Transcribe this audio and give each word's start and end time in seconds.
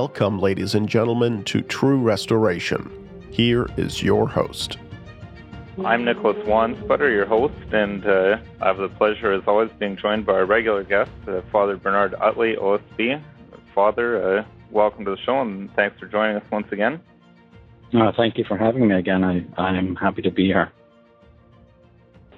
Welcome, 0.00 0.38
ladies 0.38 0.74
and 0.74 0.88
gentlemen, 0.88 1.44
to 1.44 1.60
True 1.60 1.98
Restoration. 1.98 2.90
Here 3.30 3.66
is 3.76 4.02
your 4.02 4.26
host. 4.26 4.78
I'm 5.84 6.06
Nicholas 6.06 6.38
Wansbutter, 6.46 7.12
your 7.12 7.26
host, 7.26 7.52
and 7.70 8.06
uh, 8.06 8.38
I 8.62 8.68
have 8.68 8.78
the 8.78 8.88
pleasure, 8.88 9.30
as 9.34 9.42
always, 9.46 9.70
being 9.78 9.98
joined 9.98 10.24
by 10.24 10.32
our 10.32 10.46
regular 10.46 10.84
guest, 10.84 11.10
uh, 11.28 11.42
Father 11.52 11.76
Bernard 11.76 12.12
Uttley, 12.12 12.56
OSB. 12.56 13.22
Father, 13.74 14.38
uh, 14.38 14.44
welcome 14.70 15.04
to 15.04 15.10
the 15.10 15.18
show, 15.18 15.38
and 15.42 15.70
thanks 15.74 16.00
for 16.00 16.06
joining 16.06 16.36
us 16.36 16.44
once 16.50 16.68
again. 16.72 16.98
Uh, 17.92 18.10
thank 18.16 18.38
you 18.38 18.44
for 18.48 18.56
having 18.56 18.88
me 18.88 18.94
again. 18.94 19.22
I, 19.22 19.44
I'm 19.60 19.96
happy 19.96 20.22
to 20.22 20.30
be 20.30 20.46
here. 20.46 20.72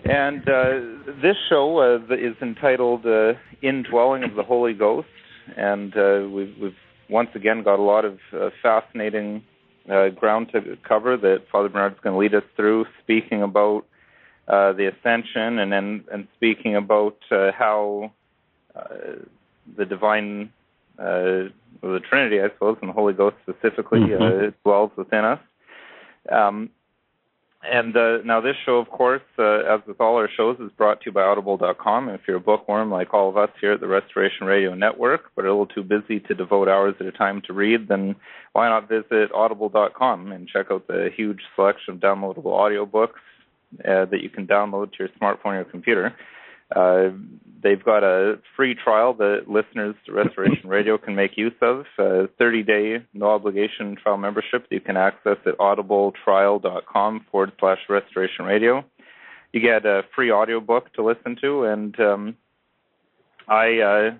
And 0.05 0.41
uh, 0.49 1.13
this 1.23 1.37
show 1.49 1.79
uh, 1.79 2.13
is 2.13 2.35
entitled 2.43 3.07
uh, 3.07 3.35
Indwelling 3.63 4.25
of 4.25 4.35
the 4.35 4.43
Holy 4.43 4.75
Ghost, 4.75 5.07
and 5.57 5.97
uh, 5.97 6.27
we've, 6.29 6.57
we've, 6.61 6.75
once 7.13 7.31
again 7.35 7.63
got 7.63 7.79
a 7.79 7.83
lot 7.83 8.05
of 8.05 8.19
uh, 8.33 8.51
fascinating 8.63 9.45
uh, 9.89 10.09
ground 10.09 10.51
to 10.53 10.77
cover 10.83 11.17
that 11.17 11.45
Father 11.53 11.69
Bernard's 11.69 12.01
going 12.03 12.15
to 12.15 12.19
lead 12.19 12.35
us 12.35 12.49
through, 12.57 12.87
speaking 13.03 13.43
about 13.43 13.85
the 14.49 14.93
Ascension, 14.93 15.59
and 15.59 15.73
then 15.73 16.05
and 16.13 16.27
speaking 16.37 16.75
about 16.77 17.17
how 17.31 18.11
the 18.75 19.85
divine, 19.85 20.53
the 20.97 22.01
Trinity, 22.09 22.41
I 22.41 22.49
suppose, 22.49 22.77
and 22.81 22.89
the 22.91 22.95
Holy 22.95 23.15
Ghost 23.15 23.37
specifically, 23.43 24.01
mm-hmm. 24.01 24.49
dwells 24.65 24.91
within 24.97 25.25
us. 25.25 25.41
Um, 26.31 26.71
and 27.63 27.97
uh, 27.97 28.19
now 28.25 28.41
this 28.41 28.57
show, 28.67 28.79
of 28.79 28.89
course, 28.91 29.23
uh, 29.39 29.75
as 29.75 29.81
with 29.87 30.01
all 30.01 30.17
our 30.17 30.29
shows, 30.37 30.59
is 30.59 30.71
brought 30.77 31.01
to 31.01 31.07
you 31.07 31.13
by 31.13 31.23
Audible.com. 31.23 32.09
If 32.09 32.23
you're 32.27 32.39
a 32.39 32.41
bookworm 32.41 32.91
like 32.91 33.15
all 33.15 33.29
of 33.29 33.37
us 33.37 33.51
here 33.61 33.73
at 33.73 33.81
the 33.81 33.87
Restoration 33.87 34.47
Radio 34.47 34.75
Network, 34.75 35.31
but 35.37 35.45
a 35.45 35.49
little 35.49 35.67
too 35.67 35.85
busy 35.85 36.19
to 36.21 36.35
devote 36.35 36.69
hours 36.69 36.95
at 36.99 37.07
a 37.07 37.13
time 37.13 37.41
to 37.47 37.53
read, 37.53 37.87
then 37.89 38.17
why 38.53 38.69
not 38.69 38.89
visit 38.89 39.31
Audible.com 39.33 40.33
and 40.33 40.49
check 40.49 40.67
out 40.73 40.89
the 40.89 41.11
huge 41.17 41.41
selection 41.55 41.95
of 41.95 42.01
downloadable 42.01 42.47
audiobooks 42.47 43.21
uh, 43.85 44.07
that 44.07 44.23
you 44.23 44.29
can 44.29 44.47
download 44.47 44.91
to 44.93 44.99
your 44.99 45.09
smartphone 45.21 45.61
or 45.61 45.65
computer. 45.65 46.15
Uh, 46.75 47.11
they've 47.63 47.85
got 47.85 48.03
a 48.03 48.39
free 48.57 48.75
trial 48.75 49.15
that 49.15 49.45
listeners 49.49 49.95
to 50.07 50.13
Restoration 50.13 50.69
Radio 50.69 50.99
can 50.99 51.15
make 51.15 51.37
use 51.37 51.55
of, 51.61 51.85
a 51.99 52.29
30 52.39 52.63
day 52.63 53.07
no 53.15 53.27
obligation 53.27 53.97
trial 53.97 54.17
membership 54.17 54.69
that 54.69 54.73
you 54.73 54.81
can 54.81 54.97
access 54.97 55.37
at 55.47 55.59
audibletrial.com 55.59 57.27
forward 57.31 57.53
slash 57.59 57.79
restoration 57.89 58.45
radio. 58.45 58.85
You 59.53 59.61
get 59.61 59.85
a 59.85 60.03
free 60.15 60.33
audiobook 60.33 60.93
to 60.95 61.05
listen 61.05 61.37
to, 61.43 61.65
and 61.65 61.99
um, 62.01 62.37
I 63.49 63.79
uh, 63.81 64.11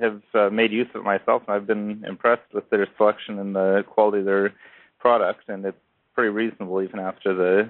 have 0.00 0.22
uh, 0.32 0.50
made 0.50 0.72
use 0.72 0.86
of 0.94 1.00
it 1.00 1.04
myself, 1.04 1.42
and 1.46 1.56
I've 1.56 1.66
been 1.66 2.04
impressed 2.06 2.54
with 2.54 2.70
their 2.70 2.86
selection 2.96 3.38
and 3.38 3.54
the 3.54 3.84
quality 3.88 4.20
of 4.20 4.26
their 4.26 4.54
product, 5.00 5.48
and 5.48 5.64
it's 5.64 5.76
pretty 6.14 6.30
reasonable 6.30 6.82
even 6.82 7.00
after 7.00 7.34
the 7.34 7.68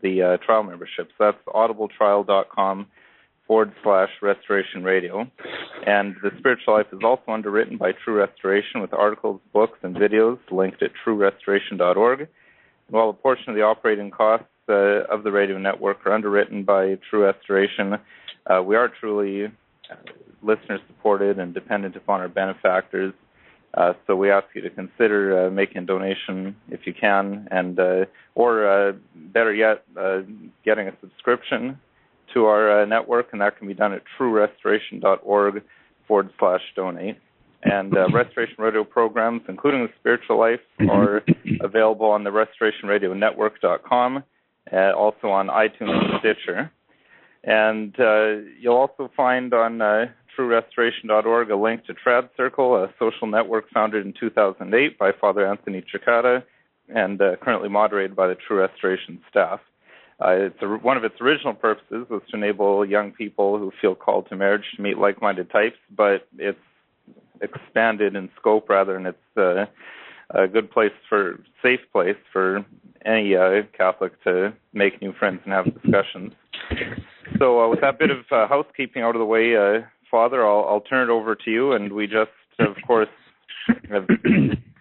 the 0.00 0.22
uh, 0.22 0.36
trial 0.38 0.62
membership. 0.62 1.10
So 1.18 1.24
that's 1.24 1.44
audibletrial.com 1.48 2.86
forward 3.48 3.72
slash 3.82 4.10
restoration 4.22 4.84
radio. 4.84 5.26
And 5.86 6.14
the 6.22 6.30
spiritual 6.38 6.74
life 6.74 6.86
is 6.92 7.00
also 7.02 7.32
underwritten 7.32 7.78
by 7.78 7.92
True 8.04 8.18
Restoration 8.18 8.80
with 8.80 8.92
articles, 8.92 9.40
books, 9.52 9.78
and 9.82 9.96
videos 9.96 10.38
linked 10.52 10.82
at 10.82 10.90
truerestoration.org. 11.04 12.20
And 12.20 12.28
while 12.90 13.08
a 13.08 13.14
portion 13.14 13.48
of 13.48 13.56
the 13.56 13.62
operating 13.62 14.10
costs 14.10 14.46
uh, 14.68 15.04
of 15.10 15.24
the 15.24 15.32
radio 15.32 15.58
network 15.58 16.06
are 16.06 16.12
underwritten 16.12 16.62
by 16.62 16.98
True 17.10 17.24
Restoration, 17.24 17.94
uh, 18.46 18.62
we 18.62 18.76
are 18.76 18.92
truly 19.00 19.46
uh, 19.46 19.94
listener 20.42 20.78
supported 20.86 21.38
and 21.38 21.54
dependent 21.54 21.96
upon 21.96 22.20
our 22.20 22.28
benefactors. 22.28 23.14
Uh, 23.74 23.92
so 24.06 24.16
we 24.16 24.30
ask 24.30 24.46
you 24.54 24.62
to 24.62 24.70
consider 24.70 25.46
uh, 25.46 25.50
making 25.50 25.78
a 25.78 25.86
donation 25.86 26.56
if 26.70 26.80
you 26.86 26.94
can, 26.94 27.46
and 27.50 27.78
uh, 27.78 28.04
or 28.34 28.66
uh, 28.66 28.92
better 29.14 29.54
yet, 29.54 29.84
uh, 29.98 30.20
getting 30.64 30.88
a 30.88 30.92
subscription 31.00 31.78
to 32.34 32.46
our 32.46 32.82
uh, 32.82 32.84
network, 32.84 33.28
and 33.32 33.40
that 33.40 33.58
can 33.58 33.68
be 33.68 33.74
done 33.74 33.92
at 33.92 34.02
truerestoration.org 34.18 35.62
forward 36.06 36.30
slash 36.38 36.62
donate. 36.74 37.18
And 37.62 37.96
uh, 37.96 38.06
Restoration 38.12 38.56
Radio 38.58 38.84
programs, 38.84 39.42
including 39.48 39.82
the 39.82 39.92
Spiritual 39.98 40.38
Life, 40.38 40.60
mm-hmm. 40.80 40.90
are 40.90 41.22
available 41.60 42.06
on 42.06 42.24
the 42.24 42.30
restorationradionetwork.com, 42.30 44.24
uh, 44.72 44.76
also 44.96 45.28
on 45.28 45.48
iTunes 45.48 45.90
and 45.90 46.20
Stitcher. 46.20 46.70
And 47.42 47.98
uh, 47.98 48.48
you'll 48.60 48.76
also 48.76 49.10
find 49.16 49.52
on 49.54 49.80
uh, 49.80 50.06
truerestoration.org 50.38 51.50
a 51.50 51.56
link 51.56 51.84
to 51.86 51.94
Trad 51.94 52.28
Circle, 52.36 52.76
a 52.76 52.92
social 52.98 53.26
network 53.26 53.64
founded 53.70 54.06
in 54.06 54.14
2008 54.18 54.98
by 54.98 55.10
Father 55.20 55.46
Anthony 55.46 55.84
Cekada 55.92 56.44
and 56.88 57.20
uh, 57.20 57.36
currently 57.42 57.68
moderated 57.68 58.16
by 58.16 58.28
the 58.28 58.34
True 58.34 58.60
Restoration 58.60 59.20
staff. 59.28 59.60
Uh, 60.20 60.30
it's 60.30 60.62
a, 60.62 60.66
one 60.66 60.96
of 60.96 61.04
its 61.04 61.20
original 61.20 61.54
purposes 61.54 62.06
was 62.10 62.22
to 62.30 62.36
enable 62.36 62.84
young 62.84 63.12
people 63.12 63.58
who 63.58 63.72
feel 63.80 63.94
called 63.94 64.28
to 64.28 64.36
marriage 64.36 64.64
to 64.76 64.82
meet 64.82 64.98
like-minded 64.98 65.50
types, 65.50 65.76
but 65.96 66.26
it's 66.38 66.58
expanded 67.40 68.16
in 68.16 68.28
scope 68.38 68.68
rather, 68.68 68.96
and 68.96 69.06
it's 69.06 69.36
uh, 69.36 69.64
a 70.30 70.48
good 70.48 70.70
place 70.70 70.92
for 71.08 71.38
safe 71.62 71.80
place 71.92 72.16
for 72.32 72.64
any 73.04 73.36
uh, 73.36 73.62
Catholic 73.76 74.12
to 74.24 74.52
make 74.72 75.00
new 75.00 75.12
friends 75.12 75.40
and 75.44 75.52
have 75.52 75.66
discussions. 75.82 76.32
So, 77.38 77.60
uh, 77.60 77.68
with 77.68 77.80
that 77.80 77.98
bit 77.98 78.10
of 78.10 78.18
uh, 78.30 78.48
housekeeping 78.48 79.02
out 79.02 79.14
of 79.14 79.20
the 79.20 79.24
way, 79.24 79.56
uh, 79.56 79.86
Father, 80.10 80.46
I'll, 80.46 80.64
I'll 80.68 80.80
turn 80.80 81.08
it 81.08 81.12
over 81.12 81.34
to 81.34 81.50
you. 81.50 81.72
And 81.72 81.92
we 81.92 82.06
just, 82.06 82.30
of 82.58 82.76
course, 82.86 83.08
have 83.90 84.06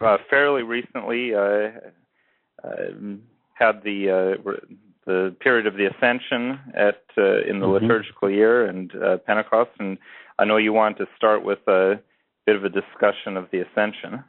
uh, 0.02 0.18
fairly 0.30 0.64
recently 0.64 1.36
uh, 1.36 1.70
uh, 2.64 3.18
had 3.54 3.84
the 3.84 4.38
uh, 4.40 4.52
the 5.08 5.36
period 5.40 5.66
of 5.66 5.74
the 5.74 5.86
Ascension 5.86 6.60
at 6.76 7.02
uh, 7.18 7.42
in 7.50 7.60
the 7.60 7.66
mm-hmm. 7.66 7.86
liturgical 7.86 8.30
year 8.30 8.68
and 8.68 8.92
uh, 8.96 9.18
Pentecost, 9.26 9.72
and 9.80 9.98
I 10.38 10.46
know 10.46 10.58
you 10.58 10.74
want 10.74 10.98
to 10.98 11.06
start 11.16 11.44
with 11.44 11.60
a 11.68 12.00
bit 12.46 12.56
of 12.56 12.64
a 12.64 12.70
discussion 12.70 13.38
of 13.38 13.48
the 13.52 13.62
Ascension. 13.62 14.24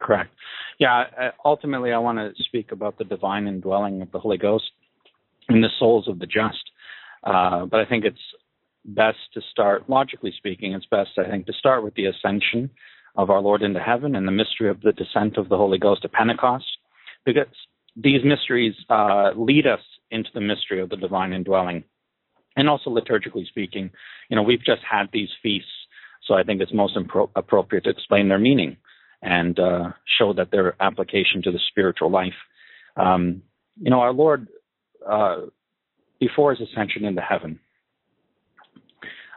Correct. 0.00 0.30
Yeah. 0.78 1.04
Ultimately, 1.44 1.92
I 1.92 1.98
want 1.98 2.18
to 2.18 2.42
speak 2.44 2.72
about 2.72 2.98
the 2.98 3.04
divine 3.04 3.46
indwelling 3.46 4.00
of 4.00 4.10
the 4.12 4.18
Holy 4.18 4.38
Ghost 4.38 4.70
in 5.48 5.60
the 5.60 5.70
souls 5.78 6.08
of 6.08 6.18
the 6.18 6.26
just. 6.26 6.64
Uh, 7.24 7.66
but 7.66 7.80
I 7.80 7.84
think 7.84 8.04
it's 8.04 8.16
best 8.84 9.18
to 9.34 9.40
start, 9.50 9.90
logically 9.90 10.32
speaking, 10.36 10.72
it's 10.72 10.86
best, 10.86 11.10
I 11.18 11.28
think, 11.28 11.46
to 11.46 11.52
start 11.52 11.82
with 11.82 11.94
the 11.94 12.06
ascension 12.06 12.70
of 13.16 13.28
our 13.28 13.40
Lord 13.40 13.62
into 13.62 13.80
heaven 13.80 14.14
and 14.14 14.26
the 14.26 14.32
mystery 14.32 14.70
of 14.70 14.80
the 14.82 14.92
descent 14.92 15.36
of 15.36 15.48
the 15.48 15.56
Holy 15.56 15.78
Ghost 15.78 16.04
at 16.04 16.12
Pentecost. 16.12 16.66
Because 17.26 17.46
these 18.00 18.22
mysteries 18.24 18.74
uh, 18.88 19.30
lead 19.36 19.66
us 19.66 19.80
into 20.10 20.30
the 20.32 20.40
mystery 20.40 20.80
of 20.80 20.88
the 20.88 20.96
divine 20.96 21.32
indwelling. 21.32 21.84
And 22.56 22.68
also 22.68 22.90
liturgically 22.90 23.46
speaking, 23.46 23.90
you 24.28 24.36
know, 24.36 24.42
we've 24.42 24.64
just 24.64 24.82
had 24.88 25.08
these 25.12 25.28
feasts, 25.42 25.70
so 26.26 26.34
I 26.34 26.42
think 26.42 26.60
it's 26.60 26.72
most 26.72 26.96
impro- 26.96 27.30
appropriate 27.36 27.84
to 27.84 27.90
explain 27.90 28.28
their 28.28 28.38
meaning 28.38 28.76
and 29.22 29.58
uh, 29.58 29.90
show 30.18 30.32
that 30.34 30.50
their 30.50 30.80
application 30.80 31.42
to 31.42 31.50
the 31.50 31.60
spiritual 31.68 32.10
life. 32.10 32.34
Um, 32.96 33.42
you 33.80 33.90
know, 33.90 34.00
our 34.00 34.12
Lord, 34.12 34.48
uh, 35.08 35.42
before 36.20 36.54
his 36.54 36.68
ascension 36.68 37.04
into 37.04 37.20
heaven, 37.20 37.60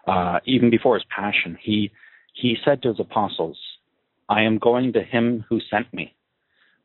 uh, 0.08 0.40
even 0.46 0.70
before 0.70 0.96
his 0.96 1.06
passion, 1.16 1.58
he 1.62 1.92
he 2.34 2.58
said 2.66 2.82
to 2.82 2.90
his 2.90 3.00
apostles, 3.00 3.58
"I 4.28 4.42
am 4.44 4.58
going 4.58 4.94
to 4.94 5.04
him 5.04 5.46
who 5.48 5.60
sent 5.70 5.94
me." 5.94 6.16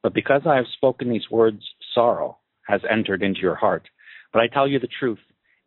But 0.06 0.14
because 0.14 0.43
I 0.47 0.55
have 0.55 0.69
spoken 0.73 1.11
these 1.11 1.29
words, 1.32 1.64
sorrow 1.93 2.38
has 2.69 2.81
entered 2.88 3.25
into 3.25 3.41
your 3.41 3.56
heart. 3.56 3.88
But 4.32 4.41
I 4.41 4.47
tell 4.47 4.69
you 4.69 4.79
the 4.79 4.87
truth, 4.87 5.19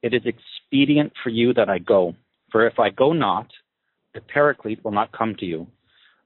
it 0.01 0.13
is 0.13 0.21
expedient 0.23 1.11
for 1.21 1.29
you 1.29 1.53
that 1.55 1.67
I 1.67 1.79
go. 1.79 2.15
For 2.49 2.65
if 2.65 2.79
I 2.79 2.89
go 2.89 3.11
not, 3.11 3.47
the 4.13 4.21
Paraclete 4.21 4.81
will 4.81 4.93
not 4.93 5.11
come 5.11 5.35
to 5.39 5.45
you. 5.45 5.67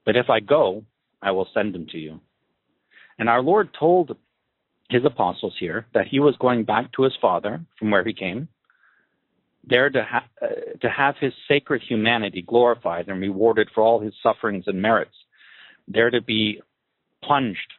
But 0.06 0.16
if 0.16 0.30
I 0.30 0.42
go, 0.42 0.84
I 1.24 1.32
will 1.32 1.48
send 1.56 1.76
him 1.76 1.88
to 1.88 1.98
you. 1.98 2.20
And 3.18 3.30
our 3.30 3.42
Lord 3.42 3.70
told 3.74 4.16
his 4.92 5.04
apostles 5.04 5.56
here 5.60 5.88
that 5.96 6.06
he 6.06 6.20
was 6.20 6.36
going 6.40 6.66
back 6.66 6.92
to 6.92 7.02
his 7.02 7.14
Father 7.20 7.66
from 7.80 7.90
where 7.90 8.06
he 8.06 8.14
came, 8.14 8.48
there 9.64 9.90
to, 9.90 10.04
ha- 10.04 10.30
uh, 10.40 10.78
to 10.82 10.88
have 10.88 11.16
his 11.20 11.34
sacred 11.48 11.82
humanity 11.82 12.44
glorified 12.44 13.08
and 13.08 13.20
rewarded 13.20 13.72
for 13.74 13.82
all 13.82 14.00
his 14.00 14.14
sufferings 14.22 14.66
and 14.68 14.80
merits, 14.80 15.16
there 15.88 16.12
to 16.12 16.22
be 16.22 16.62
plunged 17.24 17.74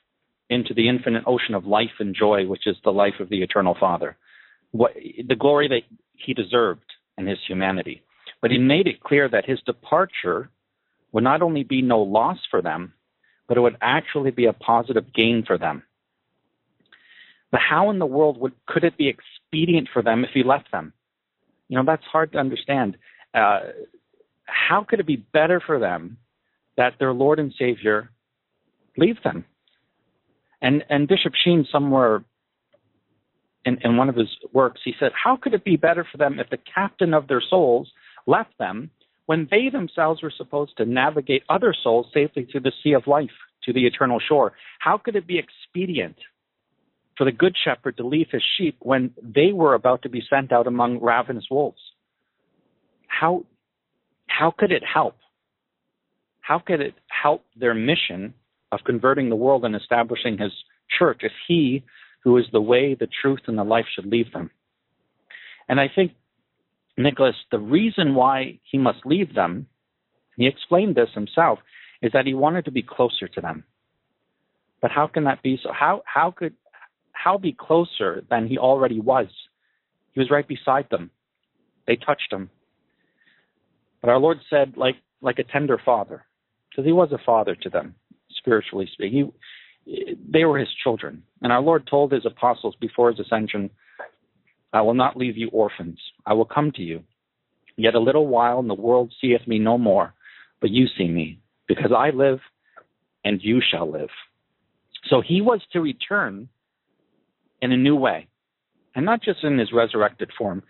into 0.51 0.75
the 0.75 0.89
infinite 0.89 1.25
ocean 1.27 1.55
of 1.55 1.67
life 1.67 1.99
and 1.99 2.15
joy, 2.15 2.47
which 2.47 2.67
is 2.67 2.77
the 2.85 2.93
life 2.93 3.15
of 3.21 3.29
the 3.29 3.43
eternal 3.43 3.77
Father. 3.79 4.17
What, 4.73 4.93
the 4.95 5.37
glory 5.37 5.69
that 5.69 5.83
he 6.13 6.35
deserved 6.35 6.85
in 7.17 7.27
his 7.27 7.39
humanity. 7.47 8.03
But 8.43 8.51
he 8.51 8.59
made 8.59 8.87
it 8.87 9.01
clear 9.01 9.29
that 9.29 9.47
his 9.47 9.61
departure 9.65 10.51
would 11.13 11.25
not 11.25 11.43
only 11.43 11.63
be 11.63 11.81
no 11.81 12.01
loss 12.01 12.39
for 12.51 12.61
them, 12.61 12.93
but 13.49 13.57
it 13.57 13.61
would 13.61 13.77
actually 13.81 14.31
be 14.31 14.47
a 14.47 14.53
positive 14.53 15.13
gain 15.15 15.45
for 15.47 15.57
them. 15.57 15.83
But 17.51 17.61
how 17.61 17.91
in 17.91 17.99
the 17.99 18.07
world 18.07 18.39
would 18.41 18.53
could 18.67 18.85
it 18.85 18.97
be 18.97 19.09
expedient 19.09 19.89
for 19.93 20.03
them 20.03 20.25
if 20.25 20.31
he 20.35 20.43
left 20.43 20.73
them? 20.73 20.93
You 21.69 21.79
know, 21.79 21.85
that's 21.87 22.05
hard 22.05 22.33
to 22.33 22.39
understand. 22.39 22.97
Uh, 23.33 23.61
how 24.47 24.85
could 24.85 25.01
it 25.01 25.07
be 25.07 25.17
better 25.17 25.63
for 25.65 25.79
them 25.79 26.19
that 26.77 26.95
their 26.99 27.13
Lord 27.13 27.39
and 27.39 27.53
Savior 27.59 28.11
leave 28.97 29.17
them. 29.23 29.45
And 30.65 30.83
and 30.89 31.07
Bishop 31.07 31.35
Sheen 31.45 31.67
somewhere 31.71 32.25
in, 33.67 33.79
in 33.85 33.99
one 33.99 34.09
of 34.09 34.17
his 34.17 34.29
works, 34.55 34.81
he 34.83 34.95
said, 34.99 35.13
How 35.13 35.37
could 35.37 35.53
it 35.53 35.63
be 35.63 35.77
better 35.77 36.07
for 36.11 36.17
them 36.17 36.41
if 36.41 36.49
the 36.49 36.59
captain 36.75 37.13
of 37.13 37.29
their 37.29 37.43
souls 37.49 37.93
left 38.27 38.57
them 38.59 38.91
when 39.27 39.47
they 39.51 39.69
themselves 39.71 40.23
were 40.23 40.33
supposed 40.35 40.77
to 40.79 40.87
navigate 40.87 41.43
other 41.51 41.75
souls 41.83 42.07
safely 42.15 42.49
through 42.51 42.63
the 42.63 42.73
sea 42.83 42.95
of 42.95 43.07
life 43.07 43.37
to 43.65 43.75
the 43.75 43.87
eternal 43.87 44.19
shore? 44.27 44.55
How 44.79 44.97
could 44.97 45.17
it 45.17 45.27
be 45.27 45.39
expedient 45.39 46.17
for 47.19 47.25
the 47.25 47.33
good 47.33 47.55
shepherd 47.63 47.99
to 47.99 48.07
leave 48.07 48.29
his 48.33 48.43
sheep 48.57 48.77
when 48.81 49.11
they 49.23 49.53
were 49.53 49.75
about 49.75 50.01
to 50.03 50.09
be 50.09 50.23
sent 50.31 50.51
out 50.51 50.67
among 50.67 50.99
ravenous 51.03 51.47
wolves? 51.51 51.81
How 53.07 53.45
how 54.29 54.51
could 54.51 54.73
it 54.73 54.83
help? 54.83 55.17
How 56.41 56.59
could 56.59 56.81
it 56.81 56.95
help 57.09 57.45
their 57.55 57.75
mission 57.75 58.33
of 58.75 58.81
converting 58.85 59.29
the 59.29 59.37
world 59.37 59.65
and 59.65 59.77
establishing 59.77 60.37
his 60.37 60.53
church 60.99 61.21
if 61.23 61.33
he 61.47 61.85
who 62.25 62.37
is 62.39 62.45
the 62.53 62.61
way, 62.61 62.95
the 62.99 63.09
truth, 63.23 63.41
and 63.47 63.57
the 63.57 63.65
life 63.65 63.85
should 63.95 64.07
leave 64.07 64.33
them. 64.33 64.51
And 65.69 65.79
I 65.79 65.89
think, 65.95 66.13
Nicholas, 66.97 67.37
the 67.51 67.59
reason 67.59 68.15
why 68.15 68.59
he 68.71 68.79
must 68.79 69.05
leave 69.05 69.35
them, 69.35 69.67
he 70.37 70.47
explained 70.47 70.95
this 70.95 71.11
himself, 71.15 71.59
is 72.03 72.13
that 72.13 72.27
he 72.27 72.35
wanted 72.35 72.65
to 72.65 72.71
be 72.71 72.83
closer 72.83 73.29
to 73.29 73.41
them. 73.41 73.65
But 74.81 74.91
how 74.91 75.07
can 75.07 75.25
that 75.25 75.43
be 75.43 75.59
so? 75.63 75.71
How 75.73 76.03
how 76.05 76.31
could 76.31 76.55
how 77.13 77.39
be 77.39 77.57
closer 77.59 78.23
than 78.29 78.47
he 78.47 78.59
already 78.59 79.01
was? 79.01 79.29
He 80.13 80.21
was 80.21 80.31
right 80.31 80.47
beside 80.47 80.89
them. 80.91 81.11
They 81.87 81.97
touched 81.97 82.31
him. 82.31 82.51
But 84.01 84.11
our 84.11 84.19
Lord 84.19 84.39
said, 84.51 84.75
like 84.77 84.97
like 85.23 85.39
a 85.39 85.45
tender 85.45 85.81
father, 85.83 86.27
because 86.69 86.85
he 86.85 86.93
was 86.93 87.13
a 87.13 87.25
father 87.25 87.55
to 87.63 87.71
them, 87.71 87.95
spiritually 88.45 88.89
speaking. 88.93 89.33
He 89.87 90.17
they 90.31 90.45
were 90.45 90.59
his 90.59 90.69
children. 90.83 91.23
And 91.43 91.53
our 91.53 91.61
Lord 91.61 91.87
told 91.87 92.13
his 92.13 92.25
apostles 92.25 92.75
before 92.81 93.11
his 93.11 93.21
ascension, 93.21 93.71
I 94.73 94.81
will 94.81 94.95
not 94.95 95.17
leave 95.17 95.37
you 95.37 95.49
orphans. 95.49 95.99
I 96.27 96.33
will 96.33 96.47
come 96.47 96.73
to 96.73 96.83
you. 96.83 97.03
Yet 97.77 97.95
a 97.95 98.01
little 98.01 98.27
while, 98.27 98.61
and 98.61 98.71
the 98.71 98.75
world 98.75 99.13
seeth 99.21 99.47
me 99.47 99.59
no 99.59 99.77
more, 99.77 100.15
but 100.61 100.71
you 100.71 100.87
see 100.97 101.09
me, 101.09 101.41
because 101.67 101.91
I 101.97 102.11
live, 102.11 102.39
and 103.25 103.41
you 103.43 103.61
shall 103.61 103.91
live. 103.91 104.11
So 105.11 105.21
he 105.21 105.41
was 105.41 105.61
to 105.73 105.81
return 105.81 106.49
in 107.61 107.73
a 107.73 107.77
new 107.77 107.97
way, 107.97 108.29
and 108.95 109.05
not 109.05 109.23
just 109.23 109.43
in 109.43 109.59
his 109.59 109.73
resurrected 109.73 110.31
form, 110.39 110.63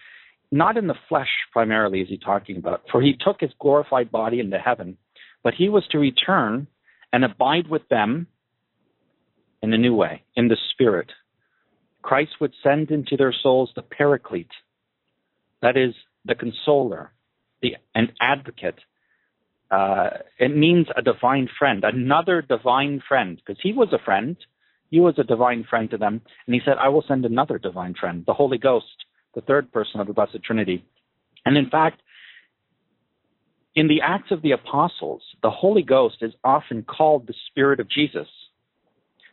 not 0.50 0.76
in 0.76 0.86
the 0.86 0.94
flesh 1.08 1.28
primarily, 1.52 2.00
is 2.00 2.08
he 2.08 2.18
talking 2.18 2.56
about, 2.56 2.82
for 2.90 3.02
he 3.02 3.16
took 3.20 3.40
his 3.40 3.50
glorified 3.60 4.10
body 4.10 4.40
into 4.40 4.58
heaven, 4.58 4.96
but 5.42 5.54
he 5.54 5.68
was 5.68 5.86
to 5.88 5.98
return 5.98 6.66
and 7.14 7.24
abide 7.24 7.68
with 7.68 7.88
them 7.90 8.26
in 9.62 9.72
a 9.72 9.78
new 9.78 9.94
way, 9.94 10.24
in 10.34 10.48
the 10.48 10.56
Spirit. 10.72 11.12
Christ 12.02 12.32
would 12.40 12.52
send 12.60 12.90
into 12.90 13.16
their 13.16 13.32
souls 13.32 13.70
the 13.76 13.82
Paraclete, 13.82 14.50
that 15.62 15.76
is, 15.76 15.94
the 16.24 16.34
consoler, 16.34 17.12
the 17.62 17.76
an 17.94 18.08
advocate. 18.20 18.80
Uh, 19.70 20.10
it 20.40 20.56
means 20.56 20.88
a 20.96 21.02
divine 21.02 21.48
friend, 21.56 21.84
another 21.84 22.42
divine 22.42 23.00
friend, 23.06 23.36
because 23.36 23.60
he 23.62 23.72
was 23.72 23.92
a 23.92 24.04
friend. 24.04 24.36
He 24.90 24.98
was 24.98 25.14
a 25.16 25.22
divine 25.22 25.64
friend 25.70 25.88
to 25.90 25.96
them. 25.96 26.20
And 26.46 26.54
he 26.54 26.60
said, 26.64 26.78
I 26.80 26.88
will 26.88 27.04
send 27.06 27.24
another 27.24 27.58
divine 27.58 27.94
friend, 27.94 28.24
the 28.26 28.34
Holy 28.34 28.58
Ghost, 28.58 29.04
the 29.36 29.40
third 29.40 29.70
person 29.70 30.00
of 30.00 30.08
the 30.08 30.12
Blessed 30.12 30.42
Trinity. 30.42 30.84
And 31.46 31.56
in 31.56 31.70
fact, 31.70 32.00
in 33.76 33.88
the 33.88 34.00
Acts 34.02 34.30
of 34.30 34.42
the 34.42 34.52
Apostles, 34.52 35.22
the 35.42 35.50
Holy 35.50 35.82
Ghost 35.82 36.16
is 36.20 36.32
often 36.44 36.82
called 36.82 37.26
the 37.26 37.34
Spirit 37.48 37.80
of 37.80 37.90
Jesus 37.90 38.28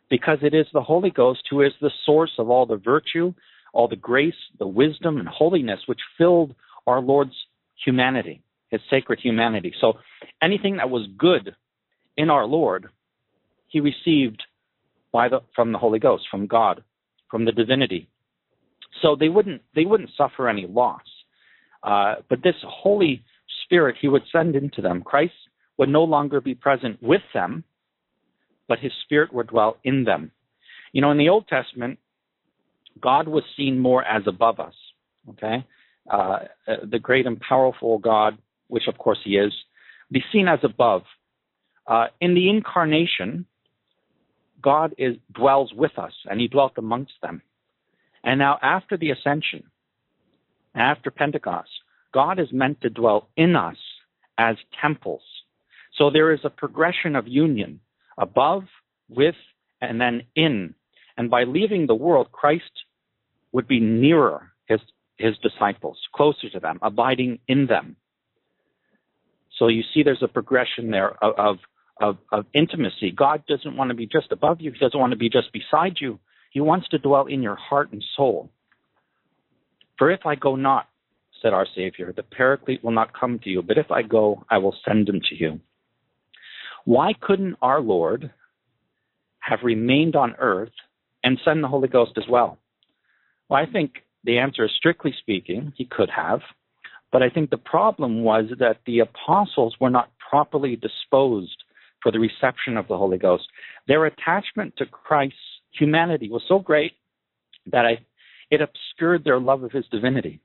because 0.10 0.40
it 0.42 0.54
is 0.54 0.66
the 0.74 0.82
Holy 0.82 1.12
Ghost 1.12 1.44
who 1.50 1.62
is 1.62 1.72
the 1.80 1.92
source 2.06 2.32
of 2.38 2.50
all 2.50 2.66
the 2.66 2.78
virtue, 2.78 3.34
all 3.74 3.88
the 3.88 3.96
grace, 3.96 4.36
the 4.60 4.68
wisdom, 4.68 5.18
and 5.18 5.28
holiness 5.28 5.80
which 5.86 6.00
filled 6.18 6.56
our 6.88 7.00
Lord's 7.00 7.36
humanity, 7.86 8.42
his 8.70 8.82
sacred 8.90 9.20
humanity. 9.20 9.74
So 9.80 9.94
anything 10.42 10.78
that 10.78 10.90
was 10.90 11.08
good 11.18 11.56
in 12.18 12.30
our 12.30 12.46
Lord, 12.46 12.88
he 13.68 13.80
received 13.80 14.44
by 15.14 15.30
the, 15.30 15.42
from 15.56 15.72
the 15.72 15.78
Holy 15.78 16.00
Ghost, 16.00 16.24
from 16.32 16.48
God, 16.48 16.84
from 17.30 17.46
the 17.46 17.52
divinity. 17.52 18.10
So 19.02 19.16
they 19.16 19.30
wouldn't 19.30 19.62
they 19.74 19.86
wouldn't 19.86 20.10
suffer 20.18 20.50
any 20.50 20.68
loss. 20.68 21.02
Uh, 21.84 22.16
but 22.30 22.44
this 22.44 22.56
Holy 22.64 23.24
Spirit 23.72 23.96
he 24.02 24.10
would 24.10 24.24
send 24.34 24.54
into 24.54 24.82
them. 24.82 25.02
Christ 25.02 25.32
would 25.78 25.88
no 25.88 26.04
longer 26.04 26.42
be 26.42 26.54
present 26.54 27.02
with 27.02 27.22
them, 27.34 27.64
but 28.68 28.80
his 28.80 28.92
spirit 29.06 29.34
would 29.34 29.48
dwell 29.48 29.78
in 29.86 30.04
them. 30.04 30.32
You 30.92 31.02
know, 31.02 31.12
in 31.12 31.18
the 31.18 31.30
Old 31.30 31.48
Testament, 31.48 31.98
God 33.00 33.30
was 33.30 33.44
seen 33.56 33.80
more 33.80 34.04
as 34.04 34.24
above 34.28 34.60
us, 34.60 34.74
okay? 35.30 35.66
Uh, 36.10 36.40
the 36.84 37.00
great 37.00 37.26
and 37.26 37.40
powerful 37.40 37.98
God, 37.98 38.38
which 38.68 38.90
of 38.90 38.98
course 38.98 39.20
he 39.24 39.38
is, 39.38 39.54
be 40.12 40.22
seen 40.34 40.50
as 40.50 40.60
above. 40.64 41.04
Uh, 41.88 42.08
in 42.20 42.36
the 42.36 42.50
incarnation, 42.50 43.46
God 44.62 44.94
is, 44.98 45.16
dwells 45.34 45.72
with 45.74 45.98
us, 45.98 46.14
and 46.30 46.42
he 46.42 46.50
dwelt 46.50 46.74
amongst 46.78 47.14
them. 47.22 47.42
And 48.22 48.38
now, 48.38 48.60
after 48.62 48.98
the 48.98 49.12
ascension, 49.12 49.64
after 50.76 51.10
Pentecost, 51.10 51.70
God 52.14 52.40
is 52.40 52.52
meant 52.52 52.82
to 52.82 52.90
dwell 52.90 53.30
in 53.38 53.56
us 53.56 53.78
as 54.38 54.58
temples. 54.82 55.22
So 55.98 56.10
there 56.10 56.32
is 56.32 56.40
a 56.44 56.50
progression 56.50 57.16
of 57.16 57.28
union 57.28 57.80
above, 58.18 58.64
with, 59.10 59.36
and 59.82 60.00
then 60.00 60.24
in. 60.36 60.74
And 61.18 61.30
by 61.30 61.44
leaving 61.44 61.88
the 61.88 61.96
world, 61.96 62.32
Christ 62.32 62.72
would 63.52 63.68
be 63.68 63.80
nearer 63.80 64.52
his, 64.66 64.80
his 65.18 65.38
disciples, 65.40 65.98
closer 66.16 66.50
to 66.50 66.60
them, 66.60 66.80
abiding 66.82 67.40
in 67.48 67.68
them. 67.68 67.96
So 69.58 69.68
you 69.68 69.84
see 69.94 70.04
there's 70.04 70.24
a 70.24 70.28
progression 70.28 70.92
there 70.92 71.12
of, 71.24 71.34
of, 71.38 71.58
of, 72.00 72.18
of 72.32 72.46
intimacy. 72.54 73.12
God 73.12 73.44
doesn't 73.48 73.76
want 73.76 73.90
to 73.90 73.96
be 73.96 74.08
just 74.08 74.32
above 74.32 74.62
you, 74.62 74.72
He 74.72 74.80
doesn't 74.80 75.00
want 75.00 75.12
to 75.12 75.18
be 75.18 75.30
just 75.30 75.52
beside 75.52 75.98
you. 76.00 76.20
He 76.52 76.60
wants 76.60 76.88
to 76.90 76.98
dwell 76.98 77.28
in 77.28 77.42
your 77.42 77.56
heart 77.56 77.92
and 77.94 78.04
soul. 78.18 78.50
For 79.98 80.10
if 80.10 80.26
I 80.26 80.36
go 80.36 80.56
not, 80.56 80.88
said 81.42 81.54
our 81.54 81.68
Savior, 81.76 82.14
the 82.16 82.24
Paraclete 82.24 82.84
will 82.84 82.92
not 82.92 83.18
come 83.18 83.40
to 83.40 83.50
you, 83.50 83.62
but 83.62 83.78
if 83.78 83.92
I 83.92 84.02
go, 84.02 84.46
I 84.50 84.58
will 84.58 84.76
send 84.86 85.10
him 85.10 85.22
to 85.30 85.36
you. 85.36 85.60
Why 86.86 87.14
couldn't 87.20 87.58
our 87.62 87.82
Lord 87.82 88.32
have 89.40 89.60
remained 89.64 90.16
on 90.16 90.36
earth 90.40 90.72
and 91.24 91.40
send 91.44 91.64
the 91.64 91.68
Holy 91.68 91.88
Ghost 91.88 92.14
as 92.18 92.24
well? 92.30 92.58
Well, 93.50 93.62
I 93.62 93.72
think 93.72 94.04
the 94.24 94.38
answer 94.38 94.66
is 94.66 94.72
strictly 94.78 95.14
speaking, 95.20 95.74
he 95.76 95.86
could 95.86 96.10
have. 96.10 96.42
But 97.12 97.22
I 97.22 97.30
think 97.30 97.50
the 97.50 97.58
problem 97.58 98.24
was 98.24 98.46
that 98.60 98.78
the 98.86 99.00
apostles 99.00 99.76
were 99.80 99.90
not 99.90 100.12
properly 100.30 100.76
disposed 100.76 101.64
for 102.02 102.12
the 102.12 102.20
reception 102.20 102.78
of 102.78 102.88
the 102.88 102.98
Holy 102.98 103.18
Ghost. 103.18 103.44
Their 103.88 104.06
attachment 104.06 104.76
to 104.78 104.86
Christ's 104.86 105.38
humanity 105.78 106.30
was 106.30 106.44
so 106.48 106.60
great 106.60 106.94
that 107.72 107.86
I, 107.86 108.00
it 108.50 108.62
obscured 108.62 109.24
their 109.24 109.40
love 109.40 109.64
of 109.64 109.72
his 109.72 109.86
divinity. 109.92 110.40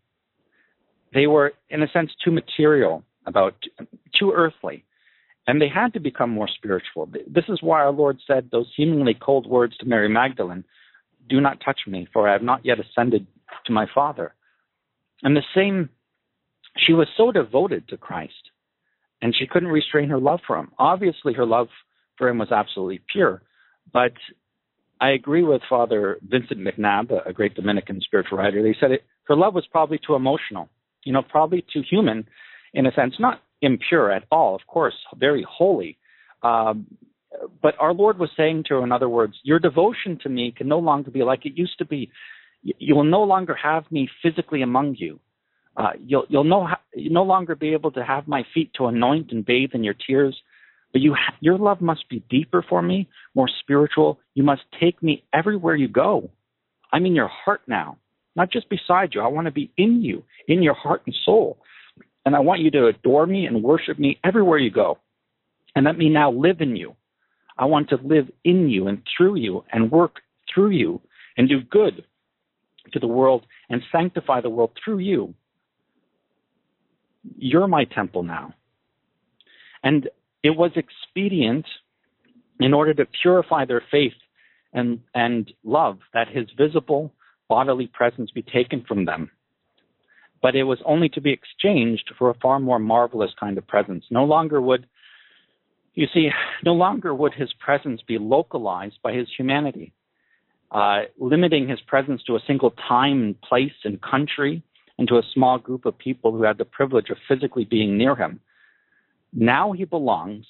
They 1.13 1.27
were, 1.27 1.55
in 1.71 1.83
a 1.83 1.89
sense, 1.89 2.11
too 2.25 2.31
material 2.31 3.05
about, 3.27 3.55
too 4.15 4.33
earthly 4.33 4.85
and 5.47 5.61
they 5.61 5.69
had 5.69 5.93
to 5.95 6.01
become 6.01 6.31
more 6.31 6.49
spiritual. 6.49 7.09
This 7.27 7.45
is 7.49 7.63
why 7.63 7.81
our 7.81 7.93
Lord 7.93 8.19
said 8.27 8.49
those 8.51 8.67
seemingly 8.77 9.15
cold 9.15 9.47
words 9.47 9.77
to 9.79 9.87
Mary 9.87 10.09
Magdalene 10.09 10.65
Do 11.29 11.41
not 11.41 11.61
touch 11.65 11.81
me, 11.87 12.09
for 12.13 12.29
I 12.29 12.33
have 12.33 12.43
not 12.43 12.65
yet 12.65 12.79
ascended 12.81 13.27
to 13.67 13.73
my 13.73 13.87
Father. 13.95 14.35
And 15.23 15.37
the 15.37 15.43
same, 15.55 15.89
she 16.77 16.93
was 16.93 17.09
so 17.17 17.31
devoted 17.31 17.89
to 17.89 17.97
Christ, 17.97 18.51
and 19.23 19.35
she 19.35 19.47
couldn't 19.47 19.69
restrain 19.69 20.09
her 20.09 20.19
love 20.19 20.41
for 20.47 20.59
him. 20.59 20.73
Obviously, 20.79 21.33
her 21.35 21.47
love 21.47 21.69
for 22.19 22.29
him 22.29 22.39
was 22.39 22.51
absolutely 22.51 23.01
pure, 23.13 23.43
but 23.93 24.13
I 25.01 25.11
agree 25.11 25.43
with 25.43 25.63
Father 25.69 26.19
Vincent 26.27 26.61
McNabb, 26.61 27.27
a 27.27 27.33
great 27.33 27.55
Dominican 27.55 28.01
spiritual 28.01 28.39
writer. 28.39 28.63
They 28.63 28.77
said 28.81 28.91
it, 28.91 29.05
her 29.25 29.37
love 29.37 29.55
was 29.55 29.67
probably 29.71 30.01
too 30.05 30.15
emotional, 30.15 30.71
you 31.07 31.13
know, 31.13 31.23
probably 31.23 31.65
too 31.73 31.83
human 31.89 32.29
in 32.75 32.85
a 32.87 32.93
sense, 32.93 33.15
not 33.19 33.41
impure 33.63 34.11
at 34.13 34.25
all, 34.31 34.55
of 34.55 34.61
course, 34.67 34.95
very 35.17 35.47
holy. 35.49 35.97
Um, 36.43 36.87
but 37.63 37.75
our 37.81 37.95
Lord 37.95 38.19
was 38.19 38.31
saying 38.37 38.65
to 38.69 38.75
her, 38.75 38.85
in 38.85 38.93
other 38.93 39.09
words, 39.09 39.35
your 39.43 39.59
devotion 39.59 40.19
to 40.23 40.29
me 40.29 40.53
can 40.57 40.69
no 40.69 40.79
longer 40.79 41.11
be 41.11 41.23
like 41.23 41.47
it 41.47 41.57
used 41.57 41.79
to 41.79 41.85
be. 41.85 42.11
You 42.63 42.95
will 42.97 43.05
no 43.05 43.23
longer 43.23 43.55
have 43.55 43.85
me 43.91 44.09
physically 44.23 44.63
among 44.63 44.97
you. 44.99 45.21
Uh, 45.77 45.91
you'll 46.05 46.25
you'll 46.29 46.45
no 46.45 46.67
you 46.95 47.11
no 47.11 47.23
longer 47.23 47.55
be 47.55 47.75
able 47.75 47.91
to 47.93 48.03
have 48.03 48.27
my 48.27 48.43
feet 48.55 48.71
to 48.75 48.87
anoint 48.87 49.31
and 49.31 49.45
bathe 49.45 49.71
in 49.75 49.85
your 49.85 49.95
tears, 49.95 50.35
but 50.93 51.03
you 51.03 51.15
ha- 51.15 51.37
your 51.41 51.59
love 51.59 51.83
must 51.83 52.09
be 52.09 52.25
deeper 52.31 52.65
for 52.67 52.81
me, 52.81 53.09
more 53.35 53.49
spiritual. 53.61 54.19
You 54.35 54.43
must 54.43 54.63
take 54.81 55.03
me 55.03 55.25
everywhere 55.35 55.77
you 55.77 55.89
go. 55.89 56.31
I'm 56.93 57.05
in 57.05 57.15
your 57.15 57.29
heart 57.29 57.61
now, 57.67 57.99
not 58.37 58.53
just 58.53 58.69
beside 58.69 59.15
you. 59.15 59.23
I 59.23 59.29
want 59.29 59.47
to 59.47 59.51
be 59.51 59.73
in 59.77 60.03
you, 60.03 60.23
in 60.47 60.63
your 60.63 60.75
heart 60.75 61.03
and 61.07 61.15
soul. 61.25 61.59
And 62.25 62.37
I 62.37 62.41
want 62.41 62.61
you 62.61 62.71
to 62.73 62.87
adore 62.87 63.27
me 63.27 63.47
and 63.47 63.63
worship 63.63 63.99
me 63.99 64.19
everywhere 64.23 64.59
you 64.59 64.71
go. 64.71 64.99
And 65.75 65.85
let 65.85 65.97
me 65.97 66.09
now 66.09 66.31
live 66.31 66.61
in 66.61 66.77
you. 66.77 66.95
I 67.59 67.65
want 67.65 67.89
to 67.91 67.97
live 67.97 68.31
in 68.45 68.69
you 68.69 68.89
and 68.89 69.03
through 69.17 69.37
you 69.37 69.65
and 69.73 69.91
work 69.91 70.21
through 70.53 70.71
you 70.71 71.01
and 71.37 71.49
do 71.49 71.61
good 71.63 72.05
to 72.93 72.99
the 72.99 73.07
world 73.07 73.47
and 73.71 73.83
sanctify 73.91 74.41
the 74.41 74.51
world 74.51 74.73
through 74.85 74.99
you. 74.99 75.35
You're 77.37 77.69
my 77.69 77.85
temple 77.85 78.23
now. 78.23 78.55
And 79.83 80.09
it 80.43 80.51
was 80.51 80.73
expedient 80.77 81.67
in 82.61 82.75
order 82.75 82.95
to 82.95 83.07
purify 83.23 83.65
their 83.65 83.83
faith 83.91 84.13
and, 84.73 85.01
and 85.15 85.53
love 85.65 85.99
that 86.13 86.29
his 86.29 86.47
visible 86.57 87.13
bodily 87.49 87.87
presence 87.87 88.31
be 88.31 88.43
taken 88.43 88.85
from 88.87 89.05
them. 89.05 89.31
But 90.43 90.55
it 90.55 90.65
was 90.65 90.79
only 90.85 91.09
to 91.11 91.21
be 91.21 91.33
exchanged 91.33 92.13
for 92.19 92.31
a 92.31 92.35
far 92.35 92.61
more 92.61 92.79
marvelous 92.79 93.33
kind 93.39 93.59
of 93.59 93.67
presence. 93.67 94.05
No 94.11 94.25
longer 94.25 94.61
would, 94.61 94.87
you 95.95 96.07
see, 96.13 96.29
no 96.65 96.75
longer 96.75 97.15
would 97.15 97.35
his 97.35 97.53
presence 97.59 98.01
be 98.07 98.19
localized 98.19 98.99
by 99.03 99.13
his 99.13 99.29
humanity, 99.37 99.93
uh, 100.71 101.03
limiting 101.19 101.69
his 101.69 101.81
presence 101.87 102.23
to 102.25 102.37
a 102.37 102.41
single 102.47 102.73
time 102.89 103.23
and 103.23 103.41
place 103.41 103.73
and 103.85 104.01
country 104.03 104.63
and 104.99 105.09
to 105.09 105.17
a 105.17 105.23
small 105.35 105.59
group 105.59 105.87
of 105.87 105.97
people 105.99 106.33
who 106.33 106.43
had 106.43 106.59
the 106.59 106.65
privilege 106.65 107.11
of 107.11 107.17
physically 107.29 107.65
being 107.65 107.97
near 107.97 108.15
him. 108.15 108.41
Now 109.33 109.73
he 109.73 109.85
belongs, 109.85 110.47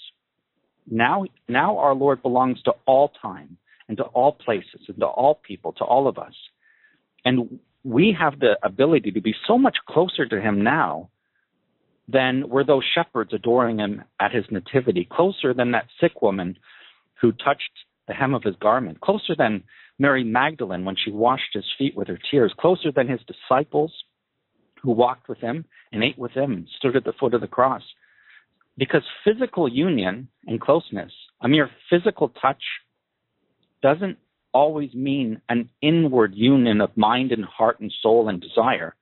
now, 0.89 1.25
now 1.49 1.79
our 1.79 1.95
Lord 1.95 2.23
belongs 2.23 2.63
to 2.63 2.73
all 2.87 3.13
time 3.21 3.57
and 3.89 3.97
to 3.97 4.05
all 4.05 4.33
places 4.33 4.83
and 4.89 4.99
to 4.99 5.07
all 5.07 5.41
people, 5.47 5.73
to 5.75 5.85
all 5.85 6.07
of 6.07 6.19
us. 6.19 6.35
And 7.27 7.59
we 7.83 8.17
have 8.19 8.39
the 8.39 8.57
ability 8.63 9.11
to 9.11 9.21
be 9.21 9.35
so 9.49 9.59
much 9.59 9.77
closer 9.89 10.27
to 10.27 10.41
him 10.41 10.63
now 10.63 11.11
than 12.07 12.49
were 12.49 12.63
those 12.63 12.85
shepherds 12.95 13.33
adoring 13.35 13.81
him 13.81 14.05
at 14.21 14.31
his 14.33 14.45
nativity, 14.49 15.09
closer 15.11 15.53
than 15.53 15.73
that 15.73 15.89
sick 16.01 16.23
woman 16.23 16.57
who 17.21 17.33
touched 17.33 17.73
the 18.07 18.15
hem 18.15 18.33
of 18.33 18.45
his 18.45 18.55
garment, 18.63 19.01
closer 19.01 19.35
than 19.37 19.65
Mary 19.99 20.23
Magdalene 20.23 20.85
when 20.85 20.95
she 20.95 21.11
washed 21.11 21.53
his 21.53 21.65
feet 21.77 21.97
with 21.97 22.07
her 22.07 22.19
tears, 22.31 22.55
closer 22.61 22.93
than 22.93 23.09
his 23.09 23.21
disciples 23.27 23.93
who 24.81 24.93
walked 24.93 25.29
with 25.29 25.39
him 25.39 25.65
and 25.91 26.05
ate 26.05 26.19
with 26.19 26.31
him 26.31 26.53
and 26.53 26.69
stood 26.79 26.95
at 26.95 27.03
the 27.03 27.13
foot 27.19 27.35
of 27.35 27.41
the 27.41 27.49
cross. 27.49 27.83
Because 28.79 29.03
physical 29.25 29.69
union 29.69 30.29
and 30.47 30.61
closeness, 30.61 31.11
a 31.41 31.49
mere 31.49 31.71
physical 31.91 32.29
touch, 32.29 32.63
doesn't 33.83 34.17
always 34.57 34.95
mean 34.95 35.43
an 35.51 35.69
inward 35.83 36.33
union 36.35 36.81
of 36.81 36.97
mind 36.97 37.31
and 37.31 37.45
heart 37.45 37.79
and 37.79 37.93
soul 38.03 38.31
and 38.31 38.41
desire. 38.41 38.95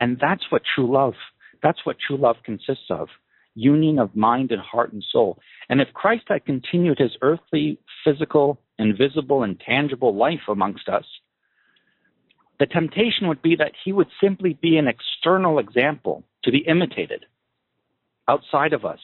And 0.00 0.18
that's 0.20 0.50
what 0.50 0.62
true 0.74 0.92
love, 0.92 1.14
that's 1.62 1.86
what 1.86 1.96
true 2.04 2.16
love 2.16 2.36
consists 2.44 2.90
of. 2.90 3.06
Union 3.54 4.00
of 4.00 4.16
mind 4.16 4.50
and 4.50 4.60
heart 4.60 4.92
and 4.92 5.04
soul. 5.12 5.38
And 5.68 5.80
if 5.80 5.94
Christ 5.94 6.24
had 6.26 6.44
continued 6.44 6.98
his 6.98 7.12
earthly, 7.22 7.78
physical, 8.04 8.60
invisible, 8.80 9.44
and 9.44 9.60
tangible 9.60 10.14
life 10.14 10.48
amongst 10.48 10.88
us, 10.88 11.04
the 12.58 12.66
temptation 12.66 13.28
would 13.28 13.42
be 13.42 13.54
that 13.56 13.72
he 13.84 13.92
would 13.92 14.08
simply 14.20 14.58
be 14.60 14.76
an 14.76 14.88
external 14.88 15.60
example 15.60 16.24
to 16.42 16.50
be 16.50 16.64
imitated 16.66 17.26
outside 18.28 18.72
of 18.72 18.84
us 18.84 19.00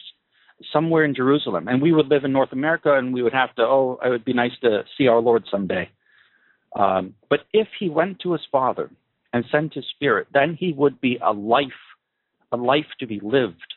somewhere 0.71 1.03
in 1.03 1.15
Jerusalem, 1.15 1.67
and 1.67 1.81
we 1.81 1.91
would 1.91 2.07
live 2.07 2.23
in 2.23 2.31
North 2.31 2.51
America, 2.51 2.95
and 2.97 3.13
we 3.13 3.21
would 3.21 3.33
have 3.33 3.53
to, 3.55 3.63
oh, 3.63 3.99
it 4.03 4.09
would 4.09 4.25
be 4.25 4.33
nice 4.33 4.51
to 4.61 4.83
see 4.97 5.07
our 5.07 5.19
Lord 5.19 5.43
someday. 5.49 5.89
Um, 6.75 7.15
but 7.29 7.41
if 7.53 7.67
he 7.79 7.89
went 7.89 8.19
to 8.21 8.33
his 8.33 8.41
Father 8.51 8.89
and 9.31 9.45
sent 9.51 9.73
his 9.73 9.85
Spirit, 9.95 10.27
then 10.33 10.57
he 10.59 10.73
would 10.73 10.99
be 11.01 11.19
a 11.23 11.31
life, 11.31 11.67
a 12.51 12.57
life 12.57 12.85
to 12.99 13.07
be 13.07 13.19
lived. 13.21 13.73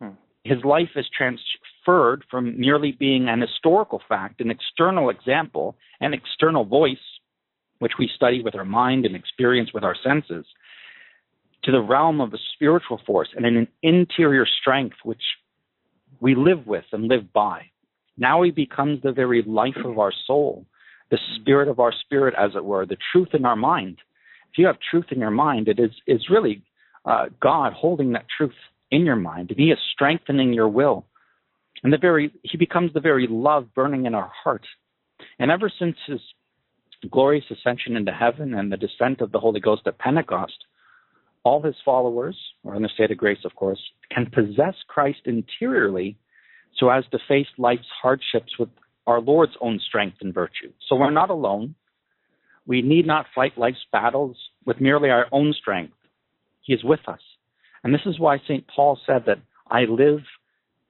Hmm. 0.00 0.10
His 0.44 0.64
life 0.64 0.90
is 0.96 1.06
transferred 1.16 2.24
from 2.30 2.58
merely 2.58 2.92
being 2.92 3.28
an 3.28 3.40
historical 3.40 4.00
fact, 4.08 4.40
an 4.40 4.50
external 4.50 5.10
example, 5.10 5.76
an 6.00 6.14
external 6.14 6.64
voice, 6.64 6.96
which 7.78 7.92
we 7.98 8.10
study 8.14 8.42
with 8.42 8.54
our 8.54 8.64
mind 8.64 9.04
and 9.04 9.14
experience 9.14 9.72
with 9.72 9.84
our 9.84 9.96
senses, 10.02 10.46
to 11.64 11.72
the 11.72 11.80
realm 11.80 12.20
of 12.20 12.32
a 12.32 12.38
spiritual 12.54 13.00
force 13.06 13.28
and 13.36 13.44
an 13.44 13.68
interior 13.82 14.46
strength 14.46 14.96
which 15.04 15.22
we 16.20 16.34
live 16.34 16.66
with 16.66 16.84
and 16.92 17.08
live 17.08 17.32
by. 17.32 17.62
Now 18.16 18.42
he 18.42 18.50
becomes 18.50 19.02
the 19.02 19.12
very 19.12 19.42
life 19.42 19.76
of 19.84 19.98
our 19.98 20.12
soul, 20.26 20.66
the 21.10 21.18
spirit 21.36 21.68
of 21.68 21.80
our 21.80 21.92
spirit, 21.92 22.34
as 22.38 22.52
it 22.54 22.64
were, 22.64 22.86
the 22.86 22.96
truth 23.12 23.28
in 23.34 23.44
our 23.44 23.56
mind. 23.56 23.98
If 24.52 24.58
you 24.58 24.66
have 24.66 24.76
truth 24.90 25.06
in 25.10 25.18
your 25.18 25.30
mind, 25.30 25.68
it 25.68 25.78
is, 25.78 25.90
is 26.06 26.30
really 26.30 26.62
uh, 27.04 27.26
God 27.40 27.72
holding 27.72 28.12
that 28.12 28.26
truth 28.36 28.54
in 28.90 29.04
your 29.04 29.16
mind, 29.16 29.50
and 29.50 29.58
He 29.58 29.70
is 29.70 29.78
strengthening 29.92 30.52
your 30.52 30.68
will. 30.68 31.06
And 31.82 31.92
the 31.92 31.98
very 31.98 32.32
He 32.42 32.56
becomes 32.56 32.92
the 32.92 33.00
very 33.00 33.26
love 33.28 33.74
burning 33.74 34.06
in 34.06 34.14
our 34.14 34.30
heart. 34.42 34.66
And 35.38 35.50
ever 35.50 35.70
since 35.78 35.96
His 36.06 36.20
glorious 37.10 37.44
ascension 37.50 37.96
into 37.96 38.12
heaven 38.12 38.54
and 38.54 38.72
the 38.72 38.76
descent 38.76 39.20
of 39.20 39.32
the 39.32 39.38
Holy 39.38 39.60
Ghost 39.60 39.82
at 39.86 39.98
Pentecost, 39.98 40.64
all 41.46 41.62
his 41.62 41.76
followers, 41.84 42.36
or 42.64 42.74
in 42.74 42.82
the 42.82 42.88
state 42.88 43.12
of 43.12 43.16
grace, 43.16 43.38
of 43.44 43.54
course, 43.54 43.78
can 44.10 44.26
possess 44.26 44.74
Christ 44.88 45.20
interiorly 45.26 46.18
so 46.76 46.90
as 46.90 47.04
to 47.12 47.18
face 47.28 47.46
life's 47.56 47.86
hardships 48.02 48.58
with 48.58 48.68
our 49.06 49.20
Lord's 49.20 49.52
own 49.60 49.78
strength 49.78 50.16
and 50.22 50.34
virtue. 50.34 50.72
So 50.88 50.96
we're 50.96 51.12
not 51.12 51.30
alone. 51.30 51.76
We 52.66 52.82
need 52.82 53.06
not 53.06 53.26
fight 53.32 53.56
life's 53.56 53.86
battles 53.92 54.36
with 54.64 54.80
merely 54.80 55.08
our 55.08 55.26
own 55.30 55.54
strength. 55.56 55.94
He 56.62 56.72
is 56.72 56.82
with 56.82 57.06
us. 57.06 57.20
And 57.84 57.94
this 57.94 58.06
is 58.06 58.18
why 58.18 58.38
St. 58.38 58.64
Paul 58.66 58.98
said 59.06 59.22
that 59.26 59.38
I 59.70 59.82
live, 59.82 60.22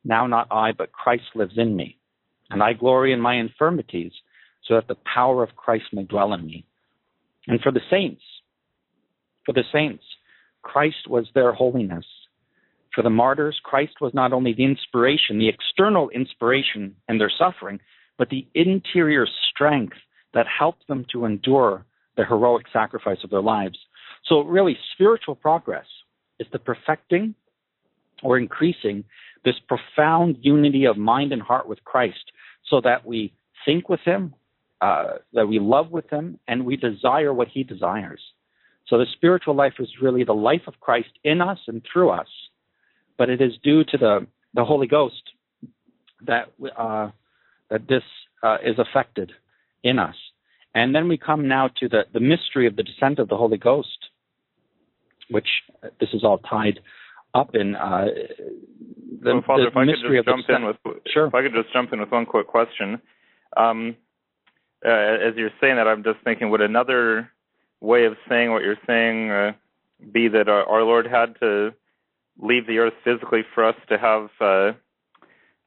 now 0.05 0.27
not 0.27 0.49
I, 0.51 0.73
but 0.73 0.91
Christ 0.91 1.25
lives 1.35 1.59
in 1.59 1.77
me. 1.77 1.99
And 2.49 2.63
I 2.63 2.73
glory 2.73 3.13
in 3.13 3.21
my 3.21 3.35
infirmities, 3.35 4.13
so 4.67 4.77
that 4.77 4.89
the 4.89 4.97
power 5.15 5.43
of 5.43 5.55
Christ 5.55 5.85
may 5.93 6.05
dwell 6.05 6.33
in 6.33 6.47
me. 6.47 6.65
And 7.47 7.61
for 7.61 7.73
the 7.73 7.83
saints, 7.91 8.23
for 9.45 9.53
the 9.53 9.65
saints, 9.71 10.03
Christ 10.67 11.09
was 11.09 11.29
their 11.33 11.53
holiness. 11.53 12.05
For 12.93 13.03
the 13.03 13.11
martyrs, 13.11 13.61
Christ 13.63 14.01
was 14.01 14.13
not 14.15 14.33
only 14.33 14.53
the 14.53 14.65
inspiration, 14.65 15.39
the 15.39 15.49
external 15.49 16.11
inspiration 16.11 16.97
in 17.09 17.19
their 17.19 17.31
suffering, 17.39 17.79
but 18.19 18.31
the 18.31 18.49
interior 18.55 19.27
strength 19.51 19.97
that 20.35 20.47
helped 20.47 20.89
them 20.89 21.07
to 21.13 21.25
endure 21.25 21.87
the 22.17 22.25
heroic 22.25 22.67
sacrifice 22.73 23.19
of 23.23 23.31
their 23.31 23.43
lives. 23.43 23.79
So, 24.25 24.41
really, 24.41 24.77
spiritual 24.93 25.37
progress 25.37 25.87
is 26.41 26.49
the 26.53 26.59
perfecting 26.59 27.37
or 28.25 28.37
increasing 28.37 29.05
this 29.45 29.57
profound 29.69 30.39
unity 30.41 30.85
of 30.85 30.97
mind 30.97 31.33
and 31.33 31.43
heart 31.43 31.69
with 31.69 31.85
Christ 31.85 32.33
so 32.69 32.81
that 32.81 33.07
we 33.07 33.33
think 33.65 33.89
with 33.89 34.01
Him, 34.01 34.35
uh, 34.81 35.19
that 35.33 35.47
we 35.47 35.61
love 35.61 35.93
with 35.93 36.11
Him, 36.11 36.41
and 36.49 36.67
we 36.67 36.77
desire 36.77 37.33
what 37.33 37.49
He 37.49 37.63
desires. 37.63 38.21
So 38.89 38.99
the 38.99 39.07
spiritual 39.15 39.55
life 39.55 39.75
is 39.79 39.89
really 40.01 40.25
the 40.25 40.33
life 40.33 40.63
of 40.67 40.79
Christ 40.81 41.11
in 41.25 41.41
us 41.41 41.59
and 41.67 41.83
through 41.93 42.11
us, 42.11 42.29
but 43.19 43.29
it 43.29 43.41
is 43.41 43.53
due 43.63 43.85
to 43.85 43.99
the, 43.99 44.27
the 44.55 44.65
Holy 44.65 44.87
Ghost 44.87 45.23
that 46.27 46.53
uh, 46.79 47.11
that 47.71 47.89
this 47.89 48.03
uh, 48.43 48.59
is 48.65 48.77
affected 48.79 49.33
in 49.83 49.99
us. 49.99 50.15
And 50.75 50.95
then 50.95 51.09
we 51.09 51.19
come 51.19 51.49
now 51.49 51.69
to 51.81 51.89
the, 51.89 52.03
the 52.13 52.21
mystery 52.21 52.67
of 52.67 52.77
the 52.77 52.83
descent 52.83 53.19
of 53.19 53.29
the 53.29 53.37
Holy 53.37 53.59
Ghost, 53.59 53.99
which 55.31 55.49
uh, 55.83 55.89
this 56.01 56.11
is 56.13 56.23
all 56.23 56.39
tied 56.39 56.81
up 57.35 57.55
in. 57.55 57.75
Uh, 57.75 58.07
the, 59.23 59.35
well, 59.35 59.43
Father, 59.47 59.63
the 59.63 59.69
if 59.69 59.77
I 59.77 59.85
could 59.85 59.95
just 60.15 60.27
jump 60.27 60.45
in 60.49 60.67
with 60.67 60.77
sure. 61.13 61.27
if 61.27 61.35
I 61.35 61.43
could 61.43 61.55
just 61.55 61.73
jump 61.73 61.93
in 61.93 62.01
with 62.01 62.13
one 62.13 62.27
quick 62.27 62.47
question. 62.47 63.01
Um, 63.57 63.97
uh, 64.85 64.91
as 64.91 65.35
you're 65.37 65.51
saying 65.61 65.77
that, 65.77 65.89
I'm 65.89 66.05
just 66.05 66.19
thinking, 66.23 66.51
would 66.51 66.61
another 66.61 67.31
way 67.81 68.07
of 68.07 68.15
saying 68.29 68.51
what 68.51 68.63
you're 68.63 68.77
saying 68.87 69.31
uh, 69.31 69.53
be 70.13 70.29
that 70.29 70.49
our, 70.49 70.65
our, 70.65 70.83
Lord 70.83 71.07
had 71.07 71.39
to 71.41 71.75
leave 72.39 72.67
the 72.67 72.79
earth 72.79 72.95
physically 73.05 73.43
for 73.55 73.67
us 73.67 73.77
to 73.89 73.99
have 73.99 74.29
uh, 74.41 74.73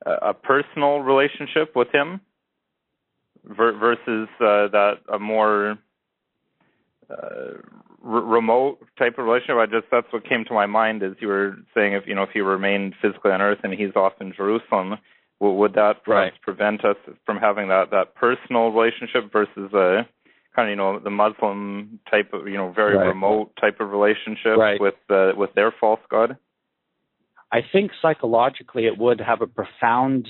a 0.06 0.34
personal 0.34 1.00
relationship 1.00 1.76
with 1.76 1.90
Him 1.92 2.22
ver- 3.44 3.78
versus 3.78 4.28
uh, 4.40 4.68
that 4.70 4.96
a 5.12 5.20
more 5.20 5.78
uh, 7.10 7.54
r- 8.06 8.22
remote 8.22 8.80
type 8.98 9.18
of 9.18 9.26
relationship. 9.26 9.58
I 9.58 9.66
just 9.66 9.88
that's 9.92 10.12
what 10.12 10.28
came 10.28 10.46
to 10.46 10.54
my 10.54 10.66
mind 10.66 11.04
as 11.04 11.14
you 11.20 11.28
were 11.28 11.58
saying 11.76 11.94
if 11.94 12.04
you 12.06 12.16
know 12.16 12.24
if 12.24 12.30
He 12.34 12.42
remained 12.42 12.96
physically 13.02 13.32
on 13.32 13.42
earth 13.42 13.60
and 13.64 13.74
He's 13.74 13.96
off 13.96 14.14
in 14.22 14.34
Jerusalem. 14.36 14.96
Would 15.42 15.76
that 15.76 16.04
perhaps 16.04 16.34
right. 16.34 16.42
prevent 16.42 16.84
us 16.84 16.98
from 17.26 17.38
having 17.38 17.70
that, 17.70 17.92
that 17.92 18.14
personal 18.14 18.72
relationship 18.72 19.32
versus 19.32 19.72
a 19.74 20.06
kind 20.60 20.70
of 20.70 20.72
you 20.72 20.76
know 20.76 21.00
the 21.00 21.10
Muslim 21.10 22.00
type 22.10 22.34
of 22.34 22.48
you 22.48 22.58
know 22.58 22.72
very 22.72 22.98
right. 22.98 23.08
remote 23.08 23.52
type 23.60 23.80
of 23.80 23.90
relationship 23.92 24.58
right. 24.58 24.80
with 24.80 24.96
uh, 25.10 25.32
with 25.36 25.54
their 25.56 25.74
false 25.80 26.00
god? 26.10 26.38
I 27.52 27.60
think 27.72 27.92
psychologically 28.02 28.86
it 28.86 28.98
would 28.98 29.20
have 29.22 29.42
a 29.42 29.48
profound 29.48 30.28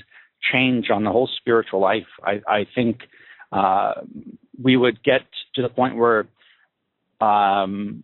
change 0.53 0.89
on 0.89 1.03
the 1.03 1.11
whole 1.11 1.29
spiritual 1.37 1.81
life. 1.81 2.07
I, 2.23 2.41
I 2.47 2.65
think 2.73 2.99
uh, 3.51 3.95
we 4.61 4.77
would 4.77 5.03
get 5.03 5.21
to 5.55 5.61
the 5.61 5.67
point 5.67 5.97
where 5.97 6.27
um, 7.19 8.03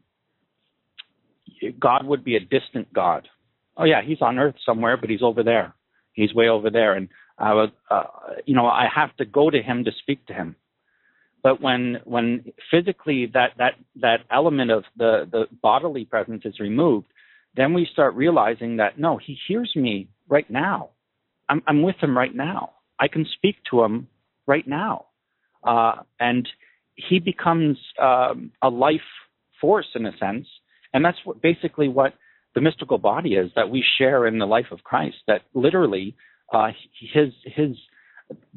God 1.80 2.06
would 2.06 2.26
be 2.26 2.36
a 2.36 2.42
distant 2.42 2.92
God. 2.94 3.30
Oh 3.78 3.86
yeah, 3.86 4.02
he's 4.06 4.22
on 4.22 4.38
earth 4.38 4.56
somewhere, 4.66 4.98
but 4.98 5.10
he's 5.10 5.24
over 5.24 5.44
there. 5.44 5.74
He's 6.12 6.34
way 6.34 6.50
over 6.50 6.70
there, 6.70 6.94
and 6.94 7.10
I 7.38 7.54
was, 7.54 7.70
uh, 7.90 8.04
you 8.46 8.56
know, 8.56 8.66
I 8.66 8.88
have 8.94 9.16
to 9.18 9.26
go 9.26 9.50
to 9.50 9.62
him 9.62 9.84
to 9.86 9.92
speak 10.02 10.26
to 10.28 10.34
him. 10.34 10.56
But 11.46 11.62
when 11.62 12.00
when 12.06 12.52
physically 12.72 13.30
that 13.36 13.52
that 13.60 13.74
that 14.02 14.22
element 14.32 14.72
of 14.72 14.84
the 14.98 15.30
the 15.32 15.46
bodily 15.62 16.04
presence 16.04 16.42
is 16.44 16.60
removed, 16.60 17.06
then 17.56 17.76
we 17.76 17.88
start 17.94 18.16
realizing 18.16 18.78
that 18.78 18.98
no, 18.98 19.20
he 19.24 19.38
hears 19.48 19.72
me 19.76 20.08
right 20.28 20.50
now. 20.50 20.90
I'm 21.48 21.62
I'm 21.68 21.84
with 21.84 21.98
him 22.02 22.18
right 22.18 22.34
now. 22.34 22.72
I 23.00 23.08
can 23.08 23.28
speak 23.36 23.58
to 23.70 23.84
him 23.84 24.08
right 24.48 24.68
now, 24.68 25.06
uh, 25.64 25.98
and 26.20 26.50
he 26.96 27.20
becomes 27.20 27.78
um, 28.02 28.52
a 28.64 28.70
life 28.70 29.10
force 29.62 29.90
in 29.94 30.08
a 30.08 30.18
sense, 30.18 30.48
and 30.96 31.06
that's 31.06 31.20
what 31.26 31.44
basically 31.44 31.90
what 31.90 32.16
the 32.56 32.62
mystical 32.62 32.98
body 32.98 33.36
is 33.36 33.52
that 33.56 33.70
we 33.70 33.86
share 34.00 34.26
in 34.26 34.40
the 34.40 34.48
life 34.48 34.72
of 34.72 34.84
Christ. 34.84 35.18
That 35.28 35.44
literally, 35.54 36.16
uh, 36.52 36.70
his 37.14 37.34
his 37.44 37.78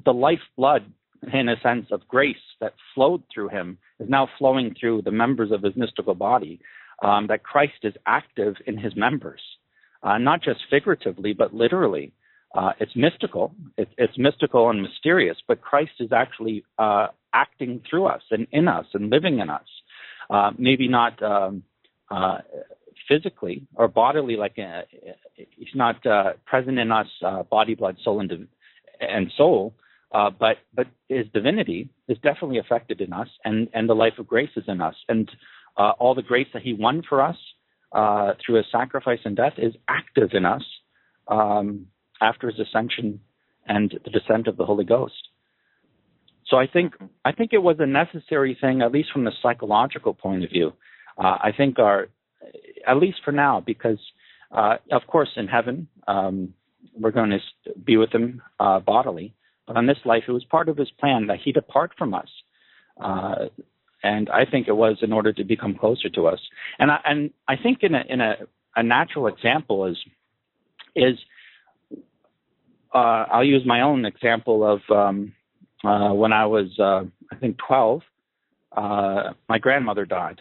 the 0.07 0.15
lifeblood, 0.15 0.91
in 1.33 1.49
a 1.49 1.61
sense 1.61 1.87
of 1.91 2.07
grace 2.09 2.37
that 2.61 2.75
flowed 2.95 3.23
through 3.33 3.49
him, 3.49 3.79
is 4.01 4.09
now 4.09 4.29
flowing 4.39 4.75
through 4.79 5.03
the 5.03 5.11
members 5.11 5.51
of 5.51 5.63
his 5.63 5.77
mystical 5.77 6.15
body. 6.15 6.61
Um, 7.01 7.29
that 7.29 7.45
Christ 7.45 7.85
is 7.85 7.95
active 8.07 8.57
in 8.67 8.77
his 8.77 8.97
members, 8.97 9.41
uh, 10.03 10.19
not 10.19 10.43
just 10.43 10.61
figuratively 10.69 11.33
but 11.33 11.55
literally. 11.55 12.13
Uh, 12.55 12.73
it's 12.81 12.97
mystical. 12.97 13.55
It, 13.77 13.89
it's 13.99 14.19
mystical 14.19 14.69
and 14.71 14.83
mysterious, 14.83 15.37
but 15.47 15.61
Christ 15.61 15.93
is 16.01 16.11
actually 16.13 16.65
uh, 16.77 17.09
acting 17.33 17.83
through 17.89 18.07
us 18.07 18.23
and 18.33 18.49
in 18.51 18.67
us 18.67 18.87
and 18.95 19.11
living 19.11 19.39
in 19.39 19.49
us. 19.49 19.67
Uh, 20.31 20.51
maybe 20.59 20.89
not 20.89 21.23
um, 21.23 21.63
uh, 22.11 22.39
physically 23.09 23.67
or 23.75 23.89
bodily, 23.89 24.37
like 24.37 24.59
uh, 24.59 24.83
he's 25.35 25.69
not 25.75 26.03
present 26.47 26.79
in 26.79 26.91
us, 26.91 27.07
body, 27.51 27.75
blood, 27.75 27.97
soul, 28.03 28.21
and, 28.21 28.49
and 29.01 29.33
soul. 29.37 29.75
But 30.13 30.59
but 30.75 30.87
his 31.09 31.27
divinity 31.33 31.91
is 32.09 32.19
definitely 32.19 32.59
affected 32.59 33.01
in 33.01 33.13
us, 33.13 33.29
and 33.45 33.69
and 33.75 33.89
the 33.89 33.95
life 33.95 34.19
of 34.19 34.27
grace 34.27 34.51
is 34.57 34.65
in 34.69 34.81
us, 34.81 34.95
and 35.09 35.31
all 35.77 36.15
the 36.15 36.23
grace 36.23 36.49
that 36.53 36.63
he 36.63 36.73
won 36.73 37.03
for 37.09 37.23
us 37.23 37.37
through 38.45 38.57
his 38.57 38.67
sacrifice 38.71 39.21
and 39.25 39.37
death 39.37 39.55
is 39.59 39.75
active 39.89 40.31
in 40.33 40.45
us 40.45 40.63
um, 41.29 41.87
after 42.21 42.51
his 42.51 42.59
ascension 42.59 43.21
and 43.67 43.99
the 44.05 44.11
descent 44.11 44.49
of 44.49 44.57
the 44.57 44.65
Holy 44.65 44.85
Ghost. 44.85 45.29
So 46.49 46.57
I 46.57 46.67
think 46.67 46.95
I 47.25 47.33
think 47.33 47.53
it 47.53 47.63
was 47.63 47.77
a 47.79 47.87
necessary 47.87 48.57
thing, 48.59 48.81
at 48.81 48.93
least 48.93 49.11
from 49.13 49.25
the 49.25 49.33
psychological 49.43 50.15
point 50.15 50.45
of 50.45 50.51
view. 50.51 50.73
Uh, 51.19 51.37
I 51.43 51.53
think 51.55 51.79
our, 51.79 52.09
at 52.87 52.97
least 52.97 53.19
for 53.25 53.33
now, 53.33 53.63
because 53.65 53.99
uh, 54.51 54.77
of 54.91 55.03
course 55.07 55.29
in 55.37 55.47
heaven 55.47 55.89
um, 56.07 56.55
we're 56.99 57.11
going 57.11 57.31
to 57.31 57.39
be 57.85 57.97
with 57.97 58.13
him 58.13 58.41
uh, 58.59 58.81
bodily, 58.81 59.35
but 59.69 59.77
on 59.77 59.87
this 59.87 59.99
life 60.05 60.25
it 60.27 60.33
was 60.33 60.43
part 60.45 60.69
of 60.69 60.77
his 60.77 60.91
plan 60.91 61.29
that 61.29 61.39
he 61.45 61.53
depart 61.53 61.93
from 61.97 62.15
us, 62.15 62.29
uh, 63.01 63.47
and 64.03 64.29
I 64.31 64.45
think 64.45 64.67
it 64.67 64.77
was 64.77 64.99
in 65.03 65.13
order 65.13 65.33
to 65.33 65.45
become 65.45 65.77
closer 65.77 66.09
to 66.09 66.27
us. 66.27 66.41
And 66.81 66.91
I, 66.91 66.99
and 67.05 67.31
I 67.47 67.55
think 67.57 67.79
in 67.83 67.95
a 67.95 68.03
in 68.09 68.21
a, 68.21 68.35
a 68.75 68.83
natural 68.83 69.29
example 69.29 69.87
is 69.87 69.97
is 70.97 71.17
uh, 72.93 73.25
I'll 73.31 73.45
use 73.45 73.63
my 73.65 73.83
own 73.83 74.05
example 74.05 74.65
of. 74.65 74.81
Um, 74.91 75.35
uh, 75.85 76.13
when 76.13 76.33
I 76.33 76.47
was, 76.47 76.67
uh, 76.79 77.05
I 77.33 77.37
think, 77.41 77.59
12, 77.67 78.03
uh, 78.77 79.33
my 79.49 79.59
grandmother 79.59 80.05
died, 80.05 80.41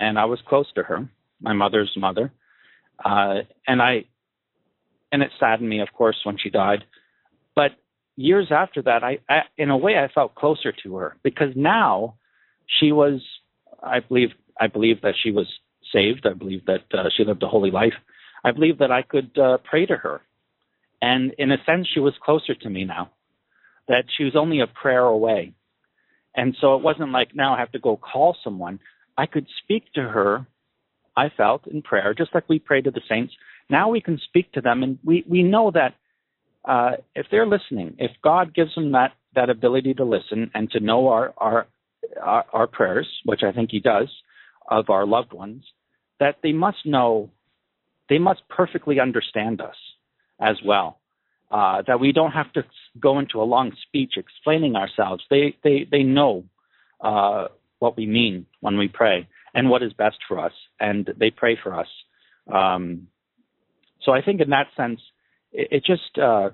and 0.00 0.18
I 0.18 0.24
was 0.24 0.40
close 0.48 0.70
to 0.74 0.82
her, 0.82 1.08
my 1.40 1.52
mother's 1.52 1.92
mother, 1.96 2.32
uh, 3.04 3.40
and 3.66 3.80
I, 3.80 4.04
and 5.12 5.22
it 5.22 5.30
saddened 5.38 5.68
me, 5.68 5.80
of 5.80 5.92
course, 5.92 6.16
when 6.24 6.38
she 6.38 6.50
died. 6.50 6.84
Years 8.16 8.48
after 8.50 8.82
that, 8.82 9.02
I, 9.02 9.18
I, 9.28 9.40
in 9.58 9.70
a 9.70 9.76
way, 9.76 9.96
I 9.98 10.08
felt 10.12 10.34
closer 10.34 10.72
to 10.84 10.96
her 10.96 11.16
because 11.22 11.50
now 11.56 12.14
she 12.78 12.92
was, 12.92 13.20
I 13.82 14.00
believe, 14.00 14.30
I 14.60 14.68
believe 14.68 15.02
that 15.02 15.14
she 15.20 15.32
was 15.32 15.46
saved. 15.92 16.26
I 16.26 16.34
believe 16.34 16.64
that 16.66 16.84
uh, 16.92 17.08
she 17.16 17.24
lived 17.24 17.42
a 17.42 17.48
holy 17.48 17.70
life. 17.70 17.94
I 18.44 18.52
believe 18.52 18.78
that 18.78 18.92
I 18.92 19.02
could 19.02 19.36
uh, 19.38 19.58
pray 19.64 19.86
to 19.86 19.96
her, 19.96 20.20
and 21.00 21.32
in 21.38 21.50
a 21.50 21.56
sense, 21.66 21.88
she 21.92 22.00
was 22.00 22.14
closer 22.22 22.54
to 22.54 22.70
me 22.70 22.84
now 22.84 23.10
that 23.88 24.04
she 24.16 24.24
was 24.24 24.36
only 24.36 24.60
a 24.60 24.66
prayer 24.66 25.04
away. 25.04 25.52
And 26.36 26.56
so 26.60 26.74
it 26.76 26.82
wasn't 26.82 27.12
like 27.12 27.34
now 27.34 27.54
I 27.54 27.60
have 27.60 27.72
to 27.72 27.78
go 27.78 27.96
call 27.96 28.36
someone. 28.42 28.80
I 29.16 29.26
could 29.26 29.46
speak 29.62 29.92
to 29.94 30.02
her, 30.02 30.46
I 31.16 31.30
felt, 31.36 31.66
in 31.66 31.82
prayer, 31.82 32.14
just 32.14 32.34
like 32.34 32.48
we 32.48 32.58
pray 32.58 32.80
to 32.82 32.90
the 32.90 33.02
saints. 33.08 33.34
Now 33.70 33.88
we 33.88 34.00
can 34.00 34.18
speak 34.18 34.52
to 34.52 34.60
them, 34.60 34.82
and 34.82 34.98
we, 35.04 35.24
we 35.28 35.42
know 35.42 35.70
that 35.70 35.94
uh, 36.64 36.92
if 37.14 37.26
they're 37.30 37.46
listening, 37.46 37.96
if 37.98 38.10
God 38.22 38.54
gives 38.54 38.74
them 38.74 38.92
that, 38.92 39.12
that 39.34 39.50
ability 39.50 39.94
to 39.94 40.04
listen 40.04 40.50
and 40.54 40.70
to 40.70 40.80
know 40.80 41.08
our, 41.08 41.34
our, 41.36 41.66
our, 42.22 42.44
our 42.52 42.66
prayers, 42.66 43.08
which 43.24 43.42
I 43.42 43.52
think 43.52 43.70
He 43.70 43.80
does, 43.80 44.08
of 44.68 44.88
our 44.88 45.06
loved 45.06 45.32
ones, 45.32 45.64
that 46.20 46.38
they 46.42 46.52
must 46.52 46.86
know, 46.86 47.30
they 48.08 48.18
must 48.18 48.42
perfectly 48.48 49.00
understand 49.00 49.60
us 49.60 49.76
as 50.40 50.56
well 50.64 50.98
uh, 51.54 51.82
that 51.86 52.00
we 52.00 52.10
don't 52.10 52.32
have 52.32 52.52
to 52.52 52.64
go 52.98 53.20
into 53.20 53.40
a 53.40 53.44
long 53.44 53.72
speech 53.86 54.14
explaining 54.16 54.74
ourselves. 54.74 55.22
They 55.30 55.56
they 55.62 55.86
they 55.88 56.02
know 56.02 56.44
uh, 57.00 57.46
what 57.78 57.96
we 57.96 58.06
mean 58.06 58.46
when 58.60 58.76
we 58.76 58.88
pray 58.88 59.28
and 59.54 59.70
what 59.70 59.82
is 59.82 59.92
best 59.92 60.16
for 60.26 60.40
us, 60.40 60.52
and 60.80 61.08
they 61.16 61.30
pray 61.30 61.56
for 61.62 61.78
us. 61.78 61.86
Um, 62.52 63.06
so 64.02 64.10
I 64.12 64.20
think 64.20 64.40
in 64.40 64.50
that 64.50 64.66
sense, 64.76 65.00
it, 65.54 65.68
it 65.70 65.84
just 65.84 66.18
uh, 66.18 66.50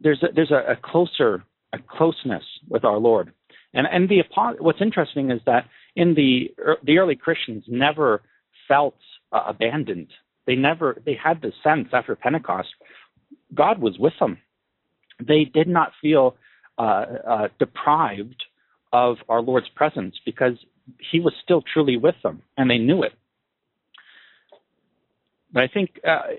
there's 0.00 0.22
a, 0.22 0.26
there's 0.34 0.50
a, 0.50 0.72
a, 0.72 0.76
closer 0.76 1.44
a 1.72 1.78
closeness 1.78 2.44
with 2.68 2.84
our 2.84 2.98
Lord, 2.98 3.32
and 3.72 3.86
and 3.90 4.08
the 4.08 4.22
what's 4.58 4.82
interesting 4.82 5.30
is 5.30 5.40
that 5.46 5.66
in 5.96 6.14
the 6.14 6.54
the 6.82 6.98
early 6.98 7.16
Christians 7.16 7.64
never 7.68 8.22
felt 8.68 8.96
uh, 9.32 9.44
abandoned. 9.46 10.08
They 10.46 10.56
never 10.56 11.00
they 11.06 11.18
had 11.22 11.40
the 11.40 11.52
sense 11.62 11.88
after 11.92 12.14
Pentecost 12.14 12.68
God 13.54 13.80
was 13.80 13.98
with 13.98 14.14
them. 14.18 14.38
They 15.24 15.44
did 15.44 15.68
not 15.68 15.92
feel 16.00 16.36
uh, 16.78 17.04
uh, 17.26 17.48
deprived 17.58 18.42
of 18.92 19.16
our 19.28 19.40
Lord's 19.40 19.68
presence 19.74 20.16
because 20.24 20.54
He 21.10 21.20
was 21.20 21.32
still 21.42 21.62
truly 21.62 21.96
with 21.96 22.16
them, 22.22 22.42
and 22.56 22.70
they 22.70 22.78
knew 22.78 23.02
it. 23.02 23.12
But 25.52 25.62
I 25.62 25.68
think 25.68 26.00
uh, 26.06 26.34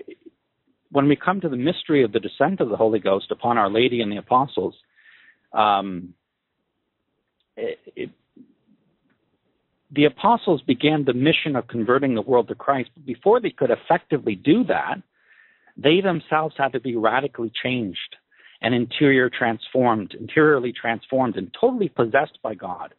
when 0.96 1.08
we 1.08 1.14
come 1.14 1.42
to 1.42 1.50
the 1.50 1.58
mystery 1.58 2.04
of 2.04 2.12
the 2.12 2.20
descent 2.20 2.58
of 2.58 2.70
the 2.70 2.76
Holy 2.76 2.98
Ghost 2.98 3.30
upon 3.30 3.58
Our 3.58 3.68
Lady 3.68 4.00
and 4.00 4.10
the 4.10 4.16
apostles, 4.16 4.74
um, 5.52 6.14
it, 7.54 7.78
it, 7.94 8.10
the 9.90 10.06
apostles 10.06 10.62
began 10.62 11.04
the 11.04 11.12
mission 11.12 11.54
of 11.54 11.68
converting 11.68 12.14
the 12.14 12.22
world 12.22 12.48
to 12.48 12.54
Christ. 12.54 12.88
But 12.94 13.04
before 13.04 13.40
they 13.40 13.50
could 13.50 13.70
effectively 13.70 14.36
do 14.36 14.64
that, 14.64 15.02
they 15.76 16.00
themselves 16.00 16.54
had 16.56 16.72
to 16.72 16.80
be 16.80 16.96
radically 16.96 17.52
changed 17.62 18.16
and 18.62 18.74
interior 18.74 19.28
transformed, 19.28 20.14
interiorly 20.18 20.72
transformed, 20.72 21.36
and 21.36 21.54
totally 21.60 21.90
possessed 21.90 22.38
by 22.42 22.54
God. 22.54 22.94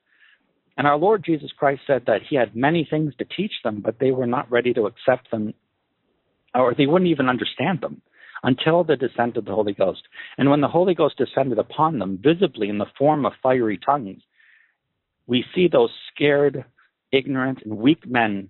And 0.78 0.86
our 0.86 0.98
Lord 0.98 1.26
Jesus 1.26 1.52
Christ 1.52 1.82
said 1.88 2.04
that 2.06 2.22
He 2.30 2.36
had 2.36 2.56
many 2.56 2.88
things 2.88 3.16
to 3.18 3.26
teach 3.26 3.54
them, 3.64 3.82
but 3.84 3.98
they 3.98 4.12
were 4.12 4.28
not 4.28 4.52
ready 4.52 4.72
to 4.76 4.86
accept 4.86 5.32
them, 5.32 5.56
or 6.58 6.74
they 6.74 6.86
wouldn't 6.86 7.12
even 7.12 7.30
understand 7.30 7.82
them 7.82 8.02
until 8.44 8.84
the 8.84 8.96
descent 8.96 9.38
of 9.38 9.46
the 9.46 9.54
Holy 9.54 9.74
Ghost. 9.74 10.04
And 10.38 10.50
when 10.50 10.62
the 10.62 10.68
Holy 10.68 10.94
Ghost 10.94 11.18
descended 11.18 11.58
upon 11.58 12.00
them 12.00 12.20
visibly 12.22 12.70
in 12.70 12.78
the 12.78 12.86
form 12.98 13.26
of 13.26 13.34
fiery 13.42 13.80
tongues, 13.84 14.22
we 15.26 15.44
see 15.54 15.68
those 15.68 15.92
scared, 16.14 16.66
ignorant, 17.12 17.60
and 17.64 17.78
weak 17.78 18.08
men 18.08 18.50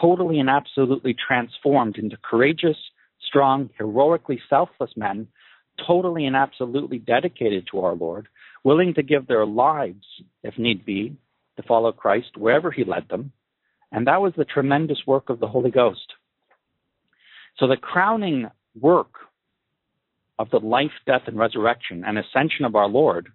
totally 0.00 0.40
and 0.40 0.50
absolutely 0.50 1.14
transformed 1.14 1.96
into 1.98 2.16
courageous, 2.22 2.76
strong, 3.26 3.70
heroically 3.78 4.40
selfless 4.48 4.90
men, 4.96 5.28
totally 5.86 6.26
and 6.26 6.36
absolutely 6.36 6.98
dedicated 6.98 7.66
to 7.70 7.80
our 7.80 7.94
Lord, 7.94 8.28
willing 8.64 8.94
to 8.94 9.02
give 9.02 9.26
their 9.26 9.46
lives, 9.46 10.04
if 10.42 10.58
need 10.58 10.84
be, 10.84 11.16
to 11.56 11.62
follow 11.62 11.92
Christ 11.92 12.36
wherever 12.36 12.70
He 12.70 12.84
led 12.84 13.08
them. 13.08 13.32
And 13.92 14.06
that 14.06 14.20
was 14.20 14.32
the 14.36 14.44
tremendous 14.44 14.98
work 15.06 15.30
of 15.30 15.38
the 15.38 15.46
Holy 15.46 15.70
Ghost. 15.70 16.13
So 17.58 17.66
the 17.66 17.76
crowning 17.76 18.48
work 18.80 19.12
of 20.38 20.50
the 20.50 20.58
life, 20.58 20.90
death, 21.06 21.22
and 21.26 21.38
resurrection 21.38 22.04
and 22.04 22.18
ascension 22.18 22.64
of 22.64 22.74
our 22.74 22.88
Lord 22.88 23.28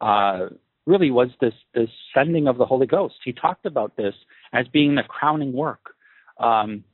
uh, 0.00 0.48
really 0.86 1.10
was 1.10 1.28
this, 1.40 1.52
this 1.74 1.90
sending 2.14 2.48
of 2.48 2.56
the 2.56 2.64
Holy 2.64 2.86
Ghost. 2.86 3.16
He 3.24 3.32
talked 3.32 3.66
about 3.66 3.96
this 3.96 4.14
as 4.52 4.66
being 4.68 4.94
the 4.94 5.02
crowning 5.02 5.52
work. 5.52 5.94
Um, 6.40 6.84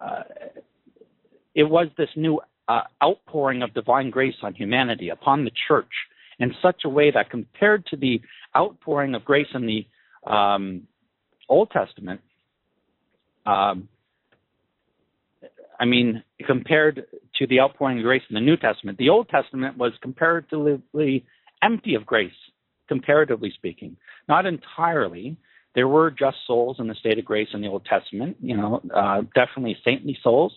uh, 0.00 0.22
it 1.54 1.64
was 1.64 1.88
this 1.98 2.08
new 2.16 2.40
uh, 2.68 2.82
outpouring 3.02 3.62
of 3.62 3.74
divine 3.74 4.10
grace 4.10 4.36
on 4.42 4.54
humanity, 4.54 5.10
upon 5.10 5.44
the 5.44 5.50
church, 5.68 5.92
in 6.38 6.54
such 6.62 6.82
a 6.84 6.88
way 6.88 7.10
that 7.10 7.28
compared 7.28 7.84
to 7.86 7.96
the 7.96 8.20
outpouring 8.56 9.14
of 9.14 9.24
grace 9.24 9.48
in 9.54 9.66
the 9.66 9.86
um, 10.30 10.82
Old 11.48 11.70
Testament, 11.70 12.20
um, 13.44 13.88
I 15.82 15.84
mean, 15.84 16.22
compared 16.46 17.04
to 17.38 17.46
the 17.48 17.58
outpouring 17.58 17.98
of 17.98 18.04
grace 18.04 18.22
in 18.30 18.34
the 18.34 18.40
New 18.40 18.56
Testament, 18.56 18.98
the 18.98 19.08
Old 19.08 19.28
Testament 19.28 19.76
was 19.76 19.92
comparatively 20.00 21.26
empty 21.60 21.96
of 21.96 22.06
grace, 22.06 22.30
comparatively 22.86 23.50
speaking. 23.52 23.96
Not 24.28 24.46
entirely. 24.46 25.36
There 25.74 25.88
were 25.88 26.12
just 26.12 26.36
souls 26.46 26.76
in 26.78 26.86
the 26.86 26.94
state 26.94 27.18
of 27.18 27.24
grace 27.24 27.48
in 27.52 27.60
the 27.60 27.66
Old 27.66 27.84
Testament, 27.84 28.36
you 28.40 28.56
know, 28.56 28.80
uh, 28.94 29.22
definitely 29.34 29.76
saintly 29.84 30.16
souls. 30.22 30.52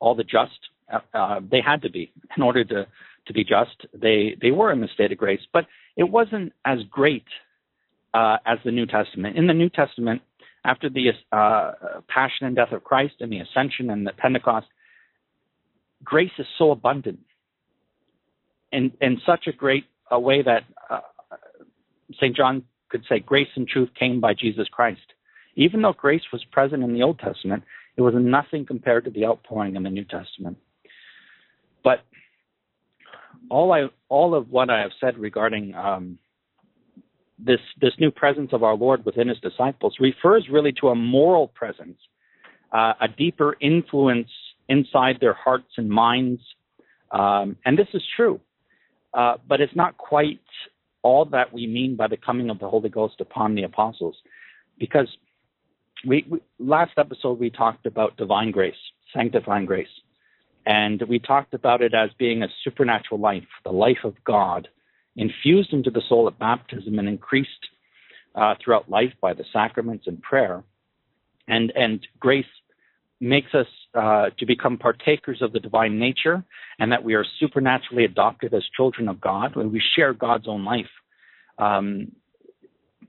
All 0.00 0.14
the 0.14 0.24
just, 0.24 0.58
uh, 0.90 1.00
uh, 1.12 1.40
they 1.50 1.60
had 1.60 1.82
to 1.82 1.90
be 1.90 2.10
in 2.34 2.42
order 2.42 2.64
to, 2.64 2.86
to 3.26 3.32
be 3.34 3.44
just. 3.44 3.84
They, 3.92 4.34
they 4.40 4.50
were 4.50 4.72
in 4.72 4.80
the 4.80 4.88
state 4.94 5.12
of 5.12 5.18
grace, 5.18 5.42
but 5.52 5.66
it 5.94 6.04
wasn't 6.04 6.54
as 6.64 6.78
great 6.90 7.26
uh, 8.14 8.38
as 8.46 8.56
the 8.64 8.72
New 8.72 8.86
Testament. 8.86 9.36
In 9.36 9.46
the 9.46 9.52
New 9.52 9.68
Testament, 9.68 10.22
after 10.64 10.88
the 10.88 11.10
uh, 11.32 11.72
passion 12.08 12.46
and 12.46 12.56
death 12.56 12.72
of 12.72 12.84
Christ 12.84 13.14
and 13.20 13.32
the 13.32 13.38
ascension 13.38 13.90
and 13.90 14.06
the 14.06 14.12
Pentecost, 14.12 14.66
grace 16.04 16.32
is 16.38 16.46
so 16.58 16.70
abundant 16.70 17.20
in, 18.72 18.92
in 19.00 19.20
such 19.24 19.46
a 19.46 19.52
great 19.52 19.84
a 20.10 20.18
way 20.18 20.42
that 20.42 20.64
uh, 20.90 21.00
St. 22.14 22.36
John 22.36 22.64
could 22.88 23.04
say 23.08 23.20
grace 23.20 23.48
and 23.54 23.66
truth 23.66 23.90
came 23.98 24.20
by 24.20 24.34
Jesus 24.34 24.68
Christ. 24.68 25.00
Even 25.54 25.82
though 25.82 25.92
grace 25.92 26.22
was 26.32 26.44
present 26.50 26.82
in 26.82 26.92
the 26.92 27.02
Old 27.02 27.18
Testament, 27.18 27.62
it 27.96 28.02
was 28.02 28.14
nothing 28.16 28.66
compared 28.66 29.04
to 29.04 29.10
the 29.10 29.24
outpouring 29.26 29.76
in 29.76 29.84
the 29.84 29.90
New 29.90 30.04
Testament. 30.04 30.58
But 31.84 32.00
all 33.48 33.72
I 33.72 33.88
all 34.08 34.34
of 34.34 34.50
what 34.50 34.70
I 34.70 34.80
have 34.80 34.92
said 35.00 35.18
regarding 35.18 35.74
um, 35.74 36.18
this 37.44 37.60
this 37.80 37.92
new 37.98 38.10
presence 38.10 38.52
of 38.52 38.62
our 38.62 38.74
Lord 38.74 39.04
within 39.04 39.28
His 39.28 39.38
disciples 39.40 39.96
refers 40.00 40.48
really 40.50 40.72
to 40.80 40.88
a 40.88 40.94
moral 40.94 41.48
presence, 41.48 41.98
uh, 42.72 42.94
a 43.00 43.08
deeper 43.08 43.56
influence 43.60 44.28
inside 44.68 45.18
their 45.20 45.32
hearts 45.34 45.72
and 45.76 45.88
minds, 45.88 46.40
um, 47.10 47.56
and 47.64 47.78
this 47.78 47.88
is 47.94 48.02
true. 48.16 48.40
Uh, 49.12 49.34
but 49.48 49.60
it's 49.60 49.74
not 49.74 49.96
quite 49.96 50.40
all 51.02 51.24
that 51.24 51.52
we 51.52 51.66
mean 51.66 51.96
by 51.96 52.06
the 52.06 52.16
coming 52.16 52.50
of 52.50 52.58
the 52.58 52.68
Holy 52.68 52.88
Ghost 52.88 53.20
upon 53.20 53.54
the 53.54 53.64
apostles, 53.64 54.16
because 54.78 55.08
we, 56.06 56.24
we 56.28 56.38
last 56.58 56.92
episode 56.96 57.38
we 57.38 57.50
talked 57.50 57.86
about 57.86 58.16
divine 58.16 58.50
grace, 58.50 58.74
sanctifying 59.12 59.66
grace, 59.66 59.88
and 60.66 61.02
we 61.08 61.18
talked 61.18 61.54
about 61.54 61.82
it 61.82 61.94
as 61.94 62.10
being 62.18 62.42
a 62.42 62.48
supernatural 62.62 63.20
life, 63.20 63.48
the 63.64 63.72
life 63.72 64.04
of 64.04 64.14
God, 64.24 64.68
infused 65.16 65.72
into 65.72 65.90
the 65.90 66.02
soul 66.08 66.28
at 66.28 66.38
baptism 66.38 66.98
and 66.98 67.08
increased 67.08 67.50
uh, 68.34 68.54
throughout 68.62 68.88
life 68.88 69.12
by 69.20 69.34
the 69.34 69.44
sacraments 69.52 70.06
and 70.06 70.22
prayer, 70.22 70.62
and 71.48 71.72
and 71.74 72.06
grace 72.18 72.44
makes 73.20 73.54
us 73.54 73.66
uh, 73.94 74.30
to 74.38 74.46
become 74.46 74.78
partakers 74.78 75.42
of 75.42 75.52
the 75.52 75.60
divine 75.60 75.98
nature 75.98 76.42
and 76.78 76.90
that 76.90 77.04
we 77.04 77.14
are 77.14 77.24
supernaturally 77.38 78.04
adopted 78.04 78.54
as 78.54 78.62
children 78.74 79.08
of 79.08 79.20
God 79.20 79.54
when 79.56 79.70
we 79.70 79.82
share 79.94 80.14
God's 80.14 80.48
own 80.48 80.64
life. 80.64 80.88
Um, 81.58 82.12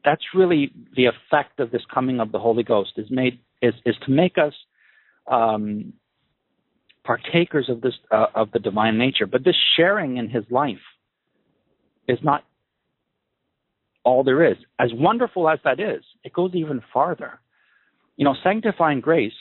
that's 0.04 0.24
really 0.36 0.74
the 0.96 1.06
effect 1.06 1.60
of 1.60 1.72
this 1.72 1.84
coming 1.94 2.20
of 2.20 2.32
the 2.32 2.40
Holy 2.40 2.64
Ghost 2.64 2.92
is 2.98 3.08
made 3.10 3.40
is, 3.62 3.74
is 3.86 3.96
to 4.06 4.12
make 4.12 4.38
us 4.38 4.54
um, 5.32 5.94
partakers 7.06 7.70
of 7.70 7.82
this 7.82 7.94
uh, 8.12 8.26
of 8.36 8.52
the 8.52 8.60
divine 8.60 8.98
nature. 8.98 9.28
But 9.28 9.46
this 9.46 9.56
sharing 9.78 10.18
in 10.18 10.30
His 10.30 10.44
life 10.50 10.82
is 12.12 12.20
not 12.24 12.44
all 14.04 14.24
there 14.24 14.44
is. 14.52 14.58
As 14.80 14.90
wonderful 14.94 15.50
as 15.50 15.60
that 15.64 15.80
is, 15.80 16.04
it 16.24 16.34
goes 16.34 16.52
even 16.54 16.82
farther. 16.94 17.40
You 18.18 18.26
know, 18.26 18.36
sanctifying 18.44 19.02
grace 19.02 19.34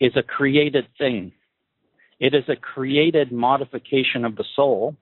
is 0.00 0.12
a 0.16 0.22
created 0.22 0.86
thing. 0.98 1.32
It 2.20 2.34
is 2.34 2.44
a 2.48 2.56
created 2.56 3.32
modification 3.32 4.24
of 4.24 4.36
the 4.36 4.44
soul, 4.56 4.96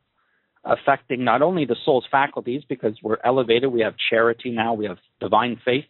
affecting 0.64 1.24
not 1.24 1.42
only 1.42 1.64
the 1.64 1.76
soul's 1.84 2.06
faculties, 2.10 2.62
because 2.68 2.94
we're 3.02 3.18
elevated, 3.24 3.72
we 3.72 3.80
have 3.80 3.94
charity 4.10 4.50
now, 4.50 4.74
we 4.74 4.86
have 4.86 4.98
divine 5.20 5.60
faith, 5.64 5.84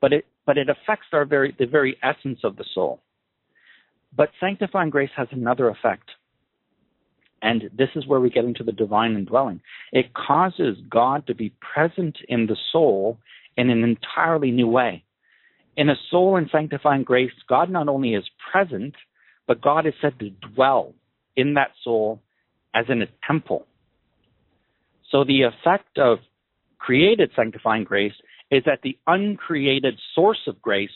but 0.00 0.12
it 0.12 0.26
but 0.44 0.58
it 0.58 0.68
affects 0.68 1.06
our 1.12 1.24
very 1.24 1.54
the 1.58 1.66
very 1.66 1.96
essence 2.02 2.40
of 2.42 2.56
the 2.56 2.64
soul. 2.74 3.00
But 4.14 4.30
sanctifying 4.40 4.90
grace 4.90 5.10
has 5.16 5.28
another 5.30 5.68
effect. 5.68 6.10
And 7.42 7.70
this 7.76 7.88
is 7.96 8.06
where 8.06 8.20
we 8.20 8.30
get 8.30 8.44
into 8.44 8.62
the 8.62 8.72
divine 8.72 9.14
indwelling. 9.14 9.60
It 9.92 10.14
causes 10.14 10.78
God 10.88 11.26
to 11.26 11.34
be 11.34 11.52
present 11.74 12.16
in 12.28 12.46
the 12.46 12.56
soul 12.70 13.18
in 13.56 13.68
an 13.68 13.82
entirely 13.82 14.52
new 14.52 14.68
way. 14.68 15.04
In 15.76 15.88
a 15.88 15.96
soul 16.10 16.36
in 16.36 16.48
sanctifying 16.52 17.02
grace, 17.02 17.32
God 17.48 17.68
not 17.68 17.88
only 17.88 18.14
is 18.14 18.24
present, 18.52 18.94
but 19.46 19.60
God 19.60 19.86
is 19.86 19.94
said 20.00 20.18
to 20.20 20.30
dwell 20.30 20.94
in 21.36 21.54
that 21.54 21.72
soul 21.82 22.20
as 22.74 22.86
in 22.88 23.02
a 23.02 23.06
temple. 23.26 23.66
So 25.10 25.24
the 25.24 25.42
effect 25.42 25.98
of 25.98 26.18
created 26.78 27.30
sanctifying 27.34 27.84
grace 27.84 28.14
is 28.50 28.62
that 28.66 28.80
the 28.82 28.98
uncreated 29.06 29.98
source 30.14 30.40
of 30.46 30.60
grace 30.62 30.90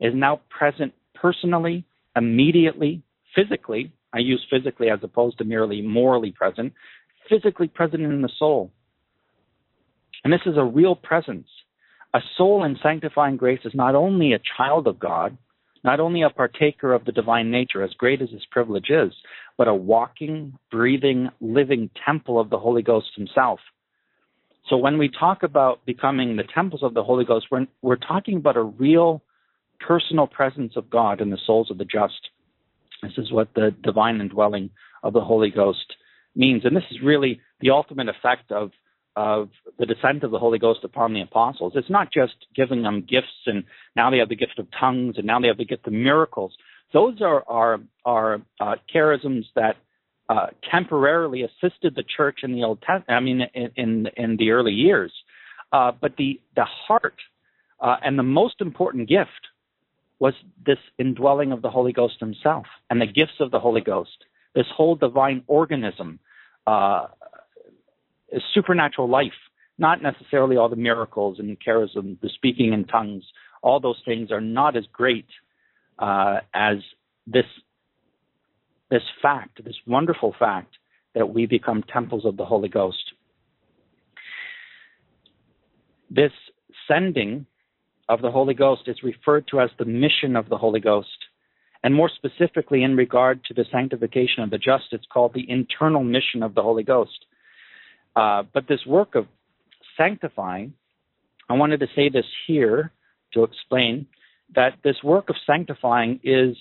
is 0.00 0.12
now 0.14 0.40
present 0.50 0.92
personally, 1.14 1.84
immediately, 2.16 3.02
physically. 3.34 3.92
I 4.12 4.18
use 4.18 4.44
physically 4.50 4.90
as 4.90 5.00
opposed 5.02 5.38
to 5.38 5.44
merely 5.44 5.82
morally 5.82 6.32
present, 6.32 6.72
physically 7.28 7.68
present 7.68 8.02
in 8.02 8.22
the 8.22 8.30
soul. 8.38 8.70
And 10.24 10.32
this 10.32 10.40
is 10.46 10.56
a 10.56 10.64
real 10.64 10.96
presence 10.96 11.46
a 12.14 12.20
soul 12.36 12.64
in 12.64 12.78
sanctifying 12.82 13.36
grace 13.36 13.60
is 13.64 13.74
not 13.74 13.94
only 13.94 14.32
a 14.32 14.40
child 14.56 14.86
of 14.86 14.98
God, 14.98 15.36
not 15.84 16.00
only 16.00 16.22
a 16.22 16.30
partaker 16.30 16.92
of 16.92 17.04
the 17.04 17.12
divine 17.12 17.50
nature, 17.50 17.82
as 17.82 17.92
great 17.94 18.22
as 18.22 18.30
his 18.30 18.44
privilege 18.50 18.90
is, 18.90 19.12
but 19.56 19.68
a 19.68 19.74
walking, 19.74 20.54
breathing, 20.70 21.28
living 21.40 21.90
temple 22.04 22.40
of 22.40 22.50
the 22.50 22.58
Holy 22.58 22.82
Ghost 22.82 23.08
himself. 23.14 23.60
So 24.68 24.76
when 24.76 24.98
we 24.98 25.08
talk 25.08 25.42
about 25.42 25.84
becoming 25.86 26.36
the 26.36 26.44
temples 26.54 26.82
of 26.82 26.94
the 26.94 27.04
Holy 27.04 27.24
Ghost, 27.24 27.46
we're, 27.50 27.66
we're 27.82 27.96
talking 27.96 28.38
about 28.38 28.56
a 28.56 28.62
real 28.62 29.22
personal 29.86 30.26
presence 30.26 30.74
of 30.76 30.90
God 30.90 31.20
in 31.20 31.30
the 31.30 31.38
souls 31.46 31.70
of 31.70 31.78
the 31.78 31.84
just. 31.84 32.30
This 33.02 33.12
is 33.16 33.32
what 33.32 33.54
the 33.54 33.74
divine 33.82 34.20
indwelling 34.20 34.70
of 35.02 35.12
the 35.12 35.20
Holy 35.20 35.50
Ghost 35.50 35.94
means. 36.34 36.64
And 36.64 36.76
this 36.76 36.84
is 36.90 36.98
really 37.02 37.40
the 37.60 37.70
ultimate 37.70 38.08
effect 38.08 38.50
of 38.52 38.70
of 39.16 39.48
the 39.80 39.86
descent 39.86 40.22
of 40.22 40.30
the 40.30 40.38
Holy 40.38 40.60
Ghost 40.60 40.80
upon 40.84 41.12
the 41.12 41.22
apostles. 41.22 41.72
It's 41.74 41.90
not 41.90 42.12
just 42.12 42.34
giving 42.54 42.82
them 42.82 43.00
gifts 43.00 43.46
and 43.46 43.64
now 43.96 44.10
they 44.10 44.18
have 44.18 44.28
the 44.28 44.36
gift 44.36 44.60
of 44.60 44.68
tongues 44.78 45.16
and 45.16 45.26
now 45.26 45.40
they 45.40 45.48
have 45.48 45.56
the 45.56 45.64
gift 45.64 45.88
of 45.88 45.92
miracles. 45.92 46.54
Those 46.92 47.20
are 47.20 47.42
are, 47.48 47.80
are 48.04 48.42
uh, 48.60 48.76
charisms 48.94 49.44
that 49.56 49.74
uh, 50.28 50.48
temporarily 50.70 51.42
assisted 51.42 51.96
the 51.96 52.04
church 52.16 52.40
in 52.42 52.52
the 52.52 52.62
Old 52.62 52.80
Testament. 52.80 53.06
I 53.08 53.20
mean, 53.20 53.40
in 53.54 53.70
in, 53.76 54.06
in 54.16 54.36
the 54.36 54.50
early 54.50 54.72
years, 54.72 55.12
uh, 55.72 55.92
but 56.00 56.16
the 56.16 56.40
the 56.54 56.66
heart 56.66 57.16
uh, 57.80 57.96
and 58.04 58.18
the 58.18 58.22
most 58.22 58.60
important 58.60 59.08
gift 59.08 59.48
was 60.18 60.34
this 60.64 60.78
indwelling 60.98 61.52
of 61.52 61.62
the 61.62 61.70
Holy 61.70 61.92
Ghost 61.92 62.16
Himself 62.20 62.66
and 62.90 63.00
the 63.00 63.06
gifts 63.06 63.40
of 63.40 63.50
the 63.50 63.60
Holy 63.60 63.80
Ghost. 63.80 64.24
This 64.54 64.66
whole 64.74 64.96
divine 64.96 65.44
organism 65.46 66.18
uh, 66.66 67.06
supernatural 68.52 69.08
life, 69.08 69.32
not 69.78 70.02
necessarily 70.02 70.56
all 70.56 70.68
the 70.68 70.76
miracles 70.76 71.38
and 71.38 71.48
the 71.48 71.56
charism, 71.56 72.20
the 72.20 72.28
speaking 72.34 72.72
in 72.72 72.84
tongues. 72.84 73.24
All 73.62 73.80
those 73.80 74.00
things 74.04 74.30
are 74.30 74.40
not 74.40 74.76
as 74.76 74.84
great 74.92 75.26
uh, 75.98 76.40
as 76.54 76.78
this 77.26 77.46
this 78.90 79.02
fact, 79.20 79.62
this 79.64 79.76
wonderful 79.86 80.34
fact 80.38 80.76
that 81.14 81.28
we 81.28 81.44
become 81.44 81.82
temples 81.82 82.24
of 82.24 82.38
the 82.38 82.44
Holy 82.44 82.70
Ghost. 82.70 83.12
This 86.10 86.32
sending 86.86 87.44
of 88.08 88.22
the 88.22 88.30
Holy 88.30 88.54
Ghost 88.54 88.82
is 88.86 89.02
referred 89.02 89.46
to 89.48 89.60
as 89.60 89.70
the 89.78 89.84
mission 89.84 90.36
of 90.36 90.48
the 90.48 90.56
Holy 90.56 90.80
Ghost. 90.80 91.08
And 91.82 91.94
more 91.94 92.10
specifically, 92.14 92.82
in 92.82 92.96
regard 92.96 93.44
to 93.44 93.54
the 93.54 93.64
sanctification 93.70 94.42
of 94.42 94.50
the 94.50 94.58
just, 94.58 94.86
it's 94.92 95.06
called 95.12 95.32
the 95.34 95.48
internal 95.48 96.02
mission 96.02 96.42
of 96.42 96.54
the 96.54 96.62
Holy 96.62 96.82
Ghost. 96.82 97.26
Uh, 98.16 98.42
but 98.52 98.66
this 98.68 98.84
work 98.86 99.14
of 99.14 99.26
sanctifying, 99.96 100.72
I 101.48 101.54
wanted 101.54 101.80
to 101.80 101.86
say 101.94 102.08
this 102.08 102.24
here 102.46 102.92
to 103.34 103.44
explain 103.44 104.06
that 104.54 104.78
this 104.82 104.96
work 105.04 105.28
of 105.28 105.36
sanctifying 105.46 106.20
is 106.24 106.56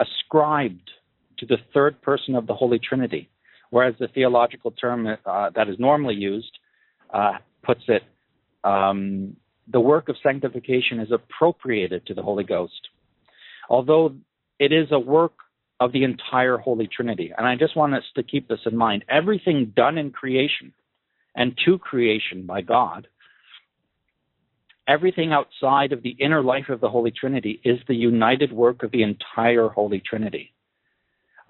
ascribed 0.00 0.90
to 1.38 1.46
the 1.46 1.56
third 1.72 2.02
person 2.02 2.34
of 2.34 2.46
the 2.46 2.54
Holy 2.54 2.78
Trinity, 2.78 3.30
whereas 3.70 3.94
the 3.98 4.08
theological 4.08 4.72
term 4.72 5.06
uh, 5.06 5.50
that 5.54 5.68
is 5.68 5.76
normally 5.78 6.16
used 6.16 6.58
uh, 7.14 7.34
puts 7.62 7.82
it 7.88 8.02
um, 8.64 9.36
the 9.70 9.80
work 9.80 10.08
of 10.08 10.16
sanctification 10.22 11.00
is 11.00 11.12
appropriated 11.12 12.06
to 12.06 12.14
the 12.14 12.22
Holy 12.22 12.44
Ghost, 12.44 12.88
although 13.68 14.14
it 14.58 14.72
is 14.72 14.88
a 14.92 14.98
work 14.98 15.34
of 15.80 15.92
the 15.92 16.04
entire 16.04 16.58
Holy 16.58 16.88
Trinity. 16.88 17.32
And 17.36 17.46
I 17.46 17.56
just 17.56 17.76
want 17.76 17.94
us 17.94 18.04
to 18.16 18.22
keep 18.22 18.48
this 18.48 18.60
in 18.66 18.76
mind. 18.76 19.04
Everything 19.08 19.72
done 19.76 19.98
in 19.98 20.10
creation 20.10 20.72
and 21.36 21.56
to 21.64 21.78
creation 21.78 22.46
by 22.46 22.62
God. 22.62 23.08
Everything 24.88 25.32
outside 25.32 25.92
of 25.92 26.02
the 26.02 26.16
inner 26.18 26.42
life 26.42 26.68
of 26.70 26.80
the 26.80 26.88
Holy 26.88 27.10
Trinity 27.12 27.60
is 27.64 27.78
the 27.86 27.94
united 27.94 28.52
work 28.52 28.82
of 28.82 28.90
the 28.90 29.02
entire 29.02 29.68
Holy 29.68 30.00
Trinity. 30.00 30.52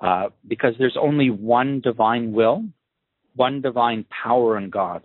uh, 0.01 0.29
because 0.47 0.75
there's 0.79 0.97
only 1.01 1.31
one 1.31 1.81
divine 1.81 2.33
will, 2.33 2.65
one 3.35 3.61
divine 3.61 4.05
power 4.25 4.57
in 4.59 4.71
God. 4.71 5.03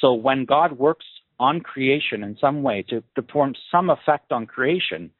So 0.00 0.14
when 0.14 0.44
God 0.44 0.72
works 0.78 1.06
on 1.38 1.60
creation 1.60 2.22
in 2.22 2.36
some 2.40 2.62
way 2.62 2.84
to, 2.88 3.02
to 3.14 3.22
perform 3.22 3.54
some 3.70 3.90
effect 3.90 4.32
on 4.32 4.46
creation, 4.46 5.10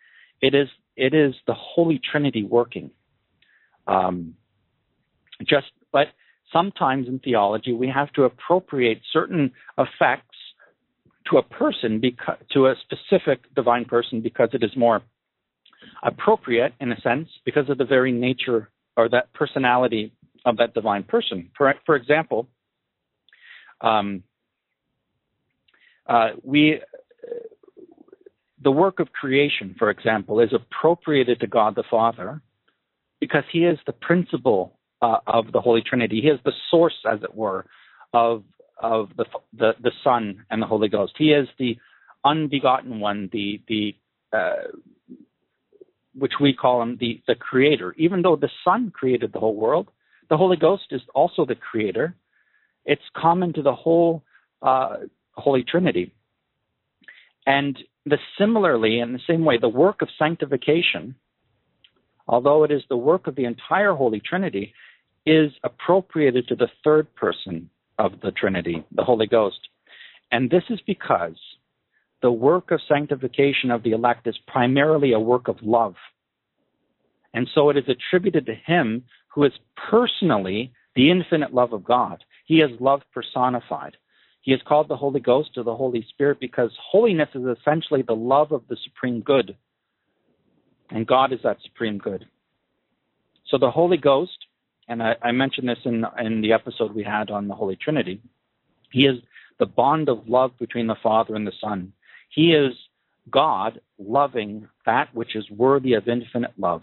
it 0.40 0.54
is 0.54 0.68
it 0.96 1.14
is 1.14 1.34
the 1.46 1.54
Holy 1.54 2.00
Trinity 2.10 2.44
working. 2.44 2.90
Um, 3.86 4.34
just 5.42 5.66
but 5.92 6.08
sometimes 6.52 7.08
in 7.08 7.18
theology 7.18 7.72
we 7.72 7.88
have 7.88 8.12
to 8.12 8.24
appropriate 8.24 9.00
certain 9.12 9.52
effects 9.78 10.36
to 11.30 11.38
a 11.38 11.42
person 11.42 12.00
because 12.00 12.36
to 12.52 12.66
a 12.66 12.74
specific 12.82 13.52
divine 13.54 13.84
person 13.84 14.20
because 14.20 14.50
it 14.52 14.62
is 14.62 14.76
more 14.76 15.02
appropriate 16.02 16.72
in 16.80 16.92
a 16.92 17.00
sense 17.00 17.28
because 17.44 17.68
of 17.68 17.78
the 17.78 17.84
very 17.84 18.12
nature 18.12 18.70
or 18.96 19.08
that 19.08 19.32
personality 19.32 20.12
of 20.44 20.56
that 20.58 20.74
divine 20.74 21.02
person. 21.02 21.50
For, 21.56 21.74
for 21.86 21.96
example, 21.96 22.48
um, 23.80 24.22
uh, 26.06 26.30
we 26.42 26.80
the 28.62 28.70
work 28.70 28.98
of 28.98 29.12
creation, 29.12 29.74
for 29.78 29.90
example, 29.90 30.40
is 30.40 30.50
appropriated 30.52 31.38
to 31.40 31.46
God 31.46 31.74
the 31.76 31.84
Father 31.90 32.40
because 33.20 33.44
He 33.52 33.64
is 33.64 33.78
the 33.86 33.92
principle 33.92 34.78
uh, 35.02 35.18
of 35.26 35.52
the 35.52 35.60
Holy 35.60 35.82
Trinity. 35.82 36.20
He 36.20 36.28
is 36.28 36.40
the 36.44 36.52
source, 36.70 36.96
as 37.10 37.22
it 37.22 37.34
were, 37.34 37.66
of 38.12 38.42
of 38.82 39.10
the, 39.16 39.26
the 39.56 39.72
the 39.82 39.92
Son 40.02 40.44
and 40.50 40.60
the 40.60 40.66
Holy 40.66 40.88
Ghost. 40.88 41.14
He 41.16 41.32
is 41.32 41.48
the 41.58 41.76
unbegotten 42.24 43.00
one, 43.00 43.28
the 43.32 43.60
the 43.68 43.94
uh, 44.32 44.68
which 46.14 46.34
we 46.40 46.54
call 46.54 46.82
him 46.82 46.96
the 47.00 47.22
the 47.26 47.34
Creator. 47.34 47.94
Even 47.98 48.22
though 48.22 48.36
the 48.36 48.50
Son 48.64 48.90
created 48.94 49.32
the 49.32 49.40
whole 49.40 49.56
world, 49.56 49.88
the 50.30 50.36
Holy 50.36 50.56
Ghost 50.56 50.86
is 50.90 51.02
also 51.14 51.44
the 51.44 51.54
Creator. 51.54 52.14
It's 52.86 53.02
common 53.16 53.52
to 53.54 53.62
the 53.62 53.74
whole 53.74 54.22
uh, 54.62 54.96
Holy 55.36 55.62
Trinity. 55.62 56.12
And 57.46 57.78
the 58.06 58.18
similarly, 58.38 59.00
in 59.00 59.12
the 59.12 59.20
same 59.26 59.44
way, 59.44 59.58
the 59.58 59.68
work 59.68 60.02
of 60.02 60.08
sanctification, 60.18 61.14
although 62.26 62.64
it 62.64 62.70
is 62.70 62.82
the 62.88 62.96
work 62.96 63.26
of 63.26 63.34
the 63.34 63.44
entire 63.44 63.94
Holy 63.94 64.20
Trinity, 64.20 64.72
is 65.26 65.52
appropriated 65.62 66.48
to 66.48 66.54
the 66.54 66.68
third 66.82 67.14
person 67.14 67.70
of 67.98 68.12
the 68.22 68.30
Trinity, 68.30 68.84
the 68.92 69.04
Holy 69.04 69.26
Ghost. 69.26 69.68
And 70.30 70.50
this 70.50 70.64
is 70.70 70.80
because 70.86 71.36
the 72.22 72.32
work 72.32 72.70
of 72.70 72.80
sanctification 72.88 73.70
of 73.70 73.82
the 73.82 73.92
elect 73.92 74.26
is 74.26 74.36
primarily 74.46 75.12
a 75.12 75.20
work 75.20 75.48
of 75.48 75.56
love. 75.62 75.94
And 77.34 77.48
so 77.54 77.70
it 77.70 77.76
is 77.76 77.84
attributed 77.88 78.46
to 78.46 78.54
him 78.54 79.04
who 79.28 79.44
is 79.44 79.52
personally 79.90 80.72
the 80.94 81.10
infinite 81.10 81.52
love 81.52 81.72
of 81.72 81.84
God. 81.84 82.22
He 82.46 82.56
is 82.60 82.70
love 82.80 83.02
personified. 83.12 83.96
He 84.44 84.52
is 84.52 84.60
called 84.68 84.88
the 84.88 84.96
Holy 84.96 85.20
Ghost 85.20 85.50
or 85.56 85.64
the 85.64 85.74
Holy 85.74 86.06
Spirit 86.10 86.38
because 86.38 86.70
holiness 86.78 87.30
is 87.34 87.44
essentially 87.58 88.02
the 88.02 88.14
love 88.14 88.52
of 88.52 88.62
the 88.68 88.76
supreme 88.84 89.20
good. 89.20 89.56
And 90.90 91.06
God 91.06 91.32
is 91.32 91.40
that 91.44 91.56
supreme 91.64 91.96
good. 91.96 92.26
So 93.46 93.56
the 93.56 93.70
Holy 93.70 93.96
Ghost 93.96 94.36
and 94.88 95.02
I, 95.02 95.16
I 95.22 95.32
mentioned 95.32 95.68
this 95.68 95.78
in 95.84 96.04
in 96.18 96.40
the 96.40 96.52
episode 96.52 96.94
we 96.94 97.04
had 97.04 97.30
on 97.30 97.48
the 97.48 97.54
Holy 97.54 97.76
Trinity. 97.76 98.20
He 98.90 99.06
is 99.06 99.16
the 99.58 99.66
bond 99.66 100.08
of 100.08 100.28
love 100.28 100.52
between 100.58 100.86
the 100.86 100.96
Father 101.02 101.34
and 101.34 101.46
the 101.46 101.52
Son. 101.60 101.92
He 102.28 102.52
is 102.52 102.74
God 103.30 103.80
loving 103.98 104.68
that 104.84 105.14
which 105.14 105.36
is 105.36 105.48
worthy 105.50 105.94
of 105.94 106.08
infinite 106.08 106.52
love, 106.58 106.82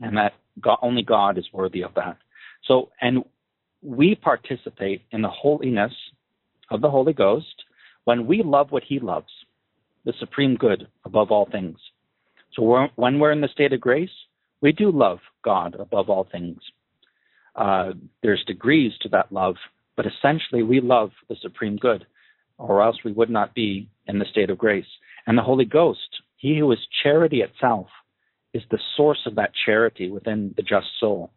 and 0.00 0.16
that 0.16 0.34
God, 0.60 0.78
only 0.82 1.02
God 1.02 1.36
is 1.36 1.46
worthy 1.52 1.82
of 1.82 1.94
that. 1.94 2.18
So, 2.64 2.90
and 3.00 3.24
we 3.84 4.14
participate 4.14 5.02
in 5.12 5.22
the 5.22 5.28
holiness 5.28 5.92
of 6.70 6.80
the 6.80 6.90
Holy 6.90 7.12
Ghost 7.12 7.64
when 8.04 8.26
we 8.26 8.42
love 8.42 8.72
what 8.72 8.82
He 8.82 8.98
loves, 8.98 9.30
the 10.04 10.14
supreme 10.18 10.56
good 10.56 10.88
above 11.04 11.30
all 11.30 11.48
things. 11.50 11.78
So, 12.54 12.62
we're, 12.62 12.88
when 12.96 13.18
we're 13.18 13.32
in 13.32 13.40
the 13.40 13.48
state 13.48 13.72
of 13.72 13.80
grace, 13.80 14.10
we 14.60 14.72
do 14.72 14.90
love 14.90 15.18
God 15.44 15.76
above 15.78 16.08
all 16.08 16.26
things. 16.30 16.58
Uh, 17.54 17.92
there's 18.22 18.42
degrees 18.46 18.92
to 19.02 19.08
that 19.10 19.30
love, 19.30 19.56
but 19.96 20.06
essentially 20.06 20.62
we 20.62 20.80
love 20.80 21.10
the 21.28 21.36
supreme 21.42 21.76
good, 21.76 22.06
or 22.58 22.82
else 22.82 22.96
we 23.04 23.12
would 23.12 23.30
not 23.30 23.54
be 23.54 23.88
in 24.06 24.18
the 24.18 24.24
state 24.24 24.50
of 24.50 24.58
grace. 24.58 24.86
And 25.26 25.36
the 25.36 25.42
Holy 25.42 25.64
Ghost, 25.64 26.08
He 26.36 26.58
who 26.58 26.72
is 26.72 26.78
charity 27.02 27.42
itself, 27.42 27.88
is 28.54 28.62
the 28.70 28.78
source 28.96 29.20
of 29.26 29.34
that 29.34 29.52
charity 29.66 30.10
within 30.10 30.54
the 30.56 30.62
just 30.62 30.86
soul. 30.98 31.30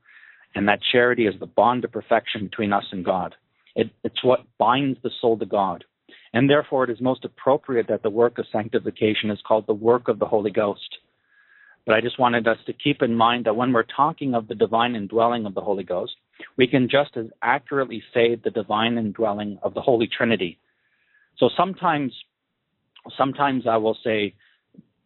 And 0.58 0.68
that 0.68 0.80
charity 0.92 1.28
is 1.28 1.36
the 1.40 1.46
bond 1.46 1.86
of 1.86 1.92
perfection 1.92 2.46
between 2.46 2.74
us 2.74 2.86
and 2.92 3.06
God. 3.06 3.36
It, 3.76 3.92
it's 4.04 4.24
what 4.24 4.40
binds 4.58 4.98
the 5.04 5.12
soul 5.22 5.38
to 5.38 5.46
God. 5.46 5.84
And 6.34 6.50
therefore, 6.50 6.84
it 6.84 6.90
is 6.90 7.00
most 7.00 7.24
appropriate 7.24 7.88
that 7.90 8.02
the 8.02 8.10
work 8.10 8.40
of 8.40 8.46
sanctification 8.52 9.30
is 9.30 9.40
called 9.48 9.68
the 9.68 9.74
work 9.74 10.08
of 10.08 10.18
the 10.18 10.26
Holy 10.26 10.50
Ghost. 10.50 10.98
But 11.86 11.94
I 11.96 12.02
just 12.02 12.20
wanted 12.20 12.48
us 12.48 12.58
to 12.66 12.74
keep 12.74 13.04
in 13.04 13.16
mind 13.16 13.46
that 13.46 13.56
when 13.56 13.72
we're 13.72 13.84
talking 13.84 14.34
of 14.34 14.48
the 14.48 14.56
divine 14.56 14.96
indwelling 14.96 15.46
of 15.46 15.54
the 15.54 15.62
Holy 15.62 15.84
Ghost, 15.84 16.16
we 16.58 16.68
can 16.68 16.90
just 16.90 17.16
as 17.16 17.28
accurately 17.42 18.04
say 18.14 18.36
the 18.36 18.50
divine 18.50 18.98
indwelling 18.98 19.60
of 19.62 19.76
the 19.76 19.82
Holy 19.82 20.08
Trinity. 20.08 20.60
So 21.38 21.50
sometimes, 21.56 22.12
sometimes 23.16 23.68
I 23.68 23.78
will 23.78 23.98
say 24.04 24.34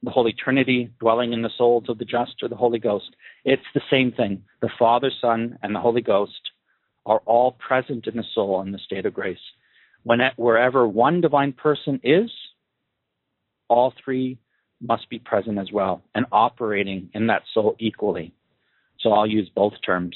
the 0.03 0.11
Holy 0.11 0.33
Trinity 0.33 0.91
dwelling 0.99 1.33
in 1.33 1.41
the 1.41 1.49
souls 1.57 1.85
of 1.87 1.97
the 1.97 2.05
just 2.05 2.35
or 2.41 2.49
the 2.49 2.55
Holy 2.55 2.79
Ghost. 2.79 3.15
It's 3.45 3.61
the 3.73 3.81
same 3.89 4.11
thing. 4.11 4.43
The 4.61 4.69
Father, 4.79 5.11
Son, 5.21 5.57
and 5.61 5.75
the 5.75 5.79
Holy 5.79 6.01
Ghost 6.01 6.51
are 7.05 7.21
all 7.25 7.53
present 7.53 8.07
in 8.07 8.15
the 8.15 8.23
soul 8.33 8.61
in 8.61 8.71
the 8.71 8.79
state 8.79 9.05
of 9.05 9.13
grace. 9.13 9.37
When 10.03 10.19
wherever 10.35 10.87
one 10.87 11.21
divine 11.21 11.53
person 11.53 11.99
is, 12.03 12.31
all 13.67 13.93
three 14.03 14.39
must 14.81 15.09
be 15.09 15.19
present 15.19 15.59
as 15.59 15.71
well 15.71 16.03
and 16.15 16.25
operating 16.31 17.09
in 17.13 17.27
that 17.27 17.43
soul 17.53 17.75
equally. 17.79 18.33
So 18.99 19.11
I'll 19.11 19.27
use 19.27 19.49
both 19.55 19.73
terms. 19.85 20.15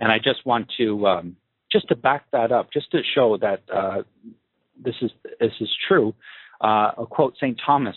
And 0.00 0.10
I 0.10 0.18
just 0.18 0.44
want 0.44 0.70
to 0.78 1.06
um, 1.06 1.36
just 1.70 1.88
to 1.88 1.96
back 1.96 2.24
that 2.32 2.52
up, 2.52 2.72
just 2.72 2.90
to 2.92 3.00
show 3.14 3.38
that 3.38 3.62
uh, 3.72 4.02
this 4.82 4.94
is 5.00 5.10
this 5.38 5.52
is 5.60 5.70
true. 5.88 6.14
Uh, 6.60 6.92
I'll 6.98 7.06
quote 7.06 7.34
Saint 7.40 7.60
Thomas. 7.64 7.96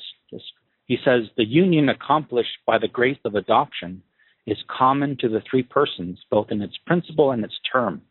He 0.86 0.98
says, 1.04 1.30
"The 1.36 1.46
union 1.46 1.90
accomplished 1.90 2.58
by 2.66 2.78
the 2.78 2.88
grace 2.88 3.20
of 3.26 3.36
adoption 3.36 4.04
is 4.46 4.58
common 4.68 5.18
to 5.18 5.30
the 5.30 5.42
three 5.42 5.64
persons, 5.64 6.24
both 6.30 6.52
in 6.52 6.62
its 6.62 6.78
principle 6.86 7.32
and 7.32 7.44
its 7.44 7.60
term." 7.72 8.02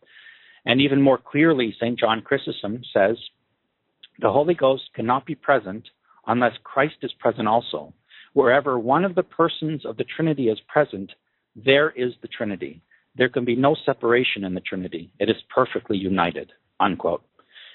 And 0.67 0.81
even 0.81 1.03
more 1.03 1.19
clearly, 1.19 1.73
Saint 1.79 1.99
John 1.99 2.23
Chrysostom 2.23 2.83
says, 2.93 3.19
"The 4.19 4.33
Holy 4.33 4.55
Ghost 4.55 4.93
cannot 4.95 5.27
be 5.27 5.35
present 5.35 5.91
unless 6.27 6.57
Christ 6.65 6.97
is 7.03 7.13
present 7.15 7.49
also. 7.49 7.93
Wherever 8.33 8.79
one 8.79 9.05
of 9.05 9.15
the 9.15 9.23
persons 9.23 9.85
of 9.85 9.97
the 9.97 10.05
Trinity 10.05 10.49
is 10.49 10.59
present, 10.61 11.13
there 11.55 11.91
is 11.91 12.17
the 12.21 12.29
Trinity. 12.29 12.81
There 13.15 13.29
can 13.29 13.45
be 13.45 13.55
no 13.55 13.75
separation 13.75 14.43
in 14.43 14.55
the 14.55 14.61
Trinity. 14.61 15.11
It 15.21 15.29
is 15.31 15.37
perfectly 15.55 15.97
united. 15.97 16.53
Unquote. 16.81 17.23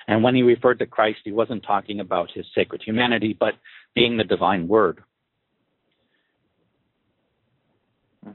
And 0.09 0.23
when 0.23 0.33
he 0.33 0.41
referred 0.41 0.79
to 0.79 0.87
Christ, 0.87 1.19
he 1.23 1.31
wasn't 1.31 1.61
talking 1.61 1.99
about 1.99 2.31
his 2.33 2.43
sacred 2.55 2.81
humanity, 2.83 3.37
but 3.39 3.53
being 3.93 4.17
the 4.17 4.23
divine 4.23 4.67
word. 4.67 5.03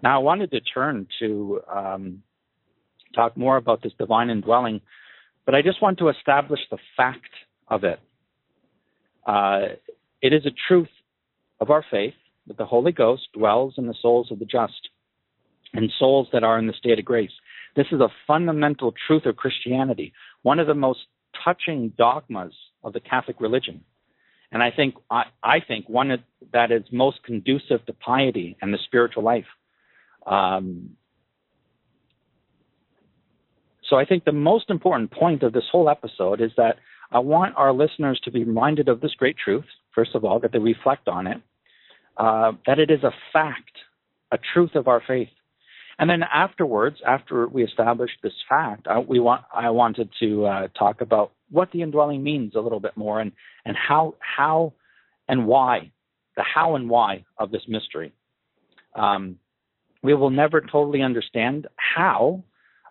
Now, 0.00 0.14
I 0.14 0.22
wanted 0.22 0.52
to 0.52 0.60
turn 0.60 1.08
to 1.18 1.60
um, 1.68 2.22
talk 3.12 3.36
more 3.36 3.56
about 3.56 3.82
this 3.82 3.92
divine 3.98 4.30
indwelling, 4.30 4.82
but 5.44 5.56
I 5.56 5.62
just 5.62 5.82
want 5.82 5.98
to 5.98 6.10
establish 6.10 6.60
the 6.70 6.78
fact 6.96 7.30
of 7.66 7.82
it. 7.82 7.98
Uh, 9.26 9.74
it 10.22 10.32
is 10.32 10.46
a 10.46 10.52
truth 10.68 10.88
of 11.58 11.70
our 11.70 11.84
faith 11.90 12.14
that 12.46 12.56
the 12.56 12.66
Holy 12.66 12.92
Ghost 12.92 13.22
dwells 13.36 13.74
in 13.78 13.88
the 13.88 13.96
souls 14.00 14.30
of 14.30 14.38
the 14.38 14.44
just 14.44 14.90
and 15.72 15.90
souls 15.98 16.28
that 16.32 16.44
are 16.44 16.56
in 16.56 16.68
the 16.68 16.72
state 16.74 17.00
of 17.00 17.04
grace. 17.04 17.32
This 17.74 17.86
is 17.90 18.00
a 18.00 18.12
fundamental 18.28 18.94
truth 19.08 19.26
of 19.26 19.34
Christianity, 19.34 20.12
one 20.42 20.60
of 20.60 20.68
the 20.68 20.74
most 20.74 21.00
touching 21.44 21.92
dogmas 21.96 22.52
of 22.82 22.92
the 22.92 23.00
Catholic 23.00 23.40
religion. 23.40 23.82
And 24.52 24.62
I 24.62 24.70
think 24.70 24.94
I, 25.10 25.24
I 25.42 25.60
think 25.60 25.88
one 25.88 26.22
that 26.52 26.70
is 26.70 26.82
most 26.92 27.22
conducive 27.24 27.84
to 27.86 27.92
piety 27.92 28.56
and 28.62 28.72
the 28.72 28.78
spiritual 28.84 29.24
life. 29.24 29.46
Um, 30.26 30.90
so 33.88 33.96
I 33.96 34.04
think 34.04 34.24
the 34.24 34.32
most 34.32 34.70
important 34.70 35.10
point 35.10 35.42
of 35.42 35.52
this 35.52 35.64
whole 35.70 35.90
episode 35.90 36.40
is 36.40 36.52
that 36.56 36.76
I 37.10 37.18
want 37.18 37.56
our 37.56 37.72
listeners 37.72 38.20
to 38.24 38.30
be 38.30 38.44
reminded 38.44 38.88
of 38.88 39.00
this 39.00 39.14
great 39.14 39.36
truth 39.36 39.64
first 39.94 40.14
of 40.14 40.24
all, 40.24 40.40
that 40.40 40.52
they 40.52 40.58
reflect 40.58 41.08
on 41.08 41.26
it, 41.26 41.40
uh, 42.16 42.52
that 42.66 42.78
it 42.78 42.90
is 42.90 43.02
a 43.02 43.12
fact, 43.32 43.76
a 44.32 44.38
truth 44.52 44.74
of 44.74 44.88
our 44.88 45.02
faith. 45.06 45.28
And 45.98 46.10
then 46.10 46.22
afterwards, 46.22 46.96
after 47.06 47.46
we 47.46 47.64
established 47.64 48.18
this 48.22 48.32
fact, 48.48 48.86
I, 48.88 48.98
we 48.98 49.20
want, 49.20 49.42
I 49.54 49.70
wanted 49.70 50.10
to 50.20 50.46
uh, 50.46 50.68
talk 50.78 51.00
about 51.00 51.32
what 51.50 51.70
the 51.72 51.82
indwelling 51.82 52.22
means 52.22 52.54
a 52.54 52.60
little 52.60 52.80
bit 52.80 52.96
more 52.96 53.20
and, 53.20 53.32
and 53.64 53.76
how, 53.76 54.14
how 54.18 54.72
and 55.28 55.46
why, 55.46 55.92
the 56.36 56.42
how 56.42 56.74
and 56.76 56.90
why 56.90 57.24
of 57.38 57.50
this 57.50 57.62
mystery. 57.68 58.12
Um, 58.94 59.38
We 60.02 60.14
will 60.14 60.30
never 60.30 60.60
totally 60.60 61.02
understand 61.02 61.66
how, 61.96 62.44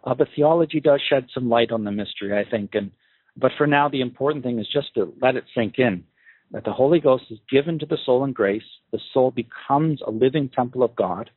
uh, 0.03 0.15
but 0.15 0.29
theology 0.35 0.79
does 0.79 1.01
shed 1.09 1.27
some 1.33 1.47
light 1.47 1.71
on 1.71 1.83
the 1.83 1.91
mystery, 1.91 2.31
I 2.35 2.49
think. 2.49 2.73
And 2.73 2.89
but 3.35 3.51
for 3.57 3.67
now, 3.67 3.89
the 3.89 4.01
important 4.01 4.43
thing 4.43 4.59
is 4.59 4.67
just 4.71 4.93
to 4.95 5.13
let 5.21 5.35
it 5.35 5.43
sink 5.55 5.75
in 5.77 6.05
that 6.51 6.63
the 6.65 6.73
Holy 6.73 6.99
Ghost 6.99 7.25
is 7.29 7.39
given 7.49 7.79
to 7.79 7.85
the 7.85 7.97
soul 8.05 8.23
in 8.23 8.33
grace. 8.33 8.69
The 8.91 8.99
soul 9.13 9.31
becomes 9.31 10.01
a 10.01 10.11
living 10.11 10.49
temple 10.49 10.83
of 10.83 10.95
God. 10.95 11.29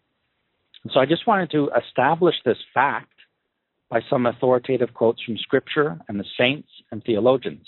And 0.87 0.93
so 0.95 1.01
I 1.01 1.05
just 1.05 1.27
wanted 1.27 1.51
to 1.51 1.69
establish 1.85 2.37
this 2.45 2.59
fact 2.73 3.13
by 3.91 4.03
some 4.09 4.25
authoritative 4.25 4.95
quotes 4.95 5.21
from 5.21 5.37
Scripture 5.37 5.99
and 6.07 6.21
the 6.21 6.25
saints 6.39 6.69
and 6.93 7.03
theologians. 7.03 7.67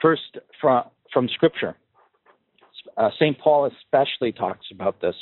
First, 0.00 0.38
from, 0.58 0.84
from 1.12 1.28
Scripture. 1.28 1.76
Uh, 2.96 3.10
St. 3.16 3.38
Paul 3.38 3.70
especially 3.70 4.32
talks 4.32 4.64
about 4.72 5.02
this. 5.02 5.14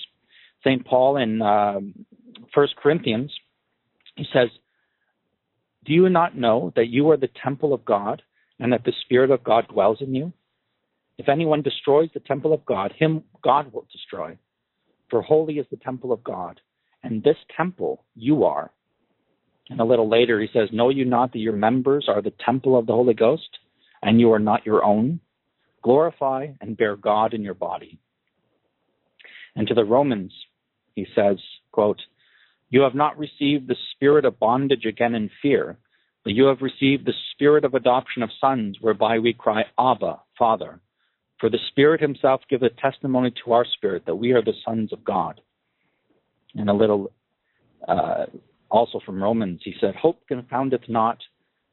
St. 0.61 0.87
Paul 0.87 1.17
in 1.17 1.43
um, 1.43 2.07
1 2.55 2.69
Corinthians, 2.81 3.33
he 4.15 4.25
says, 4.33 4.51
Do 5.85 5.95
you 5.95 6.09
not 6.09 6.39
know 6.39 6.73
that 6.77 6.87
you 6.87 7.11
are 7.11 7.17
the 7.17 7.31
temple 7.43 7.75
of 7.75 7.85
God 7.85 8.23
and 8.61 8.73
that 8.73 8.85
the 8.85 8.93
Spirit 9.05 9.33
of 9.33 9.43
God 9.43 9.67
dwells 9.67 9.99
in 10.01 10.15
you? 10.15 10.33
If 11.19 11.29
anyone 11.29 11.63
destroys 11.63 12.11
the 12.15 12.21
temple 12.21 12.53
of 12.53 12.65
God, 12.65 12.95
him 12.97 13.25
God 13.43 13.73
will 13.73 13.89
destroy. 13.91 14.39
For 15.11 15.21
holy 15.21 15.55
is 15.55 15.67
the 15.69 15.79
temple 15.79 16.13
of 16.13 16.23
God, 16.23 16.61
and 17.03 17.23
this 17.23 17.37
temple 17.57 18.05
you 18.15 18.45
are. 18.45 18.71
And 19.69 19.81
a 19.81 19.85
little 19.85 20.09
later 20.09 20.41
he 20.41 20.49
says, 20.53 20.69
Know 20.73 20.91
you 20.91 21.05
not 21.05 21.33
that 21.33 21.39
your 21.39 21.57
members 21.57 22.07
are 22.09 22.23
the 22.23 22.33
temple 22.45 22.79
of 22.79 22.87
the 22.87 22.93
Holy 22.93 23.15
Ghost, 23.15 23.49
and 24.03 24.21
you 24.21 24.33
are 24.33 24.39
not 24.39 24.67
your 24.67 24.85
own? 24.85 25.21
Glorify 25.83 26.49
and 26.61 26.77
bear 26.77 26.97
God 26.97 27.35
in 27.35 27.43
your 27.43 27.55
body. 27.55 27.99
And 29.55 29.67
to 29.69 29.75
the 29.75 29.85
Romans, 29.85 30.33
he 30.95 31.07
says, 31.15 31.37
quote, 31.73 32.01
You 32.71 32.83
have 32.83 32.95
not 32.95 33.19
received 33.19 33.69
the 33.69 33.77
spirit 33.95 34.25
of 34.25 34.39
bondage 34.39 34.85
again 34.85 35.15
in 35.15 35.31
fear, 35.41 35.79
but 36.25 36.35
you 36.35 36.45
have 36.45 36.63
received 36.63 37.07
the 37.07 37.15
spirit 37.33 37.65
of 37.65 37.75
adoption 37.75 38.23
of 38.23 38.31
sons, 38.41 38.79
whereby 38.81 39.19
we 39.19 39.33
cry, 39.33 39.65
Abba, 39.79 40.21
Father. 40.39 40.81
For 41.41 41.51
the 41.51 41.59
Spirit 41.71 42.01
Himself 42.01 42.43
giveth 42.49 42.77
testimony 42.77 43.33
to 43.45 43.53
our 43.53 43.65
spirit 43.65 44.05
that 44.07 44.15
we 44.15 44.31
are 44.33 44.43
the 44.43 44.53
sons 44.65 44.93
of 44.93 45.03
God. 45.03 45.41
And 46.55 46.69
a 46.69 46.75
little 46.75 47.13
uh, 47.89 48.27
also 48.71 49.01
from 49.05 49.23
Romans, 49.23 49.61
he 49.65 49.75
said, 49.81 49.95
Hope 49.95 50.21
confoundeth 50.29 50.89
not, 50.89 51.19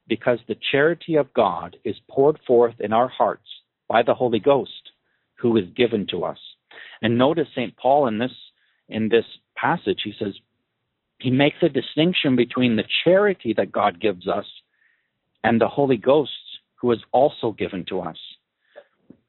because 0.07 0.39
the 0.47 0.57
charity 0.71 1.15
of 1.15 1.33
God 1.33 1.77
is 1.83 1.95
poured 2.09 2.39
forth 2.47 2.75
in 2.79 2.93
our 2.93 3.07
hearts 3.07 3.47
by 3.87 4.03
the 4.03 4.13
Holy 4.13 4.39
Ghost, 4.39 4.91
who 5.35 5.57
is 5.57 5.65
given 5.75 6.07
to 6.11 6.23
us. 6.23 6.37
And 7.01 7.17
notice 7.17 7.47
St. 7.55 7.75
Paul 7.77 8.07
in 8.07 8.19
this 8.19 8.31
in 8.89 9.07
this 9.07 9.25
passage, 9.55 9.99
he 10.03 10.13
says, 10.17 10.33
he 11.19 11.29
makes 11.29 11.57
a 11.61 11.69
distinction 11.69 12.35
between 12.35 12.75
the 12.75 12.85
charity 13.03 13.53
that 13.55 13.71
God 13.71 13.99
gives 13.99 14.27
us 14.27 14.45
and 15.43 15.59
the 15.59 15.67
Holy 15.67 15.97
Ghost, 15.97 16.31
who 16.75 16.91
is 16.91 16.99
also 17.11 17.51
given 17.51 17.85
to 17.89 17.99
us. 17.99 18.17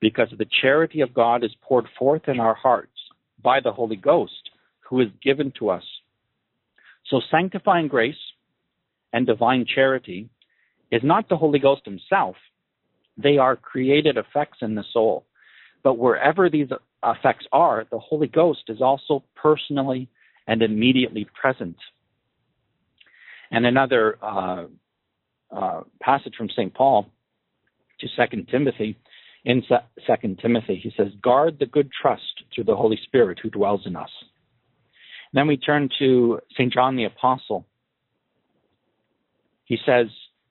Because 0.01 0.29
the 0.39 0.47
charity 0.63 1.01
of 1.01 1.13
God 1.13 1.45
is 1.45 1.51
poured 1.61 1.87
forth 1.99 2.23
in 2.29 2.41
our 2.41 2.55
hearts 2.55 2.93
by 3.43 3.61
the 3.61 3.73
Holy 3.73 3.97
Ghost, 3.97 4.50
who 4.91 5.01
is 5.01 5.09
given 5.23 5.53
to 5.59 5.71
us. 5.71 5.85
So 7.07 7.21
sanctifying 7.31 7.89
grace 7.89 8.15
and 9.13 9.27
divine 9.27 9.65
charity 9.73 10.29
is 10.91 11.03
not 11.05 11.29
the 11.29 11.37
Holy 11.37 11.61
Ghost 11.61 11.83
himself, 11.85 12.37
they 13.17 13.39
are 13.39 13.57
created 13.57 14.17
effects 14.17 14.59
in 14.61 14.75
the 14.75 14.85
soul. 14.93 15.25
But 15.83 15.97
wherever 15.97 16.51
these 16.51 16.69
effects 17.05 17.47
are, 17.53 17.87
the 17.91 17.99
Holy 17.99 18.27
Ghost 18.27 18.65
is 18.69 18.83
also 18.83 19.23
personally 19.35 20.09
and 20.47 20.63
immediately 20.63 21.27
present. 21.41 21.77
And 23.51 23.65
another 23.65 24.19
uh, 24.23 24.65
uh, 25.55 25.81
passage 26.01 26.35
from 26.37 26.49
St. 26.51 26.75
Paul 26.75 27.07
to 28.01 28.09
Second 28.17 28.49
Timothy, 28.51 28.99
in 29.45 29.63
Second 30.07 30.39
Timothy, 30.41 30.77
he 30.83 30.93
says, 30.97 31.13
"Guard 31.23 31.59
the 31.59 31.67
good 31.67 31.91
trust 31.91 32.45
through 32.55 32.65
the 32.65 32.77
Holy 32.77 32.99
Spirit 33.05 33.39
who 33.43 33.49
dwells 33.49 33.87
in 33.87 33.97
us." 33.97 34.11
Then 35.33 35.47
we 35.47 35.57
turn 35.57 35.89
to 35.99 36.41
St. 36.53 36.73
John 36.73 36.97
the 36.97 37.05
Apostle. 37.05 37.67
He 39.65 39.79
says, 39.87 40.09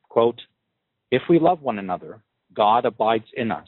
quote, 0.07 0.41
"If 1.11 1.23
we 1.29 1.39
love 1.39 1.61
one 1.61 1.79
another, 1.79 2.21
God 2.53 2.85
abides 2.85 3.27
in 3.33 3.51
us. 3.51 3.67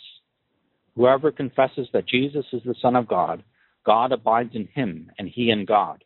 Whoever 0.96 1.32
confesses 1.32 1.88
that 1.94 2.08
Jesus 2.08 2.46
is 2.54 2.64
the 2.64 2.76
Son 2.82 2.96
of 2.96 3.08
God, 3.08 3.44
God 3.86 4.12
abides 4.12 4.56
in 4.56 4.68
him, 4.68 5.12
and 5.18 5.28
he 5.28 5.50
in 5.50 5.66
God. 5.66 6.04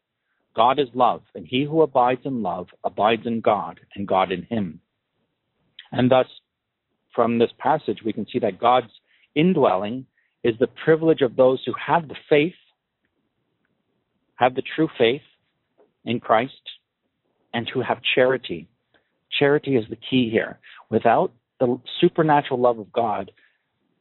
God 0.55 0.79
is 0.79 0.87
love, 0.93 1.21
and 1.35 1.45
he 1.45 1.63
who 1.63 1.81
abides 1.81 2.21
in 2.25 2.41
love 2.41 2.67
abides 2.83 3.25
in 3.25 3.41
God, 3.41 3.79
and 3.95 4.07
God 4.07 4.31
in 4.31 4.43
him. 4.43 4.79
And 5.91 6.09
thus, 6.09 6.27
from 7.13 7.37
this 7.37 7.51
passage, 7.57 7.99
we 8.03 8.13
can 8.13 8.25
see 8.27 8.39
that 8.39 8.59
God's 8.59 8.91
indwelling 9.35 10.05
is 10.43 10.55
the 10.59 10.67
privilege 10.67 11.21
of 11.21 11.35
those 11.35 11.61
who 11.65 11.73
have 11.73 12.07
the 12.07 12.15
faith, 12.29 12.55
have 14.35 14.55
the 14.55 14.63
true 14.75 14.89
faith 14.97 15.21
in 16.03 16.19
Christ, 16.19 16.53
and 17.53 17.67
to 17.73 17.81
have 17.81 17.97
charity. 18.15 18.67
Charity 19.39 19.75
is 19.75 19.85
the 19.89 19.95
key 19.95 20.29
here. 20.29 20.59
Without 20.89 21.31
the 21.59 21.79
supernatural 21.99 22.59
love 22.59 22.79
of 22.79 22.91
God, 22.91 23.31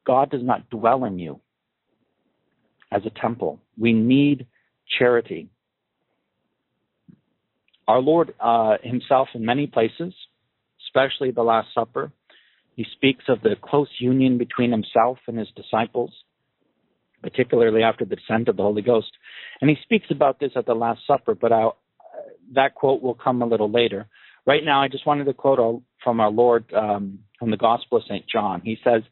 God 0.07 0.31
does 0.31 0.43
not 0.43 0.69
dwell 0.71 1.05
in 1.05 1.19
you 1.19 1.41
as 2.93 3.03
a 3.07 3.21
temple. 3.21 3.61
We 3.79 3.93
need 3.93 4.47
charity. 4.99 5.49
Our 7.89 8.01
Lord 8.01 8.35
uh, 8.41 8.77
Himself, 8.83 9.29
in 9.35 9.45
many 9.45 9.67
places, 9.67 10.15
especially 10.87 11.31
the 11.31 11.43
Last 11.43 11.69
Supper, 11.75 12.13
He 12.77 12.85
speaks 12.93 13.25
of 13.29 13.41
the 13.43 13.57
close 13.63 13.89
union 13.99 14.39
between 14.39 14.71
Himself 14.71 15.19
and 15.27 15.39
His 15.39 15.49
disciples, 15.57 16.13
particularly 17.25 17.83
after 17.83 18.05
the 18.05 18.17
descent 18.17 18.49
of 18.49 18.57
the 18.59 18.63
Holy 18.63 18.83
Ghost. 18.83 19.11
And 19.63 19.71
He 19.71 19.77
speaks 19.83 20.07
about 20.11 20.39
this 20.39 20.53
at 20.57 20.67
the 20.67 20.75
Last 20.75 21.01
Supper, 21.07 21.35
but 21.35 21.53
I'll, 21.53 21.79
that 22.53 22.75
quote 22.75 23.01
will 23.01 23.15
come 23.15 23.41
a 23.41 23.47
little 23.47 23.71
later. 23.71 24.07
Right 24.47 24.63
now, 24.63 24.83
I 24.83 24.89
just 24.89 25.07
wanted 25.07 25.25
to 25.25 25.33
quote 25.33 25.83
from 26.05 26.21
our 26.21 26.31
Lord 26.31 26.71
um, 26.75 27.21
from 27.39 27.51
the 27.51 27.57
Gospel 27.57 27.97
of 27.97 28.05
St. 28.05 28.27
John. 28.31 28.61
He 28.63 28.77
says, 28.85 29.03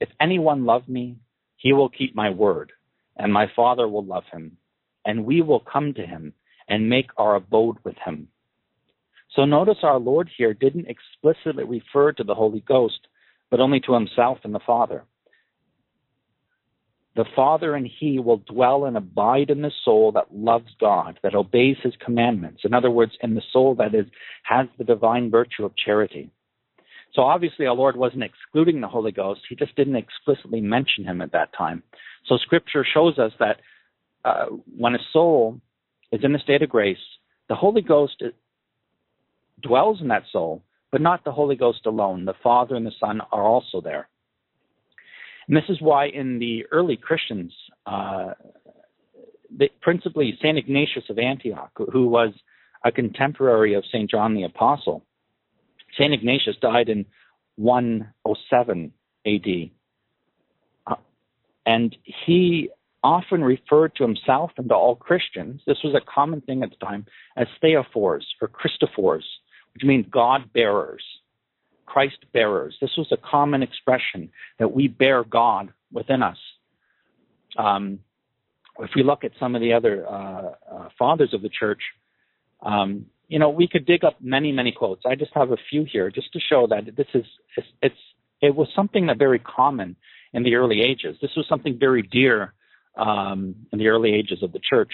If 0.00 0.08
anyone 0.20 0.66
love 0.66 0.88
me, 0.88 1.18
he 1.56 1.72
will 1.72 1.88
keep 1.88 2.12
my 2.12 2.30
word, 2.30 2.72
and 3.16 3.32
my 3.32 3.46
Father 3.54 3.86
will 3.86 4.04
love 4.04 4.24
him, 4.32 4.56
and 5.04 5.24
we 5.24 5.40
will 5.40 5.60
come 5.60 5.94
to 5.94 6.04
him 6.04 6.32
and 6.68 6.90
make 6.90 7.10
our 7.16 7.36
abode 7.36 7.76
with 7.84 7.96
him. 8.04 8.26
So 9.36 9.44
notice 9.44 9.78
our 9.84 10.00
Lord 10.00 10.28
here 10.36 10.54
didn't 10.54 10.88
explicitly 10.88 11.62
refer 11.62 12.10
to 12.12 12.24
the 12.24 12.34
Holy 12.34 12.64
Ghost, 12.66 13.06
but 13.48 13.60
only 13.60 13.78
to 13.80 13.94
himself 13.94 14.38
and 14.42 14.52
the 14.52 14.60
Father. 14.66 15.04
The 17.16 17.24
Father 17.34 17.74
and 17.74 17.88
He 17.98 18.18
will 18.18 18.38
dwell 18.38 18.84
and 18.84 18.96
abide 18.96 19.50
in 19.50 19.62
the 19.62 19.72
soul 19.84 20.12
that 20.12 20.32
loves 20.32 20.70
God, 20.80 21.18
that 21.22 21.34
obeys 21.34 21.76
His 21.82 21.94
commandments. 22.04 22.62
In 22.64 22.72
other 22.72 22.90
words, 22.90 23.12
in 23.22 23.34
the 23.34 23.42
soul 23.52 23.74
that 23.76 23.94
is 23.94 24.06
has 24.44 24.66
the 24.78 24.84
divine 24.84 25.30
virtue 25.30 25.64
of 25.64 25.76
charity. 25.76 26.30
So 27.12 27.22
obviously, 27.22 27.66
our 27.66 27.74
Lord 27.74 27.96
wasn't 27.96 28.22
excluding 28.22 28.80
the 28.80 28.88
Holy 28.88 29.10
Ghost. 29.10 29.40
He 29.48 29.56
just 29.56 29.74
didn't 29.74 29.96
explicitly 29.96 30.60
mention 30.60 31.04
him 31.04 31.20
at 31.20 31.32
that 31.32 31.50
time. 31.56 31.82
So 32.26 32.36
Scripture 32.38 32.86
shows 32.94 33.18
us 33.18 33.32
that 33.40 33.56
uh, 34.24 34.46
when 34.76 34.94
a 34.94 35.00
soul 35.12 35.60
is 36.12 36.20
in 36.22 36.34
a 36.34 36.38
state 36.38 36.62
of 36.62 36.68
grace, 36.68 36.98
the 37.48 37.56
Holy 37.56 37.82
Ghost 37.82 38.22
dwells 39.60 40.00
in 40.00 40.08
that 40.08 40.22
soul, 40.30 40.62
but 40.92 41.00
not 41.00 41.24
the 41.24 41.32
Holy 41.32 41.56
Ghost 41.56 41.86
alone. 41.86 42.24
The 42.24 42.34
Father 42.42 42.76
and 42.76 42.86
the 42.86 42.92
Son 43.00 43.20
are 43.32 43.42
also 43.42 43.80
there. 43.80 44.08
And 45.50 45.56
this 45.56 45.68
is 45.68 45.80
why 45.80 46.06
in 46.06 46.38
the 46.38 46.64
early 46.70 46.96
Christians, 46.96 47.52
uh, 47.84 48.34
principally 49.80 50.38
St. 50.40 50.56
Ignatius 50.56 51.10
of 51.10 51.18
Antioch, 51.18 51.72
who 51.92 52.06
was 52.06 52.32
a 52.84 52.92
contemporary 52.92 53.74
of 53.74 53.82
St. 53.90 54.08
John 54.08 54.36
the 54.36 54.44
Apostle, 54.44 55.04
St. 55.98 56.14
Ignatius 56.14 56.54
died 56.62 56.88
in 56.88 57.04
107 57.56 58.92
AD. 59.26 59.70
Uh, 60.86 60.94
and 61.66 61.96
he 62.04 62.70
often 63.02 63.42
referred 63.42 63.96
to 63.96 64.04
himself 64.04 64.52
and 64.56 64.68
to 64.68 64.74
all 64.76 64.94
Christians, 64.94 65.62
this 65.66 65.78
was 65.82 65.96
a 65.96 66.14
common 66.14 66.42
thing 66.42 66.62
at 66.62 66.70
the 66.70 66.76
time, 66.76 67.06
as 67.36 67.48
theophors 67.60 68.24
or 68.40 68.46
Christophors, 68.46 69.24
which 69.74 69.82
means 69.82 70.06
God 70.12 70.52
bearers, 70.52 71.02
Christ 71.92 72.24
bearers. 72.32 72.76
This 72.80 72.92
was 72.96 73.08
a 73.10 73.16
common 73.16 73.62
expression 73.62 74.30
that 74.60 74.72
we 74.72 74.86
bear 74.86 75.24
God 75.24 75.72
within 75.92 76.22
us. 76.22 76.36
Um, 77.58 77.98
if 78.78 78.90
we 78.94 79.02
look 79.02 79.24
at 79.24 79.32
some 79.40 79.56
of 79.56 79.60
the 79.60 79.72
other 79.72 80.06
uh, 80.08 80.52
uh, 80.72 80.88
fathers 80.96 81.34
of 81.34 81.42
the 81.42 81.48
church, 81.48 81.80
um, 82.62 83.06
you 83.26 83.40
know, 83.40 83.50
we 83.50 83.66
could 83.66 83.86
dig 83.86 84.04
up 84.04 84.16
many, 84.20 84.52
many 84.52 84.70
quotes. 84.70 85.02
I 85.04 85.16
just 85.16 85.32
have 85.34 85.50
a 85.50 85.56
few 85.68 85.84
here 85.84 86.10
just 86.10 86.32
to 86.32 86.40
show 86.40 86.68
that 86.68 86.96
this 86.96 87.08
is 87.12 87.24
it's, 87.56 87.66
it's 87.82 88.02
it 88.40 88.54
was 88.54 88.68
something 88.74 89.06
that 89.06 89.18
very 89.18 89.40
common 89.40 89.96
in 90.32 90.44
the 90.44 90.54
early 90.54 90.82
ages. 90.82 91.16
This 91.20 91.32
was 91.36 91.46
something 91.48 91.76
very 91.78 92.02
dear 92.02 92.54
um, 92.96 93.54
in 93.72 93.78
the 93.80 93.88
early 93.88 94.14
ages 94.14 94.42
of 94.42 94.52
the 94.52 94.60
church. 94.60 94.92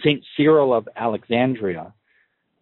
St. 0.00 0.24
Cyril 0.36 0.72
of 0.72 0.88
Alexandria 0.96 1.92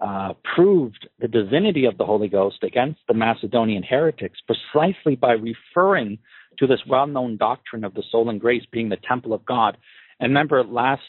uh, 0.03 0.32
proved 0.57 1.09
the 1.20 1.28
divinity 1.28 1.84
of 1.84 1.96
the 1.96 2.05
Holy 2.05 2.28
Ghost 2.28 2.59
against 2.64 2.98
the 3.07 3.14
Macedonian 3.14 3.84
heretics 3.84 4.40
precisely 4.46 5.14
by 5.14 5.32
referring 5.32 6.18
to 6.59 6.66
this 6.66 6.80
well 6.88 7.07
known 7.07 7.36
doctrine 7.36 7.84
of 7.84 7.94
the 7.94 8.03
soul 8.11 8.28
and 8.28 8.40
grace 8.40 8.64
being 8.72 8.88
the 8.88 8.96
temple 9.09 9.32
of 9.32 9.46
God. 9.46 9.76
And 10.18 10.30
remember, 10.30 10.64
last 10.64 11.03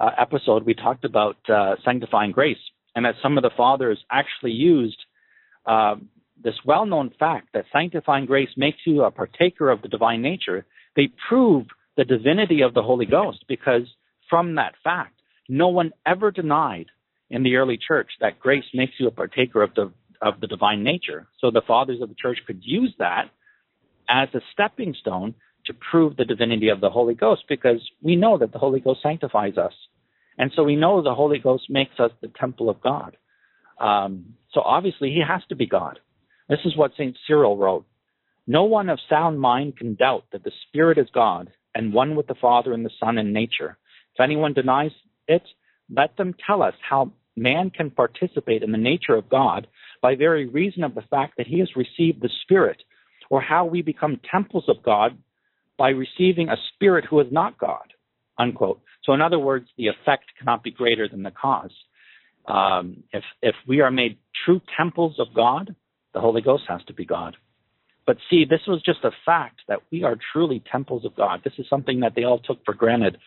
uh, 0.00 0.10
episode 0.18 0.64
we 0.64 0.74
talked 0.74 1.04
about 1.04 1.36
uh, 1.50 1.74
sanctifying 1.84 2.32
grace, 2.32 2.56
and 2.96 3.04
that 3.04 3.16
some 3.22 3.36
of 3.36 3.42
the 3.42 3.50
fathers 3.54 3.98
actually 4.10 4.52
used 4.52 4.98
uh, 5.66 5.96
this 6.42 6.54
well 6.64 6.86
known 6.86 7.12
fact 7.18 7.48
that 7.52 7.66
sanctifying 7.70 8.24
grace 8.24 8.48
makes 8.56 8.78
you 8.86 9.02
a 9.02 9.10
partaker 9.10 9.68
of 9.68 9.82
the 9.82 9.88
divine 9.88 10.22
nature. 10.22 10.64
They 10.96 11.10
prove 11.28 11.66
the 11.98 12.04
divinity 12.04 12.62
of 12.62 12.72
the 12.72 12.82
Holy 12.82 13.06
Ghost 13.06 13.44
because 13.48 13.82
from 14.30 14.54
that 14.54 14.74
fact, 14.82 15.20
no 15.48 15.68
one 15.68 15.92
ever 16.06 16.30
denied 16.30 16.86
in 17.30 17.42
the 17.42 17.56
early 17.56 17.78
church 17.78 18.10
that 18.20 18.40
grace 18.40 18.64
makes 18.74 18.94
you 18.98 19.06
a 19.06 19.12
partaker 19.12 19.62
of 19.62 19.74
the 19.74 19.92
of 20.22 20.40
the 20.40 20.46
divine 20.46 20.82
nature. 20.82 21.28
So 21.40 21.50
the 21.50 21.62
fathers 21.66 22.02
of 22.02 22.10
the 22.10 22.14
church 22.14 22.38
could 22.46 22.60
use 22.62 22.94
that 22.98 23.30
as 24.08 24.28
a 24.34 24.40
stepping 24.52 24.94
stone 25.00 25.34
to 25.66 25.72
prove 25.90 26.16
the 26.16 26.24
divinity 26.24 26.68
of 26.68 26.80
the 26.80 26.90
Holy 26.90 27.14
Ghost 27.14 27.44
because 27.48 27.80
we 28.02 28.16
know 28.16 28.36
that 28.38 28.52
the 28.52 28.58
Holy 28.58 28.80
Ghost 28.80 29.00
sanctifies 29.02 29.56
us. 29.56 29.72
And 30.36 30.50
so 30.54 30.62
we 30.62 30.76
know 30.76 31.02
the 31.02 31.14
Holy 31.14 31.38
Ghost 31.38 31.64
makes 31.70 31.98
us 31.98 32.10
the 32.20 32.30
temple 32.38 32.68
of 32.68 32.82
God. 32.82 33.16
Um, 33.80 34.34
so 34.52 34.60
obviously 34.60 35.10
he 35.10 35.22
has 35.26 35.42
to 35.48 35.56
be 35.56 35.66
God. 35.66 35.98
This 36.48 36.60
is 36.64 36.76
what 36.76 36.92
St. 36.92 37.16
Cyril 37.26 37.56
wrote. 37.56 37.86
No 38.46 38.64
one 38.64 38.88
of 38.88 38.98
sound 39.08 39.40
mind 39.40 39.76
can 39.76 39.94
doubt 39.94 40.24
that 40.32 40.44
the 40.44 40.52
Spirit 40.68 40.98
is 40.98 41.08
God 41.14 41.50
and 41.74 41.94
one 41.94 42.16
with 42.16 42.26
the 42.26 42.34
Father 42.34 42.72
and 42.72 42.84
the 42.84 42.90
Son 42.98 43.16
in 43.16 43.32
nature. 43.32 43.78
If 44.14 44.20
anyone 44.20 44.54
denies 44.54 44.90
it, 45.28 45.42
let 45.94 46.16
them 46.16 46.34
tell 46.46 46.62
us 46.62 46.74
how 46.88 47.12
man 47.40 47.70
can 47.70 47.90
participate 47.90 48.62
in 48.62 48.70
the 48.70 48.78
nature 48.78 49.14
of 49.14 49.28
God 49.28 49.66
by 50.02 50.14
very 50.14 50.46
reason 50.46 50.84
of 50.84 50.94
the 50.94 51.02
fact 51.02 51.34
that 51.38 51.46
he 51.46 51.58
has 51.58 51.68
received 51.74 52.20
the 52.20 52.30
Spirit, 52.42 52.82
or 53.30 53.40
how 53.40 53.64
we 53.64 53.82
become 53.82 54.20
temples 54.30 54.64
of 54.68 54.82
God 54.82 55.16
by 55.78 55.90
receiving 55.90 56.48
a 56.48 56.56
Spirit 56.74 57.04
who 57.08 57.20
is 57.20 57.28
not 57.30 57.58
God. 57.58 57.92
Unquote. 58.38 58.80
So, 59.04 59.12
in 59.12 59.20
other 59.20 59.38
words, 59.38 59.68
the 59.76 59.88
effect 59.88 60.24
cannot 60.38 60.62
be 60.62 60.70
greater 60.70 61.08
than 61.08 61.22
the 61.22 61.30
cause. 61.30 61.72
Um, 62.46 63.04
if 63.12 63.24
if 63.42 63.54
we 63.68 63.80
are 63.80 63.90
made 63.90 64.18
true 64.44 64.60
temples 64.76 65.16
of 65.18 65.28
God, 65.34 65.74
the 66.14 66.20
Holy 66.20 66.40
Ghost 66.40 66.64
has 66.68 66.82
to 66.86 66.94
be 66.94 67.04
God. 67.04 67.36
But 68.06 68.16
see, 68.28 68.44
this 68.48 68.60
was 68.66 68.82
just 68.82 69.04
a 69.04 69.10
fact 69.24 69.60
that 69.68 69.80
we 69.92 70.02
are 70.04 70.16
truly 70.32 70.62
temples 70.72 71.04
of 71.04 71.14
God. 71.14 71.42
This 71.44 71.52
is 71.58 71.66
something 71.68 72.00
that 72.00 72.14
they 72.16 72.24
all 72.24 72.38
took 72.38 72.64
for 72.64 72.74
granted. 72.74 73.18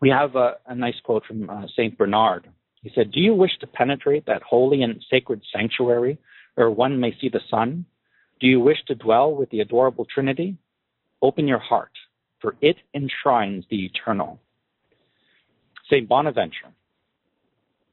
We 0.00 0.10
have 0.10 0.36
a, 0.36 0.54
a 0.66 0.74
nice 0.74 0.94
quote 1.04 1.24
from 1.26 1.50
uh, 1.50 1.66
Saint 1.76 1.98
Bernard 1.98 2.48
he 2.82 2.90
said, 2.94 3.12
Do 3.12 3.20
you 3.20 3.34
wish 3.34 3.56
to 3.60 3.66
penetrate 3.66 4.26
that 4.26 4.42
holy 4.42 4.82
and 4.82 5.04
sacred 5.10 5.42
sanctuary 5.52 6.18
where 6.56 6.70
one 6.70 7.00
may 7.00 7.16
see 7.20 7.28
the 7.28 7.40
sun? 7.48 7.86
Do 8.40 8.46
you 8.48 8.60
wish 8.60 8.78
to 8.88 8.94
dwell 8.94 9.34
with 9.34 9.50
the 9.50 9.60
adorable 9.60 10.04
Trinity? 10.04 10.56
Open 11.22 11.46
your 11.46 11.60
heart, 11.60 11.92
for 12.40 12.56
it 12.60 12.76
enshrines 12.92 13.64
the 13.70 13.84
eternal. 13.84 14.40
St. 15.88 16.08
Bonaventure 16.08 16.72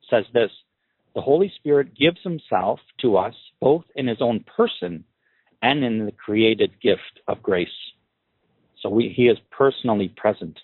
says 0.10 0.26
this 0.34 0.50
The 1.14 1.22
Holy 1.22 1.52
Spirit 1.56 1.96
gives 1.96 2.20
himself 2.24 2.80
to 3.02 3.18
us 3.18 3.36
both 3.62 3.84
in 3.96 4.08
his 4.08 4.22
own 4.22 4.44
person 4.56 5.04
and 5.62 5.84
in 5.84 6.06
the 6.06 6.12
created 6.12 6.72
gift 6.82 7.20
of 7.28 7.44
grace. 7.44 7.68
So 8.82 8.90
we, 8.90 9.14
he 9.16 9.28
is 9.28 9.38
personally 9.52 10.12
present. 10.16 10.58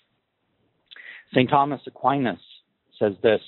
St. 1.32 1.48
Thomas 1.48 1.82
Aquinas 1.86 2.40
says 2.98 3.12
this 3.22 3.40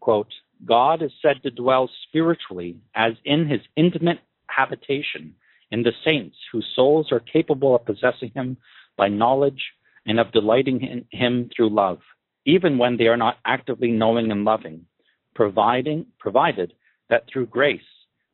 quote, 0.00 0.32
God 0.64 1.02
is 1.02 1.12
said 1.22 1.42
to 1.42 1.50
dwell 1.50 1.88
spiritually 2.08 2.76
as 2.94 3.12
in 3.24 3.48
his 3.48 3.60
intimate 3.76 4.18
habitation 4.48 5.34
in 5.70 5.82
the 5.82 5.92
saints 6.04 6.36
whose 6.52 6.66
souls 6.74 7.12
are 7.12 7.20
capable 7.20 7.74
of 7.74 7.84
possessing 7.84 8.30
him 8.34 8.56
by 8.96 9.08
knowledge 9.08 9.62
and 10.06 10.18
of 10.18 10.32
delighting 10.32 10.82
in 10.82 11.04
him 11.10 11.50
through 11.54 11.70
love, 11.70 12.00
even 12.44 12.78
when 12.78 12.96
they 12.96 13.06
are 13.06 13.16
not 13.16 13.38
actively 13.44 13.90
knowing 13.90 14.30
and 14.30 14.44
loving, 14.44 14.86
providing, 15.34 16.06
provided 16.18 16.72
that 17.08 17.24
through 17.30 17.46
grace 17.46 17.80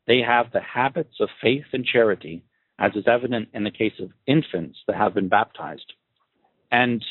they 0.06 0.20
have 0.20 0.52
the 0.52 0.60
habits 0.60 1.16
of 1.20 1.28
faith 1.42 1.64
and 1.72 1.84
charity, 1.84 2.42
as 2.78 2.92
is 2.94 3.04
evident 3.06 3.48
in 3.52 3.64
the 3.64 3.70
case 3.70 3.98
of 4.00 4.10
infants 4.26 4.78
that 4.86 4.96
have 4.96 5.14
been 5.14 5.28
baptized. 5.28 5.92
And 6.70 7.04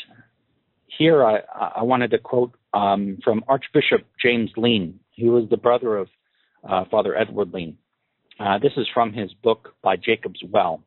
here 0.97 1.23
I, 1.23 1.39
I 1.75 1.83
wanted 1.83 2.11
to 2.11 2.17
quote 2.17 2.53
um, 2.75 3.17
from 3.23 3.43
Archbishop 3.47 4.01
James 4.21 4.51
Leen. 4.57 4.95
He 5.11 5.29
was 5.29 5.45
the 5.49 5.57
brother 5.57 5.97
of 5.97 6.09
uh, 6.69 6.83
Father 6.91 7.17
Edward 7.17 7.51
Leen. 7.51 7.75
Uh, 8.39 8.59
this 8.59 8.73
is 8.75 8.85
from 8.93 9.13
his 9.13 9.33
book 9.33 9.75
by 9.81 9.95
Jacob's 9.95 10.41
Well, 10.51 10.83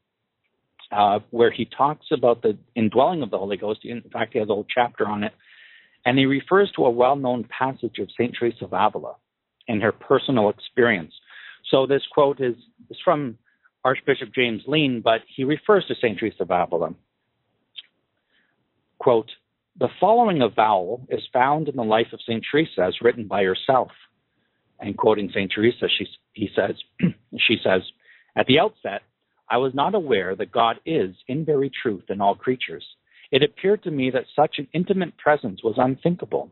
uh, 0.93 1.20
where 1.30 1.51
he 1.51 1.64
talks 1.64 2.07
about 2.12 2.43
the 2.43 2.59
indwelling 2.76 3.22
of 3.22 3.30
the 3.30 3.39
Holy 3.39 3.57
Ghost. 3.57 3.80
In 3.84 4.03
fact, 4.12 4.34
he 4.34 4.39
has 4.39 4.51
a 4.51 4.55
whole 4.55 4.66
chapter 4.72 5.07
on 5.07 5.24
it. 5.24 5.32
And 6.05 6.18
he 6.18 6.26
refers 6.26 6.70
to 6.76 6.84
a 6.84 6.91
well 6.91 7.16
known 7.16 7.45
passage 7.45 7.99
of 7.99 8.09
St. 8.12 8.34
Teresa 8.39 8.66
of 8.66 8.72
Avila 8.72 9.14
and 9.66 9.82
her 9.82 9.93
personal 9.93 10.51
experience. 10.51 11.12
So 11.70 11.86
this 11.86 12.03
quote 12.12 12.41
is, 12.41 12.55
is 12.91 12.99
from 13.05 13.39
Archbishop 13.84 14.28
James 14.34 14.62
Leen, 14.66 15.03
but 15.03 15.20
he 15.34 15.45
refers 15.45 15.86
to 15.86 15.95
St. 15.95 16.18
Teresa 16.18 16.43
of 16.43 16.51
Avila. 16.51 16.95
Quote, 18.99 19.30
the 19.79 19.89
following 20.01 20.43
avowal 20.43 21.07
is 21.09 21.22
found 21.33 21.68
in 21.68 21.76
the 21.76 21.85
life 21.85 22.09
of 22.12 22.20
St. 22.22 22.45
Teresa 22.51 22.83
as 22.83 23.01
written 23.01 23.29
by 23.29 23.45
herself. 23.45 23.91
And 24.81 24.97
quoting 24.97 25.31
St. 25.31 25.51
Teresa, 25.53 25.87
she, 25.89 26.07
he 26.33 26.49
says, 26.55 26.74
she 27.47 27.57
says, 27.62 27.83
At 28.37 28.47
the 28.47 28.59
outset, 28.59 29.03
I 29.49 29.59
was 29.59 29.74
not 29.74 29.95
aware 29.95 30.35
that 30.37 30.53
God 30.53 30.76
is, 30.85 31.14
in 31.26 31.45
very 31.45 31.70
truth, 31.83 32.05
in 32.09 32.20
all 32.20 32.35
creatures. 32.35 32.85
It 33.31 33.43
appeared 33.43 33.83
to 33.85 33.91
me 33.91 34.11
that 34.11 34.24
such 34.35 34.57
an 34.59 34.68
intimate 34.72 35.16
presence 35.16 35.62
was 35.62 35.74
unthinkable. 35.76 36.51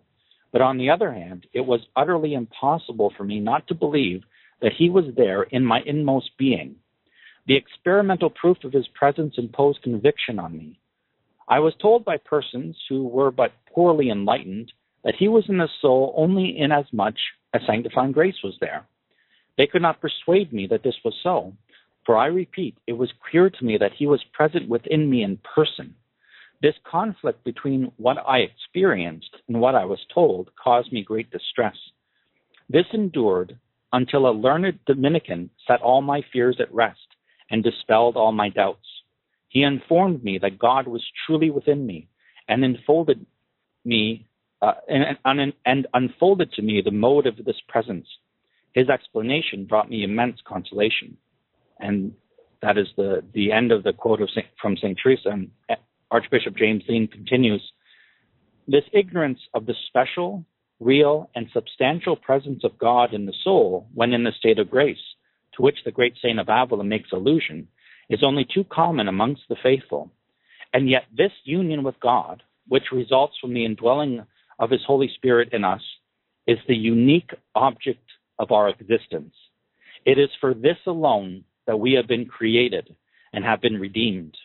But 0.52 0.62
on 0.62 0.78
the 0.78 0.90
other 0.90 1.12
hand, 1.12 1.46
it 1.52 1.60
was 1.60 1.80
utterly 1.96 2.34
impossible 2.34 3.12
for 3.16 3.24
me 3.24 3.40
not 3.40 3.66
to 3.68 3.74
believe 3.74 4.22
that 4.62 4.72
he 4.76 4.88
was 4.88 5.04
there 5.16 5.42
in 5.42 5.64
my 5.64 5.80
inmost 5.84 6.30
being. 6.38 6.76
The 7.46 7.56
experimental 7.56 8.30
proof 8.30 8.58
of 8.64 8.72
his 8.72 8.86
presence 8.94 9.34
imposed 9.36 9.82
conviction 9.82 10.38
on 10.38 10.56
me. 10.56 10.80
I 11.48 11.60
was 11.60 11.74
told 11.80 12.04
by 12.04 12.16
persons 12.16 12.76
who 12.88 13.06
were 13.06 13.30
but 13.30 13.52
poorly 13.72 14.10
enlightened 14.10 14.72
that 15.04 15.14
he 15.16 15.28
was 15.28 15.44
in 15.48 15.58
the 15.58 15.68
soul 15.80 16.12
only 16.16 16.58
inasmuch 16.58 17.14
as 17.54 17.62
sanctifying 17.66 18.12
grace 18.12 18.42
was 18.42 18.56
there. 18.60 18.86
They 19.56 19.66
could 19.66 19.82
not 19.82 20.00
persuade 20.00 20.52
me 20.52 20.66
that 20.68 20.82
this 20.82 20.96
was 21.04 21.14
so, 21.22 21.52
for 22.04 22.16
I 22.16 22.26
repeat, 22.26 22.76
it 22.86 22.92
was 22.92 23.12
clear 23.30 23.50
to 23.50 23.64
me 23.64 23.78
that 23.78 23.92
he 23.96 24.06
was 24.06 24.22
present 24.32 24.68
within 24.68 25.10
me 25.10 25.22
in 25.22 25.38
person. 25.54 25.94
This 26.62 26.74
conflict 26.90 27.44
between 27.44 27.92
what 27.96 28.16
I 28.26 28.38
experienced 28.38 29.36
and 29.48 29.60
what 29.60 29.74
I 29.74 29.84
was 29.84 29.98
told 30.12 30.50
caused 30.62 30.92
me 30.92 31.02
great 31.02 31.30
distress. 31.30 31.76
This 32.68 32.86
endured 32.92 33.58
until 33.92 34.28
a 34.28 34.32
learned 34.32 34.78
Dominican 34.86 35.50
set 35.66 35.82
all 35.82 36.00
my 36.00 36.22
fears 36.32 36.56
at 36.60 36.72
rest 36.72 37.06
and 37.50 37.62
dispelled 37.62 38.16
all 38.16 38.32
my 38.32 38.48
doubts. 38.48 38.86
He 39.56 39.62
informed 39.62 40.22
me 40.22 40.36
that 40.42 40.58
God 40.58 40.86
was 40.86 41.02
truly 41.24 41.48
within 41.48 41.86
me 41.86 42.08
and 42.46 42.62
unfolded 42.62 43.24
me 43.86 44.26
uh, 44.60 44.74
and, 44.86 45.16
and, 45.24 45.54
and 45.64 45.86
unfolded 45.94 46.52
to 46.52 46.62
me 46.62 46.82
the 46.84 46.90
mode 46.90 47.26
of 47.26 47.42
this 47.42 47.56
presence. 47.66 48.06
His 48.74 48.90
explanation 48.90 49.64
brought 49.64 49.88
me 49.88 50.04
immense 50.04 50.40
consolation. 50.46 51.16
And 51.80 52.12
that 52.60 52.76
is 52.76 52.88
the, 52.98 53.22
the 53.32 53.50
end 53.50 53.72
of 53.72 53.82
the 53.82 53.94
quote 53.94 54.20
of 54.20 54.28
Saint, 54.34 54.44
from 54.60 54.76
St. 54.76 54.98
Teresa. 55.02 55.30
And 55.30 55.50
Archbishop 56.10 56.54
James 56.54 56.82
Leen 56.86 57.10
continues 57.10 57.62
This 58.68 58.84
ignorance 58.92 59.40
of 59.54 59.64
the 59.64 59.74
special, 59.88 60.44
real, 60.80 61.30
and 61.34 61.46
substantial 61.54 62.16
presence 62.16 62.62
of 62.62 62.76
God 62.76 63.14
in 63.14 63.24
the 63.24 63.34
soul 63.42 63.88
when 63.94 64.12
in 64.12 64.22
the 64.22 64.32
state 64.38 64.58
of 64.58 64.70
grace, 64.70 65.06
to 65.54 65.62
which 65.62 65.78
the 65.86 65.92
great 65.92 66.12
saint 66.20 66.38
of 66.38 66.48
Avila 66.50 66.84
makes 66.84 67.10
allusion, 67.10 67.68
is 68.08 68.22
only 68.22 68.44
too 68.44 68.64
common 68.64 69.08
amongst 69.08 69.42
the 69.48 69.56
faithful. 69.62 70.10
And 70.72 70.88
yet, 70.88 71.04
this 71.16 71.32
union 71.44 71.82
with 71.82 71.98
God, 72.00 72.42
which 72.68 72.92
results 72.92 73.34
from 73.40 73.54
the 73.54 73.64
indwelling 73.64 74.24
of 74.58 74.70
His 74.70 74.84
Holy 74.86 75.10
Spirit 75.14 75.50
in 75.52 75.64
us, 75.64 75.82
is 76.46 76.58
the 76.68 76.76
unique 76.76 77.30
object 77.54 78.04
of 78.38 78.52
our 78.52 78.68
existence. 78.68 79.34
It 80.04 80.18
is 80.18 80.30
for 80.40 80.54
this 80.54 80.78
alone 80.86 81.44
that 81.66 81.80
we 81.80 81.94
have 81.94 82.06
been 82.06 82.26
created 82.26 82.94
and 83.32 83.44
have 83.44 83.60
been 83.60 83.80
redeemed. 83.80 84.36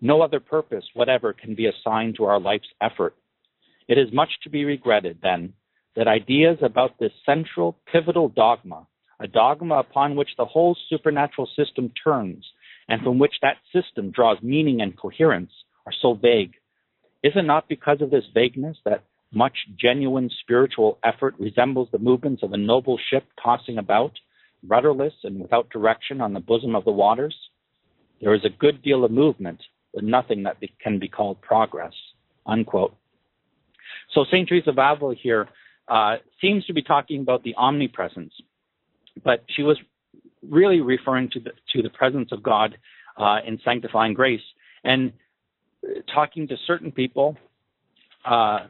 No 0.00 0.22
other 0.22 0.40
purpose 0.40 0.84
whatever 0.94 1.32
can 1.32 1.54
be 1.54 1.66
assigned 1.66 2.16
to 2.16 2.24
our 2.24 2.40
life's 2.40 2.68
effort. 2.80 3.16
It 3.88 3.98
is 3.98 4.12
much 4.12 4.30
to 4.44 4.50
be 4.50 4.64
regretted, 4.64 5.18
then, 5.22 5.52
that 5.96 6.06
ideas 6.06 6.58
about 6.62 6.98
this 6.98 7.12
central, 7.26 7.76
pivotal 7.90 8.28
dogma, 8.28 8.86
a 9.18 9.26
dogma 9.26 9.80
upon 9.80 10.16
which 10.16 10.30
the 10.38 10.44
whole 10.44 10.76
supernatural 10.88 11.48
system 11.56 11.92
turns, 12.02 12.46
and 12.90 13.02
from 13.02 13.20
which 13.20 13.34
that 13.40 13.56
system 13.72 14.10
draws 14.10 14.42
meaning 14.42 14.82
and 14.82 14.98
coherence 14.98 15.52
are 15.86 15.92
so 16.02 16.14
vague? 16.14 16.54
Is 17.22 17.32
it 17.36 17.44
not 17.44 17.68
because 17.68 18.02
of 18.02 18.10
this 18.10 18.24
vagueness 18.34 18.76
that 18.84 19.04
much 19.32 19.56
genuine 19.80 20.28
spiritual 20.40 20.98
effort 21.04 21.34
resembles 21.38 21.88
the 21.92 21.98
movements 21.98 22.42
of 22.42 22.52
a 22.52 22.56
noble 22.56 22.98
ship 23.10 23.24
tossing 23.42 23.78
about, 23.78 24.12
rudderless 24.66 25.12
and 25.22 25.40
without 25.40 25.70
direction 25.70 26.20
on 26.20 26.34
the 26.34 26.40
bosom 26.40 26.74
of 26.74 26.84
the 26.84 26.90
waters. 26.90 27.34
There 28.20 28.34
is 28.34 28.44
a 28.44 28.50
good 28.50 28.82
deal 28.82 29.04
of 29.04 29.12
movement, 29.12 29.62
but 29.94 30.02
nothing 30.02 30.42
that 30.42 30.58
be, 30.58 30.74
can 30.82 30.98
be 30.98 31.08
called 31.08 31.40
progress. 31.40 31.92
Unquote. 32.44 32.94
So 34.14 34.24
St. 34.24 34.48
Teresa 34.48 34.70
of 34.70 34.78
Avila 34.78 35.14
here 35.14 35.48
uh, 35.86 36.16
seems 36.40 36.66
to 36.66 36.72
be 36.72 36.82
talking 36.82 37.20
about 37.20 37.44
the 37.44 37.54
omnipresence, 37.56 38.32
but 39.24 39.44
she 39.48 39.62
was 39.62 39.78
really 40.48 40.80
referring 40.80 41.30
to 41.30 41.40
the, 41.40 41.50
to 41.72 41.82
the 41.82 41.90
presence 41.90 42.30
of 42.32 42.42
God 42.42 42.76
uh, 43.16 43.38
in 43.46 43.58
sanctifying 43.64 44.14
grace 44.14 44.40
and 44.84 45.12
talking 46.12 46.48
to 46.48 46.56
certain 46.66 46.92
people, 46.92 47.36
uh, 48.24 48.60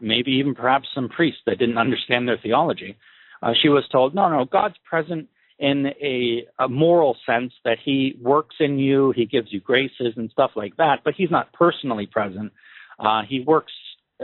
maybe 0.00 0.32
even 0.32 0.54
perhaps 0.54 0.88
some 0.94 1.08
priests 1.08 1.40
that 1.46 1.58
didn't 1.58 1.78
understand 1.78 2.28
their 2.28 2.38
theology. 2.42 2.96
Uh, 3.42 3.52
she 3.60 3.68
was 3.68 3.84
told, 3.90 4.14
no, 4.14 4.28
no, 4.28 4.44
God's 4.44 4.76
present 4.88 5.28
in 5.58 5.86
a, 6.00 6.46
a 6.58 6.68
moral 6.68 7.16
sense 7.26 7.52
that 7.64 7.78
he 7.84 8.16
works 8.20 8.56
in 8.60 8.78
you, 8.78 9.12
he 9.16 9.26
gives 9.26 9.52
you 9.52 9.60
graces 9.60 10.14
and 10.16 10.30
stuff 10.30 10.52
like 10.54 10.76
that, 10.76 11.00
but 11.04 11.14
he's 11.16 11.30
not 11.30 11.52
personally 11.52 12.06
present. 12.06 12.52
Uh, 12.98 13.22
he 13.28 13.40
works, 13.40 13.72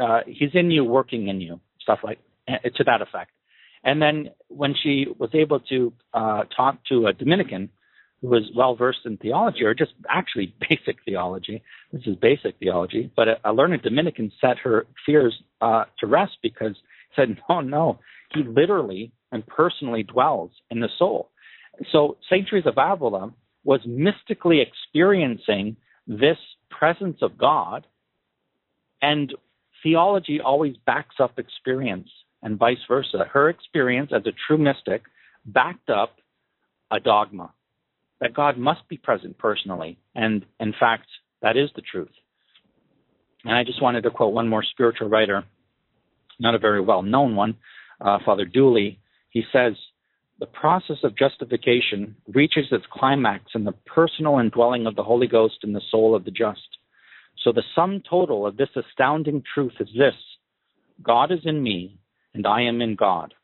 uh, 0.00 0.20
he's 0.26 0.50
in 0.54 0.70
you, 0.70 0.84
working 0.84 1.28
in 1.28 1.40
you, 1.40 1.60
stuff 1.80 2.00
like 2.04 2.18
uh, 2.48 2.68
to 2.76 2.84
that 2.84 3.02
effect. 3.02 3.30
And 3.84 4.00
then 4.00 4.30
when 4.48 4.74
she 4.82 5.06
was 5.18 5.30
able 5.34 5.60
to 5.60 5.92
uh, 6.14 6.44
talk 6.56 6.78
to 6.88 7.06
a 7.06 7.12
Dominican 7.12 7.68
who 8.20 8.28
was 8.28 8.50
well 8.56 8.74
versed 8.74 9.00
in 9.04 9.18
theology, 9.18 9.64
or 9.64 9.74
just 9.74 9.92
actually 10.08 10.54
basic 10.68 11.04
theology, 11.04 11.62
this 11.92 12.02
is 12.06 12.16
basic 12.16 12.58
theology, 12.58 13.10
but 13.14 13.28
a, 13.28 13.36
a 13.44 13.52
learned 13.52 13.82
Dominican 13.82 14.32
set 14.40 14.58
her 14.58 14.86
fears 15.04 15.34
uh, 15.60 15.84
to 16.00 16.06
rest 16.06 16.38
because 16.42 16.74
he 17.10 17.22
said, 17.22 17.36
no, 17.48 17.60
no, 17.60 17.98
he 18.34 18.42
literally 18.42 19.12
and 19.30 19.46
personally 19.46 20.02
dwells 20.02 20.50
in 20.70 20.80
the 20.80 20.88
soul. 20.98 21.30
So 21.92 22.16
St. 22.30 22.48
Teresa 22.48 22.70
of 22.70 22.78
Avila 22.78 23.32
was 23.64 23.80
mystically 23.86 24.60
experiencing 24.60 25.76
this 26.06 26.36
presence 26.70 27.18
of 27.20 27.36
God, 27.36 27.86
and 29.02 29.34
theology 29.82 30.40
always 30.40 30.76
backs 30.86 31.16
up 31.18 31.38
experience 31.38 32.08
and 32.44 32.58
vice 32.58 32.78
versa. 32.86 33.24
Her 33.32 33.48
experience 33.48 34.12
as 34.14 34.22
a 34.26 34.32
true 34.46 34.58
mystic 34.58 35.02
backed 35.44 35.90
up 35.90 36.16
a 36.92 37.00
dogma 37.00 37.52
that 38.20 38.34
God 38.34 38.56
must 38.56 38.88
be 38.88 38.96
present 38.96 39.36
personally. 39.38 39.98
And 40.14 40.44
in 40.60 40.72
fact, 40.78 41.06
that 41.42 41.56
is 41.56 41.70
the 41.74 41.82
truth. 41.82 42.12
And 43.44 43.54
I 43.54 43.64
just 43.64 43.82
wanted 43.82 44.02
to 44.02 44.10
quote 44.10 44.32
one 44.32 44.48
more 44.48 44.62
spiritual 44.62 45.08
writer, 45.08 45.44
not 46.38 46.54
a 46.54 46.58
very 46.58 46.80
well 46.80 47.02
known 47.02 47.34
one, 47.34 47.56
uh, 48.00 48.18
Father 48.24 48.44
Dooley. 48.44 49.00
He 49.30 49.42
says, 49.52 49.72
the 50.40 50.46
process 50.46 50.96
of 51.04 51.16
justification 51.16 52.16
reaches 52.32 52.66
its 52.72 52.84
climax 52.92 53.44
in 53.54 53.64
the 53.64 53.72
personal 53.86 54.38
indwelling 54.38 54.86
of 54.86 54.96
the 54.96 55.02
Holy 55.02 55.26
Ghost 55.26 55.58
in 55.62 55.72
the 55.72 55.82
soul 55.90 56.14
of 56.14 56.24
the 56.24 56.30
just. 56.30 56.78
So 57.42 57.52
the 57.52 57.62
sum 57.74 58.02
total 58.08 58.46
of 58.46 58.56
this 58.56 58.70
astounding 58.76 59.42
truth 59.54 59.74
is 59.80 59.88
this 59.96 60.14
God 61.02 61.32
is 61.32 61.40
in 61.44 61.62
me, 61.62 61.98
and 62.34 62.46
I 62.46 62.62
am 62.62 62.80
in 62.80 62.94
God. 62.94 63.34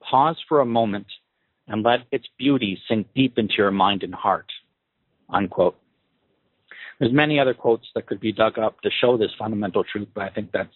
Pause 0.00 0.36
for 0.48 0.60
a 0.60 0.66
moment 0.66 1.06
and 1.68 1.82
let 1.82 2.00
its 2.12 2.26
beauty 2.38 2.78
sink 2.88 3.08
deep 3.14 3.38
into 3.38 3.54
your 3.58 3.70
mind 3.70 4.02
and 4.02 4.14
heart. 4.14 4.50
Unquote. 5.28 5.76
There's 6.98 7.12
many 7.12 7.38
other 7.38 7.54
quotes 7.54 7.86
that 7.94 8.06
could 8.06 8.20
be 8.20 8.32
dug 8.32 8.58
up 8.58 8.80
to 8.82 8.90
show 9.00 9.16
this 9.18 9.30
fundamental 9.38 9.84
truth, 9.84 10.08
but 10.14 10.22
I 10.24 10.30
think 10.30 10.50
that's 10.52 10.74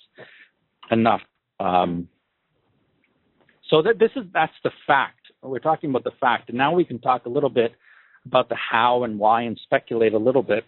enough. 0.90 1.22
Um, 1.58 2.08
so 3.68 3.82
that 3.82 3.98
this 3.98 4.10
is 4.16 4.24
that's 4.32 4.52
the 4.64 4.72
fact. 4.86 5.16
We're 5.42 5.60
talking 5.60 5.90
about 5.90 6.04
the 6.04 6.12
fact, 6.20 6.48
and 6.48 6.58
now 6.58 6.74
we 6.74 6.84
can 6.84 6.98
talk 6.98 7.24
a 7.24 7.30
little 7.30 7.48
bit 7.48 7.72
about 8.26 8.48
the 8.48 8.56
how 8.56 9.04
and 9.04 9.18
why, 9.18 9.42
and 9.42 9.58
speculate 9.62 10.12
a 10.12 10.18
little 10.18 10.42
bit, 10.42 10.64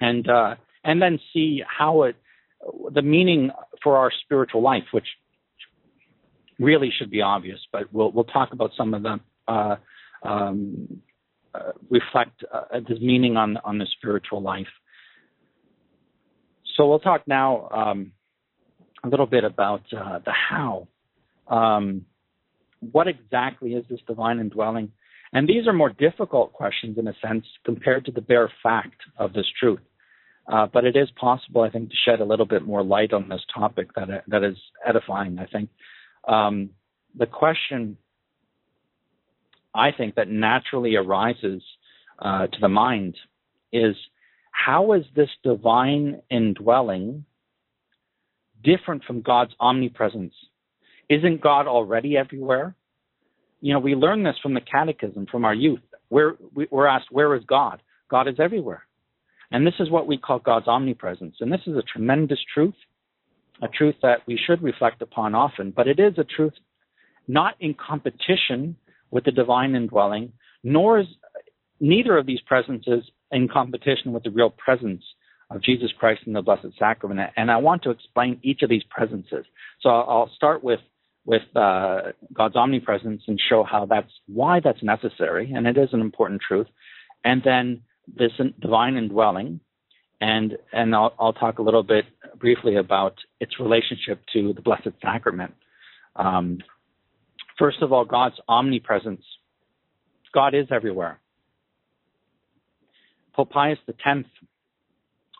and 0.00 0.26
uh, 0.28 0.54
and 0.84 1.02
then 1.02 1.18
see 1.32 1.62
how 1.66 2.04
it 2.04 2.16
the 2.94 3.02
meaning 3.02 3.50
for 3.82 3.98
our 3.98 4.12
spiritual 4.24 4.62
life, 4.62 4.84
which 4.92 5.06
really 6.58 6.90
should 6.96 7.10
be 7.10 7.22
obvious, 7.22 7.58
but 7.72 7.92
we'll 7.92 8.10
we'll 8.12 8.24
talk 8.24 8.52
about 8.52 8.70
some 8.76 8.94
of 8.94 9.02
them. 9.02 9.20
Uh, 9.48 9.76
um, 10.22 11.02
uh, 11.54 11.72
reflect 11.90 12.44
uh, 12.52 12.80
this 12.88 12.98
meaning 13.00 13.36
on 13.36 13.58
on 13.58 13.78
the 13.78 13.86
spiritual 13.98 14.40
life. 14.40 14.66
So 16.76 16.88
we'll 16.88 17.00
talk 17.00 17.22
now 17.26 17.68
um, 17.68 18.12
a 19.04 19.08
little 19.08 19.26
bit 19.26 19.44
about 19.44 19.82
uh, 19.92 20.20
the 20.24 20.32
how. 20.32 20.88
Um, 21.48 22.06
what 22.80 23.06
exactly 23.06 23.74
is 23.74 23.84
this 23.90 24.00
divine 24.06 24.38
indwelling? 24.38 24.92
And 25.32 25.48
these 25.48 25.66
are 25.66 25.72
more 25.72 25.90
difficult 25.90 26.52
questions 26.52 26.98
in 26.98 27.08
a 27.08 27.14
sense 27.26 27.44
compared 27.64 28.04
to 28.06 28.12
the 28.12 28.20
bare 28.20 28.50
fact 28.62 29.00
of 29.18 29.32
this 29.32 29.46
truth. 29.58 29.80
Uh, 30.50 30.66
but 30.72 30.84
it 30.84 30.96
is 30.96 31.08
possible, 31.20 31.62
I 31.62 31.70
think, 31.70 31.90
to 31.90 31.96
shed 32.04 32.20
a 32.20 32.24
little 32.24 32.46
bit 32.46 32.66
more 32.66 32.82
light 32.82 33.12
on 33.12 33.28
this 33.28 33.42
topic 33.54 33.94
that 33.94 34.24
that 34.26 34.42
is 34.42 34.56
edifying. 34.86 35.38
I 35.38 35.46
think 35.46 35.70
um, 36.26 36.70
the 37.18 37.26
question 37.26 37.96
I 39.74 39.90
think 39.92 40.14
that 40.16 40.28
naturally 40.28 40.96
arises 40.96 41.62
uh, 42.18 42.46
to 42.46 42.60
the 42.60 42.68
mind 42.68 43.16
is 43.72 43.96
how 44.50 44.92
is 44.92 45.04
this 45.16 45.30
divine 45.42 46.20
indwelling 46.30 47.24
different 48.62 49.04
from 49.04 49.22
God's 49.22 49.52
omnipresence? 49.58 50.34
Isn't 51.08 51.40
God 51.40 51.66
already 51.66 52.16
everywhere? 52.16 52.74
You 53.60 53.72
know, 53.72 53.80
we 53.80 53.94
learn 53.94 54.22
this 54.22 54.36
from 54.42 54.54
the 54.54 54.60
catechism 54.60 55.26
from 55.30 55.44
our 55.44 55.54
youth. 55.54 55.80
We're, 56.10 56.34
we're 56.70 56.86
asked, 56.86 57.10
where 57.10 57.34
is 57.34 57.42
God? 57.46 57.82
God 58.10 58.28
is 58.28 58.38
everywhere. 58.38 58.84
And 59.50 59.66
this 59.66 59.74
is 59.80 59.90
what 59.90 60.06
we 60.06 60.18
call 60.18 60.38
God's 60.38 60.68
omnipresence. 60.68 61.36
And 61.40 61.50
this 61.50 61.60
is 61.66 61.76
a 61.76 61.82
tremendous 61.82 62.38
truth, 62.52 62.74
a 63.62 63.68
truth 63.68 63.94
that 64.02 64.18
we 64.26 64.38
should 64.44 64.62
reflect 64.62 65.00
upon 65.00 65.34
often, 65.34 65.70
but 65.70 65.86
it 65.86 65.98
is 65.98 66.18
a 66.18 66.24
truth 66.24 66.54
not 67.28 67.54
in 67.60 67.74
competition 67.74 68.76
with 69.10 69.24
the 69.24 69.30
divine 69.30 69.74
indwelling, 69.74 70.32
nor 70.64 70.98
is 70.98 71.06
neither 71.80 72.18
of 72.18 72.26
these 72.26 72.40
presences 72.40 73.04
in 73.30 73.48
competition 73.48 74.12
with 74.12 74.24
the 74.24 74.30
real 74.30 74.50
presence 74.50 75.02
of 75.50 75.62
Jesus 75.62 75.90
Christ 75.98 76.22
in 76.26 76.32
the 76.32 76.42
Blessed 76.42 76.76
Sacrament. 76.78 77.30
And 77.36 77.50
I 77.50 77.58
want 77.58 77.82
to 77.82 77.90
explain 77.90 78.40
each 78.42 78.62
of 78.62 78.70
these 78.70 78.82
presences. 78.90 79.44
So 79.80 79.88
I'll 79.88 80.30
start 80.34 80.64
with 80.64 80.80
with 81.24 81.42
uh, 81.54 82.00
God's 82.32 82.56
omnipresence 82.56 83.22
and 83.28 83.40
show 83.48 83.62
how 83.62 83.86
that's 83.86 84.10
why 84.26 84.58
that's 84.58 84.82
necessary, 84.82 85.52
and 85.52 85.68
it 85.68 85.78
is 85.78 85.90
an 85.92 86.00
important 86.00 86.40
truth. 86.46 86.66
And 87.24 87.42
then 87.44 87.82
this 88.08 88.32
divine 88.60 88.96
indwelling, 88.96 89.60
and 90.22 90.56
and 90.72 90.94
I'll, 90.94 91.12
I'll 91.18 91.32
talk 91.32 91.58
a 91.58 91.62
little 91.62 91.82
bit 91.82 92.06
briefly 92.38 92.76
about 92.76 93.14
its 93.40 93.60
relationship 93.60 94.18
to 94.32 94.52
the 94.54 94.62
Blessed 94.62 94.94
Sacrament. 95.02 95.52
Um, 96.16 96.58
First 97.58 97.82
of 97.82 97.92
all, 97.92 98.04
God's 98.04 98.36
omnipresence. 98.48 99.22
God 100.34 100.54
is 100.54 100.66
everywhere. 100.70 101.20
Pope 103.34 103.50
Pius 103.50 103.78
X, 103.88 104.28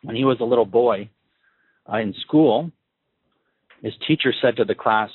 when 0.02 0.16
he 0.16 0.24
was 0.24 0.38
a 0.40 0.44
little 0.44 0.64
boy 0.64 1.10
uh, 1.90 1.96
in 1.96 2.14
school, 2.26 2.70
his 3.82 3.94
teacher 4.06 4.32
said 4.40 4.56
to 4.56 4.64
the 4.64 4.74
class, 4.74 5.10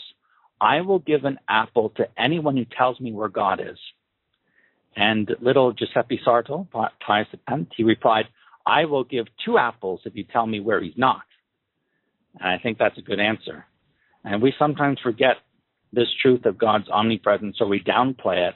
I 0.59 0.81
will 0.81 0.99
give 0.99 1.23
an 1.23 1.37
apple 1.47 1.93
to 1.97 2.07
anyone 2.17 2.57
who 2.57 2.65
tells 2.65 2.99
me 2.99 3.11
where 3.13 3.29
God 3.29 3.61
is. 3.61 3.77
And 4.95 5.29
little 5.39 5.71
Giuseppe 5.73 6.19
Sarto, 6.25 6.67
Pius 6.71 7.27
X, 7.47 7.61
he 7.75 7.83
replied, 7.83 8.25
I 8.67 8.83
will 8.85 9.05
give 9.05 9.27
two 9.45 9.57
apples 9.57 10.01
if 10.03 10.13
you 10.15 10.25
tell 10.25 10.45
me 10.45 10.59
where 10.59 10.81
he's 10.81 10.97
not. 10.97 11.21
And 12.39 12.49
I 12.49 12.57
think 12.61 12.77
that's 12.77 12.97
a 12.97 13.01
good 13.01 13.19
answer. 13.19 13.65
And 14.25 14.41
we 14.41 14.53
sometimes 14.59 14.99
forget 15.01 15.37
this 15.93 16.07
truth 16.21 16.45
of 16.45 16.57
God's 16.57 16.89
omnipresence, 16.89 17.57
or 17.61 17.67
we 17.67 17.79
downplay 17.79 18.49
it. 18.49 18.55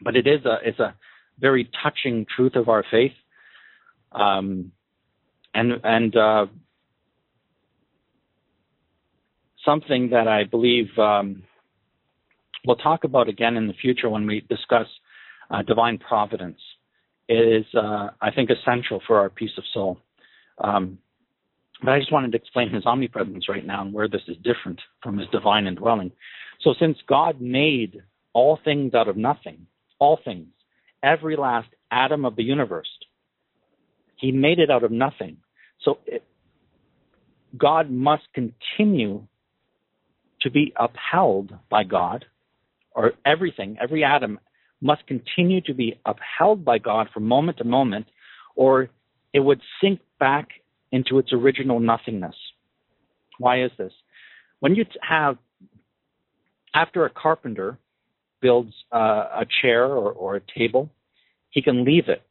But 0.00 0.16
it 0.16 0.26
is 0.26 0.44
a 0.46 0.56
it's 0.64 0.78
a 0.78 0.94
very 1.38 1.70
touching 1.82 2.26
truth 2.34 2.56
of 2.56 2.68
our 2.68 2.84
faith, 2.90 3.12
um, 4.12 4.72
and 5.52 5.72
and 5.84 6.16
uh, 6.16 6.46
something 9.64 10.10
that 10.10 10.26
I 10.26 10.44
believe 10.44 10.86
um, 10.98 11.42
we'll 12.66 12.76
talk 12.76 13.04
about 13.04 13.28
again 13.28 13.56
in 13.56 13.66
the 13.66 13.74
future 13.74 14.08
when 14.08 14.26
we 14.26 14.40
discuss 14.48 14.86
uh, 15.50 15.62
divine 15.62 15.98
providence. 15.98 16.60
Is 17.28 17.66
uh, 17.74 18.08
I 18.20 18.30
think 18.34 18.50
essential 18.50 19.02
for 19.06 19.18
our 19.18 19.28
peace 19.28 19.50
of 19.58 19.64
soul. 19.74 19.98
Um, 20.62 20.98
but 21.82 21.92
I 21.92 21.98
just 21.98 22.12
wanted 22.12 22.32
to 22.32 22.38
explain 22.38 22.70
his 22.70 22.86
omnipresence 22.86 23.48
right 23.48 23.64
now 23.64 23.82
and 23.82 23.92
where 23.92 24.08
this 24.08 24.22
is 24.26 24.36
different 24.38 24.80
from 25.02 25.18
his 25.18 25.28
divine 25.28 25.66
indwelling. 25.66 26.10
So, 26.62 26.74
since 26.78 26.98
God 27.06 27.40
made 27.40 28.02
all 28.32 28.58
things 28.64 28.94
out 28.94 29.08
of 29.08 29.16
nothing, 29.16 29.66
all 29.98 30.18
things, 30.24 30.48
every 31.02 31.36
last 31.36 31.68
atom 31.90 32.24
of 32.24 32.34
the 32.34 32.42
universe, 32.42 32.88
he 34.16 34.32
made 34.32 34.58
it 34.58 34.70
out 34.70 34.82
of 34.82 34.90
nothing. 34.90 35.36
So, 35.84 35.98
it, 36.06 36.24
God 37.56 37.90
must 37.90 38.24
continue 38.34 39.26
to 40.40 40.50
be 40.50 40.72
upheld 40.76 41.52
by 41.70 41.84
God, 41.84 42.24
or 42.90 43.12
everything, 43.24 43.76
every 43.80 44.02
atom 44.04 44.40
must 44.80 45.06
continue 45.06 45.60
to 45.62 45.74
be 45.74 45.98
upheld 46.06 46.64
by 46.64 46.78
God 46.78 47.08
from 47.12 47.24
moment 47.24 47.58
to 47.58 47.64
moment, 47.64 48.06
or 48.54 48.90
it 49.32 49.40
would 49.40 49.60
sink 49.80 50.00
back 50.18 50.48
into 50.92 51.18
its 51.18 51.32
original 51.32 51.80
nothingness. 51.80 52.34
Why 53.38 53.62
is 53.62 53.70
this? 53.78 53.92
When 54.60 54.74
you 54.74 54.84
have, 55.06 55.36
after 56.74 57.04
a 57.04 57.10
carpenter 57.10 57.78
builds 58.40 58.72
uh, 58.92 58.96
a 59.40 59.46
chair 59.62 59.84
or, 59.84 60.12
or 60.12 60.36
a 60.36 60.40
table, 60.56 60.90
he 61.50 61.62
can 61.62 61.84
leave 61.84 62.08
it. 62.08 62.22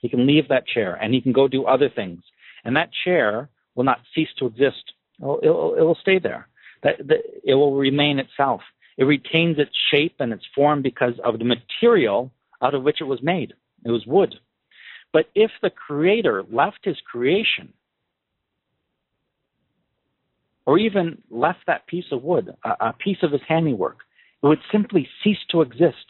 He 0.00 0.08
can 0.08 0.26
leave 0.26 0.48
that 0.48 0.66
chair 0.66 0.94
and 0.94 1.14
he 1.14 1.20
can 1.20 1.32
go 1.32 1.48
do 1.48 1.64
other 1.64 1.88
things. 1.88 2.22
And 2.64 2.76
that 2.76 2.90
chair 3.04 3.48
will 3.74 3.84
not 3.84 4.00
cease 4.14 4.28
to 4.38 4.46
exist. 4.46 4.92
It 5.20 5.48
will 5.48 5.98
stay 6.00 6.18
there. 6.18 6.48
That, 6.82 7.06
that, 7.06 7.18
it 7.44 7.54
will 7.54 7.76
remain 7.76 8.18
itself. 8.18 8.60
It 8.96 9.04
retains 9.04 9.58
its 9.58 9.72
shape 9.90 10.16
and 10.18 10.32
its 10.32 10.44
form 10.54 10.82
because 10.82 11.14
of 11.24 11.38
the 11.38 11.44
material 11.44 12.30
out 12.62 12.74
of 12.74 12.82
which 12.82 13.00
it 13.00 13.04
was 13.04 13.22
made. 13.22 13.54
It 13.84 13.90
was 13.90 14.06
wood. 14.06 14.34
But 15.12 15.26
if 15.34 15.50
the 15.62 15.70
creator 15.70 16.44
left 16.50 16.78
his 16.84 16.96
creation, 17.10 17.72
or 20.64 20.78
even 20.78 21.18
left 21.30 21.60
that 21.66 21.86
piece 21.86 22.04
of 22.12 22.22
wood, 22.22 22.54
a, 22.64 22.88
a 22.88 22.92
piece 22.92 23.18
of 23.22 23.32
his 23.32 23.40
handiwork, 23.48 23.98
it 24.42 24.46
would 24.46 24.60
simply 24.70 25.08
cease 25.22 25.38
to 25.50 25.62
exist 25.62 26.06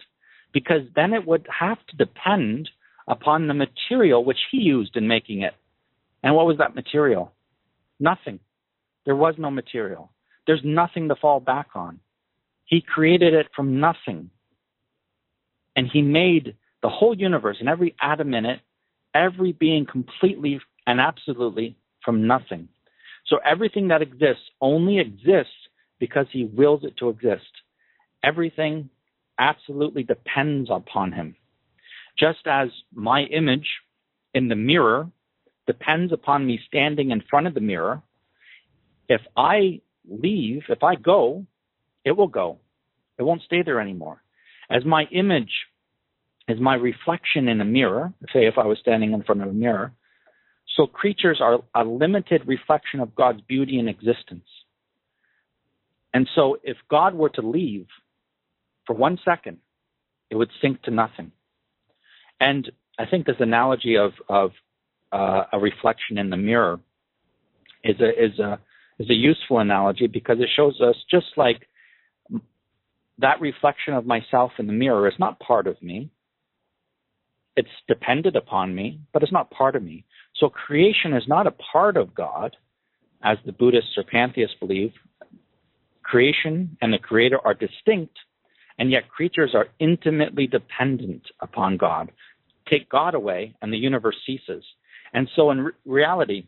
because 0.52 0.82
then 0.94 1.12
it 1.14 1.26
would 1.26 1.46
have 1.58 1.78
to 1.88 1.96
depend 1.96 2.68
upon 3.08 3.48
the 3.48 3.54
material 3.54 4.24
which 4.24 4.38
he 4.50 4.58
used 4.58 4.96
in 4.96 5.08
making 5.08 5.42
it. 5.42 5.54
And 6.22 6.34
what 6.34 6.46
was 6.46 6.58
that 6.58 6.74
material? 6.74 7.32
Nothing. 7.98 8.38
There 9.04 9.16
was 9.16 9.34
no 9.38 9.50
material. 9.50 10.12
There's 10.46 10.60
nothing 10.64 11.08
to 11.08 11.16
fall 11.16 11.40
back 11.40 11.68
on. 11.74 12.00
He 12.72 12.80
created 12.80 13.34
it 13.34 13.48
from 13.54 13.80
nothing. 13.80 14.30
And 15.76 15.86
he 15.92 16.00
made 16.00 16.56
the 16.80 16.88
whole 16.88 17.14
universe 17.14 17.58
and 17.60 17.68
every 17.68 17.94
atom 18.00 18.32
in 18.32 18.46
it, 18.46 18.60
every 19.14 19.52
being 19.52 19.84
completely 19.84 20.58
and 20.86 20.98
absolutely 20.98 21.76
from 22.02 22.26
nothing. 22.26 22.68
So 23.26 23.40
everything 23.44 23.88
that 23.88 24.00
exists 24.00 24.44
only 24.62 25.00
exists 25.00 25.52
because 26.00 26.24
he 26.32 26.44
wills 26.46 26.82
it 26.82 26.96
to 26.96 27.10
exist. 27.10 27.52
Everything 28.24 28.88
absolutely 29.38 30.04
depends 30.04 30.70
upon 30.72 31.12
him. 31.12 31.36
Just 32.18 32.46
as 32.46 32.70
my 32.94 33.24
image 33.24 33.68
in 34.32 34.48
the 34.48 34.56
mirror 34.56 35.10
depends 35.66 36.10
upon 36.10 36.46
me 36.46 36.58
standing 36.68 37.10
in 37.10 37.22
front 37.28 37.46
of 37.46 37.52
the 37.52 37.60
mirror, 37.60 38.00
if 39.10 39.20
I 39.36 39.82
leave, 40.08 40.62
if 40.70 40.82
I 40.82 40.94
go, 40.94 41.44
it 42.04 42.12
will 42.12 42.28
go. 42.28 42.58
It 43.18 43.22
won't 43.22 43.42
stay 43.42 43.62
there 43.62 43.80
anymore. 43.80 44.22
As 44.70 44.84
my 44.84 45.04
image 45.12 45.52
is 46.48 46.60
my 46.60 46.74
reflection 46.74 47.48
in 47.48 47.60
a 47.60 47.64
mirror, 47.64 48.12
say 48.32 48.46
if 48.46 48.58
I 48.58 48.66
was 48.66 48.78
standing 48.80 49.12
in 49.12 49.22
front 49.22 49.42
of 49.42 49.48
a 49.48 49.52
mirror, 49.52 49.92
so 50.76 50.86
creatures 50.86 51.40
are 51.40 51.60
a 51.74 51.84
limited 51.84 52.42
reflection 52.46 53.00
of 53.00 53.14
God's 53.14 53.40
beauty 53.42 53.78
and 53.78 53.88
existence. 53.88 54.46
And 56.14 56.28
so 56.34 56.58
if 56.62 56.76
God 56.90 57.14
were 57.14 57.28
to 57.30 57.42
leave 57.42 57.86
for 58.86 58.94
one 58.94 59.18
second, 59.24 59.58
it 60.30 60.36
would 60.36 60.50
sink 60.60 60.82
to 60.82 60.90
nothing. 60.90 61.32
And 62.40 62.70
I 62.98 63.06
think 63.06 63.26
this 63.26 63.36
analogy 63.38 63.96
of, 63.96 64.12
of 64.28 64.52
uh, 65.12 65.44
a 65.52 65.58
reflection 65.58 66.18
in 66.18 66.30
the 66.30 66.36
mirror 66.36 66.80
is 67.84 68.00
a, 68.00 68.08
is, 68.08 68.38
a, 68.38 68.58
is 68.98 69.10
a 69.10 69.14
useful 69.14 69.58
analogy 69.58 70.06
because 70.06 70.38
it 70.40 70.48
shows 70.54 70.80
us 70.80 70.96
just 71.10 71.26
like 71.36 71.68
that 73.22 73.40
reflection 73.40 73.94
of 73.94 74.06
myself 74.06 74.52
in 74.58 74.66
the 74.66 74.72
mirror 74.72 75.08
is 75.08 75.14
not 75.18 75.40
part 75.40 75.66
of 75.66 75.80
me. 75.82 76.10
It's 77.56 77.68
dependent 77.88 78.36
upon 78.36 78.74
me, 78.74 79.00
but 79.12 79.22
it's 79.22 79.32
not 79.32 79.50
part 79.50 79.76
of 79.76 79.82
me. 79.82 80.04
So 80.36 80.48
creation 80.48 81.12
is 81.14 81.24
not 81.26 81.46
a 81.46 81.54
part 81.72 81.96
of 81.96 82.14
God, 82.14 82.56
as 83.22 83.38
the 83.46 83.52
Buddhists 83.52 83.96
or 83.96 84.04
pantheists 84.04 84.56
believe. 84.58 84.92
Creation 86.02 86.76
and 86.80 86.92
the 86.92 86.98
creator 86.98 87.38
are 87.44 87.54
distinct, 87.54 88.18
and 88.78 88.90
yet 88.90 89.08
creatures 89.08 89.52
are 89.54 89.68
intimately 89.78 90.46
dependent 90.46 91.22
upon 91.40 91.76
God. 91.76 92.10
Take 92.68 92.88
God 92.88 93.14
away, 93.14 93.54
and 93.62 93.72
the 93.72 93.78
universe 93.78 94.16
ceases. 94.26 94.64
And 95.12 95.28
so, 95.36 95.50
in 95.50 95.60
re- 95.60 95.72
reality, 95.84 96.46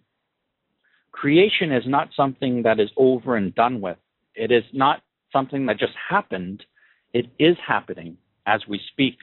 creation 1.13 1.71
is 1.71 1.85
not 1.87 2.09
something 2.17 2.63
that 2.63 2.81
is 2.81 2.91
over 2.97 3.37
and 3.37 3.55
done 3.55 3.81
with. 3.81 3.99
It 4.35 4.51
is 4.51 4.65
not 4.73 5.03
something 5.35 5.67
that 5.67 5.79
just 5.79 5.93
happened, 6.09 6.65
it 7.13 7.27
is 7.39 7.57
happening 7.67 8.17
as 8.47 8.63
we 8.67 8.81
speak. 8.93 9.19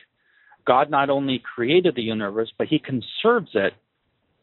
God 0.68 0.92
not 0.92 1.10
only 1.10 1.42
created 1.56 1.96
the 1.96 2.04
universe, 2.04 2.52
but 2.58 2.68
he 2.68 2.78
conserves 2.78 3.50
it 3.56 3.74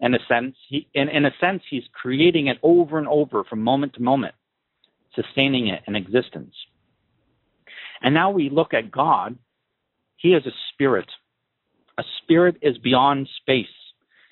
in 0.01 0.15
a 0.15 0.19
sense. 0.29 0.57
He, 0.69 0.89
in, 0.95 1.09
in 1.09 1.25
a 1.25 1.31
sense, 1.41 1.63
he's 1.71 1.85
creating 1.93 2.49
it 2.49 2.59
over 2.63 2.99
and 2.99 3.07
over 3.07 3.45
from 3.45 3.63
moment 3.63 3.95
to 3.95 4.03
moment, 4.03 4.35
sustaining 5.15 5.69
it 5.69 5.83
in 5.87 5.95
existence. 5.95 6.55
And 8.03 8.15
now 8.15 8.31
we 8.31 8.51
look 8.51 8.75
at 8.75 8.91
God. 8.91 9.37
He 10.17 10.31
is 10.31 10.47
a 10.47 10.53
spirit. 10.73 11.09
A 11.99 12.03
spirit 12.23 12.57
is 12.63 12.79
beyond 12.79 13.29
space. 13.41 13.67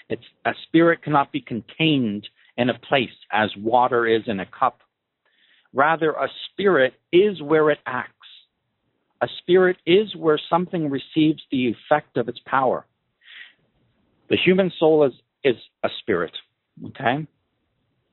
It's, 0.09 0.25
a 0.45 0.53
spirit 0.67 1.03
cannot 1.03 1.33
be 1.33 1.41
contained 1.41 2.29
in 2.57 2.71
a 2.71 2.79
place 2.79 3.11
as 3.33 3.51
water 3.57 4.07
is 4.07 4.23
in 4.27 4.41
a 4.41 4.47
cup. 4.47 4.81
Rather, 5.73 6.13
a 6.13 6.29
spirit 6.51 6.95
is 7.13 7.41
where 7.43 7.71
it 7.71 7.79
acts. 7.87 8.13
A 9.23 9.29
spirit 9.39 9.77
is 9.87 10.15
where 10.15 10.39
something 10.51 10.91
receives 10.91 11.43
the 11.51 11.73
effect 11.73 12.17
of 12.17 12.29
its 12.29 12.41
power. 12.47 12.87
The 14.29 14.37
human 14.37 14.73
soul 14.79 15.07
is, 15.07 15.13
is 15.45 15.57
a 15.85 15.89
spirit, 16.01 16.33
okay? 16.87 17.27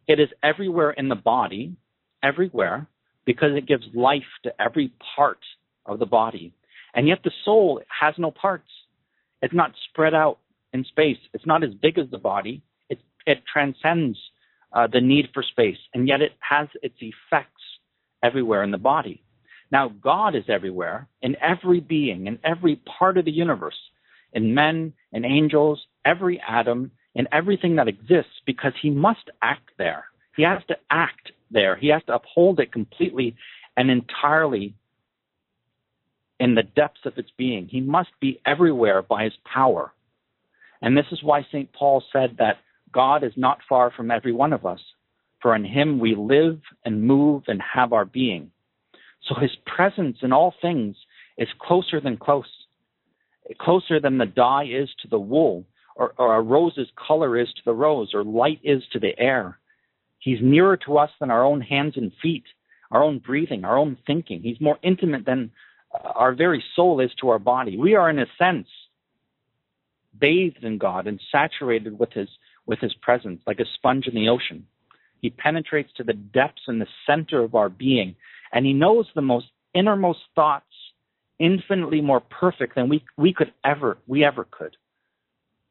It 0.07 0.19
is 0.19 0.29
everywhere 0.43 0.91
in 0.91 1.09
the 1.09 1.15
body, 1.15 1.75
everywhere, 2.21 2.87
because 3.25 3.51
it 3.55 3.67
gives 3.67 3.83
life 3.93 4.21
to 4.43 4.61
every 4.61 4.93
part 5.15 5.39
of 5.85 5.99
the 5.99 6.05
body. 6.05 6.53
And 6.93 7.07
yet 7.07 7.19
the 7.23 7.31
soul 7.43 7.81
has 8.01 8.13
no 8.17 8.31
parts. 8.31 8.69
It's 9.41 9.53
not 9.53 9.71
spread 9.89 10.13
out 10.13 10.39
in 10.73 10.85
space. 10.85 11.17
It's 11.33 11.45
not 11.45 11.63
as 11.63 11.73
big 11.81 11.97
as 11.97 12.09
the 12.11 12.17
body. 12.17 12.61
It, 12.89 12.99
it 13.25 13.43
transcends 13.51 14.17
uh, 14.73 14.87
the 14.87 15.01
need 15.01 15.29
for 15.33 15.43
space, 15.43 15.77
and 15.93 16.07
yet 16.07 16.21
it 16.21 16.31
has 16.39 16.67
its 16.81 16.95
effects 16.99 17.61
everywhere 18.23 18.63
in 18.63 18.71
the 18.71 18.77
body. 18.77 19.23
Now, 19.71 19.89
God 20.01 20.35
is 20.35 20.43
everywhere, 20.49 21.07
in 21.21 21.35
every 21.41 21.79
being, 21.79 22.27
in 22.27 22.39
every 22.43 22.77
part 22.97 23.17
of 23.17 23.25
the 23.25 23.31
universe, 23.31 23.77
in 24.33 24.53
men, 24.53 24.93
in 25.11 25.25
angels, 25.25 25.85
every 26.05 26.41
atom, 26.47 26.91
in 27.15 27.27
everything 27.31 27.75
that 27.75 27.87
exists, 27.87 28.41
because 28.45 28.73
He 28.81 28.89
must 28.89 29.29
act 29.41 29.69
there. 29.77 30.05
He 30.35 30.43
has 30.43 30.61
to 30.67 30.75
act 30.89 31.31
there. 31.51 31.75
He 31.75 31.87
has 31.89 32.03
to 32.07 32.15
uphold 32.15 32.59
it 32.59 32.71
completely 32.71 33.35
and 33.77 33.89
entirely 33.89 34.73
in 36.39 36.55
the 36.55 36.63
depths 36.63 37.05
of 37.05 37.17
its 37.17 37.29
being. 37.37 37.67
He 37.67 37.81
must 37.81 38.09
be 38.19 38.41
everywhere 38.45 39.01
by 39.01 39.25
His 39.25 39.33
power. 39.51 39.93
And 40.81 40.97
this 40.97 41.05
is 41.11 41.23
why 41.23 41.43
St. 41.43 41.71
Paul 41.71 42.03
said 42.11 42.35
that 42.39 42.57
God 42.93 43.23
is 43.23 43.33
not 43.35 43.59
far 43.67 43.91
from 43.91 44.11
every 44.11 44.31
one 44.31 44.53
of 44.53 44.65
us, 44.65 44.79
for 45.41 45.55
in 45.55 45.65
him 45.65 45.99
we 45.99 46.15
live 46.15 46.61
and 46.85 47.03
move 47.03 47.43
and 47.47 47.61
have 47.61 47.91
our 47.91 48.05
being. 48.05 48.51
So 49.27 49.35
his 49.39 49.51
presence 49.65 50.17
in 50.21 50.31
all 50.31 50.53
things 50.61 50.95
is 51.37 51.47
closer 51.59 51.99
than 51.99 52.17
close, 52.17 52.45
closer 53.59 53.99
than 53.99 54.17
the 54.17 54.25
dye 54.25 54.65
is 54.65 54.89
to 55.01 55.07
the 55.07 55.19
wool, 55.19 55.65
or, 55.95 56.13
or 56.17 56.35
a 56.35 56.41
rose's 56.41 56.87
color 57.07 57.37
is 57.37 57.47
to 57.47 57.61
the 57.65 57.73
rose, 57.73 58.11
or 58.13 58.23
light 58.23 58.59
is 58.63 58.83
to 58.93 58.99
the 58.99 59.17
air. 59.19 59.59
He's 60.19 60.39
nearer 60.41 60.77
to 60.85 60.97
us 60.97 61.09
than 61.19 61.31
our 61.31 61.43
own 61.43 61.61
hands 61.61 61.93
and 61.97 62.11
feet, 62.21 62.45
our 62.91 63.03
own 63.03 63.19
breathing, 63.19 63.65
our 63.65 63.77
own 63.77 63.97
thinking. 64.07 64.41
He's 64.41 64.61
more 64.61 64.79
intimate 64.81 65.25
than 65.25 65.51
uh, 65.93 66.09
our 66.15 66.33
very 66.33 66.63
soul 66.75 66.99
is 66.99 67.11
to 67.19 67.29
our 67.29 67.39
body. 67.39 67.77
We 67.77 67.95
are, 67.95 68.09
in 68.09 68.19
a 68.19 68.25
sense, 68.37 68.67
bathed 70.17 70.63
in 70.63 70.77
God 70.77 71.07
and 71.07 71.19
saturated 71.31 71.97
with 71.97 72.11
his 72.13 72.29
with 72.65 72.79
his 72.79 72.93
presence, 73.01 73.41
like 73.45 73.59
a 73.59 73.65
sponge 73.75 74.07
in 74.07 74.15
the 74.15 74.29
ocean. 74.29 74.65
He 75.21 75.29
penetrates 75.29 75.91
to 75.97 76.03
the 76.03 76.13
depths 76.13 76.63
and 76.67 76.81
the 76.81 76.87
center 77.07 77.43
of 77.43 77.55
our 77.55 77.69
being, 77.69 78.15
and 78.51 78.65
he 78.65 78.73
knows 78.73 79.07
the 79.15 79.21
most 79.21 79.47
innermost 79.73 80.19
thoughts 80.35 80.65
infinitely 81.39 82.01
more 82.01 82.19
perfect 82.19 82.75
than 82.75 82.89
we, 82.89 83.03
we 83.17 83.33
could 83.33 83.51
ever 83.65 83.97
we 84.07 84.23
ever 84.23 84.45
could. 84.49 84.75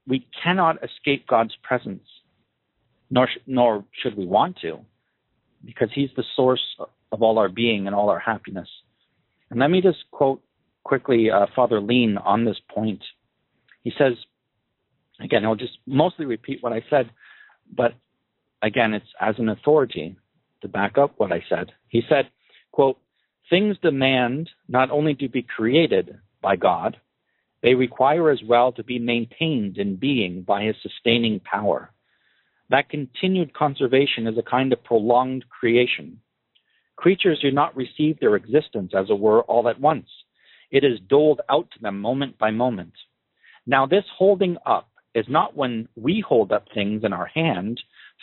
We 0.07 0.27
cannot 0.43 0.83
escape 0.83 1.27
God's 1.27 1.55
presence, 1.63 2.03
nor 3.11 3.29
nor 3.47 3.85
should 4.03 4.17
we 4.17 4.27
want 4.27 4.59
to, 4.63 4.81
because 5.65 5.89
He's 5.95 6.11
the 6.17 6.25
source 6.35 6.63
of 7.13 7.23
all 7.23 7.39
our 7.39 7.49
being 7.49 7.87
and 7.87 7.95
all 7.95 8.09
our 8.09 8.19
happiness. 8.19 8.69
And 9.51 9.61
let 9.61 9.71
me 9.71 9.81
just 9.81 9.99
quote 10.11 10.43
quickly 10.83 11.31
uh, 11.31 11.47
Father 11.55 11.81
Leen 11.81 12.17
on 12.25 12.45
this 12.45 12.57
point. 12.75 13.03
He 13.85 13.93
says, 13.99 14.15
Again, 15.23 15.45
I'll 15.45 15.55
just 15.55 15.79
mostly 15.87 16.27
repeat 16.27 16.63
what 16.63 16.73
I 16.73 16.85
said, 16.91 17.11
but 17.75 17.95
again, 18.63 18.93
it's 18.95 19.07
as 19.21 19.37
an 19.39 19.49
authority 19.49 20.17
to 20.63 20.69
back 20.69 20.99
up 20.99 21.15
what 21.17 21.33
I 21.33 21.45
said. 21.49 21.73
He 21.89 22.03
said, 22.09 22.29
quote, 22.73 22.99
things 23.51 23.77
demand 23.83 24.51
not 24.69 24.91
only 24.91 25.15
to 25.17 25.29
be 25.29 25.43
created 25.43 26.19
by 26.41 26.57
God, 26.57 26.97
they 27.63 27.75
require 27.75 28.31
as 28.31 28.41
well 28.47 28.73
to 28.73 28.83
be 28.83 28.99
maintained 28.99 29.79
in 29.79 29.97
being 29.97 30.43
by 30.43 30.65
his 30.65 30.77
sustaining 30.83 31.41
power. 31.41 31.93
That 32.71 32.89
continued 32.89 33.55
conservation 33.55 34.27
is 34.27 34.39
a 34.39 34.51
kind 34.51 34.73
of 34.73 34.83
prolonged 34.83 35.45
creation. 35.49 36.21
Creatures 36.97 37.39
do 37.41 37.51
not 37.51 37.77
receive 37.77 38.19
their 38.19 38.35
existence, 38.35 38.93
as 38.97 39.07
it 39.11 39.19
were, 39.19 39.43
all 39.43 39.69
at 39.69 39.81
once. 39.81 40.09
It 40.71 40.85
is 40.85 40.99
doled 41.09 41.41
out 41.51 41.71
to 41.73 41.79
them 41.81 42.01
moment 42.01 42.39
by 42.39 42.51
moment. 42.51 42.95
Now, 43.67 43.87
this 43.87 44.05
holding 44.17 44.57
up 44.67 44.89
is 45.15 45.27
not 45.29 45.57
when 45.57 45.89
we 45.97 46.25
hold 46.27 46.53
up 46.53 46.67
things 46.75 47.05
in 47.05 47.13
our 47.13 47.27
hand 47.27 47.81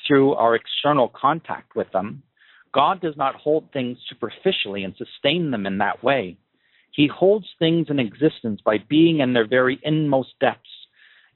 through 0.08 0.34
our 0.34 0.56
external 0.56 1.10
contact 1.10 1.76
with 1.76 1.92
them. 1.92 2.24
God 2.74 3.02
does 3.02 3.16
not 3.18 3.36
hold 3.36 3.72
things 3.72 3.98
superficially 4.08 4.84
and 4.84 4.96
sustain 4.96 5.52
them 5.52 5.66
in 5.66 5.80
that 5.80 6.04
way. 6.04 6.38
He 6.92 7.08
holds 7.08 7.48
things 7.58 7.88
in 7.90 8.00
existence 8.00 8.62
by 8.64 8.78
being 8.90 9.20
in 9.20 9.34
their 9.34 9.48
very 9.48 9.80
inmost 9.84 10.34
depths, 10.40 10.70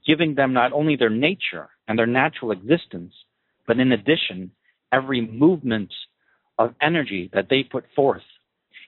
giving 0.06 0.34
them 0.34 0.52
not 0.52 0.72
only 0.72 0.96
their 0.96 1.10
nature 1.10 1.68
and 1.88 1.98
their 1.98 2.06
natural 2.06 2.50
existence, 2.50 3.14
but 3.66 3.78
in 3.78 3.92
addition, 3.92 4.50
every 4.92 5.20
movement 5.20 5.92
of 6.58 6.74
energy 6.80 7.30
that 7.32 7.48
they 7.48 7.62
put 7.62 7.84
forth. 7.96 8.22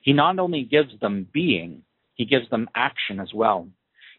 He 0.03 0.13
not 0.13 0.39
only 0.39 0.63
gives 0.63 0.97
them 0.99 1.27
being, 1.33 1.83
he 2.13 2.25
gives 2.25 2.49
them 2.49 2.69
action 2.75 3.19
as 3.19 3.33
well. 3.33 3.67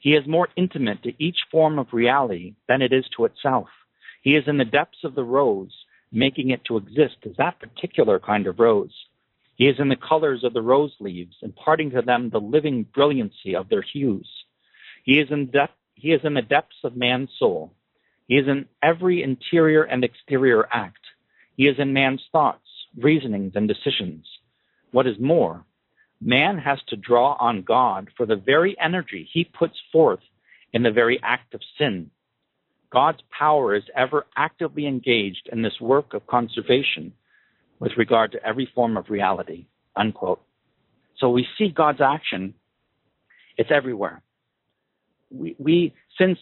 He 0.01 0.11
is 0.15 0.27
more 0.27 0.49
intimate 0.57 1.03
to 1.03 1.13
each 1.23 1.39
form 1.51 1.79
of 1.79 1.93
reality 1.93 2.55
than 2.69 2.83
it 2.83 2.93
is 2.93 3.05
to 3.17 3.25
itself. 3.25 3.69
He 4.23 4.37
is 4.37 4.45
in 4.47 4.59
the 4.59 4.65
depths 4.65 5.05
of 5.05 5.15
the 5.15 5.25
rose, 5.25 5.73
making 6.13 6.51
it 6.51 6.65
to 6.67 6.77
exist 6.77 7.17
as 7.27 7.37
that 7.37 7.59
particular 7.59 8.19
kind 8.19 8.47
of 8.47 8.59
rose. 8.59 8.95
He 9.57 9.67
is 9.67 9.77
in 9.81 9.89
the 9.89 9.97
colors 9.97 10.45
of 10.45 10.55
the 10.55 10.63
rose 10.63 10.95
leaves, 11.01 11.37
imparting 11.43 11.91
to 11.91 12.03
them 12.03 12.31
the 12.31 12.41
living 12.41 12.85
brilliancy 12.95 13.57
of 13.57 13.69
their 13.69 13.83
hues. 13.83 14.29
He 15.05 15.19
is 15.19 15.29
in, 15.31 15.47
depth, 15.47 15.75
he 15.95 16.13
is 16.13 16.21
in 16.23 16.35
the 16.35 16.43
depths 16.43 16.77
of 16.85 16.97
man's 16.97 17.31
soul. 17.39 17.73
He 18.29 18.37
is 18.37 18.47
in 18.47 18.67
every 18.83 19.23
interior 19.23 19.83
and 19.83 20.05
exterior 20.05 20.69
act. 20.73 21.01
He 21.57 21.67
is 21.67 21.77
in 21.79 21.93
man's 21.93 22.23
thoughts, 22.31 22.69
reasonings, 22.97 23.53
and 23.57 23.67
decisions. 23.67 24.27
What 24.93 25.09
is 25.09 25.17
more, 25.19 25.65
man 26.21 26.59
has 26.59 26.79
to 26.89 26.97
draw 26.97 27.37
on 27.39 27.63
God 27.63 28.09
for 28.17 28.27
the 28.27 28.37
very 28.37 28.77
energy 28.81 29.29
he 29.33 29.45
puts 29.45 29.77
forth 29.93 30.21
in 30.73 30.83
the 30.83 30.91
very 30.91 31.21
act 31.23 31.55
of 31.55 31.61
sin. 31.79 32.11
God's 32.91 33.21
power 33.37 33.75
is 33.75 33.85
ever 33.95 34.27
actively 34.37 34.87
engaged 34.87 35.49
in 35.53 35.63
this 35.63 35.81
work 35.81 36.15
of 36.15 36.27
conservation 36.27 37.13
with 37.81 37.93
regard 37.97 38.33
to 38.33 38.45
every 38.45 38.69
form 38.75 38.97
of 38.97 39.11
reality. 39.11 39.67
Unquote. 39.97 40.41
So 41.19 41.31
we 41.31 41.47
see 41.57 41.69
God's 41.69 42.01
action, 42.01 42.55
it's 43.57 43.71
everywhere. 43.73 44.23
We, 45.31 45.57
we 45.59 45.95
since 46.17 46.39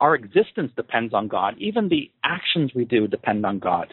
our 0.00 0.14
existence 0.14 0.72
depends 0.76 1.14
on 1.14 1.28
God, 1.28 1.54
even 1.58 1.88
the 1.88 2.10
actions 2.24 2.72
we 2.74 2.84
do 2.84 3.06
depend 3.06 3.46
on 3.46 3.58
God. 3.58 3.92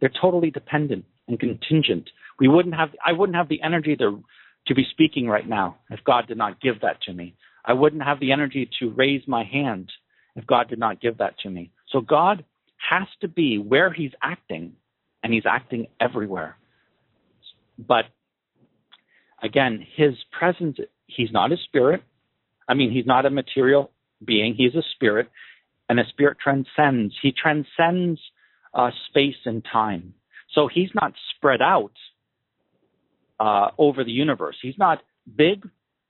They're 0.00 0.10
totally 0.20 0.50
dependent 0.50 1.04
and 1.28 1.38
contingent. 1.38 2.08
We 2.38 2.48
wouldn't 2.48 2.74
have 2.74 2.90
I 3.04 3.12
wouldn't 3.12 3.36
have 3.36 3.48
the 3.48 3.62
energy 3.62 3.96
to 3.96 4.22
to 4.66 4.74
be 4.74 4.86
speaking 4.90 5.28
right 5.28 5.48
now 5.48 5.76
if 5.90 6.00
God 6.04 6.26
did 6.26 6.38
not 6.38 6.60
give 6.60 6.80
that 6.82 7.02
to 7.02 7.12
me. 7.12 7.34
I 7.64 7.72
wouldn't 7.72 8.02
have 8.02 8.20
the 8.20 8.32
energy 8.32 8.68
to 8.80 8.90
raise 8.90 9.22
my 9.26 9.44
hand 9.44 9.90
if 10.34 10.46
God 10.46 10.68
did 10.68 10.78
not 10.78 11.00
give 11.00 11.18
that 11.18 11.38
to 11.40 11.50
me. 11.50 11.72
So 11.90 12.00
God 12.00 12.44
has 12.90 13.08
to 13.20 13.28
be 13.28 13.58
where 13.58 13.92
he's 13.92 14.12
acting 14.22 14.72
and 15.22 15.32
he's 15.32 15.46
acting 15.46 15.88
everywhere. 16.00 16.56
But 17.78 18.04
again, 19.42 19.84
his 19.96 20.14
presence, 20.38 20.78
he's 21.06 21.32
not 21.32 21.52
a 21.52 21.56
spirit. 21.64 22.02
I 22.68 22.74
mean, 22.74 22.92
he's 22.92 23.06
not 23.06 23.26
a 23.26 23.30
material 23.30 23.90
being, 24.24 24.54
he's 24.54 24.74
a 24.74 24.82
spirit, 24.94 25.28
and 25.88 26.00
a 26.00 26.06
spirit 26.08 26.38
transcends. 26.42 27.14
He 27.20 27.32
transcends 27.32 28.20
uh, 28.74 28.90
space 29.08 29.36
and 29.44 29.64
time. 29.70 30.14
So 30.52 30.68
he's 30.72 30.90
not 30.94 31.12
spread 31.34 31.60
out 31.62 31.92
uh, 33.40 33.68
over 33.78 34.04
the 34.04 34.12
universe. 34.12 34.56
He's 34.60 34.78
not 34.78 35.02
big 35.36 35.68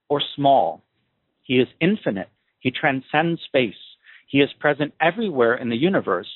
or 0.08 0.22
small. 0.34 0.82
He 1.42 1.54
is 1.54 1.68
infinite. 1.80 2.28
He 2.60 2.70
transcends 2.70 3.40
space. 3.42 3.74
He 4.28 4.38
is 4.38 4.50
present 4.58 4.92
everywhere 5.00 5.54
in 5.54 5.68
the 5.68 5.76
universe, 5.76 6.30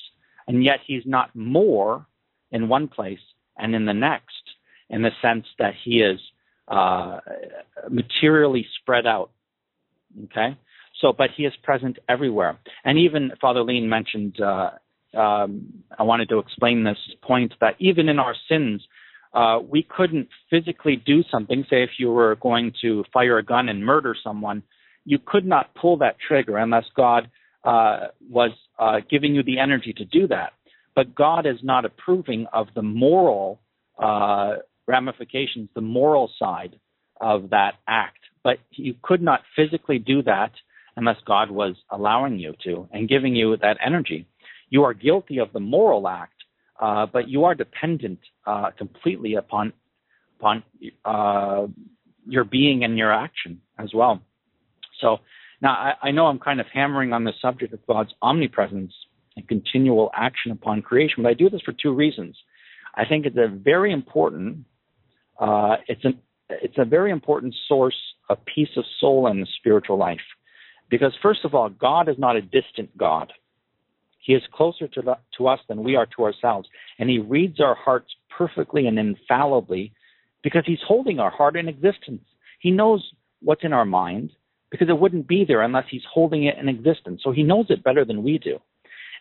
and 0.47 0.63
yet 0.63 0.79
he's 0.85 1.03
not 1.05 1.35
more 1.35 2.05
in 2.51 2.69
one 2.69 2.87
place 2.87 3.19
and 3.57 3.75
in 3.75 3.85
the 3.85 3.93
next, 3.93 4.43
in 4.89 5.01
the 5.01 5.11
sense 5.21 5.45
that 5.59 5.73
he 5.83 6.01
is 6.01 6.19
uh, 6.67 7.19
materially 7.89 8.65
spread 8.79 9.05
out. 9.05 9.31
Okay, 10.25 10.57
so 10.99 11.13
but 11.13 11.29
he 11.35 11.45
is 11.45 11.53
present 11.63 11.97
everywhere, 12.09 12.57
and 12.83 12.97
even 12.97 13.31
Father 13.39 13.61
Leen 13.61 13.87
mentioned. 13.87 14.39
Uh, 14.39 14.71
um, 15.13 15.83
I 15.99 16.03
wanted 16.03 16.29
to 16.29 16.39
explain 16.39 16.85
this 16.85 16.97
point 17.21 17.53
that 17.59 17.75
even 17.79 18.07
in 18.07 18.17
our 18.17 18.33
sins, 18.47 18.81
uh, 19.33 19.59
we 19.67 19.83
couldn't 19.83 20.27
physically 20.49 21.01
do 21.05 21.23
something. 21.31 21.65
Say, 21.69 21.83
if 21.83 21.91
you 21.97 22.11
were 22.11 22.35
going 22.35 22.73
to 22.81 23.03
fire 23.13 23.37
a 23.37 23.43
gun 23.43 23.69
and 23.69 23.85
murder 23.85 24.15
someone, 24.23 24.63
you 25.05 25.19
could 25.23 25.45
not 25.45 25.73
pull 25.75 25.97
that 25.97 26.17
trigger 26.25 26.57
unless 26.57 26.85
God 26.95 27.29
uh, 27.63 28.07
was 28.29 28.51
uh, 28.79 28.99
giving 29.09 29.35
you 29.35 29.43
the 29.43 29.59
energy 29.59 29.93
to 29.93 30.05
do 30.05 30.27
that 30.27 30.53
but 30.95 31.15
God 31.15 31.45
is 31.45 31.57
not 31.63 31.85
approving 31.85 32.47
of 32.53 32.67
the 32.75 32.81
moral 32.81 33.59
uh, 34.01 34.55
ramifications, 34.87 35.69
the 35.73 35.81
moral 35.81 36.29
side 36.37 36.79
of 37.19 37.51
that 37.51 37.75
act. 37.87 38.19
But 38.43 38.57
you 38.71 38.95
could 39.01 39.21
not 39.21 39.41
physically 39.55 39.99
do 39.99 40.21
that 40.23 40.51
unless 40.97 41.17
God 41.25 41.51
was 41.51 41.75
allowing 41.89 42.39
you 42.39 42.53
to 42.65 42.87
and 42.91 43.07
giving 43.07 43.35
you 43.35 43.55
that 43.57 43.77
energy. 43.85 44.27
You 44.69 44.83
are 44.83 44.93
guilty 44.93 45.37
of 45.37 45.53
the 45.53 45.59
moral 45.59 46.07
act, 46.07 46.40
uh, 46.81 47.05
but 47.05 47.29
you 47.29 47.45
are 47.45 47.55
dependent 47.55 48.19
uh, 48.45 48.71
completely 48.77 49.35
upon 49.35 49.71
upon 50.39 50.63
uh, 51.05 51.67
your 52.27 52.43
being 52.43 52.83
and 52.83 52.97
your 52.97 53.13
action 53.13 53.61
as 53.77 53.91
well. 53.93 54.19
So 54.99 55.17
now 55.61 55.71
I, 55.71 56.07
I 56.07 56.11
know 56.11 56.25
I'm 56.25 56.39
kind 56.39 56.59
of 56.59 56.65
hammering 56.73 57.13
on 57.13 57.23
the 57.23 57.33
subject 57.41 57.73
of 57.73 57.85
God's 57.85 58.11
omnipresence 58.21 58.93
and 59.37 59.47
continual 59.47 60.09
action 60.15 60.51
upon 60.51 60.81
creation. 60.81 61.23
But 61.23 61.29
I 61.29 61.33
do 61.35 61.49
this 61.49 61.61
for 61.63 61.73
two 61.73 61.93
reasons. 61.93 62.35
I 62.95 63.05
think 63.05 63.25
it's 63.25 63.37
a 63.37 63.47
very 63.47 63.93
important, 63.93 64.65
uh, 65.39 65.77
it's 65.87 66.03
an 66.03 66.19
it's 66.49 66.77
a 66.77 66.83
very 66.83 67.11
important 67.11 67.55
source 67.67 67.95
of 68.29 68.37
peace 68.53 68.75
of 68.75 68.83
soul 68.99 69.27
in 69.27 69.39
the 69.39 69.47
spiritual 69.57 69.97
life. 69.97 70.19
Because 70.89 71.13
first 71.21 71.45
of 71.45 71.55
all, 71.55 71.69
God 71.69 72.09
is 72.09 72.17
not 72.17 72.35
a 72.35 72.41
distant 72.41 72.95
God. 72.97 73.31
He 74.21 74.33
is 74.33 74.43
closer 74.53 74.87
to, 74.87 75.17
to 75.37 75.47
us 75.47 75.59
than 75.67 75.83
we 75.83 75.95
are 75.95 76.07
to 76.17 76.23
ourselves. 76.23 76.69
And 76.99 77.09
he 77.09 77.19
reads 77.19 77.59
our 77.59 77.75
hearts 77.75 78.13
perfectly 78.35 78.87
and 78.87 78.97
infallibly 78.97 79.93
because 80.43 80.63
he's 80.65 80.79
holding 80.87 81.19
our 81.19 81.31
heart 81.31 81.55
in 81.55 81.67
existence. 81.67 82.21
He 82.59 82.71
knows 82.71 83.03
what's 83.41 83.63
in 83.63 83.73
our 83.73 83.85
mind 83.85 84.31
because 84.69 84.89
it 84.89 84.99
wouldn't 84.99 85.27
be 85.27 85.43
there 85.45 85.61
unless 85.61 85.85
he's 85.89 86.03
holding 86.11 86.45
it 86.45 86.57
in 86.57 86.69
existence. 86.69 87.21
So 87.23 87.31
he 87.31 87.43
knows 87.43 87.65
it 87.69 87.83
better 87.83 88.05
than 88.05 88.23
we 88.23 88.37
do. 88.37 88.59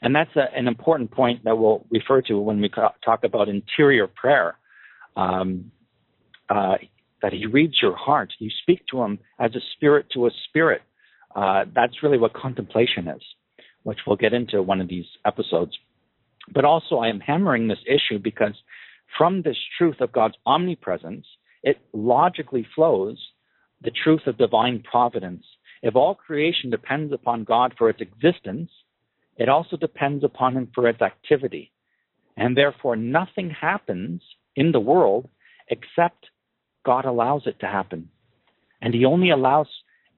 And 0.03 0.14
that's 0.14 0.34
a, 0.36 0.46
an 0.57 0.68
important 0.68 1.11
point 1.11 1.44
that 1.44 1.57
we'll 1.59 1.84
refer 1.90 2.22
to 2.22 2.38
when 2.38 2.61
we 2.61 2.68
talk 2.68 3.24
about 3.24 3.48
interior 3.48 4.07
prayer. 4.07 4.57
Um, 5.16 5.72
uh, 6.48 6.76
that 7.22 7.32
he 7.32 7.46
reads 7.46 7.74
your 7.80 7.96
heart. 7.96 8.32
You 8.38 8.51
speak 8.62 8.86
to 8.90 9.03
him 9.03 9.18
as 9.38 9.55
a 9.55 9.61
spirit 9.74 10.07
to 10.14 10.26
a 10.26 10.30
spirit. 10.48 10.82
Uh, 11.34 11.64
that's 11.74 12.03
really 12.03 12.18
what 12.18 12.34
contemplation 12.34 13.09
is, 13.09 13.22
which 13.83 14.01
we'll 14.07 14.16
get 14.16 14.33
into 14.33 14.62
one 14.62 14.81
of 14.81 14.89
these 14.89 15.07
episodes. 15.24 15.78
But 16.53 16.64
also, 16.64 16.97
I 16.97 17.09
am 17.09 17.20
hammering 17.20 17.68
this 17.68 17.85
issue 17.87 18.18
because 18.18 18.55
from 19.16 19.43
this 19.43 19.57
truth 19.78 20.01
of 20.01 20.12
God's 20.12 20.37
omnipresence, 20.47 21.26
it 21.62 21.78
logically 21.93 22.66
flows 22.74 23.18
the 23.83 23.91
truth 23.91 24.22
of 24.26 24.39
divine 24.39 24.83
providence. 24.83 25.45
If 25.83 25.97
all 25.97 26.14
creation 26.14 26.70
depends 26.70 27.12
upon 27.12 27.45
God 27.45 27.74
for 27.76 27.89
its 27.89 28.01
existence, 28.01 28.70
it 29.37 29.49
also 29.49 29.76
depends 29.76 30.22
upon 30.24 30.57
him 30.57 30.68
for 30.74 30.89
its 30.89 31.01
activity. 31.01 31.72
And 32.37 32.57
therefore, 32.57 32.97
nothing 32.97 33.51
happens 33.51 34.22
in 34.55 34.72
the 34.72 34.81
world 34.81 35.28
except 35.68 36.26
God 36.85 37.05
allows 37.05 37.43
it 37.47 37.61
to 37.61 37.66
happen. 37.66 38.11
And 38.83 38.95
he 38.95 39.05
only 39.05 39.31
allows 39.31 39.68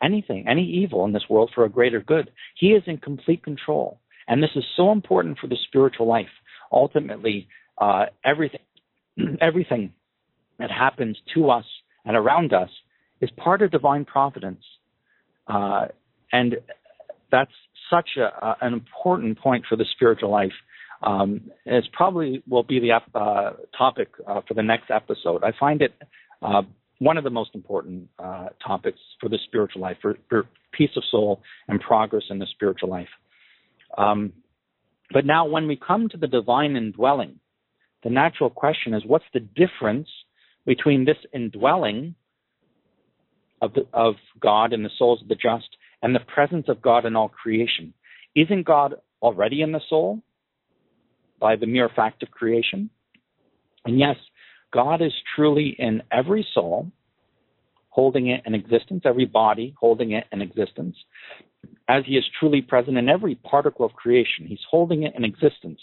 anything, 0.03 0.47
any 0.49 0.65
evil 0.65 1.05
in 1.05 1.13
this 1.13 1.25
world 1.29 1.51
for 1.55 1.65
a 1.65 1.69
greater 1.69 2.01
good. 2.01 2.31
He 2.57 2.69
is 2.69 2.83
in 2.87 2.99
complete 2.99 3.43
control. 3.43 4.01
And 4.29 4.43
this 4.43 4.51
is 4.57 4.65
so 4.77 4.93
important 4.93 5.39
for 5.39 5.47
the 5.47 5.57
spiritual 5.67 6.07
life. 6.07 6.27
Ultimately, 6.71 7.49
uh, 7.79 8.07
everything, 8.25 8.61
everything 9.41 9.93
that 10.59 10.71
happens 10.71 11.17
to 11.35 11.51
us 11.51 11.65
and 12.05 12.17
around 12.17 12.53
us 12.53 12.71
is 13.21 13.31
part 13.37 13.63
of 13.63 13.71
divine 13.71 14.05
providence. 14.05 14.65
Uh, 15.47 15.87
and 16.33 16.57
that's 17.31 17.53
such 17.91 18.11
a, 18.17 18.57
an 18.61 18.73
important 18.73 19.39
point 19.39 19.65
for 19.69 19.77
the 19.77 19.85
spiritual 19.95 20.31
life. 20.31 20.53
Um, 21.03 21.51
it's 21.65 21.89
probably 21.93 22.43
will 22.49 22.63
be 22.63 22.79
the 22.79 22.93
uh, 23.19 23.53
topic 23.77 24.09
uh, 24.27 24.41
for 24.47 24.55
the 24.55 24.63
next 24.63 24.91
episode. 24.91 25.43
I 25.43 25.53
find 25.59 25.83
it 25.83 25.93
uh, 26.41 26.63
one 27.03 27.19
of 27.19 27.25
the 27.25 27.31
most 27.31 27.51
important 27.55 28.09
uh, 28.19 28.47
topics 28.65 29.01
for 29.21 29.29
the 29.29 29.39
spiritual 29.47 29.83
life, 29.83 29.97
for, 30.01 30.17
for, 30.29 30.47
peace 30.73 30.97
of 30.97 31.03
soul 31.11 31.43
and 31.69 31.81
progress 31.81 32.23
in 32.31 32.39
the 32.39 32.47
spiritual 32.47 32.89
life. 32.89 33.09
Um, 33.99 34.33
but 35.13 35.27
now, 35.27 35.45
when 35.45 35.67
we 35.67 35.77
come 35.77 36.09
to 36.09 36.17
the 36.17 36.27
divine 36.27 36.77
indwelling, 36.77 37.41
the 38.03 38.09
natural 38.09 38.49
question 38.49 38.95
is 38.95 39.03
what's 39.07 39.27
the 39.35 39.41
difference 39.41 40.09
between 40.65 41.05
this 41.05 41.19
indwelling 41.35 42.15
of, 43.61 43.75
the, 43.75 43.87
of 43.93 44.15
God 44.41 44.73
in 44.73 44.83
the 44.83 44.89
souls 44.97 45.21
of 45.21 45.29
the 45.29 45.35
just 45.35 45.69
and 46.01 46.15
the 46.15 46.21
presence 46.21 46.67
of 46.69 46.81
God 46.81 47.05
in 47.05 47.17
all 47.17 47.29
creation? 47.29 47.93
Isn't 48.35 48.65
God 48.65 48.95
already 49.21 49.61
in 49.61 49.73
the 49.73 49.81
soul 49.91 50.23
by 51.39 51.57
the 51.57 51.67
mere 51.67 51.91
fact 51.95 52.23
of 52.23 52.31
creation? 52.31 52.89
And 53.85 53.99
yes, 53.99 54.17
God 54.73 55.03
is 55.03 55.13
truly 55.37 55.77
in 55.79 56.03
every 56.11 56.47
soul, 56.55 56.91
holding 57.91 58.29
it 58.29 58.43
in 58.47 58.55
existence, 58.55 59.03
every 59.05 59.27
body 59.27 59.75
holding 59.79 60.13
it 60.13 60.25
in 60.33 60.41
existence, 60.41 60.97
as 61.89 62.05
he 62.07 62.15
is 62.17 62.25
truly 62.41 62.63
present 62.63 62.97
in 62.97 63.09
every 63.09 63.35
particle 63.35 63.85
of 63.85 63.93
creation. 63.93 64.47
He's 64.47 64.59
holding 64.69 65.03
it 65.03 65.15
in 65.15 65.25
existence. 65.25 65.81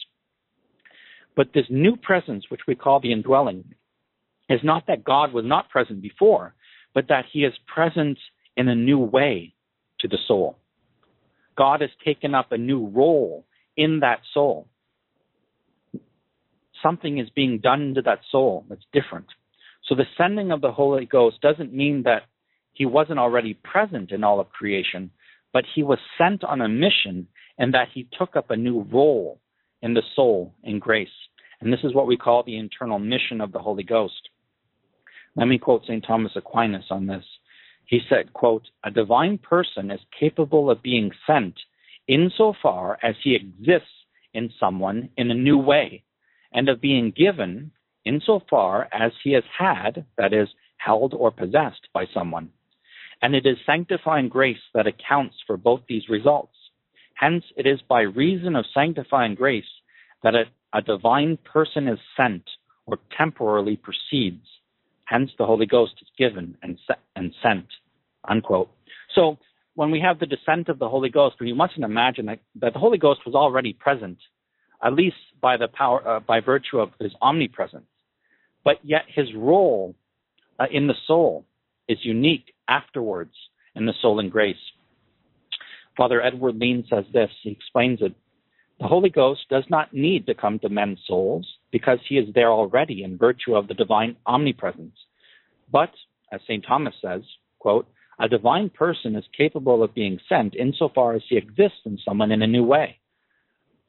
But 1.36 1.54
this 1.54 1.68
new 1.70 1.96
presence, 1.96 2.46
which 2.50 2.62
we 2.68 2.76
call 2.76 3.00
the 3.00 3.12
indwelling, 3.12 3.64
is 4.50 4.60
not 4.64 4.88
that 4.88 5.04
God 5.04 5.32
was 5.32 5.46
not 5.46 5.70
present 5.70 6.02
before, 6.02 6.56
but 6.94 7.08
that 7.10 7.26
he 7.32 7.46
is 7.46 7.54
present 7.68 8.18
in 8.58 8.68
a 8.68 8.76
new 8.76 8.98
way 8.98 9.54
to 10.00 10.08
the 10.08 10.18
soul. 10.28 10.58
God 11.56 11.82
has 11.82 11.92
taken 12.04 12.34
up 12.34 12.52
a 12.52 12.58
new 12.58 12.88
role 12.88 13.46
in 13.78 14.00
that 14.00 14.22
soul 14.34 14.68
something 16.82 17.18
is 17.18 17.30
being 17.30 17.60
done 17.60 17.94
to 17.96 18.02
that 18.04 18.22
soul 18.32 18.66
that's 18.70 18.86
different. 18.94 19.28
So 19.86 19.96
the 19.96 20.06
sending 20.18 20.52
of 20.52 20.62
the 20.62 20.72
Holy 20.72 21.06
Ghost 21.06 21.42
doesn't 21.42 21.74
mean 21.74 22.04
that 22.04 22.24
he 22.74 22.86
wasn't 22.86 23.20
already 23.20 23.56
present 23.56 24.12
in 24.12 24.24
all 24.24 24.40
of 24.40 24.50
creation, 24.50 25.12
but 25.52 25.66
he 25.74 25.84
was 25.84 26.00
sent 26.18 26.44
on 26.44 26.62
a 26.62 26.70
mission 26.70 27.28
and 27.58 27.74
that 27.74 27.90
he 27.94 28.08
took 28.18 28.36
up 28.36 28.52
a 28.52 28.56
new 28.56 28.82
role 28.92 29.40
in 29.82 29.94
the 29.94 30.04
soul 30.16 30.54
in 30.64 30.80
grace. 30.80 31.10
And 31.62 31.74
this 31.74 31.84
is 31.84 31.94
what 31.94 32.08
we 32.08 32.18
call 32.18 32.44
the 32.44 32.58
internal 32.58 33.00
mission 33.00 33.42
of 33.42 33.52
the 33.52 33.60
Holy 33.60 33.84
Ghost. 33.84 34.30
Let 35.36 35.48
me 35.48 35.58
quote 35.58 35.84
St. 35.84 36.04
Thomas 36.06 36.32
Aquinas 36.36 36.86
on 36.90 37.08
this. 37.08 37.26
He 37.86 38.02
said, 38.08 38.34
quote, 38.34 38.68
a 38.84 38.92
divine 38.92 39.40
person 39.40 39.90
is 39.90 40.00
capable 40.18 40.70
of 40.70 40.84
being 40.84 41.12
sent 41.26 41.56
insofar 42.08 43.00
as 43.02 43.16
he 43.24 43.36
exists 43.36 43.88
in 44.34 44.52
someone 44.60 45.10
in 45.18 45.32
a 45.32 45.36
new 45.36 45.58
way 45.58 46.04
and 46.54 46.70
of 46.70 46.82
being 46.82 47.12
given 47.16 47.72
insofar 48.06 48.88
as 48.92 49.12
he 49.24 49.34
has 49.34 49.44
had, 49.58 50.06
that 50.18 50.34
is, 50.34 50.48
held 50.78 51.14
or 51.14 51.32
possessed 51.32 51.88
by 51.94 52.06
someone. 52.14 52.50
And 53.22 53.36
it 53.36 53.46
is 53.46 53.58
sanctifying 53.66 54.30
grace 54.30 54.62
that 54.74 54.88
accounts 54.88 55.36
for 55.46 55.58
both 55.58 55.82
these 55.88 56.08
results. 56.10 56.56
Hence, 57.16 57.44
it 57.58 57.68
is 57.68 57.82
by 57.88 58.02
reason 58.02 58.56
of 58.56 58.66
sanctifying 58.74 59.36
grace 59.36 59.66
that 60.24 60.36
a, 60.36 60.46
a 60.74 60.82
divine 60.82 61.38
person 61.44 61.88
is 61.88 62.00
sent 62.16 62.44
or 62.86 62.98
temporarily 63.18 63.76
proceeds. 63.76 64.46
Hence, 65.06 65.32
the 65.38 65.46
Holy 65.46 65.66
Ghost 65.66 65.94
is 66.02 66.08
given 66.18 66.56
and, 66.64 66.80
and 67.16 67.34
sent. 67.44 67.66
Unquote. 68.28 68.70
So, 69.14 69.38
when 69.76 69.92
we 69.92 70.00
have 70.02 70.20
the 70.20 70.26
descent 70.26 70.70
of 70.70 70.80
the 70.80 70.90
Holy 70.90 71.10
Ghost, 71.10 71.38
we 71.40 71.54
mustn't 71.54 71.84
imagine 71.86 72.26
that, 72.28 72.40
that 72.62 72.74
the 72.74 72.80
Holy 72.80 72.98
Ghost 72.98 73.22
was 73.26 73.36
already 73.36 73.74
present 73.74 74.18
at 74.84 74.94
least 74.94 75.18
by 75.42 75.58
the 75.58 75.68
power, 75.68 76.08
uh, 76.08 76.20
by 76.20 76.40
virtue 76.40 76.80
of 76.80 76.92
his 77.00 77.12
omnipresence. 77.22 77.86
But 78.64 78.78
yet 78.84 79.04
his 79.08 79.28
role 79.36 79.96
uh, 80.60 80.66
in 80.72 80.88
the 80.88 80.96
soul 81.08 81.46
is 81.88 81.98
unique 82.04 82.54
afterwards 82.68 83.34
in 83.76 83.86
the 83.86 83.94
soul 84.02 84.20
and 84.20 84.32
grace. 84.32 84.58
Father 85.98 86.22
Edward 86.22 86.56
Leen 86.56 86.88
says 86.90 87.06
this, 87.14 87.30
he 87.44 87.52
explains 87.52 88.02
it. 88.02 88.14
The 88.80 88.88
Holy 88.88 89.10
Ghost 89.10 89.42
does 89.50 89.66
not 89.70 89.94
need 89.94 90.26
to 90.28 90.34
come 90.34 90.60
to 90.60 90.70
men's 90.70 91.00
souls 91.06 91.46
because 91.72 92.00
he 92.08 92.18
is 92.18 92.34
there 92.34 92.52
already 92.52 93.04
in 93.04 93.18
virtue 93.18 93.56
of 93.56 93.68
the 93.68 93.74
divine 93.74 94.16
omnipresence. 94.26 94.96
But, 95.70 95.92
as 96.32 96.40
St. 96.44 96.64
Thomas 96.66 96.94
says, 97.02 97.22
quote, 97.60 97.88
a 98.20 98.30
divine 98.30 98.70
person 98.70 99.16
is 99.16 99.26
capable 99.36 99.84
of 99.84 99.94
being 99.94 100.20
sent 100.30 100.56
insofar 100.56 101.16
as 101.16 101.22
he 101.28 101.38
exists 101.38 101.82
in 101.86 101.98
someone 102.06 102.32
in 102.32 102.42
a 102.42 102.48
new 102.48 102.64
way. 102.64 103.00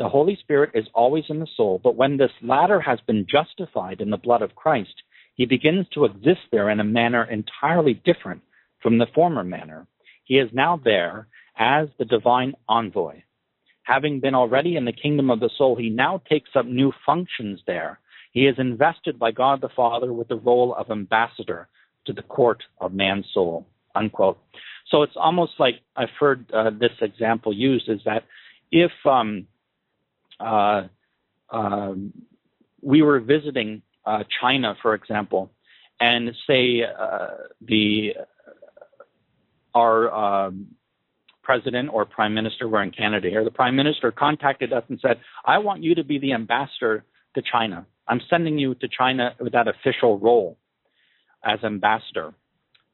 The 0.00 0.08
Holy 0.08 0.34
Spirit 0.40 0.70
is 0.72 0.86
always 0.94 1.24
in 1.28 1.40
the 1.40 1.46
soul, 1.58 1.78
but 1.84 1.94
when 1.94 2.16
this 2.16 2.30
latter 2.40 2.80
has 2.80 2.98
been 3.06 3.26
justified 3.30 4.00
in 4.00 4.08
the 4.08 4.16
blood 4.16 4.40
of 4.40 4.54
Christ, 4.54 4.94
he 5.34 5.44
begins 5.44 5.86
to 5.92 6.06
exist 6.06 6.40
there 6.50 6.70
in 6.70 6.80
a 6.80 6.84
manner 6.84 7.24
entirely 7.24 7.92
different 7.92 8.40
from 8.82 8.96
the 8.96 9.08
former 9.14 9.44
manner. 9.44 9.86
He 10.24 10.38
is 10.38 10.48
now 10.54 10.80
there 10.82 11.28
as 11.58 11.88
the 11.98 12.06
divine 12.06 12.54
envoy. 12.66 13.24
Having 13.82 14.20
been 14.20 14.34
already 14.34 14.76
in 14.76 14.86
the 14.86 14.92
kingdom 14.92 15.28
of 15.28 15.38
the 15.38 15.50
soul, 15.58 15.76
he 15.76 15.90
now 15.90 16.22
takes 16.30 16.48
up 16.54 16.64
new 16.64 16.92
functions 17.04 17.60
there. 17.66 18.00
He 18.32 18.46
is 18.46 18.54
invested 18.58 19.18
by 19.18 19.32
God 19.32 19.60
the 19.60 19.68
Father 19.68 20.14
with 20.14 20.28
the 20.28 20.36
role 20.36 20.74
of 20.74 20.90
ambassador 20.90 21.68
to 22.06 22.14
the 22.14 22.22
court 22.22 22.62
of 22.80 22.94
man's 22.94 23.26
soul. 23.34 23.66
Unquote. 23.94 24.38
So 24.88 25.02
it's 25.02 25.16
almost 25.16 25.52
like 25.58 25.74
I've 25.94 26.16
heard 26.18 26.50
uh, 26.54 26.70
this 26.70 26.96
example 27.02 27.52
used 27.52 27.90
is 27.90 28.00
that 28.06 28.24
if 28.72 28.92
um, 29.04 29.46
uh, 30.40 30.82
um, 31.50 32.12
we 32.82 33.02
were 33.02 33.20
visiting 33.20 33.82
uh, 34.06 34.24
China, 34.40 34.74
for 34.80 34.94
example, 34.94 35.50
and 36.00 36.34
say 36.46 36.82
uh, 36.82 37.28
the 37.60 38.14
our 39.74 40.12
um, 40.12 40.66
president 41.42 41.90
or 41.92 42.04
prime 42.04 42.34
minister 42.34 42.68
were 42.68 42.82
in 42.82 42.90
Canada 42.90 43.28
here, 43.28 43.44
the 43.44 43.50
prime 43.50 43.76
minister 43.76 44.10
contacted 44.10 44.72
us 44.72 44.82
and 44.88 44.98
said, 45.00 45.20
"I 45.44 45.58
want 45.58 45.82
you 45.82 45.94
to 45.94 46.04
be 46.04 46.18
the 46.18 46.32
ambassador 46.32 47.04
to 47.34 47.42
China. 47.42 47.86
I'm 48.08 48.20
sending 48.28 48.58
you 48.58 48.74
to 48.76 48.88
China 48.88 49.34
with 49.38 49.52
that 49.52 49.68
official 49.68 50.18
role 50.18 50.56
as 51.44 51.62
ambassador, 51.62 52.34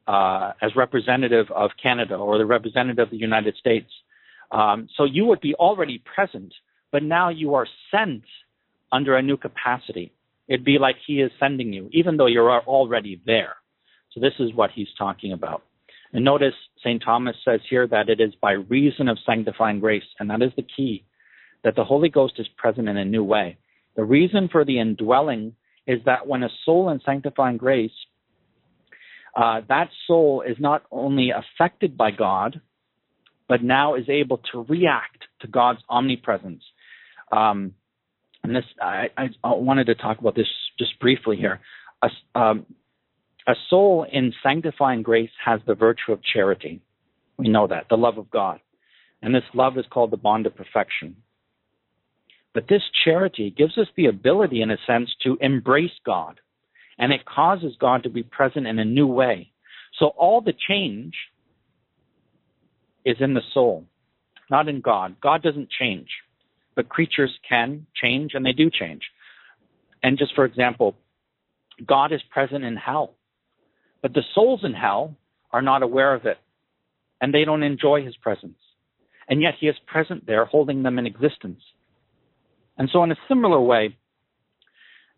uh, 0.07 0.51
as 0.61 0.75
representative 0.75 1.49
of 1.51 1.71
Canada 1.81 2.15
or 2.15 2.37
the 2.37 2.45
representative 2.45 2.99
of 2.99 3.09
the 3.09 3.17
United 3.17 3.55
States." 3.55 3.91
Um, 4.51 4.87
so 4.95 5.03
you 5.03 5.25
would 5.25 5.41
be 5.41 5.55
already 5.55 6.01
present 6.15 6.53
but 6.91 7.03
now 7.03 7.29
you 7.29 7.55
are 7.55 7.67
sent 7.91 8.23
under 8.91 9.15
a 9.15 9.21
new 9.21 9.37
capacity. 9.37 10.13
It'd 10.47 10.65
be 10.65 10.77
like 10.79 10.95
he 11.05 11.21
is 11.21 11.31
sending 11.39 11.73
you, 11.73 11.89
even 11.91 12.17
though 12.17 12.27
you're 12.27 12.61
already 12.61 13.21
there. 13.25 13.55
So 14.13 14.21
this 14.21 14.33
is 14.39 14.53
what 14.53 14.71
he's 14.71 14.87
talking 14.97 15.33
about. 15.33 15.63
And 16.13 16.23
notice 16.23 16.53
St. 16.79 17.01
Thomas 17.03 17.35
says 17.43 17.59
here 17.69 17.85
that 17.87 18.09
it 18.09 18.21
is 18.21 18.33
by 18.41 18.53
reason 18.53 19.09
of 19.09 19.17
sanctifying 19.25 19.79
grace, 19.79 20.03
and 20.19 20.29
that 20.29 20.41
is 20.41 20.51
the 20.55 20.65
key, 20.75 21.03
that 21.63 21.75
the 21.75 21.83
Holy 21.83 22.09
Ghost 22.09 22.35
is 22.37 22.47
present 22.55 22.87
in 22.87 22.97
a 22.97 23.05
new 23.05 23.23
way. 23.23 23.57
The 23.95 24.05
reason 24.05 24.47
for 24.49 24.63
the 24.63 24.79
indwelling 24.79 25.53
is 25.85 25.99
that 26.05 26.27
when 26.27 26.43
a 26.43 26.49
soul 26.65 26.89
in 26.89 27.01
sanctifying 27.05 27.57
grace, 27.57 27.91
uh, 29.35 29.61
that 29.67 29.89
soul 30.07 30.43
is 30.47 30.57
not 30.59 30.83
only 30.91 31.31
affected 31.31 31.97
by 31.97 32.11
God, 32.11 32.61
but 33.49 33.63
now 33.63 33.95
is 33.95 34.09
able 34.09 34.41
to 34.51 34.65
react 34.67 35.25
to 35.41 35.47
God's 35.47 35.79
omnipresence 35.89 36.63
um, 37.31 37.73
and 38.43 38.55
this, 38.55 38.65
I, 38.81 39.09
I, 39.17 39.29
wanted 39.43 39.87
to 39.87 39.95
talk 39.95 40.19
about 40.19 40.35
this 40.35 40.47
just 40.79 40.99
briefly 40.99 41.35
here. 41.37 41.59
A, 42.01 42.39
um, 42.39 42.65
a 43.47 43.55
soul 43.69 44.05
in 44.09 44.33
sanctifying 44.41 45.01
grace 45.01 45.31
has 45.43 45.59
the 45.67 45.75
virtue 45.75 46.11
of 46.11 46.19
charity. 46.23 46.81
We 47.37 47.49
know 47.49 47.67
that, 47.67 47.87
the 47.89 47.97
love 47.97 48.17
of 48.17 48.29
God. 48.31 48.59
And 49.21 49.33
this 49.33 49.43
love 49.53 49.77
is 49.77 49.85
called 49.89 50.11
the 50.11 50.17
bond 50.17 50.45
of 50.45 50.55
perfection. 50.55 51.17
But 52.53 52.67
this 52.69 52.83
charity 53.03 53.53
gives 53.55 53.77
us 53.77 53.87
the 53.95 54.05
ability, 54.05 54.61
in 54.61 54.71
a 54.71 54.77
sense, 54.87 55.09
to 55.23 55.37
embrace 55.41 55.91
God. 56.05 56.39
And 56.97 57.11
it 57.11 57.25
causes 57.25 57.75
God 57.79 58.03
to 58.03 58.09
be 58.09 58.23
present 58.23 58.65
in 58.65 58.79
a 58.79 58.85
new 58.85 59.07
way. 59.07 59.51
So 59.99 60.07
all 60.07 60.41
the 60.41 60.53
change 60.67 61.13
is 63.05 63.17
in 63.19 63.33
the 63.33 63.41
soul, 63.53 63.85
not 64.49 64.67
in 64.67 64.81
God. 64.81 65.17
God 65.21 65.41
doesn't 65.43 65.69
change 65.69 66.09
but 66.77 66.87
creatures 66.87 67.33
can 67.49 67.87
change 68.01 68.31
and 68.35 68.45
they 68.45 68.53
do 68.53 68.69
change. 68.69 69.01
And 70.03 70.17
just 70.17 70.33
for 70.35 70.45
example, 70.45 70.95
God 71.85 72.13
is 72.13 72.21
present 72.29 72.63
in 72.63 72.77
hell, 72.77 73.15
but 74.01 74.13
the 74.13 74.21
souls 74.33 74.61
in 74.63 74.73
hell 74.73 75.17
are 75.51 75.63
not 75.63 75.81
aware 75.81 76.13
of 76.13 76.25
it 76.25 76.37
and 77.19 77.33
they 77.33 77.43
don't 77.43 77.63
enjoy 77.63 78.05
his 78.05 78.15
presence. 78.17 78.59
And 79.27 79.41
yet 79.41 79.55
he 79.59 79.67
is 79.67 79.75
present 79.87 80.27
there, 80.27 80.45
holding 80.45 80.83
them 80.83 80.99
in 80.99 81.07
existence. 81.07 81.61
And 82.77 82.89
so, 82.93 83.03
in 83.03 83.11
a 83.11 83.17
similar 83.27 83.59
way, 83.59 83.97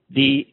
the, 0.10 0.47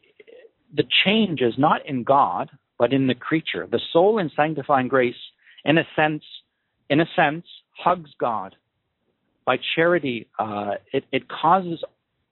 the 0.75 0.83
change 1.05 1.41
is 1.41 1.53
not 1.57 1.85
in 1.85 2.03
God, 2.03 2.51
but 2.77 2.91
in 2.91 3.07
the 3.07 3.15
creature. 3.15 3.65
The 3.71 3.79
soul 3.93 4.19
in 4.19 4.29
sanctifying 4.35 4.89
grace, 4.89 5.15
in 5.63 5.77
a 5.77 5.87
sense, 5.95 6.23
in 6.89 6.99
a 6.99 7.05
sense, 7.15 7.45
hugs 7.77 8.11
God 8.19 8.55
by 9.47 9.57
charity, 9.77 10.27
uh, 10.37 10.71
it, 10.91 11.05
it, 11.13 11.23
causes 11.29 11.81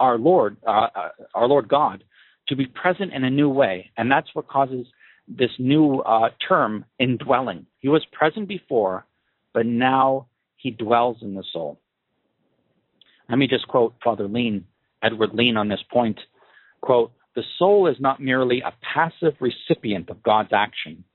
our 0.01 0.18
Lord, 0.18 0.57
uh, 0.68 0.88
uh, 0.93 1.09
our 1.34 1.47
Lord 1.47 1.70
God, 1.70 2.03
to 2.49 2.57
be 2.57 2.66
present 2.66 3.13
in 3.13 3.24
a 3.24 3.30
new 3.30 3.49
way, 3.49 3.89
and 3.97 4.11
that's 4.11 4.28
what 4.34 4.49
causes 4.49 4.86
this 5.26 5.51
new 5.57 5.99
uh, 6.01 6.30
term, 6.45 6.84
indwelling. 6.99 7.66
He 7.80 7.88
was 7.88 8.05
present 8.11 8.49
before, 8.49 9.07
but 9.53 9.66
now 9.66 10.28
he 10.57 10.72
dwells 10.72 11.18
in 11.22 11.36
the 11.36 11.43
soul. 11.53 11.80
Let 13.30 13.38
me 13.38 13.47
just 13.47 13.68
quote 13.70 13.95
Father 14.03 14.28
Leen, 14.28 14.66
Edward 15.01 15.32
Leen 15.32 15.55
on 15.55 15.70
this 15.70 15.84
point. 15.89 16.20
Quote, 16.82 17.13
the 17.34 17.43
soul 17.57 17.88
is 17.88 17.95
not 17.97 18.22
merely 18.22 18.59
a 18.61 18.74
passive 18.93 19.36
recipient 19.39 20.09
of 20.09 20.22
God's 20.22 20.51
action. 20.53 21.05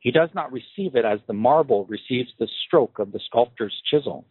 He 0.00 0.10
does 0.10 0.28
not 0.34 0.52
receive 0.52 0.96
it 0.96 1.04
as 1.04 1.20
the 1.26 1.32
marble 1.32 1.86
receives 1.86 2.30
the 2.38 2.48
stroke 2.66 2.98
of 2.98 3.12
the 3.12 3.20
sculptor's 3.26 3.74
chisel. 3.88 4.26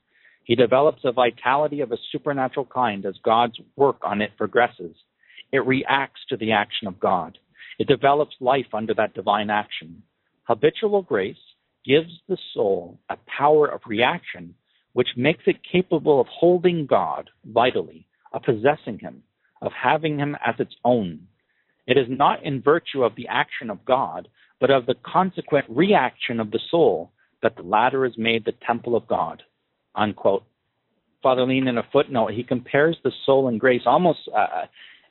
He 0.46 0.56
develops 0.56 1.02
a 1.04 1.12
vitality 1.12 1.82
of 1.82 1.92
a 1.92 1.98
supernatural 2.12 2.68
kind 2.68 3.06
as 3.06 3.16
God's 3.24 3.60
work 3.76 3.98
on 4.04 4.22
it 4.22 4.38
progresses. 4.38 4.96
It 5.52 5.66
reacts 5.66 6.22
to 6.30 6.38
the 6.38 6.52
action 6.52 6.88
of 6.88 7.00
God. 7.00 7.40
It 7.80 7.88
develops 7.88 8.36
life 8.40 8.74
under 8.74 8.94
that 8.94 9.16
divine 9.16 9.50
action. 9.50 10.04
Habitual 10.44 11.02
grace 11.02 11.36
gives 11.84 12.12
the 12.30 12.38
soul 12.54 13.00
a 13.10 13.18
power 13.26 13.68
of 13.68 13.82
reaction 13.88 14.54
which 14.94 15.10
makes 15.18 15.44
it 15.46 15.58
capable 15.70 16.22
of 16.22 16.28
holding 16.28 16.86
God 16.86 17.30
vitally, 17.44 18.08
of 18.32 18.44
possessing 18.44 19.00
him, 19.00 19.24
of 19.62 19.72
having 19.74 20.20
him 20.20 20.38
as 20.46 20.56
its 20.60 20.76
own. 20.86 21.28
It 21.88 21.98
is 21.98 22.08
not 22.08 22.44
in 22.44 22.62
virtue 22.62 23.04
of 23.04 23.16
the 23.16 23.28
action 23.28 23.70
of 23.70 23.84
God, 23.84 24.28
but 24.60 24.70
of 24.70 24.86
the 24.86 24.96
consequent 25.04 25.66
reaction 25.70 26.40
of 26.40 26.52
the 26.52 26.62
soul 26.70 27.12
that 27.42 27.56
the 27.58 27.64
latter 27.64 28.06
is 28.06 28.14
made 28.18 28.46
the 28.46 28.54
temple 28.66 28.96
of 28.96 29.08
God. 29.08 29.44
Unquote. 29.96 30.44
Father 31.24 31.42
Leen, 31.42 31.68
in 31.68 31.78
a 31.78 31.88
footnote, 31.92 32.32
he 32.34 32.44
compares 32.44 32.98
the 33.04 33.12
soul 33.26 33.48
and 33.48 33.60
grace 33.60 33.82
almost 33.86 34.20
uh, 34.36 34.66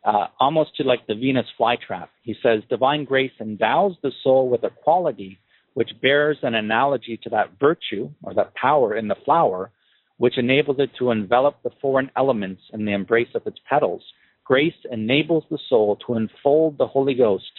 uh, 0.05 0.27
almost 0.39 0.77
to 0.77 0.85
like 0.85 1.07
the 1.07 1.15
Venus 1.15 1.47
flytrap. 1.59 2.09
He 2.23 2.35
says, 2.43 2.63
Divine 2.69 3.05
grace 3.05 3.33
endows 3.41 3.97
the 4.03 4.13
soul 4.23 4.51
with 4.51 4.63
a 4.63 4.71
quality 4.71 5.39
which 5.73 5.91
bears 6.01 6.39
an 6.43 6.55
analogy 6.55 7.19
to 7.23 7.31
that 7.31 7.59
virtue 7.59 8.11
or 8.23 8.35
that 8.35 8.55
power 8.55 8.95
in 8.97 9.09
the 9.09 9.17
flower, 9.25 9.71
which 10.19 10.39
enables 10.39 10.77
it 10.79 10.91
to 10.99 11.11
envelop 11.11 11.57
the 11.63 11.71
foreign 11.81 12.11
elements 12.17 12.63
in 12.73 12.85
the 12.85 12.93
embrace 12.93 13.29
of 13.35 13.47
its 13.47 13.59
petals. 13.69 14.03
Grace 14.45 14.75
enables 14.93 15.45
the 15.51 15.59
soul 15.69 15.99
to 16.07 16.15
enfold 16.15 16.79
the 16.79 16.87
Holy 16.87 17.15
Ghost 17.15 17.51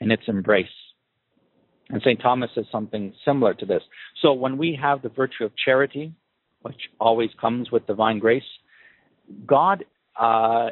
in 0.00 0.10
its 0.10 0.22
embrace. 0.26 0.66
And 1.90 2.00
St. 2.00 2.20
Thomas 2.20 2.50
says 2.54 2.64
something 2.72 3.12
similar 3.24 3.54
to 3.54 3.66
this. 3.66 3.82
So 4.22 4.32
when 4.32 4.56
we 4.58 4.78
have 4.80 5.02
the 5.02 5.08
virtue 5.08 5.44
of 5.44 5.52
charity, 5.64 6.12
which 6.62 6.90
always 7.00 7.30
comes 7.40 7.70
with 7.70 7.86
divine 7.86 8.18
grace, 8.18 8.42
God 9.46 9.84
uh, 10.18 10.70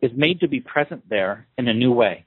is 0.00 0.10
made 0.16 0.40
to 0.40 0.48
be 0.48 0.60
present 0.60 1.08
there 1.08 1.46
in 1.56 1.68
a 1.68 1.74
new 1.74 1.92
way. 1.92 2.26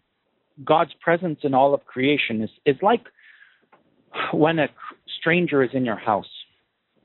God's 0.64 0.92
presence 1.02 1.40
in 1.44 1.54
all 1.54 1.74
of 1.74 1.86
creation 1.86 2.42
is, 2.42 2.50
is 2.66 2.78
like 2.82 3.04
when 4.34 4.60
a 4.60 4.68
stranger 5.20 5.64
is 5.64 5.72
in 5.74 5.84
your 5.84 5.98
house 5.98 6.30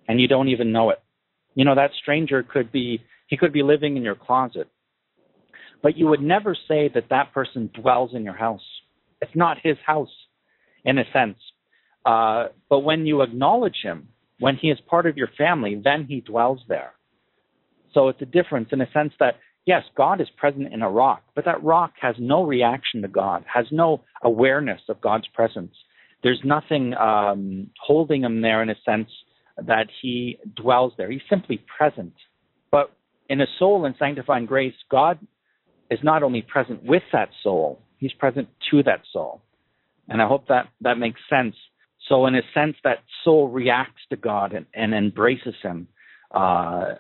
and 0.09 0.21
you 0.21 0.29
don't 0.29 0.49
even 0.49 0.73
know 0.73 0.91
it. 0.91 1.03
You 1.55 1.65
know, 1.65 1.75
that 1.75 1.91
stranger 2.01 2.43
could 2.43 2.71
be, 2.71 3.03
he 3.27 3.37
could 3.37 3.53
be 3.53 3.63
living 3.63 3.97
in 3.97 4.03
your 4.03 4.15
closet. 4.15 4.69
But 5.83 5.97
you 5.97 6.07
would 6.07 6.21
never 6.21 6.55
say 6.69 6.91
that 6.95 7.05
that 7.11 7.33
person 7.33 7.71
dwells 7.75 8.11
in 8.15 8.23
your 8.23 8.37
house. 8.37 8.63
It's 9.21 9.35
not 9.35 9.57
his 9.63 9.77
house, 9.85 10.11
in 10.85 10.99
a 10.99 11.05
sense. 11.13 11.39
Uh, 12.05 12.49
but 12.69 12.81
when 12.81 13.07
you 13.07 13.23
acknowledge 13.23 13.77
him, 13.83 14.09
when 14.41 14.57
he 14.57 14.69
is 14.69 14.79
part 14.89 15.07
of 15.07 15.17
your 15.17 15.29
family, 15.39 15.81
then 15.83 16.07
he 16.09 16.21
dwells 16.21 16.61
there. 16.69 16.93
So 17.95 18.09
it's 18.09 18.21
a 18.23 18.27
difference 18.27 18.71
in 18.73 18.81
a 18.81 18.91
sense 18.93 19.13
that 19.21 19.37
yes, 19.67 19.83
God 19.97 20.21
is 20.21 20.29
present 20.37 20.73
in 20.73 20.83
a 20.83 20.91
rock, 20.91 21.23
but 21.35 21.45
that 21.45 21.63
rock 21.63 21.93
has 22.01 22.17
no 22.19 22.43
reaction 22.45 23.03
to 23.03 23.09
God, 23.09 23.45
has 23.53 23.67
no 23.71 24.03
awareness 24.23 24.81
of 24.89 25.01
God's 25.01 25.29
presence. 25.29 25.75
There's 26.23 26.41
nothing 26.45 26.95
um, 26.95 27.71
holding 27.81 28.23
him 28.23 28.43
there 28.43 28.63
in 28.63 28.71
a 28.71 28.75
sense 28.85 29.09
that 29.57 29.87
he 30.03 30.39
dwells 30.57 30.93
there. 30.97 31.11
He's 31.11 31.21
simply 31.29 31.63
present. 31.77 32.15
But 32.71 32.93
in 33.29 33.41
a 33.41 33.47
soul 33.59 33.85
in 33.85 33.95
sanctifying 33.99 34.47
grace, 34.47 34.75
God 34.91 35.19
is 35.91 35.99
not 36.03 36.23
only 36.23 36.43
present 36.43 36.85
with 36.85 37.03
that 37.13 37.31
soul, 37.43 37.81
he's 37.99 38.13
present 38.13 38.49
to 38.71 38.83
that 38.85 39.03
soul. 39.13 39.43
And 40.09 40.21
I 40.21 40.27
hope 40.27 40.49
that 40.49 40.69
that 40.81 40.99
makes 40.99 41.21
sense. 41.29 41.55
So, 42.11 42.27
in 42.27 42.35
a 42.35 42.43
sense, 42.53 42.77
that 42.83 42.99
soul 43.25 43.49
reacts 43.49 44.03
to 44.11 44.17
God 44.17 44.53
and, 44.53 44.67
and 44.75 44.93
embraces 44.93 45.55
him. 45.63 45.87
Uh, 46.33 46.95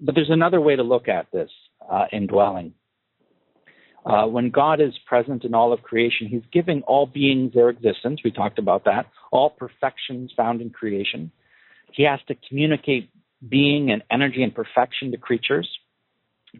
but 0.00 0.16
there's 0.16 0.30
another 0.30 0.60
way 0.60 0.74
to 0.74 0.82
look 0.82 1.06
at 1.06 1.30
this 1.32 1.50
uh, 1.88 2.06
indwelling. 2.12 2.74
Uh, 4.04 4.26
when 4.26 4.50
God 4.50 4.80
is 4.80 4.92
present 5.06 5.44
in 5.44 5.54
all 5.54 5.72
of 5.72 5.82
creation, 5.82 6.26
He's 6.26 6.42
giving 6.52 6.82
all 6.82 7.06
beings 7.06 7.52
their 7.54 7.68
existence. 7.68 8.20
We 8.24 8.32
talked 8.32 8.58
about 8.58 8.84
that. 8.84 9.06
All 9.30 9.50
perfections 9.50 10.32
found 10.36 10.60
in 10.60 10.70
creation. 10.70 11.30
He 11.92 12.02
has 12.02 12.18
to 12.26 12.34
communicate 12.48 13.10
being 13.48 13.92
and 13.92 14.02
energy 14.10 14.42
and 14.42 14.52
perfection 14.52 15.12
to 15.12 15.18
creatures. 15.18 15.68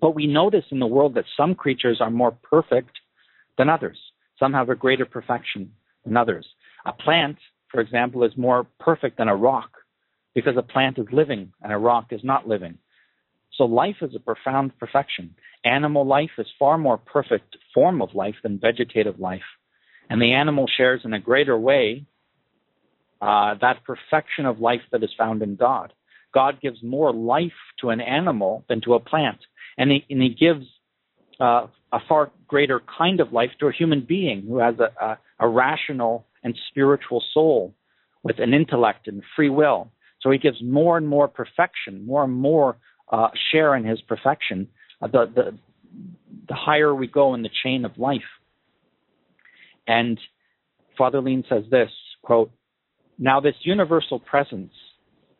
But 0.00 0.14
we 0.14 0.28
notice 0.28 0.64
in 0.70 0.78
the 0.78 0.86
world 0.86 1.14
that 1.14 1.24
some 1.36 1.56
creatures 1.56 1.98
are 2.00 2.10
more 2.10 2.30
perfect 2.30 2.92
than 3.56 3.68
others. 3.68 3.98
Some 4.38 4.52
have 4.52 4.68
a 4.68 4.76
greater 4.76 5.06
perfection 5.06 5.72
than 6.04 6.16
others. 6.16 6.46
A 6.86 6.92
plant, 6.92 7.38
for 7.70 7.80
example, 7.80 8.24
is 8.24 8.36
more 8.36 8.66
perfect 8.80 9.18
than 9.18 9.28
a 9.28 9.36
rock 9.36 9.70
because 10.34 10.56
a 10.56 10.62
plant 10.62 10.98
is 10.98 11.06
living 11.12 11.52
and 11.62 11.72
a 11.72 11.78
rock 11.78 12.06
is 12.10 12.20
not 12.22 12.46
living. 12.46 12.78
So 13.52 13.64
life 13.64 13.96
is 14.02 14.14
a 14.14 14.20
profound 14.20 14.78
perfection. 14.78 15.34
Animal 15.64 16.06
life 16.06 16.30
is 16.38 16.46
far 16.58 16.78
more 16.78 16.96
perfect 16.96 17.56
form 17.74 18.00
of 18.00 18.14
life 18.14 18.36
than 18.42 18.58
vegetative 18.58 19.18
life. 19.18 19.48
And 20.08 20.22
the 20.22 20.32
animal 20.32 20.66
shares 20.76 21.00
in 21.04 21.12
a 21.12 21.20
greater 21.20 21.58
way 21.58 22.06
uh, 23.20 23.56
that 23.60 23.84
perfection 23.84 24.46
of 24.46 24.60
life 24.60 24.82
that 24.92 25.02
is 25.02 25.10
found 25.18 25.42
in 25.42 25.56
God. 25.56 25.92
God 26.32 26.60
gives 26.60 26.82
more 26.82 27.12
life 27.12 27.52
to 27.80 27.90
an 27.90 28.00
animal 28.00 28.64
than 28.68 28.80
to 28.82 28.94
a 28.94 29.00
plant. 29.00 29.38
And 29.76 29.90
he, 29.90 30.04
and 30.08 30.22
he 30.22 30.28
gives 30.28 30.66
uh, 31.40 31.66
a 31.92 31.98
far 32.08 32.30
greater 32.46 32.80
kind 32.96 33.20
of 33.20 33.32
life 33.32 33.50
to 33.60 33.66
a 33.66 33.72
human 33.72 34.02
being 34.02 34.44
who 34.46 34.58
has 34.58 34.76
a, 34.78 35.04
a, 35.04 35.18
a 35.40 35.48
rational 35.48 36.26
and 36.48 36.58
spiritual 36.70 37.22
soul 37.34 37.74
with 38.22 38.38
an 38.38 38.54
intellect 38.54 39.06
and 39.06 39.22
free 39.36 39.50
will. 39.50 39.90
So 40.20 40.30
he 40.30 40.38
gives 40.38 40.62
more 40.62 40.96
and 40.96 41.06
more 41.06 41.28
perfection, 41.28 42.06
more 42.06 42.24
and 42.24 42.32
more 42.32 42.78
uh, 43.12 43.28
share 43.52 43.76
in 43.76 43.84
his 43.84 44.00
perfection, 44.00 44.68
uh, 45.02 45.08
the, 45.08 45.30
the, 45.34 45.58
the 46.48 46.54
higher 46.54 46.94
we 46.94 47.06
go 47.06 47.34
in 47.34 47.42
the 47.42 47.50
chain 47.62 47.84
of 47.84 47.98
life. 47.98 48.30
And 49.86 50.18
Father 50.96 51.20
Leen 51.20 51.44
says 51.48 51.64
this 51.70 51.90
quote, 52.22 52.50
Now, 53.18 53.40
this 53.40 53.54
universal 53.62 54.18
presence, 54.18 54.72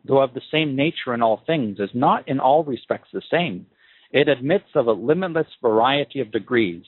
though 0.05 0.23
of 0.23 0.35
the 0.35 0.43
same 0.53 0.77
nature 0.77 1.15
in 1.15 1.23
all 1.23 1.43
things, 1.47 1.81
is 1.81 1.91
not 1.95 2.29
in 2.29 2.39
all 2.39 2.65
respects 2.65 3.09
the 3.13 3.23
same. 3.31 3.67
It 4.11 4.29
admits 4.29 4.69
of 4.75 4.87
a 4.87 4.93
limitless 4.93 5.49
variety 5.63 6.21
of 6.21 6.31
degrees. 6.31 6.85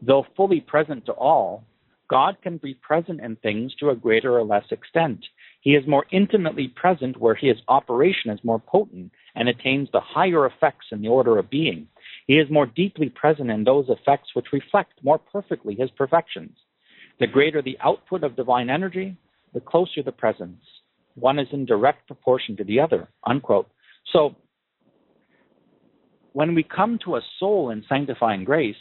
Though 0.00 0.26
fully 0.36 0.60
present 0.60 1.06
to 1.06 1.12
all, 1.12 1.64
God 2.08 2.36
can 2.42 2.58
be 2.58 2.74
present 2.74 3.20
in 3.20 3.36
things 3.36 3.74
to 3.76 3.90
a 3.90 3.96
greater 3.96 4.38
or 4.38 4.44
less 4.44 4.64
extent. 4.70 5.24
He 5.60 5.72
is 5.72 5.86
more 5.86 6.06
intimately 6.12 6.68
present 6.68 7.20
where 7.20 7.34
his 7.34 7.56
operation 7.68 8.30
is 8.30 8.38
more 8.44 8.60
potent 8.60 9.10
and 9.34 9.48
attains 9.48 9.88
the 9.92 10.00
higher 10.00 10.46
effects 10.46 10.86
in 10.92 11.02
the 11.02 11.08
order 11.08 11.38
of 11.38 11.50
being. 11.50 11.88
He 12.26 12.34
is 12.34 12.50
more 12.50 12.66
deeply 12.66 13.08
present 13.08 13.50
in 13.50 13.64
those 13.64 13.88
effects 13.88 14.30
which 14.34 14.52
reflect 14.52 14.92
more 15.02 15.18
perfectly 15.18 15.74
his 15.74 15.90
perfections. 15.90 16.56
The 17.18 17.26
greater 17.26 17.62
the 17.62 17.78
output 17.82 18.22
of 18.22 18.36
divine 18.36 18.70
energy, 18.70 19.16
the 19.54 19.60
closer 19.60 20.02
the 20.04 20.12
presence. 20.12 20.62
One 21.14 21.38
is 21.38 21.48
in 21.52 21.64
direct 21.64 22.06
proportion 22.06 22.56
to 22.58 22.64
the 22.64 22.80
other. 22.80 23.08
Unquote. 23.26 23.68
So, 24.12 24.36
when 26.32 26.54
we 26.54 26.62
come 26.62 26.98
to 27.04 27.16
a 27.16 27.22
soul 27.40 27.70
in 27.70 27.82
sanctifying 27.88 28.44
grace, 28.44 28.76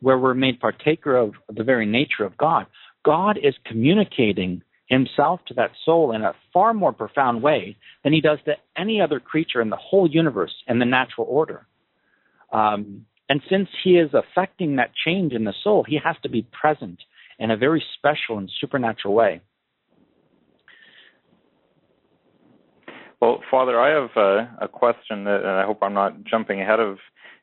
where 0.00 0.18
we're 0.18 0.34
made 0.34 0.60
partaker 0.60 1.16
of 1.16 1.34
the 1.48 1.64
very 1.64 1.86
nature 1.86 2.24
of 2.24 2.36
God, 2.36 2.66
God 3.04 3.38
is 3.42 3.54
communicating 3.64 4.62
himself 4.86 5.40
to 5.46 5.54
that 5.54 5.70
soul 5.84 6.12
in 6.12 6.22
a 6.22 6.34
far 6.52 6.72
more 6.72 6.92
profound 6.92 7.42
way 7.42 7.76
than 8.04 8.12
he 8.12 8.20
does 8.20 8.38
to 8.46 8.54
any 8.76 9.00
other 9.00 9.20
creature 9.20 9.60
in 9.60 9.70
the 9.70 9.76
whole 9.76 10.08
universe 10.08 10.54
and 10.66 10.80
the 10.80 10.86
natural 10.86 11.26
order. 11.28 11.66
Um, 12.52 13.04
and 13.28 13.42
since 13.50 13.68
he 13.84 13.98
is 13.98 14.10
affecting 14.14 14.76
that 14.76 14.92
change 15.04 15.32
in 15.32 15.44
the 15.44 15.52
soul, 15.62 15.84
he 15.86 15.98
has 16.02 16.16
to 16.22 16.30
be 16.30 16.46
present 16.58 16.98
in 17.38 17.50
a 17.50 17.56
very 17.56 17.84
special 17.98 18.38
and 18.38 18.50
supernatural 18.60 19.14
way. 19.14 19.42
Well, 23.20 23.42
Father, 23.50 23.80
I 23.80 23.90
have 23.90 24.10
a, 24.16 24.64
a 24.64 24.68
question, 24.68 25.24
that, 25.24 25.40
and 25.40 25.50
I 25.50 25.64
hope 25.64 25.78
I'm 25.82 25.94
not 25.94 26.24
jumping 26.24 26.60
ahead 26.60 26.80
of 26.80 26.98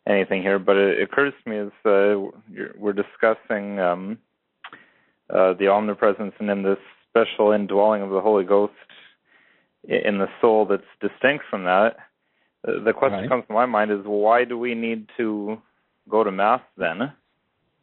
anything 0.07 0.41
here, 0.41 0.59
but 0.59 0.77
it 0.77 1.01
occurs 1.01 1.33
to 1.43 1.49
me 1.49 1.57
as 1.57 1.67
uh, 1.85 2.71
we're 2.77 2.93
discussing 2.93 3.79
um, 3.79 4.17
uh, 5.29 5.53
the 5.53 5.67
omnipresence 5.67 6.33
and 6.39 6.49
in 6.49 6.63
this 6.63 6.77
special 7.09 7.51
indwelling 7.51 8.01
of 8.01 8.09
the 8.09 8.21
Holy 8.21 8.45
Ghost 8.45 8.73
in 9.83 10.17
the 10.17 10.27
soul 10.41 10.65
that's 10.65 10.83
distinct 11.01 11.45
from 11.49 11.63
that. 11.63 11.97
Uh, 12.67 12.83
the 12.83 12.93
question 12.93 13.21
right. 13.21 13.29
comes 13.29 13.43
to 13.47 13.53
my 13.53 13.65
mind 13.65 13.91
is 13.91 13.99
why 14.03 14.43
do 14.45 14.57
we 14.57 14.75
need 14.75 15.07
to 15.17 15.61
go 16.09 16.23
to 16.23 16.31
Mass 16.31 16.61
then 16.77 17.13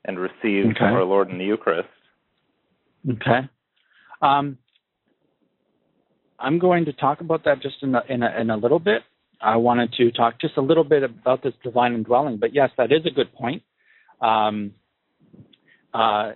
and 0.05 0.18
receive 0.18 0.66
okay. 0.70 0.84
our 0.84 1.05
Lord 1.05 1.30
in 1.30 1.38
the 1.38 1.45
Eucharist? 1.45 1.88
Okay. 3.09 3.49
Um, 4.20 4.59
I'm 6.43 6.59
going 6.59 6.86
to 6.86 6.93
talk 6.93 7.20
about 7.20 7.45
that 7.45 7.62
just 7.62 7.76
in 7.82 7.95
a, 7.95 8.03
in 8.09 8.22
a, 8.22 8.40
in 8.40 8.51
a 8.51 8.57
little 8.57 8.80
bit. 8.80 9.03
I 9.40 9.57
wanted 9.57 9.93
to 9.95 10.11
talk 10.11 10.40
just 10.40 10.57
a 10.57 10.61
little 10.61 10.84
bit 10.84 11.03
about 11.03 11.43
this 11.43 11.55
divine 11.64 11.95
indwelling, 11.95 12.38
but 12.38 12.55
yes, 12.55 12.70
that 12.78 12.93
is 12.93 13.07
a 13.07 13.11
good 13.11 13.32
point. 13.32 13.62
Um, 14.20 14.72
uh, 15.95 16.32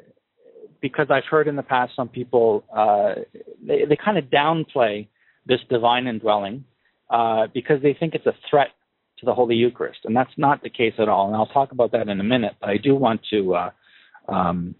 because 0.80 1.08
I've 1.10 1.24
heard 1.30 1.48
in 1.48 1.56
the 1.56 1.62
past 1.62 1.92
some 1.96 2.08
people 2.08 2.64
uh, 2.74 3.20
they, 3.64 3.84
they 3.88 3.96
kind 3.96 4.18
of 4.18 4.24
downplay 4.24 5.08
this 5.46 5.60
divine 5.70 6.06
indwelling 6.06 6.64
uh, 7.10 7.46
because 7.52 7.82
they 7.82 7.96
think 7.98 8.14
it's 8.14 8.26
a 8.26 8.34
threat 8.50 8.68
to 9.18 9.26
the 9.26 9.34
Holy 9.34 9.54
Eucharist, 9.54 10.00
and 10.04 10.14
that's 10.14 10.32
not 10.36 10.62
the 10.62 10.70
case 10.70 10.92
at 10.98 11.08
all. 11.08 11.28
And 11.28 11.36
I'll 11.36 11.46
talk 11.46 11.72
about 11.72 11.92
that 11.92 12.08
in 12.08 12.20
a 12.20 12.24
minute. 12.24 12.54
But 12.60 12.70
I 12.70 12.76
do 12.76 12.94
want 12.94 13.22
to 13.30 13.54
uh, 13.54 13.70
um, 14.28 14.74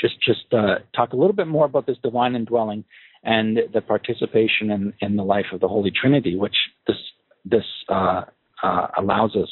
just 0.00 0.14
just 0.26 0.52
uh, 0.52 0.76
talk 0.96 1.12
a 1.12 1.16
little 1.16 1.34
bit 1.34 1.48
more 1.48 1.66
about 1.66 1.86
this 1.86 1.98
divine 2.02 2.34
indwelling 2.34 2.84
and 3.22 3.58
the 3.72 3.80
participation 3.80 4.70
in, 4.70 4.92
in 5.00 5.16
the 5.16 5.24
life 5.24 5.46
of 5.52 5.60
the 5.60 5.68
Holy 5.68 5.90
Trinity, 5.90 6.36
which 6.36 6.56
this 6.86 6.96
this 7.44 7.64
uh, 7.88 8.22
uh, 8.62 8.86
allows 8.98 9.34
us 9.36 9.48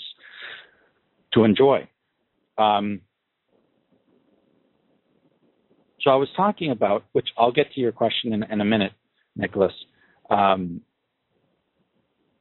to 1.32 1.44
enjoy. 1.44 1.88
Um, 2.58 3.00
so 6.00 6.10
I 6.10 6.16
was 6.16 6.28
talking 6.36 6.70
about, 6.70 7.04
which 7.12 7.28
I'll 7.36 7.52
get 7.52 7.72
to 7.72 7.80
your 7.80 7.92
question 7.92 8.32
in, 8.32 8.42
in 8.44 8.60
a 8.60 8.64
minute, 8.64 8.92
Nicholas. 9.34 9.72
Um, 10.30 10.82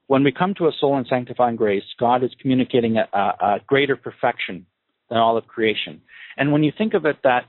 when 0.07 0.23
we 0.23 0.31
come 0.31 0.53
to 0.55 0.67
a 0.67 0.71
soul 0.79 0.97
in 0.97 1.05
sanctifying 1.05 1.55
grace, 1.55 1.83
God 1.99 2.23
is 2.23 2.29
communicating 2.39 2.97
a, 2.97 3.17
a 3.17 3.59
greater 3.65 3.95
perfection 3.95 4.65
than 5.09 5.17
all 5.17 5.37
of 5.37 5.47
creation. 5.47 6.01
And 6.37 6.51
when 6.51 6.63
you 6.63 6.71
think 6.77 6.93
of 6.93 7.05
it, 7.05 7.17
that 7.23 7.45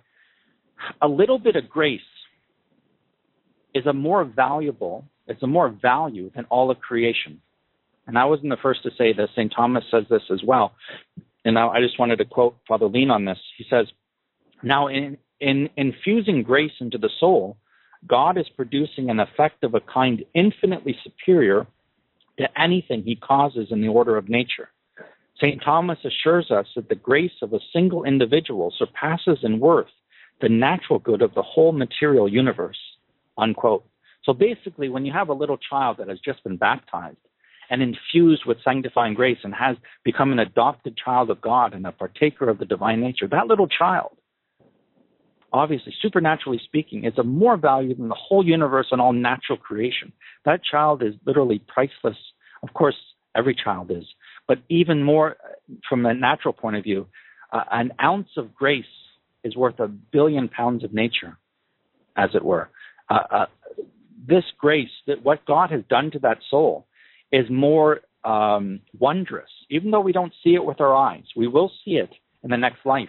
a 1.03 1.09
little 1.09 1.39
bit 1.39 1.57
of 1.57 1.69
grace 1.69 2.01
is 3.77 3.87
a 3.87 3.93
more 3.93 4.25
valuable, 4.25 5.05
it's 5.27 5.43
a 5.43 5.47
more 5.47 5.69
value 5.69 6.31
than 6.35 6.45
all 6.47 6.71
of 6.71 6.79
creation. 6.81 7.41
And 8.07 8.17
I 8.17 8.25
wasn't 8.25 8.51
the 8.51 8.57
first 8.63 8.83
to 8.85 8.91
say 8.97 9.13
this. 9.13 9.31
St. 9.35 9.53
Thomas 9.55 9.85
says 9.91 10.05
this 10.09 10.23
as 10.33 10.41
well. 10.45 10.73
And 11.45 11.59
I 11.59 11.81
just 11.81 11.99
wanted 11.99 12.17
to 12.17 12.25
quote 12.25 12.57
Father 12.67 12.87
Leen 12.89 13.11
on 13.11 13.25
this. 13.25 13.39
He 13.57 13.65
says, 13.69 13.87
Now, 14.63 14.89
in, 14.89 15.17
in 15.41 15.69
infusing 15.77 16.43
grace 16.43 16.73
into 16.81 16.99
the 16.99 17.11
soul, 17.21 17.57
God 18.07 18.39
is 18.39 18.47
producing 18.57 19.11
an 19.11 19.21
effect 19.21 19.65
of 19.65 19.75
a 19.75 19.81
kind 19.81 20.25
infinitely 20.35 20.97
superior 21.03 21.67
to 22.39 22.61
anything 22.61 23.03
he 23.03 23.17
causes 23.17 23.69
in 23.71 23.81
the 23.81 23.89
order 23.89 24.17
of 24.17 24.29
nature. 24.29 24.69
St. 25.37 25.61
Thomas 25.63 25.99
assures 26.05 26.51
us 26.51 26.67
that 26.77 26.89
the 26.89 26.95
grace 26.95 27.43
of 27.43 27.53
a 27.53 27.61
single 27.73 28.05
individual 28.05 28.73
surpasses 28.77 29.39
in 29.43 29.61
worth 29.61 29.89
the 30.41 30.49
natural 30.49 30.99
good 30.99 31.23
of 31.23 31.35
the 31.35 31.43
whole 31.43 31.73
material 31.73 32.29
universe. 32.29 32.79
Unquote. 33.39 33.85
So 34.25 34.33
basically, 34.33 34.89
when 34.89 35.05
you 35.05 35.13
have 35.13 35.29
a 35.29 35.35
little 35.35 35.59
child 35.59 35.99
that 35.99 36.09
has 36.09 36.19
just 36.21 36.43
been 36.43 36.57
baptized 36.57 37.19
and 37.71 37.83
infused 37.83 38.45
with 38.47 38.59
sanctifying 38.65 39.15
grace 39.15 39.39
and 39.45 39.55
has 39.55 39.77
become 40.05 40.33
an 40.33 40.39
adopted 40.39 40.97
child 40.97 41.31
of 41.31 41.41
God 41.41 41.75
and 41.75 41.87
a 41.87 41.93
partaker 41.93 42.49
of 42.49 42.59
the 42.59 42.65
divine 42.65 43.01
nature, 43.01 43.29
that 43.29 43.47
little 43.47 43.69
child 43.69 44.17
obviously, 45.53 45.95
supernaturally 46.03 46.61
speaking, 46.65 47.05
is 47.05 47.15
of 47.17 47.27
more 47.27 47.57
value 47.57 47.95
than 47.95 48.09
the 48.09 48.15
whole 48.15 48.45
universe 48.45 48.89
and 48.91 49.01
all 49.01 49.13
natural 49.13 49.57
creation. 49.57 50.13
That 50.45 50.61
child 50.63 51.03
is 51.03 51.15
literally 51.25 51.63
priceless. 51.67 52.17
Of 52.63 52.75
course, 52.75 52.97
every 53.35 53.55
child 53.55 53.91
is, 53.91 54.05
but 54.49 54.59
even 54.69 55.03
more 55.03 55.37
from 55.89 56.05
a 56.07 56.15
natural 56.15 56.55
point 56.55 56.77
of 56.77 56.85
view, 56.85 57.07
uh, 57.53 57.65
an 57.71 57.93
ounce 58.03 58.29
of 58.37 58.55
grace 58.55 58.85
is 59.45 59.57
worth 59.57 59.79
a 59.79 59.89
billion 59.89 60.49
pounds 60.49 60.85
of 60.85 60.93
nature, 60.93 61.39
as 62.17 62.31
it 62.35 62.45
were. 62.45 62.71
Uh, 63.09 63.19
uh, 63.31 63.47
this 64.29 64.45
grace, 64.59 64.91
that 65.07 65.23
what 65.23 65.45
God 65.47 65.71
has 65.71 65.83
done 65.89 66.11
to 66.13 66.19
that 66.21 66.39
soul, 66.51 66.87
is 67.33 67.47
more 67.51 68.01
um, 68.25 68.81
wondrous. 68.99 69.51
Even 69.71 69.91
though 69.91 70.01
we 70.01 70.13
don't 70.13 70.33
see 70.43 70.55
it 70.55 70.65
with 70.65 70.81
our 70.81 70.95
eyes, 70.95 71.25
we 71.37 71.47
will 71.47 71.71
see 71.85 71.93
it 71.93 72.11
in 72.43 72.51
the 72.51 72.57
next 72.57 72.85
life. 72.85 73.09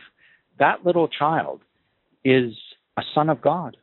That 0.59 0.85
little 0.85 1.07
child 1.07 1.61
is 2.23 2.53
a 2.97 3.01
son 3.15 3.29
of 3.29 3.41
God 3.41 3.77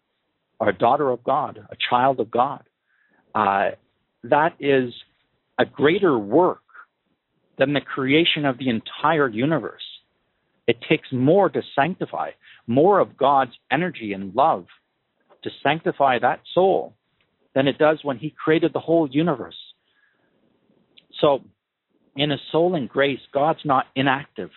or 0.61 0.69
a 0.69 0.77
daughter 0.77 1.11
of 1.11 1.25
God, 1.25 1.59
a 1.71 1.77
child 1.91 2.21
of 2.21 2.31
God. 2.31 2.63
Uh, 3.35 3.71
that 4.23 4.55
is 4.61 4.93
a 5.59 5.65
greater 5.65 6.19
work 6.19 6.61
than 7.59 7.73
the 7.73 7.81
creation 7.81 8.45
of 8.45 8.59
the 8.59 8.69
entire 8.69 9.29
universe. 9.29 9.83
It 10.67 10.79
takes 10.89 11.09
more 11.13 11.49
to 11.51 11.63
sanctify, 11.75 12.31
more 12.67 12.99
of 13.01 13.17
God's 13.17 13.53
energy 13.71 14.13
and 14.13 14.35
love 14.35 14.67
to 15.45 15.51
sanctify 15.63 16.19
that 16.19 16.41
soul 16.55 16.95
than 17.55 17.69
it 17.69 17.79
does 17.79 18.01
when 18.03 18.19
He 18.19 18.35
created 18.43 18.73
the 18.73 18.81
whole 18.81 19.09
universe. 19.09 19.57
So, 21.21 21.43
in 22.17 22.33
a 22.33 22.37
soul 22.53 22.75
in 22.75 22.87
grace, 22.87 23.21
God's 23.33 23.65
not 23.65 23.87
inactive. 23.97 24.51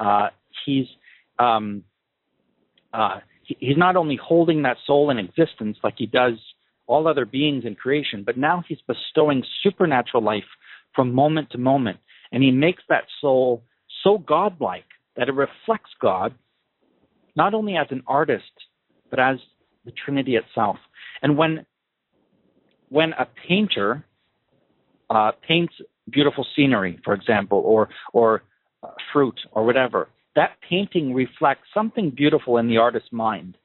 Uh, 0.00 0.28
he's 0.64 0.86
um, 1.38 1.84
uh, 2.92 3.20
he, 3.44 3.56
he's 3.60 3.76
not 3.76 3.96
only 3.96 4.18
holding 4.22 4.62
that 4.62 4.76
soul 4.86 5.10
in 5.10 5.18
existence 5.18 5.76
like 5.82 5.94
he 5.96 6.06
does 6.06 6.34
all 6.86 7.06
other 7.06 7.24
beings 7.24 7.64
in 7.64 7.74
creation, 7.74 8.22
but 8.24 8.36
now 8.36 8.62
he's 8.66 8.80
bestowing 8.86 9.44
supernatural 9.62 10.22
life 10.22 10.44
from 10.94 11.14
moment 11.14 11.50
to 11.50 11.58
moment. 11.58 11.98
And 12.32 12.42
he 12.42 12.50
makes 12.50 12.82
that 12.88 13.04
soul 13.20 13.62
so 14.02 14.18
godlike 14.18 14.84
that 15.16 15.28
it 15.28 15.34
reflects 15.34 15.90
God, 16.00 16.34
not 17.36 17.54
only 17.54 17.76
as 17.76 17.86
an 17.90 18.02
artist, 18.06 18.52
but 19.10 19.18
as 19.18 19.36
the 19.84 19.92
Trinity 20.04 20.36
itself. 20.36 20.76
And 21.22 21.36
when 21.36 21.66
when 22.88 23.12
a 23.14 23.26
painter 23.48 24.04
uh, 25.10 25.32
paints 25.46 25.74
beautiful 26.10 26.46
scenery, 26.54 27.00
for 27.04 27.14
example, 27.14 27.62
or 27.64 27.88
or 28.12 28.42
uh, 28.82 28.88
fruit 29.12 29.38
or 29.52 29.64
whatever, 29.64 30.08
that 30.36 30.56
painting 30.68 31.14
reflects 31.14 31.68
something 31.74 32.10
beautiful 32.10 32.58
in 32.58 32.68
the 32.68 32.78
artist's 32.78 33.12
mind. 33.12 33.56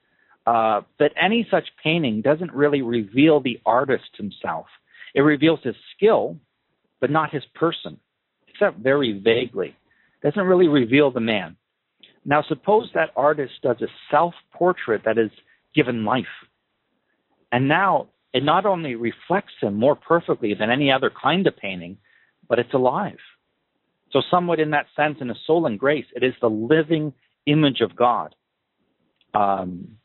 Uh, 0.46 0.82
but 0.98 1.12
any 1.22 1.46
such 1.52 1.68
painting 1.84 2.22
doesn't 2.22 2.54
really 2.54 2.82
reveal 2.82 3.42
the 3.42 3.60
artist 3.66 4.10
himself. 4.16 4.66
It 5.14 5.22
reveals 5.22 5.60
his 5.62 5.76
skill, 5.96 6.38
but 7.02 7.10
not 7.10 7.34
his 7.34 7.44
person, 7.54 8.00
except 8.48 8.80
very 8.80 9.20
vaguely. 9.20 9.76
It 10.24 10.28
doesn't 10.28 10.48
really 10.48 10.70
reveal 10.70 11.12
the 11.12 11.20
man. 11.20 11.58
Now, 12.24 12.44
suppose 12.48 12.90
that 12.94 13.12
artist 13.16 13.54
does 13.62 13.82
a 13.82 13.88
self 14.10 14.34
portrait 14.54 15.02
that 15.06 15.18
is 15.18 15.32
given 15.78 16.04
life. 16.04 16.26
And 17.52 17.70
now 17.70 18.08
it 18.34 18.44
not 18.44 18.66
only 18.66 18.96
reflects 18.96 19.54
him 19.62 19.76
more 19.76 19.96
perfectly 19.96 20.54
than 20.54 20.70
any 20.72 20.92
other 20.92 21.10
kind 21.10 21.48
of 21.48 21.56
painting, 21.56 21.98
but 22.50 22.60
it's 22.60 22.74
alive. 22.74 23.20
So, 24.12 24.22
somewhat 24.32 24.60
in 24.60 24.72
that 24.72 24.88
sense, 24.96 25.18
in 25.22 25.30
a 25.30 25.36
soul 25.46 25.66
and 25.68 25.80
grace, 25.80 26.06
it 26.16 26.24
is 26.24 26.34
the 26.42 26.50
living 26.50 27.14
image 27.46 27.82
of 27.82 27.96
God. 27.96 28.36
Um, 29.34 29.98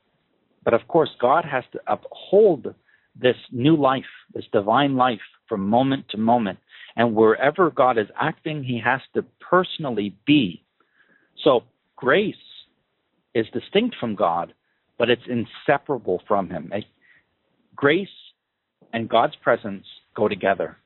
but 0.64 0.74
of 0.74 0.86
course, 0.88 1.10
God 1.20 1.44
has 1.44 1.64
to 1.72 1.80
uphold 1.86 2.74
this 3.18 3.36
new 3.50 3.76
life, 3.76 4.12
this 4.34 4.44
divine 4.52 4.96
life, 4.96 5.20
from 5.48 5.68
moment 5.68 6.06
to 6.10 6.18
moment. 6.18 6.58
And 6.96 7.14
wherever 7.14 7.70
God 7.70 7.98
is 7.98 8.08
acting, 8.20 8.62
he 8.62 8.80
has 8.84 9.00
to 9.14 9.24
personally 9.40 10.16
be. 10.26 10.64
So, 11.44 11.64
grace 11.96 12.34
is 13.34 13.46
distinct 13.52 13.96
from 13.98 14.14
God, 14.14 14.52
but 15.02 15.10
it's 15.10 15.26
inseparable 15.26 16.22
from 16.28 16.48
him. 16.48 16.72
Grace 17.74 18.06
and 18.92 19.08
God's 19.08 19.34
presence 19.42 19.84
go 20.14 20.28
together. 20.28 20.76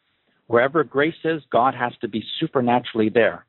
Wherever 0.46 0.84
grace 0.84 1.22
is, 1.22 1.42
God 1.52 1.74
has 1.74 1.92
to 2.00 2.08
be 2.08 2.24
supernaturally 2.40 3.10
there. 3.10 3.44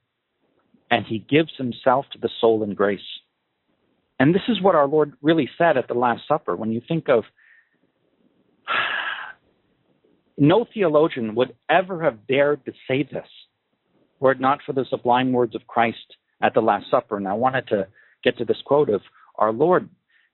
And 0.91 1.06
he 1.06 1.19
gives 1.19 1.53
himself 1.57 2.03
to 2.11 2.19
the 2.19 2.30
soul 2.41 2.64
in 2.64 2.73
grace. 2.73 2.99
And 4.19 4.35
this 4.35 4.41
is 4.49 4.61
what 4.61 4.76
our 4.76 4.89
Lord 4.89 5.14
really 5.22 5.49
said 5.57 5.77
at 5.77 5.88
the 5.88 5.94
Last 5.94 6.23
Supper. 6.27 6.53
When 6.53 6.73
you 6.73 6.81
think 6.85 7.07
of 7.07 7.23
no 10.38 10.65
theologian 10.73 11.34
would 11.35 11.56
ever 11.69 12.03
have 12.03 12.27
dared 12.27 12.65
to 12.65 12.73
say 12.89 13.03
this 13.03 13.30
were 14.19 14.34
it 14.34 14.41
not 14.41 14.60
for 14.65 14.73
the 14.73 14.84
sublime 14.89 15.31
words 15.31 15.56
of 15.56 15.65
Christ 15.65 16.18
at 16.41 16.53
the 16.53 16.60
Last 16.60 16.88
Supper. 16.91 17.15
And 17.15 17.26
I 17.26 17.35
wanted 17.35 17.69
to 17.69 17.88
get 18.22 18.38
to 18.39 18.44
this 18.44 18.61
quote 18.65 18.89
of 18.89 18.99
our 19.38 19.53
Lord. 19.53 19.88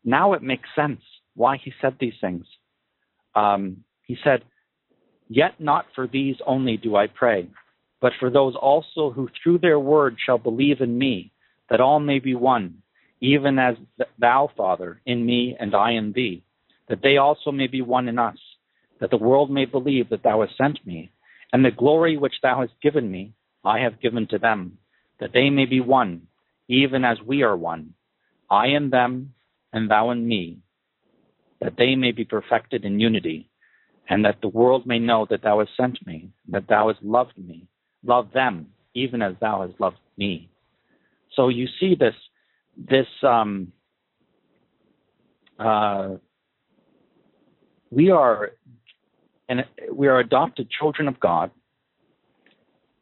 Now 0.03 0.33
it 0.33 0.43
makes 0.43 0.69
sense 0.75 1.01
why 1.35 1.57
he 1.57 1.73
said 1.81 1.95
these 1.99 2.13
things. 2.19 2.45
Um, 3.35 3.83
he 4.05 4.17
said, 4.23 4.43
Yet 5.29 5.59
not 5.59 5.85
for 5.95 6.07
these 6.07 6.35
only 6.45 6.77
do 6.77 6.95
I 6.95 7.07
pray, 7.07 7.47
but 8.01 8.13
for 8.19 8.29
those 8.29 8.55
also 8.55 9.11
who 9.11 9.29
through 9.41 9.59
their 9.59 9.79
word 9.79 10.17
shall 10.23 10.37
believe 10.37 10.81
in 10.81 10.97
me, 10.97 11.31
that 11.69 11.81
all 11.81 11.99
may 11.99 12.19
be 12.19 12.35
one, 12.35 12.83
even 13.21 13.57
as 13.57 13.75
thou, 14.19 14.49
Father, 14.55 15.01
in 15.05 15.25
me 15.25 15.55
and 15.59 15.73
I 15.73 15.91
in 15.91 16.11
thee, 16.11 16.43
that 16.89 17.01
they 17.01 17.17
also 17.17 17.51
may 17.51 17.67
be 17.67 17.81
one 17.81 18.09
in 18.09 18.19
us, 18.19 18.37
that 18.99 19.09
the 19.09 19.17
world 19.17 19.49
may 19.49 19.65
believe 19.65 20.09
that 20.09 20.23
thou 20.23 20.41
hast 20.41 20.57
sent 20.57 20.85
me, 20.85 21.09
and 21.53 21.63
the 21.63 21.71
glory 21.71 22.17
which 22.17 22.35
thou 22.43 22.61
hast 22.61 22.73
given 22.81 23.09
me, 23.09 23.33
I 23.63 23.79
have 23.79 24.01
given 24.01 24.27
to 24.27 24.37
them, 24.37 24.77
that 25.19 25.31
they 25.33 25.49
may 25.49 25.65
be 25.65 25.79
one, 25.79 26.27
even 26.67 27.05
as 27.05 27.17
we 27.25 27.43
are 27.43 27.55
one, 27.55 27.93
I 28.51 28.67
in 28.67 28.89
them, 28.89 29.33
and 29.73 29.89
thou 29.89 30.11
in 30.11 30.25
me, 30.25 30.59
that 31.59 31.73
they 31.77 31.95
may 31.95 32.11
be 32.11 32.23
perfected 32.23 32.85
in 32.85 32.99
unity, 32.99 33.49
and 34.09 34.23
that 34.25 34.39
the 34.41 34.47
world 34.47 34.85
may 34.85 34.99
know 34.99 35.25
that 35.29 35.41
thou 35.41 35.59
hast 35.59 35.71
sent 35.75 36.05
me, 36.05 36.29
that 36.49 36.67
thou 36.67 36.89
hast 36.89 37.03
loved 37.03 37.37
me, 37.37 37.67
love 38.05 38.29
them, 38.33 38.67
even 38.93 39.21
as 39.21 39.33
thou 39.41 39.65
hast 39.65 39.79
loved 39.79 39.97
me. 40.17 40.49
So 41.35 41.49
you 41.49 41.67
see 41.79 41.95
this, 41.95 42.15
this, 42.77 43.07
um, 43.23 43.71
uh, 45.57 46.15
we 47.89 48.11
are, 48.11 48.51
and 49.49 49.65
we 49.91 50.07
are 50.07 50.19
adopted 50.19 50.69
children 50.69 51.07
of 51.07 51.19
God. 51.19 51.51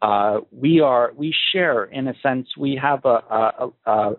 Uh, 0.02 0.40
we 0.52 0.82
are, 0.82 1.12
we 1.16 1.34
share, 1.52 1.84
in 1.86 2.08
a 2.08 2.14
sense, 2.22 2.48
we 2.58 2.80
have 2.82 3.06
a, 3.06 3.08
a, 3.08 3.72
a, 3.86 3.92
a 3.92 4.16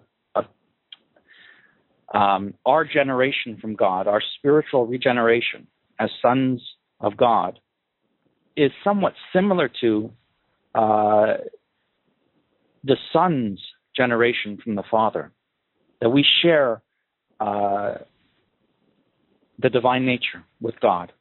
um, 2.12 2.54
our 2.66 2.84
generation 2.84 3.58
from 3.60 3.74
God, 3.74 4.06
our 4.06 4.22
spiritual 4.38 4.86
regeneration 4.86 5.66
as 5.98 6.10
sons 6.20 6.62
of 7.00 7.16
God, 7.16 7.58
is 8.56 8.70
somewhat 8.84 9.14
similar 9.32 9.70
to 9.80 10.10
uh, 10.74 11.34
the 12.84 12.96
Son's 13.12 13.60
generation 13.96 14.58
from 14.62 14.74
the 14.74 14.82
Father. 14.90 15.32
That 16.00 16.10
we 16.10 16.24
share 16.42 16.82
uh, 17.40 17.94
the 19.58 19.70
divine 19.70 20.04
nature 20.04 20.44
with 20.60 20.78
God. 20.80 21.12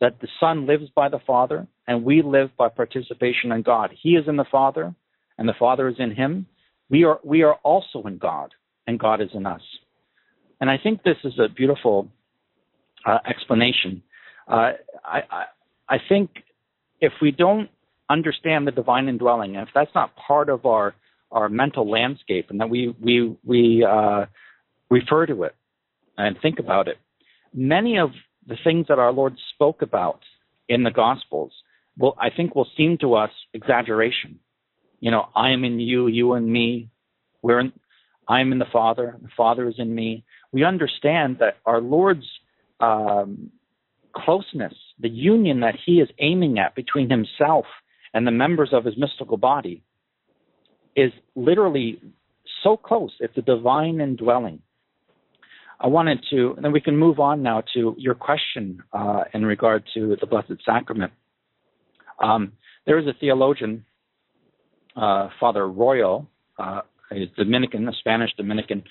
That 0.00 0.20
the 0.20 0.28
Son 0.38 0.66
lives 0.66 0.90
by 0.94 1.08
the 1.08 1.18
Father, 1.26 1.66
and 1.86 2.04
we 2.04 2.22
live 2.22 2.50
by 2.56 2.68
participation 2.68 3.52
in 3.52 3.62
God. 3.62 3.92
He 4.00 4.10
is 4.10 4.28
in 4.28 4.36
the 4.36 4.44
Father, 4.50 4.94
and 5.38 5.48
the 5.48 5.54
Father 5.58 5.88
is 5.88 5.96
in 5.98 6.14
Him. 6.14 6.46
We 6.88 7.04
are 7.04 7.20
we 7.24 7.42
are 7.42 7.54
also 7.62 8.02
in 8.02 8.18
God, 8.18 8.54
and 8.90 8.98
God 8.98 9.22
is 9.22 9.30
in 9.32 9.46
us. 9.46 9.62
And 10.60 10.68
I 10.68 10.76
think 10.76 11.02
this 11.02 11.16
is 11.24 11.34
a 11.38 11.48
beautiful 11.48 12.08
uh, 13.06 13.18
explanation. 13.26 14.02
Uh, 14.46 14.72
I, 15.04 15.20
I 15.30 15.44
I 15.88 15.96
think 16.08 16.30
if 17.00 17.12
we 17.22 17.30
don't 17.30 17.70
understand 18.10 18.66
the 18.66 18.72
divine 18.72 19.08
indwelling, 19.08 19.56
and 19.56 19.66
if 19.66 19.72
that's 19.74 19.94
not 19.94 20.14
part 20.16 20.48
of 20.50 20.66
our 20.66 20.94
our 21.30 21.48
mental 21.48 21.88
landscape, 21.88 22.46
and 22.50 22.60
that 22.60 22.68
we 22.68 22.94
we 23.00 23.36
we 23.44 23.86
uh, 23.88 24.26
refer 24.90 25.24
to 25.26 25.44
it 25.44 25.54
and 26.18 26.36
think 26.42 26.58
about 26.58 26.88
it, 26.88 26.98
many 27.54 27.98
of 27.98 28.10
the 28.46 28.58
things 28.64 28.86
that 28.88 28.98
our 28.98 29.12
Lord 29.12 29.34
spoke 29.54 29.80
about 29.82 30.20
in 30.68 30.82
the 30.82 30.90
Gospels 30.90 31.52
will, 31.96 32.14
I 32.20 32.28
think, 32.36 32.54
will 32.54 32.68
seem 32.76 32.98
to 32.98 33.14
us 33.14 33.30
exaggeration. 33.54 34.40
You 34.98 35.10
know, 35.12 35.28
I 35.34 35.50
am 35.50 35.64
in 35.64 35.78
you, 35.80 36.08
you 36.08 36.34
in 36.34 36.50
me. 36.50 36.90
We're 37.42 37.60
in, 37.60 37.72
I 38.30 38.40
am 38.40 38.52
in 38.52 38.60
the 38.60 38.72
Father, 38.72 39.16
the 39.20 39.28
Father 39.36 39.68
is 39.68 39.74
in 39.78 39.92
me. 39.92 40.24
We 40.52 40.62
understand 40.64 41.38
that 41.40 41.56
our 41.66 41.80
Lord's 41.80 42.26
um, 42.78 43.50
closeness, 44.14 44.72
the 45.00 45.08
union 45.08 45.58
that 45.60 45.74
He 45.84 45.94
is 45.94 46.08
aiming 46.20 46.60
at 46.60 46.76
between 46.76 47.10
Himself 47.10 47.64
and 48.14 48.24
the 48.24 48.30
members 48.30 48.70
of 48.72 48.84
His 48.84 48.94
mystical 48.96 49.36
body, 49.36 49.82
is 50.94 51.10
literally 51.34 52.00
so 52.62 52.76
close. 52.76 53.10
It's 53.18 53.36
a 53.36 53.42
divine 53.42 54.00
indwelling. 54.00 54.62
I 55.80 55.88
wanted 55.88 56.24
to, 56.30 56.52
and 56.54 56.64
then 56.64 56.70
we 56.70 56.80
can 56.80 56.96
move 56.96 57.18
on 57.18 57.42
now 57.42 57.64
to 57.74 57.96
your 57.98 58.14
question 58.14 58.80
uh, 58.92 59.24
in 59.34 59.44
regard 59.44 59.82
to 59.94 60.16
the 60.20 60.26
Blessed 60.26 60.62
Sacrament. 60.64 61.12
Um, 62.22 62.52
there 62.86 62.98
is 63.00 63.08
a 63.08 63.14
theologian, 63.18 63.84
uh, 64.94 65.30
Father 65.40 65.62
Royo, 65.62 66.26
uh, 66.58 66.82
he's 67.12 67.28
Dominican, 67.36 67.88
a 67.88 67.92
Spanish 67.92 68.30
Dominican. 68.36 68.84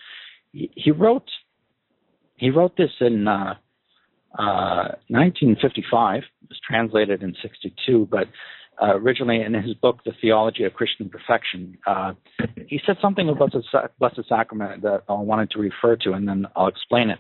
He, 0.52 0.70
he 0.76 0.92
wrote 0.92 1.30
he 2.36 2.50
wrote 2.50 2.76
this 2.78 2.92
in 3.02 3.26
1955. 3.26 5.94
Uh, 5.94 6.18
it 6.18 6.24
was 6.50 6.60
translated 6.68 7.22
in 7.22 7.36
62, 7.42 8.08
but 8.10 8.28
uh, 8.82 8.96
originally 8.96 9.42
in 9.42 9.54
his 9.54 9.74
book, 9.76 10.00
The 10.06 10.14
Theology 10.22 10.64
of 10.64 10.74
Christian 10.74 11.10
Perfection, 11.10 11.78
uh, 11.86 12.14
he 12.68 12.80
said 12.86 12.96
something 13.02 13.28
about 13.28 13.52
the 13.52 13.62
Blessed 14.00 14.22
Sacrament 14.30 14.84
that 14.84 15.04
I 15.10 15.14
wanted 15.14 15.52
to 15.52 15.60
refer 15.60 15.98
to, 15.98 16.14
and 16.14 16.28
then 16.28 16.46
I'll 16.56 16.68
explain 16.68 17.10
it. 17.10 17.20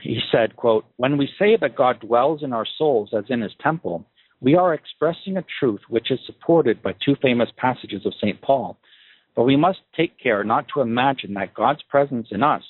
He 0.00 0.20
said, 0.32 0.56
quote, 0.56 0.86
When 0.96 1.18
we 1.18 1.28
say 1.38 1.56
that 1.60 1.76
God 1.76 2.00
dwells 2.00 2.42
in 2.42 2.52
our 2.52 2.66
souls 2.78 3.10
as 3.16 3.24
in 3.28 3.42
his 3.42 3.52
temple, 3.62 4.06
we 4.40 4.54
are 4.54 4.74
expressing 4.74 5.36
a 5.36 5.44
truth 5.60 5.80
which 5.88 6.10
is 6.10 6.20
supported 6.26 6.82
by 6.82 6.94
two 7.04 7.16
famous 7.20 7.48
passages 7.56 8.06
of 8.06 8.14
St. 8.14 8.40
Paul. 8.40 8.78
But 9.36 9.44
we 9.44 9.56
must 9.56 9.80
take 9.94 10.18
care 10.18 10.42
not 10.42 10.66
to 10.74 10.80
imagine 10.80 11.34
that 11.34 11.54
God's 11.54 11.82
presence 11.82 12.28
in 12.30 12.42
us 12.42 12.62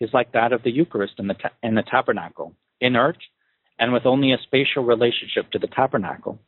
is 0.00 0.10
like 0.12 0.32
that 0.32 0.52
of 0.52 0.62
the 0.62 0.70
Eucharist 0.72 1.14
in 1.18 1.28
the, 1.28 1.34
ta- 1.34 1.52
in 1.62 1.74
the 1.74 1.82
tabernacle, 1.82 2.54
inert 2.80 3.18
and 3.78 3.92
with 3.92 4.06
only 4.06 4.32
a 4.32 4.38
spatial 4.42 4.84
relationship 4.84 5.50
to 5.52 5.58
the 5.58 5.66
tabernacle. 5.66 6.38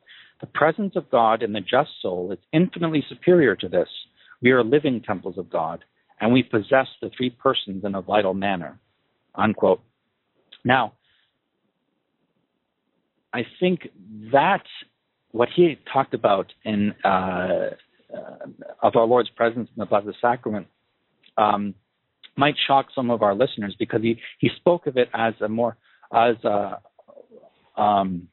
The 0.41 0.47
presence 0.47 0.95
of 0.97 1.11
God 1.11 1.43
in 1.43 1.53
the 1.53 1.61
just 1.61 1.91
soul 2.01 2.31
is 2.33 2.39
infinitely 2.53 3.05
superior 3.09 3.57
to 3.57 3.69
this. 3.69 3.89
We 4.43 4.51
are 4.51 4.63
living 4.63 5.03
temples 5.03 5.39
of 5.39 5.51
God, 5.51 5.85
and 6.21 6.33
we 6.33 6.43
possess 6.43 6.87
the 7.01 7.11
three 7.17 7.31
persons 7.31 7.85
in 7.85 7.95
a 7.95 8.03
vital 8.03 8.35
manner. 8.35 8.79
Unquote. 9.35 9.83
Now, 10.65 10.93
I 13.33 13.47
think 13.61 13.89
that 14.33 14.65
what 15.33 15.49
he 15.55 15.79
talked 15.93 16.15
about 16.15 16.53
in 16.65 16.93
uh, 17.05 17.71
uh, 18.15 18.47
of 18.83 18.97
our 18.97 19.07
Lord's 19.07 19.31
presence 19.31 19.69
in 19.75 19.81
the 19.81 19.87
Blessed 19.87 20.19
Sacrament 20.21 20.67
um, 21.37 21.75
might 22.37 22.55
shock 22.67 22.87
some 22.95 23.11
of 23.11 23.23
our 23.23 23.35
listeners 23.35 23.75
because 23.79 24.03
he, 24.03 24.19
he 24.39 24.51
spoke 24.57 24.87
of 24.87 24.97
it 24.97 25.09
as 25.15 25.35
a 25.41 25.49
more 25.49 25.77
as 26.13 26.37
a 26.45 26.81
um, 27.81 28.29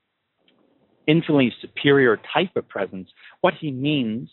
infinitely 1.07 1.51
superior 1.61 2.19
type 2.33 2.55
of 2.55 2.67
presence. 2.67 3.09
What 3.41 3.53
he 3.59 3.71
means 3.71 4.29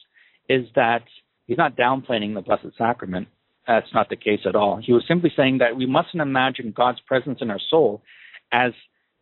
is 0.49 0.67
that 0.75 1.05
he's 1.47 1.59
not 1.59 1.77
downplaying 1.77 2.35
the 2.35 2.43
Blessed 2.43 2.77
Sacrament. 2.77 3.29
That's 3.67 3.93
not 3.95 4.09
the 4.09 4.17
case 4.17 4.41
at 4.47 4.57
all. 4.57 4.81
He 4.85 4.93
was 4.93 5.05
simply 5.07 5.33
saying 5.37 5.59
that 5.59 5.77
we 5.77 5.87
mustn't 5.87 6.21
imagine 6.21 6.73
God's 6.77 7.01
presence 7.01 7.39
in 7.41 7.51
our 7.51 7.61
soul 7.71 8.03
as 8.53 8.73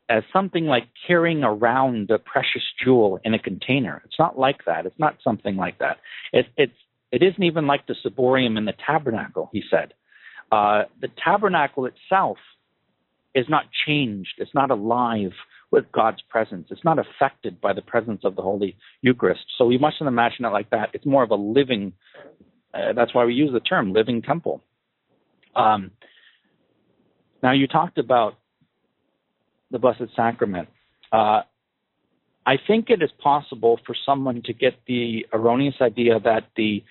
as 0.09 0.23
something 0.33 0.67
like 0.67 0.89
carrying 1.07 1.45
around 1.45 2.11
a 2.11 2.19
precious 2.19 2.63
jewel 2.83 3.21
in 3.25 3.35
a 3.35 3.39
container. 3.39 4.03
It's 4.05 4.19
not 4.19 4.39
like 4.39 4.65
that. 4.67 4.87
It's 4.87 4.99
not 4.99 5.17
something 5.23 5.57
like 5.57 5.79
that. 5.79 5.99
It, 6.33 6.47
it's 6.57 6.73
it 7.11 7.23
isn't 7.23 7.43
even 7.43 7.67
like 7.67 7.87
the 7.87 7.97
ciborium 8.05 8.59
in 8.59 8.67
the 8.67 8.75
tabernacle. 8.87 9.49
He 9.53 9.63
said, 9.71 9.95
uh, 10.53 10.83
the 11.01 11.09
tabernacle 11.23 11.87
itself 11.87 12.37
is 13.35 13.47
not 13.49 13.65
changed. 13.87 14.35
It's 14.39 14.55
not 14.55 14.71
alive 14.71 15.33
with 15.71 15.91
God's 15.93 16.21
presence. 16.29 16.69
It's 16.71 16.85
not 16.85 16.99
affected 16.99 17.61
by 17.61 17.73
the 17.73 17.83
presence 17.83 18.23
of 18.25 18.37
the 18.37 18.43
Holy 18.43 18.77
Eucharist. 19.03 19.45
So 19.57 19.65
we 19.67 19.79
mustn't 19.79 20.09
imagine 20.09 20.45
it 20.45 20.49
like 20.51 20.71
that. 20.71 20.91
It's 20.93 21.07
more 21.07 21.23
of 21.23 21.31
a 21.31 21.35
living. 21.35 21.93
Uh, 22.75 22.93
that's 22.95 23.15
why 23.15 23.25
we 23.25 23.35
use 23.35 23.51
the 23.53 23.61
term 23.61 23.93
living 23.93 24.23
temple. 24.23 24.63
Um, 25.55 25.91
now 27.43 27.53
you 27.53 27.67
talked 27.67 27.99
about 27.99 28.35
the 29.71 29.79
Blessed 29.79 30.11
Sacrament. 30.15 30.69
Uh, 31.13 31.43
I 32.47 32.57
think 32.67 32.89
it 32.89 33.03
is 33.03 33.11
possible 33.23 33.79
for 33.85 33.95
someone 34.07 34.43
to 34.47 34.53
get 34.53 34.75
the 34.87 35.27
erroneous 35.33 35.77
idea 35.81 36.19
that 36.21 36.45
the 36.57 36.83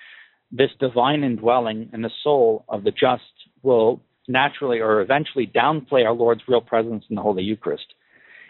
this 0.51 0.69
divine 0.79 1.23
indwelling 1.23 1.89
in 1.93 2.01
the 2.03 2.11
soul 2.23 2.63
of 2.69 2.83
the 2.83 2.91
just 2.91 3.23
will 3.63 3.99
naturally 4.27 4.79
or 4.79 5.01
eventually 5.01 5.47
downplay 5.47 6.05
our 6.05 6.13
Lord's 6.13 6.41
real 6.47 6.61
presence 6.61 7.03
in 7.09 7.15
the 7.15 7.21
Holy 7.21 7.43
Eucharist. 7.43 7.87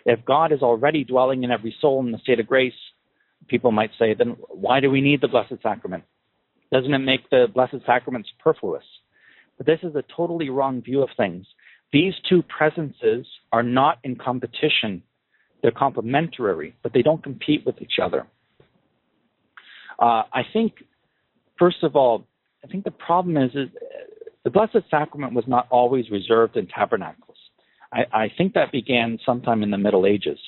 If 0.06 0.24
God 0.26 0.52
is 0.52 0.62
already 0.62 1.04
dwelling 1.04 1.44
in 1.44 1.52
every 1.52 1.76
soul 1.82 2.06
in 2.06 2.12
the 2.12 2.20
state 2.20 2.40
of 2.40 2.48
grace, 2.48 2.74
people 3.48 3.72
might 3.72 3.92
say, 3.98 4.14
then 4.14 4.36
why 4.50 4.80
do 4.80 4.92
we 4.92 5.02
need 5.02 5.22
the 5.22 5.28
Blessed 5.28 5.62
Sacrament? 5.64 6.04
Doesn't 6.72 6.94
it 6.94 7.00
make 7.00 7.30
the 7.30 7.48
Blessed 7.54 7.86
Sacrament 7.86 8.28
superfluous? 8.38 8.86
But 9.58 9.66
this 9.66 9.80
is 9.84 9.96
a 9.96 10.04
totally 10.16 10.50
wrong 10.50 10.82
view 10.82 11.02
of 11.02 11.10
things. 11.18 11.46
These 11.94 12.14
two 12.30 12.44
presences 12.44 13.26
are 13.52 13.64
not 13.64 14.00
in 14.04 14.16
competition. 14.16 15.04
They're 15.62 15.72
complementary, 15.72 16.76
but 16.84 16.94
they 16.94 17.02
don't 17.02 17.24
compete 17.24 17.66
with 17.66 17.82
each 17.82 18.00
other. 18.02 18.28
Uh, 20.00 20.24
I 20.32 20.44
think, 20.54 20.74
first 21.58 21.84
of 21.84 21.96
all, 21.96 22.28
I 22.64 22.68
think 22.68 22.84
the 22.84 22.92
problem 22.92 23.38
is, 23.38 23.52
is 23.56 23.70
the 24.44 24.50
Blessed 24.50 24.90
Sacrament 24.90 25.34
was 25.34 25.46
not 25.48 25.68
always 25.70 26.10
reserved 26.12 26.58
in 26.58 26.68
tabernacles. 26.68 27.38
I, 27.92 28.06
I 28.12 28.32
think 28.38 28.54
that 28.54 28.72
began 28.72 29.18
sometime 29.26 29.64
in 29.64 29.72
the 29.72 29.78
Middle 29.78 30.06
Ages. 30.06 30.40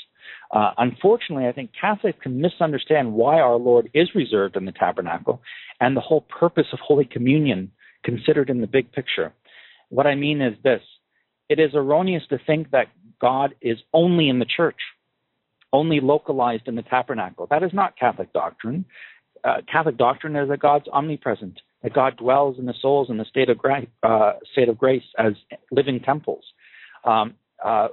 Uh, 0.52 0.72
unfortunately, 0.78 1.48
I 1.48 1.52
think 1.52 1.72
Catholics 1.80 2.18
can 2.22 2.42
misunderstand 2.42 3.14
why 3.14 3.40
our 3.40 3.56
Lord 3.56 3.90
is 3.94 4.10
reserved 4.16 4.56
in 4.56 4.66
the 4.66 4.72
tabernacle 4.72 5.42
and 5.80 5.96
the 5.96 6.02
whole 6.02 6.22
purpose 6.22 6.68
of 6.74 6.80
Holy 6.80 7.06
Communion 7.06 7.72
considered 8.04 8.50
in 8.50 8.62
the 8.62 8.68
big 8.68 8.92
picture. 8.92 9.34
What 9.90 10.08
I 10.08 10.16
mean 10.16 10.42
is 10.42 10.54
this 10.64 10.82
it 11.50 11.60
is 11.60 11.72
erroneous 11.74 12.24
to 12.30 12.40
think 12.46 12.72
that 12.72 12.88
God 13.20 13.56
is 13.62 13.78
only 13.94 14.30
in 14.30 14.40
the 14.40 14.46
church, 14.46 14.78
only 15.74 16.00
localized 16.00 16.68
in 16.68 16.76
the 16.76 16.84
tabernacle. 16.84 17.48
That 17.50 17.64
is 17.64 17.74
not 17.74 17.98
Catholic 17.98 18.32
doctrine. 18.34 18.86
Uh, 19.44 19.58
Catholic 19.72 19.98
doctrine 19.98 20.36
is 20.36 20.50
that 20.50 20.60
God's 20.60 20.88
omnipresent 20.92 21.60
that 21.84 21.94
God 21.94 22.18
dwells 22.18 22.58
in 22.60 22.66
the 22.66 22.74
souls 22.82 23.10
in 23.10 23.18
the 23.18 23.26
state 23.26 23.50
of, 23.50 23.58
gra- 23.58 23.88
uh, 24.04 24.34
state 24.52 24.70
of 24.70 24.78
grace 24.78 25.04
as 25.18 25.34
living 25.72 26.00
temples. 26.02 26.44
Um, 27.06 27.36
uh, 27.64 27.90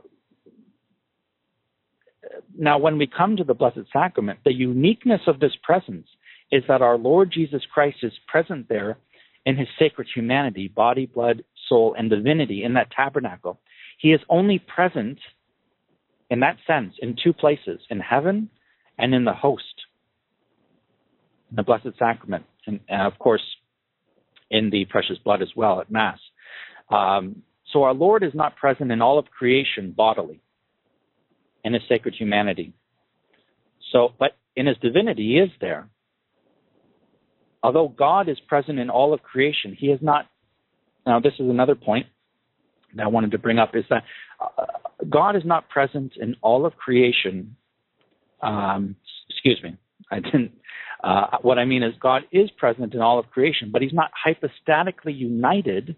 now, 2.59 2.79
when 2.79 2.99
we 2.99 3.07
come 3.07 3.37
to 3.37 3.45
the 3.45 3.55
Blessed 3.55 3.87
Sacrament, 3.93 4.41
the 4.45 4.53
uniqueness 4.53 5.21
of 5.27 5.39
this 5.39 5.53
presence 5.63 6.09
is 6.51 6.65
that 6.69 6.83
our 6.83 6.99
Lord 6.99 7.31
Jesus 7.33 7.63
Christ 7.73 7.99
is 8.03 8.13
present 8.27 8.69
there 8.69 8.99
in 9.45 9.57
his 9.57 9.69
sacred 9.79 10.09
humanity, 10.13 10.67
body, 10.69 11.07
blood, 11.07 11.45
soul, 11.69 11.95
and 11.99 12.11
divinity 12.11 12.65
in 12.65 12.75
that 12.75 12.91
tabernacle. 12.91 13.61
He 13.99 14.13
is 14.13 14.21
only 14.29 14.59
present 14.59 15.19
in 16.31 16.41
that 16.41 16.57
sense 16.67 16.95
in 17.01 17.17
two 17.23 17.33
places 17.33 17.81
in 17.91 18.01
heaven 18.01 18.51
and 18.99 19.15
in 19.15 19.25
the 19.25 19.33
host, 19.33 19.65
in 21.51 21.57
the 21.57 21.63
Blessed 21.63 21.99
Sacrament, 21.99 22.45
and, 22.67 22.81
of 22.89 23.19
course, 23.19 23.43
in 24.51 24.71
the 24.71 24.85
precious 24.87 25.19
blood 25.25 25.43
as 25.43 25.51
well 25.57 25.81
at 25.81 25.91
Mass. 25.91 26.19
Um, 26.91 27.43
so 27.73 27.83
our 27.83 27.95
Lord 27.95 28.23
is 28.23 28.33
not 28.35 28.57
present 28.57 28.93
in 28.93 29.03
all 29.03 29.19
of 29.19 29.27
creation 29.27 29.93
bodily 29.97 30.41
in 31.65 31.73
his 31.73 31.83
sacred 31.89 32.15
humanity. 32.15 32.73
So, 33.93 34.13
but 34.19 34.37
in 34.55 34.67
his 34.67 34.77
divinity, 34.79 35.35
he 35.35 35.39
is 35.39 35.51
there. 35.61 35.89
Although 37.63 37.89
God 37.89 38.29
is 38.29 38.39
present 38.47 38.79
in 38.79 38.91
all 38.91 39.13
of 39.13 39.23
creation, 39.23 39.77
he 39.77 39.89
is 39.89 40.01
not. 40.01 40.27
Now, 41.07 41.21
this 41.21 41.35
is 41.35 41.49
another 41.49 41.77
point 41.77 42.07
that 42.97 43.05
I 43.05 43.07
wanted 43.07 43.31
to 43.31 43.39
bring 43.39 43.59
up 43.59 43.75
is 43.75 43.85
that 43.91 44.03
uh, 44.41 44.65
God 45.09 45.37
is 45.37 45.45
not 45.45 45.69
present 45.69 46.15
in 46.21 46.37
all 46.43 46.67
of 46.67 46.77
creation. 46.77 47.57
Um, 48.43 48.97
excuse 49.31 49.61
me, 49.63 49.77
I 50.11 50.21
didn't. 50.21 50.53
Uh, 51.05 51.39
what 51.43 51.59
I 51.59 51.65
mean 51.65 51.83
is 51.83 51.93
God 52.01 52.23
is 52.33 52.51
present 52.59 52.95
in 52.95 53.01
all 53.01 53.19
of 53.19 53.31
creation, 53.31 53.71
but 53.73 53.83
He's 53.83 53.93
not 53.93 54.11
hypostatically 54.27 55.15
united, 55.15 55.95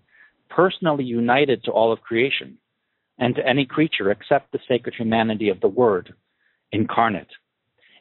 personally 0.50 1.04
united 1.04 1.64
to 1.64 1.70
all 1.70 1.92
of 1.92 2.00
creation 2.00 2.58
and 3.18 3.34
to 3.34 3.46
any 3.46 3.64
creature 3.64 4.10
except 4.10 4.52
the 4.52 4.58
sacred 4.68 4.94
humanity 4.94 5.48
of 5.48 5.60
the 5.60 5.68
Word 5.68 6.14
incarnate. 6.72 7.28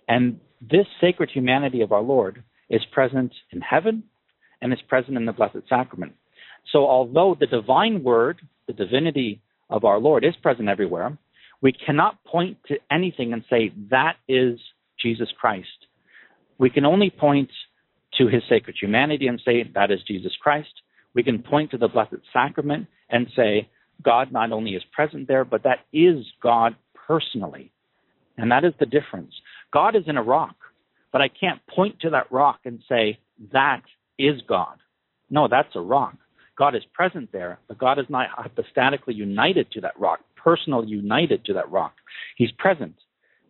And 0.07 0.39
this 0.59 0.87
sacred 0.99 1.29
humanity 1.29 1.81
of 1.81 1.91
our 1.91 2.01
Lord 2.01 2.43
is 2.69 2.81
present 2.91 3.33
in 3.51 3.61
heaven 3.61 4.03
and 4.61 4.73
is 4.73 4.79
present 4.87 5.17
in 5.17 5.25
the 5.25 5.31
Blessed 5.31 5.67
Sacrament. 5.69 6.13
So, 6.71 6.85
although 6.85 7.35
the 7.39 7.47
divine 7.47 8.03
Word, 8.03 8.41
the 8.67 8.73
divinity 8.73 9.41
of 9.69 9.85
our 9.85 9.99
Lord, 9.99 10.25
is 10.25 10.35
present 10.41 10.69
everywhere, 10.69 11.17
we 11.61 11.71
cannot 11.71 12.23
point 12.23 12.57
to 12.67 12.75
anything 12.91 13.33
and 13.33 13.43
say 13.49 13.71
that 13.89 14.17
is 14.27 14.59
Jesus 15.01 15.29
Christ. 15.39 15.67
We 16.57 16.69
can 16.69 16.85
only 16.85 17.09
point 17.09 17.49
to 18.17 18.27
his 18.27 18.43
sacred 18.49 18.75
humanity 18.79 19.27
and 19.27 19.41
say 19.43 19.63
that 19.75 19.91
is 19.91 19.99
Jesus 20.07 20.33
Christ. 20.41 20.69
We 21.13 21.23
can 21.23 21.41
point 21.41 21.71
to 21.71 21.77
the 21.77 21.87
Blessed 21.87 22.21
Sacrament 22.33 22.87
and 23.09 23.27
say 23.35 23.69
God 24.03 24.31
not 24.31 24.51
only 24.51 24.71
is 24.71 24.83
present 24.91 25.27
there, 25.27 25.45
but 25.45 25.63
that 25.63 25.79
is 25.93 26.25
God 26.41 26.75
personally. 27.07 27.71
And 28.37 28.51
that 28.51 28.63
is 28.63 28.73
the 28.79 28.85
difference. 28.85 29.33
God 29.73 29.95
is 29.95 30.03
in 30.07 30.17
a 30.17 30.23
rock, 30.23 30.55
but 31.11 31.21
I 31.21 31.27
can't 31.27 31.65
point 31.67 31.99
to 32.01 32.11
that 32.11 32.31
rock 32.31 32.59
and 32.65 32.79
say, 32.87 33.19
that 33.51 33.81
is 34.19 34.41
God. 34.47 34.77
No, 35.29 35.47
that's 35.47 35.75
a 35.75 35.81
rock. 35.81 36.15
God 36.57 36.75
is 36.75 36.83
present 36.93 37.31
there, 37.31 37.59
but 37.67 37.77
God 37.77 37.99
is 37.99 38.05
not 38.09 38.29
hypostatically 38.29 39.13
united 39.13 39.71
to 39.71 39.81
that 39.81 39.99
rock, 39.99 40.21
personally 40.35 40.87
united 40.87 41.45
to 41.45 41.53
that 41.53 41.71
rock. 41.71 41.93
He's 42.35 42.51
present, 42.57 42.95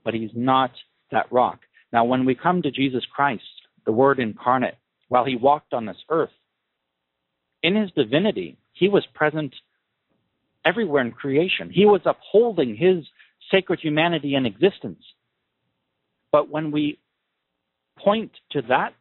but 0.04 0.14
he's 0.14 0.32
not 0.36 0.72
that 1.12 1.32
rock. 1.32 1.60
Now, 1.94 2.04
when 2.04 2.26
we 2.26 2.36
come 2.36 2.62
to 2.62 2.72
Jesus 2.72 3.04
Christ, 3.14 3.44
the 3.86 3.94
Word 3.94 4.20
incarnate, 4.20 4.78
while 5.08 5.24
he 5.24 5.38
walked 5.38 5.74
on 5.74 5.86
this 5.86 5.98
earth, 6.10 6.32
in 7.64 7.76
his 7.76 7.90
divinity, 7.92 8.58
he 8.74 8.90
was 8.90 9.06
present 9.14 9.56
everywhere 10.66 11.02
in 11.02 11.12
creation. 11.12 11.70
He 11.72 11.86
was 11.86 12.02
upholding 12.06 12.76
his 12.76 13.06
sacred 13.50 13.80
humanity 13.80 14.36
in 14.36 14.46
existence. 14.46 15.04
But 16.32 16.50
when 16.50 16.72
we 16.72 17.00
point 17.98 18.32
to 18.52 18.62
that 18.64 18.94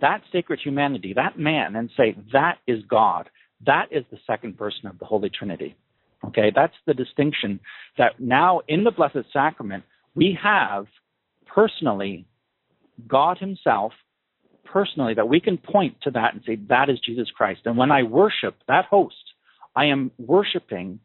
that 0.00 0.22
sacred 0.32 0.60
humanity, 0.62 1.12
that 1.14 1.38
man, 1.38 1.76
and 1.76 1.90
say 1.96 2.16
that 2.32 2.58
is 2.66 2.82
God, 2.88 3.28
that 3.66 3.86
is 3.90 4.04
the 4.10 4.18
second 4.26 4.58
person 4.58 4.86
of 4.86 4.98
the 4.98 5.04
Holy 5.04 5.30
Trinity. 5.30 5.76
Okay, 6.24 6.50
that's 6.54 6.74
the 6.86 6.94
distinction 6.94 7.60
that 7.96 8.18
now 8.18 8.60
in 8.66 8.84
the 8.84 8.90
Blessed 8.90 9.30
Sacrament 9.32 9.84
we 10.14 10.36
have 10.42 10.86
personally 11.46 12.26
God 13.06 13.38
Himself, 13.38 13.92
personally, 14.64 15.14
that 15.14 15.28
we 15.28 15.40
can 15.40 15.58
point 15.58 15.96
to 16.02 16.10
that 16.10 16.34
and 16.34 16.42
say 16.44 16.56
that 16.68 16.90
is 16.90 16.98
Jesus 17.04 17.28
Christ. 17.30 17.60
And 17.64 17.76
when 17.76 17.92
I 17.92 18.02
worship 18.02 18.56
that 18.66 18.86
host, 18.86 19.14
I 19.76 19.86
am 19.86 20.10
worshiping 20.18 20.98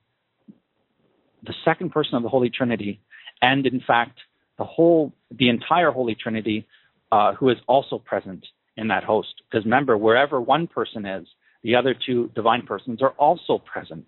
the 1.44 1.54
second 1.64 1.92
person 1.92 2.16
of 2.16 2.24
the 2.24 2.30
Holy 2.30 2.50
Trinity, 2.50 3.02
and 3.42 3.66
in 3.68 3.82
fact, 3.86 4.18
the 4.58 4.64
whole, 4.64 5.14
the 5.30 5.50
entire 5.50 5.92
Holy 5.92 6.16
Trinity, 6.16 6.66
uh, 7.12 7.34
who 7.34 7.50
is 7.50 7.58
also 7.68 8.00
present 8.00 8.46
in 8.78 8.88
that 8.88 9.04
host. 9.04 9.34
Because 9.50 9.66
remember, 9.66 9.98
wherever 9.98 10.42
one 10.42 10.68
person 10.68 11.06
is, 11.06 11.28
the 11.64 11.76
other 11.76 11.96
two 12.06 12.30
divine 12.36 12.66
persons 12.66 13.02
are 13.02 13.12
also 13.12 13.58
present. 13.58 14.06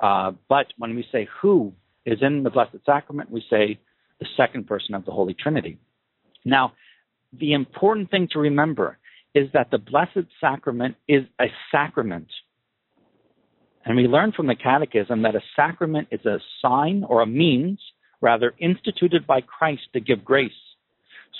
Uh, 0.00 0.32
but 0.48 0.66
when 0.78 0.94
we 0.94 1.04
say 1.10 1.28
who 1.40 1.72
is 2.06 2.18
in 2.22 2.42
the 2.42 2.50
Blessed 2.50 2.76
Sacrament, 2.86 3.30
we 3.30 3.42
say 3.50 3.78
the 4.20 4.26
second 4.36 4.66
person 4.66 4.94
of 4.94 5.04
the 5.04 5.10
Holy 5.10 5.34
Trinity. 5.34 5.78
Now, 6.44 6.72
the 7.32 7.52
important 7.52 8.10
thing 8.10 8.28
to 8.32 8.38
remember 8.38 8.98
is 9.34 9.48
that 9.52 9.70
the 9.70 9.78
Blessed 9.78 10.28
Sacrament 10.40 10.96
is 11.08 11.24
a 11.40 11.46
sacrament 11.70 12.28
and 13.88 13.96
we 13.96 14.06
learn 14.06 14.32
from 14.32 14.46
the 14.46 14.54
Catechism 14.54 15.22
that 15.22 15.34
a 15.34 15.40
sacrament 15.56 16.08
is 16.10 16.24
a 16.26 16.38
sign 16.60 17.04
or 17.08 17.22
a 17.22 17.26
means, 17.26 17.80
rather, 18.20 18.52
instituted 18.58 19.26
by 19.26 19.40
Christ 19.40 19.80
to 19.94 20.00
give 20.00 20.22
grace. 20.22 20.52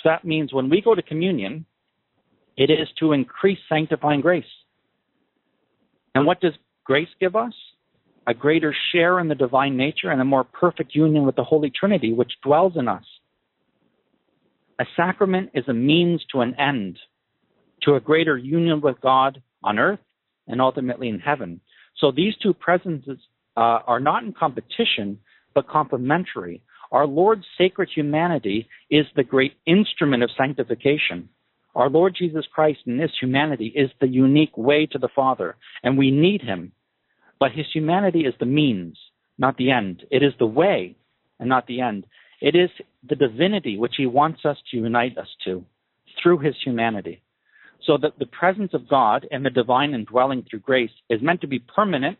So 0.01 0.09
that 0.09 0.25
means 0.25 0.51
when 0.51 0.67
we 0.67 0.81
go 0.81 0.95
to 0.95 1.01
communion, 1.03 1.65
it 2.59 2.69
is 2.69 2.89
to 2.99 3.13
increase 3.13 3.57
sanctifying 3.69 4.19
grace. 4.19 4.43
And 6.13 6.25
what 6.27 6.41
does 6.41 6.51
grace 6.83 7.07
give 7.19 7.35
us? 7.37 7.53
A 8.27 8.33
greater 8.33 8.75
share 8.91 9.19
in 9.19 9.29
the 9.29 9.35
divine 9.35 9.77
nature 9.77 10.11
and 10.11 10.19
a 10.19 10.25
more 10.25 10.43
perfect 10.43 10.93
union 10.93 11.25
with 11.25 11.37
the 11.37 11.43
Holy 11.43 11.71
Trinity, 11.71 12.11
which 12.11 12.33
dwells 12.43 12.73
in 12.75 12.89
us. 12.89 13.05
A 14.77 14.85
sacrament 14.97 15.51
is 15.53 15.63
a 15.69 15.73
means 15.73 16.21
to 16.33 16.41
an 16.41 16.53
end, 16.59 16.99
to 17.83 17.95
a 17.95 18.01
greater 18.01 18.37
union 18.37 18.81
with 18.81 18.99
God 18.99 19.41
on 19.63 19.79
earth 19.79 19.99
and 20.45 20.59
ultimately 20.59 21.07
in 21.07 21.19
heaven. 21.19 21.61
So 21.97 22.11
these 22.11 22.33
two 22.43 22.53
presences 22.53 23.19
uh, 23.55 23.79
are 23.87 24.01
not 24.01 24.23
in 24.23 24.33
competition, 24.33 25.19
but 25.55 25.69
complementary. 25.69 26.61
Our 26.91 27.07
Lord's 27.07 27.45
sacred 27.57 27.89
humanity 27.95 28.67
is 28.89 29.05
the 29.15 29.23
great 29.23 29.53
instrument 29.65 30.23
of 30.23 30.29
sanctification. 30.37 31.29
Our 31.75 31.89
Lord 31.89 32.15
Jesus 32.17 32.45
Christ 32.51 32.79
in 32.85 32.99
his 32.99 33.11
humanity 33.19 33.71
is 33.75 33.89
the 33.99 34.07
unique 34.07 34.57
way 34.57 34.85
to 34.87 34.97
the 34.97 35.09
Father, 35.15 35.55
and 35.83 35.97
we 35.97 36.11
need 36.11 36.41
him. 36.41 36.71
But 37.39 37.51
his 37.51 37.67
humanity 37.73 38.21
is 38.21 38.33
the 38.39 38.45
means, 38.45 38.97
not 39.37 39.57
the 39.57 39.71
end. 39.71 40.03
It 40.11 40.23
is 40.23 40.33
the 40.39 40.45
way 40.45 40.95
and 41.39 41.47
not 41.47 41.67
the 41.67 41.81
end. 41.81 42.05
It 42.41 42.55
is 42.55 42.69
the 43.07 43.15
divinity 43.15 43.77
which 43.77 43.95
he 43.97 44.05
wants 44.05 44.45
us 44.45 44.57
to 44.71 44.77
unite 44.77 45.17
us 45.17 45.27
to 45.45 45.63
through 46.21 46.39
his 46.39 46.55
humanity. 46.63 47.21
So 47.85 47.97
that 48.01 48.19
the 48.19 48.25
presence 48.25 48.73
of 48.73 48.89
God 48.89 49.25
and 49.31 49.45
the 49.45 49.49
divine 49.49 49.93
indwelling 49.93 50.43
through 50.49 50.59
grace 50.59 50.91
is 51.09 51.21
meant 51.21 51.41
to 51.41 51.47
be 51.47 51.59
permanent 51.59 52.17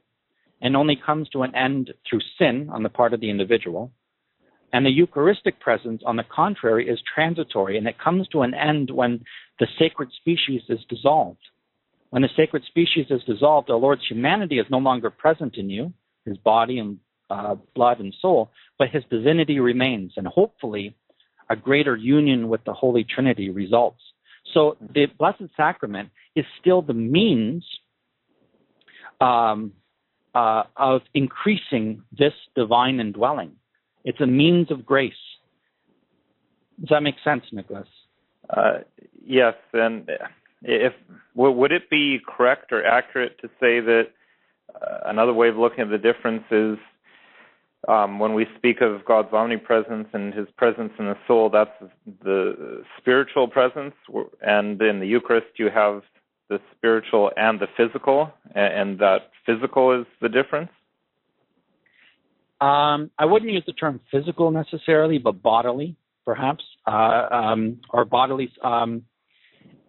and 0.62 0.76
only 0.76 0.96
comes 0.96 1.28
to 1.30 1.44
an 1.44 1.56
end 1.56 1.94
through 2.10 2.22
sin 2.38 2.70
on 2.72 2.84
the 2.84 2.90
part 2.90 3.14
of 3.14 3.20
the 3.20 3.30
individual. 3.30 3.92
And 4.72 4.86
the 4.86 4.92
Eucharistic 4.92 5.60
presence, 5.60 6.04
on 6.06 6.16
the 6.16 6.24
contrary, 6.24 6.88
is 6.88 7.00
transitory 7.14 7.78
and 7.78 7.88
it 7.88 8.00
comes 8.00 8.28
to 8.30 8.42
an 8.42 8.54
end 8.54 8.92
when 8.92 9.24
the 9.60 9.68
sacred 9.80 10.10
species 10.20 10.62
is 10.70 10.80
dissolved. 10.90 11.40
When 12.12 12.22
the 12.22 12.30
sacred 12.36 12.64
species 12.66 13.08
is 13.10 13.24
dissolved, 13.24 13.70
the 13.70 13.76
Lord's 13.76 14.08
humanity 14.08 14.60
is 14.60 14.66
no 14.70 14.78
longer 14.78 15.10
present 15.10 15.58
in 15.58 15.70
you, 15.70 15.94
his 16.26 16.38
body 16.38 16.80
and 16.80 16.98
uh, 17.30 17.56
blood 17.76 18.00
and 18.00 18.14
soul, 18.22 18.50
but 18.78 18.90
his 18.90 19.04
divinity 19.10 19.60
remains, 19.60 20.14
and 20.18 20.26
hopefully 20.26 20.96
a 21.50 21.56
greater 21.56 21.96
union 21.96 22.50
with 22.50 22.64
the 22.64 22.74
Holy 22.74 23.04
Trinity 23.04 23.50
results. 23.50 24.02
So 24.54 24.78
the 24.94 25.08
Blessed 25.18 25.52
Sacrament 25.56 26.10
is 26.36 26.46
still 26.60 26.82
the 26.82 26.94
means 26.94 27.64
um, 29.22 29.74
uh, 30.34 30.64
of 30.76 31.02
increasing 31.14 32.04
this 32.18 32.34
divine 32.56 33.00
indwelling. 33.00 33.52
It's 34.04 34.22
a 34.22 34.28
means 34.28 34.72
of 34.72 34.86
grace. 34.86 35.14
Does 36.80 36.90
that 36.90 37.04
make 37.04 37.16
sense, 37.24 37.44
Nicholas? 37.52 37.88
Uh, 38.50 38.80
yes, 39.26 39.56
and 39.74 40.10
if 40.62 40.94
would 41.36 41.72
it 41.72 41.90
be 41.90 42.20
correct 42.26 42.72
or 42.72 42.86
accurate 42.86 43.40
to 43.42 43.48
say 43.60 43.80
that 43.80 44.08
uh, 44.76 45.00
another 45.06 45.34
way 45.34 45.50
of 45.50 45.58
looking 45.58 45.82
at 45.82 45.90
the 45.90 45.98
difference 45.98 46.44
is 46.52 46.78
um, 47.88 48.20
when 48.20 48.34
we 48.34 48.46
speak 48.58 48.82
of 48.82 49.06
God's 49.06 49.32
omnipresence 49.32 50.08
and 50.14 50.34
His 50.34 50.48
presence 50.58 50.92
in 51.00 51.06
the 51.06 51.18
soul, 51.28 51.50
that's 51.50 51.72
the 52.24 52.84
spiritual 52.98 53.48
presence, 53.48 53.94
and 54.42 54.82
in 54.82 55.00
the 55.00 55.08
Eucharist 55.08 55.48
you 55.56 55.70
have 55.70 56.02
the 56.50 56.60
spiritual 56.76 57.32
and 57.38 57.60
the 57.60 57.68
physical, 57.78 58.34
and 58.56 59.00
that 59.00 59.30
physical 59.46 59.98
is 59.98 60.08
the 60.22 60.30
difference? 60.30 60.72
Um, 62.62 63.12
I 63.18 63.26
wouldn't 63.26 63.52
use 63.52 63.64
the 63.66 63.74
term 63.74 64.02
physical 64.12 64.52
necessarily, 64.52 65.18
but 65.18 65.42
bodily, 65.42 65.96
perhaps, 66.26 66.64
uh, 66.86 67.28
um, 67.32 67.80
or 67.90 68.06
bodily. 68.06 68.52
Um, 68.64 69.04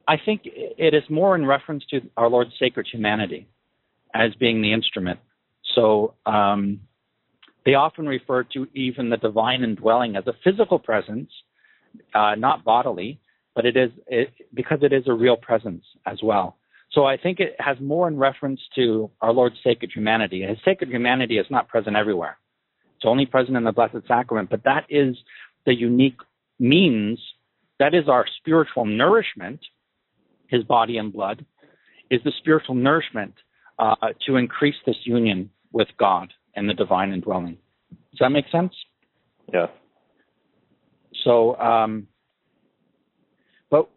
I 0.06 0.16
think 0.24 0.42
it 0.44 0.94
is 0.94 1.02
more 1.08 1.34
in 1.34 1.46
reference 1.46 1.84
to 1.90 2.00
our 2.16 2.28
Lord's 2.28 2.52
sacred 2.58 2.86
humanity 2.90 3.48
as 4.14 4.34
being 4.36 4.62
the 4.62 4.72
instrument. 4.72 5.20
So 5.74 6.14
um, 6.26 6.80
they 7.64 7.74
often 7.74 8.06
refer 8.06 8.44
to 8.54 8.66
even 8.74 9.10
the 9.10 9.16
divine 9.16 9.62
indwelling 9.62 10.16
as 10.16 10.26
a 10.26 10.32
physical 10.44 10.78
presence, 10.78 11.30
uh, 12.14 12.34
not 12.36 12.64
bodily, 12.64 13.20
but 13.54 13.66
it 13.66 13.76
is 13.76 13.90
it, 14.06 14.32
because 14.54 14.78
it 14.82 14.92
is 14.92 15.04
a 15.06 15.12
real 15.12 15.36
presence 15.36 15.84
as 16.06 16.18
well. 16.22 16.56
So 16.92 17.04
I 17.04 17.16
think 17.16 17.38
it 17.38 17.54
has 17.60 17.78
more 17.80 18.08
in 18.08 18.16
reference 18.16 18.60
to 18.74 19.10
our 19.20 19.32
Lord's 19.32 19.56
sacred 19.62 19.92
humanity. 19.94 20.42
His 20.42 20.58
sacred 20.64 20.90
humanity 20.90 21.38
is 21.38 21.46
not 21.50 21.68
present 21.68 21.94
everywhere. 21.94 22.36
It's 23.00 23.08
only 23.08 23.24
present 23.24 23.56
in 23.56 23.64
the 23.64 23.72
Blessed 23.72 24.06
Sacrament, 24.06 24.50
but 24.50 24.64
that 24.64 24.84
is 24.90 25.16
the 25.64 25.74
unique 25.74 26.18
means, 26.58 27.18
that 27.78 27.94
is 27.94 28.10
our 28.10 28.26
spiritual 28.36 28.84
nourishment, 28.84 29.60
his 30.48 30.64
body 30.64 30.98
and 30.98 31.10
blood, 31.10 31.46
is 32.10 32.20
the 32.24 32.32
spiritual 32.36 32.74
nourishment 32.74 33.32
uh, 33.78 33.94
to 34.26 34.36
increase 34.36 34.74
this 34.84 34.98
union 35.04 35.48
with 35.72 35.88
God 35.98 36.30
and 36.54 36.68
the 36.68 36.74
divine 36.74 37.14
indwelling. 37.14 37.56
Does 38.10 38.18
that 38.20 38.28
make 38.28 38.44
sense? 38.52 38.74
Yes. 39.50 39.70
So, 41.24 41.56
um, 41.56 42.06
but 43.70 43.88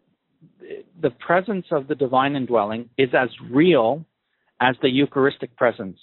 the 1.02 1.10
presence 1.10 1.66
of 1.72 1.88
the 1.88 1.94
divine 1.94 2.36
indwelling 2.36 2.88
is 2.96 3.10
as 3.12 3.28
real 3.50 4.06
as 4.62 4.76
the 4.80 4.88
Eucharistic 4.88 5.54
presence. 5.56 5.98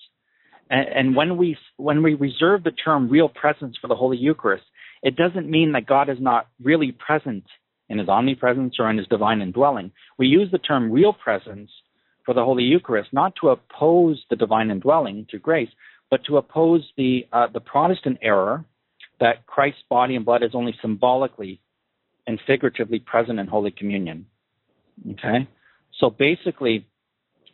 And, 0.72 0.88
and 0.88 1.16
when 1.16 1.38
we 1.38 1.58
when 1.78 2.02
we 2.02 2.16
reserve 2.16 2.64
the 2.64 2.72
term 2.72 3.10
real 3.10 3.30
presence 3.30 3.76
for 3.80 3.88
the 3.88 3.96
Holy 3.96 4.18
Eucharist, 4.18 4.64
it 5.04 5.16
doesn't 5.16 5.50
mean 5.50 5.74
that 5.74 5.86
God 5.86 6.10
is 6.10 6.18
not 6.20 6.48
really 6.64 6.94
present 6.94 7.44
in 7.90 8.00
his 8.00 8.08
omnipresence 8.08 8.76
or 8.80 8.90
in 8.90 8.98
his 8.98 9.08
divine 9.08 9.42
indwelling. 9.42 9.92
We 10.18 10.28
use 10.28 10.50
the 10.50 10.58
term 10.58 10.92
real 10.92 11.12
presence 11.12 11.70
for 12.26 12.34
the 12.34 12.46
Holy 12.46 12.64
Eucharist 12.64 13.10
not 13.12 13.34
to 13.42 13.50
oppose 13.50 14.24
the 14.30 14.38
divine 14.38 14.72
indwelling 14.72 15.28
through 15.30 15.40
grace, 15.40 15.70
but 16.10 16.24
to 16.26 16.38
oppose 16.38 16.88
the 16.98 17.28
uh, 17.34 17.48
the 17.54 17.60
Protestant 17.60 18.18
error 18.22 18.64
that 19.20 19.46
Christ's 19.46 19.84
body 19.90 20.16
and 20.16 20.26
blood 20.26 20.42
is 20.42 20.52
only 20.54 20.74
symbolically 20.82 21.60
and 22.26 22.40
figuratively 22.48 23.00
present 23.00 23.40
in 23.40 23.48
Holy 23.48 23.72
Communion. 23.72 24.26
Okay, 25.12 25.50
so 26.00 26.10
basically, 26.10 26.88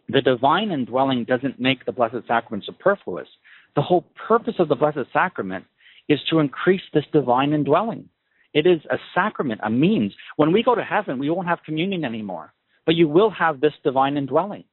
the 0.09 0.21
divine 0.21 0.71
indwelling 0.71 1.25
doesn't 1.25 1.59
make 1.59 1.85
the 1.85 1.91
Blessed 1.91 2.27
Sacrament 2.27 2.65
superfluous. 2.65 3.27
The 3.75 3.81
whole 3.81 4.05
purpose 4.27 4.55
of 4.59 4.69
the 4.69 4.75
Blessed 4.75 5.11
Sacrament 5.11 5.65
is 6.07 6.19
to 6.29 6.39
increase 6.39 6.81
this 6.93 7.03
divine 7.11 7.53
indwelling. 7.53 8.09
It 8.53 8.65
is 8.65 8.79
a 8.89 8.97
sacrament, 9.13 9.61
a 9.63 9.69
means. 9.69 10.13
When 10.37 10.53
we 10.53 10.63
go 10.63 10.75
to 10.75 10.83
heaven, 10.83 11.19
we 11.19 11.29
won't 11.29 11.47
have 11.47 11.59
communion 11.65 12.05
anymore, 12.05 12.53
but 12.85 12.95
you 12.95 13.07
will 13.07 13.29
have 13.31 13.59
this 13.59 13.73
divine 13.83 14.17
indwelling. 14.17 14.63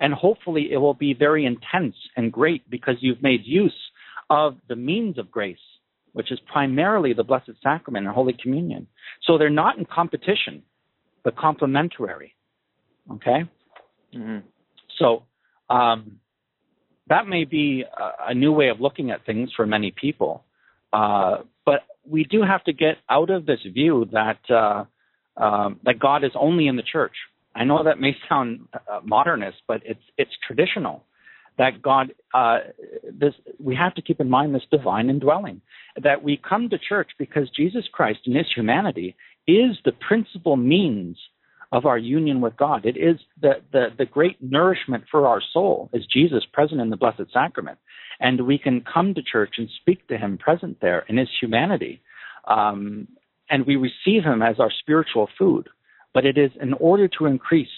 And 0.00 0.14
hopefully 0.14 0.72
it 0.72 0.78
will 0.78 0.94
be 0.94 1.14
very 1.14 1.44
intense 1.44 1.94
and 2.16 2.32
great 2.32 2.68
because 2.68 2.96
you've 3.00 3.22
made 3.22 3.42
use 3.44 3.76
of 4.30 4.56
the 4.68 4.74
means 4.74 5.18
of 5.18 5.30
grace, 5.30 5.58
which 6.14 6.32
is 6.32 6.40
primarily 6.50 7.12
the 7.12 7.22
Blessed 7.22 7.52
Sacrament 7.62 8.06
and 8.06 8.14
Holy 8.14 8.34
Communion. 8.42 8.88
So 9.22 9.36
they're 9.36 9.50
not 9.50 9.78
in 9.78 9.84
competition, 9.84 10.62
but 11.22 11.36
complementary. 11.36 12.34
Okay? 13.12 13.44
Mm-hmm. 14.16 14.38
So 15.02 15.24
um, 15.68 16.18
that 17.08 17.26
may 17.26 17.44
be 17.44 17.84
a, 17.84 18.30
a, 18.30 18.34
new 18.34 18.52
way 18.52 18.68
of 18.68 18.80
looking 18.80 19.10
at 19.10 19.26
things 19.26 19.50
for 19.56 19.66
many 19.66 19.90
people. 19.90 20.44
Uh, 20.92 21.38
but 21.66 21.80
we 22.06 22.24
do 22.24 22.42
have 22.42 22.62
to 22.64 22.72
get 22.72 22.98
out 23.10 23.30
of 23.30 23.46
this 23.46 23.60
view 23.72 24.08
that 24.12 24.38
uh, 24.50 24.84
um, 25.36 25.80
that 25.84 25.98
God 25.98 26.24
is 26.24 26.32
only 26.38 26.66
in 26.68 26.76
the 26.76 26.82
church. 26.82 27.14
I 27.54 27.64
know 27.64 27.82
that 27.84 28.00
may 28.00 28.16
sound 28.28 28.68
uh, 28.74 29.00
modernist, 29.04 29.58
but 29.66 29.82
it's 29.84 30.02
it's 30.16 30.32
traditional 30.46 31.04
that 31.58 31.82
God. 31.82 32.12
Uh, 32.34 32.58
this 33.12 33.34
we 33.58 33.74
have 33.74 33.94
to 33.94 34.02
keep 34.02 34.20
in 34.20 34.28
mind 34.28 34.54
this 34.54 34.62
divine 34.70 35.10
indwelling. 35.10 35.60
That 36.02 36.22
we 36.22 36.40
come 36.48 36.68
to 36.70 36.78
church 36.78 37.10
because 37.18 37.48
Jesus 37.50 37.84
Christ 37.92 38.20
in 38.26 38.34
His 38.34 38.46
humanity 38.54 39.16
is 39.46 39.76
the 39.84 39.92
principal 40.06 40.56
means 40.56 41.18
of 41.72 41.86
our 41.86 41.98
union 41.98 42.40
with 42.42 42.56
God. 42.56 42.84
It 42.84 42.98
is 42.98 43.18
the, 43.40 43.54
the, 43.72 43.88
the 43.96 44.04
great 44.04 44.36
nourishment 44.42 45.04
for 45.10 45.26
our 45.26 45.40
soul 45.52 45.88
is 45.94 46.04
Jesus 46.06 46.44
present 46.52 46.80
in 46.80 46.90
the 46.90 46.96
Blessed 46.96 47.32
Sacrament. 47.32 47.78
And 48.20 48.46
we 48.46 48.58
can 48.58 48.82
come 48.82 49.14
to 49.14 49.22
church 49.22 49.54
and 49.56 49.68
speak 49.80 50.06
to 50.08 50.18
him 50.18 50.38
present 50.38 50.78
there 50.80 51.04
in 51.08 51.16
his 51.16 51.28
humanity. 51.40 52.02
Um, 52.46 53.08
and 53.48 53.66
we 53.66 53.76
receive 53.76 54.22
him 54.22 54.42
as 54.42 54.60
our 54.60 54.70
spiritual 54.70 55.28
food. 55.38 55.68
But 56.12 56.26
it 56.26 56.36
is 56.36 56.50
in 56.60 56.74
order 56.74 57.08
to 57.18 57.26
increase 57.26 57.68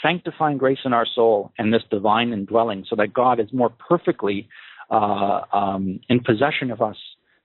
sanctifying 0.00 0.58
grace 0.58 0.78
in 0.84 0.92
our 0.92 1.06
soul 1.14 1.52
and 1.58 1.72
this 1.72 1.82
divine 1.90 2.32
indwelling 2.32 2.84
so 2.88 2.94
that 2.96 3.12
God 3.12 3.40
is 3.40 3.48
more 3.52 3.70
perfectly 3.70 4.48
uh, 4.90 5.40
um, 5.52 5.98
in 6.08 6.20
possession 6.20 6.70
of 6.70 6.82
us, 6.82 6.96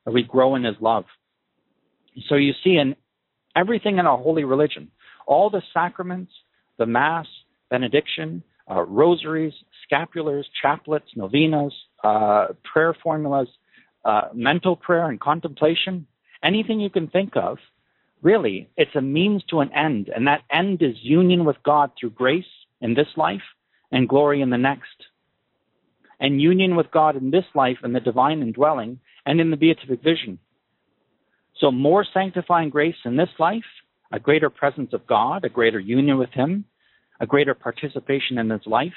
that 0.05 0.13
we 0.13 0.23
grow 0.23 0.55
in 0.55 0.63
his 0.63 0.75
love. 0.81 1.05
So 2.27 2.35
you 2.35 2.53
see, 2.63 2.77
in 2.77 2.95
everything 3.55 3.97
in 3.97 4.05
our 4.05 4.17
holy 4.17 4.43
religion, 4.43 4.91
all 5.27 5.49
the 5.49 5.61
sacraments, 5.73 6.31
the 6.77 6.85
Mass, 6.85 7.27
benediction, 7.69 8.41
uh, 8.69 8.81
rosaries, 8.83 9.53
scapulars, 9.89 10.45
chaplets, 10.63 11.15
novenas, 11.15 11.73
uh, 12.03 12.47
prayer 12.63 12.95
formulas, 13.03 13.47
uh, 14.05 14.29
mental 14.33 14.75
prayer 14.75 15.09
and 15.09 15.19
contemplation, 15.19 16.07
anything 16.43 16.79
you 16.79 16.89
can 16.89 17.07
think 17.07 17.35
of, 17.35 17.57
really, 18.21 18.69
it's 18.77 18.95
a 18.95 19.01
means 19.01 19.43
to 19.49 19.59
an 19.59 19.71
end. 19.73 20.09
And 20.13 20.27
that 20.27 20.41
end 20.51 20.81
is 20.81 20.95
union 21.01 21.45
with 21.45 21.57
God 21.63 21.91
through 21.99 22.11
grace 22.11 22.45
in 22.81 22.93
this 22.93 23.07
life 23.15 23.41
and 23.91 24.09
glory 24.09 24.41
in 24.41 24.49
the 24.49 24.57
next. 24.57 25.05
And 26.19 26.41
union 26.41 26.75
with 26.75 26.89
God 26.91 27.15
in 27.15 27.31
this 27.31 27.45
life 27.53 27.77
and 27.83 27.93
the 27.93 27.99
divine 27.99 28.41
indwelling 28.41 28.99
and 29.25 29.39
in 29.39 29.51
the 29.51 29.57
beatific 29.57 30.01
vision. 30.01 30.39
So 31.59 31.71
more 31.71 32.05
sanctifying 32.13 32.69
grace 32.69 32.95
in 33.05 33.17
this 33.17 33.29
life 33.39 33.63
a 34.11 34.19
greater 34.19 34.49
presence 34.49 34.93
of 34.93 35.07
God, 35.07 35.43
a 35.43 35.49
greater 35.49 35.79
union 35.79 36.17
with 36.17 36.31
Him, 36.31 36.65
a 37.19 37.25
greater 37.25 37.53
participation 37.53 38.37
in 38.37 38.49
His 38.49 38.65
life, 38.65 38.93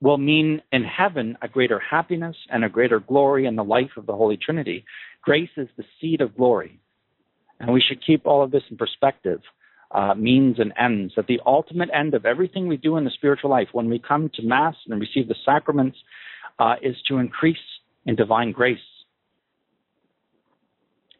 will 0.00 0.18
mean 0.18 0.62
in 0.72 0.82
heaven 0.82 1.36
a 1.42 1.48
greater 1.48 1.78
happiness 1.78 2.36
and 2.50 2.64
a 2.64 2.68
greater 2.68 3.00
glory 3.00 3.46
in 3.46 3.56
the 3.56 3.64
life 3.64 3.90
of 3.96 4.06
the 4.06 4.14
Holy 4.14 4.38
Trinity. 4.38 4.84
Grace 5.22 5.50
is 5.56 5.68
the 5.76 5.84
seed 6.00 6.20
of 6.20 6.36
glory. 6.36 6.80
And 7.58 7.72
we 7.72 7.82
should 7.86 8.04
keep 8.04 8.26
all 8.26 8.42
of 8.42 8.50
this 8.50 8.62
in 8.70 8.78
perspective, 8.78 9.40
uh, 9.90 10.14
means 10.14 10.58
and 10.58 10.72
ends, 10.78 11.12
that 11.16 11.26
the 11.26 11.40
ultimate 11.44 11.90
end 11.94 12.14
of 12.14 12.24
everything 12.24 12.66
we 12.66 12.78
do 12.78 12.96
in 12.96 13.04
the 13.04 13.10
spiritual 13.10 13.50
life, 13.50 13.68
when 13.72 13.90
we 13.90 13.98
come 13.98 14.30
to 14.34 14.42
Mass 14.42 14.74
and 14.88 14.98
receive 14.98 15.28
the 15.28 15.34
sacraments, 15.44 15.98
uh, 16.58 16.76
is 16.80 16.96
to 17.08 17.18
increase 17.18 17.58
in 18.06 18.16
divine 18.16 18.52
grace. 18.52 18.78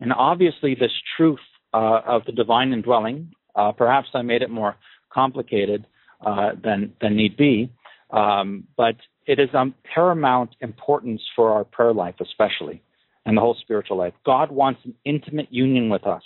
And 0.01 0.15
obviously, 0.15 0.75
this 0.75 0.93
truth 1.19 1.41
uh, 1.73 2.01
of 2.07 2.25
the 2.27 2.33
divine 2.33 2.73
indwelling. 2.73 3.33
Uh, 3.55 3.73
perhaps 3.73 4.09
I 4.15 4.23
made 4.23 4.43
it 4.43 4.51
more 4.51 4.77
complicated 5.13 5.87
uh, 6.25 6.51
than 6.63 6.93
than 7.01 7.17
need 7.17 7.37
be, 7.37 7.71
um, 8.11 8.65
but 8.77 8.97
it 9.27 9.39
is 9.39 9.49
of 9.55 9.75
paramount 9.95 10.57
importance 10.61 11.23
for 11.37 11.53
our 11.53 11.65
prayer 11.65 11.93
life, 11.93 12.17
especially, 12.21 12.83
and 13.27 13.37
the 13.37 13.41
whole 13.41 13.57
spiritual 13.61 13.97
life. 13.97 14.15
God 14.25 14.51
wants 14.51 14.81
an 14.85 14.95
intimate 15.05 15.53
union 15.53 15.89
with 15.89 16.07
us. 16.07 16.23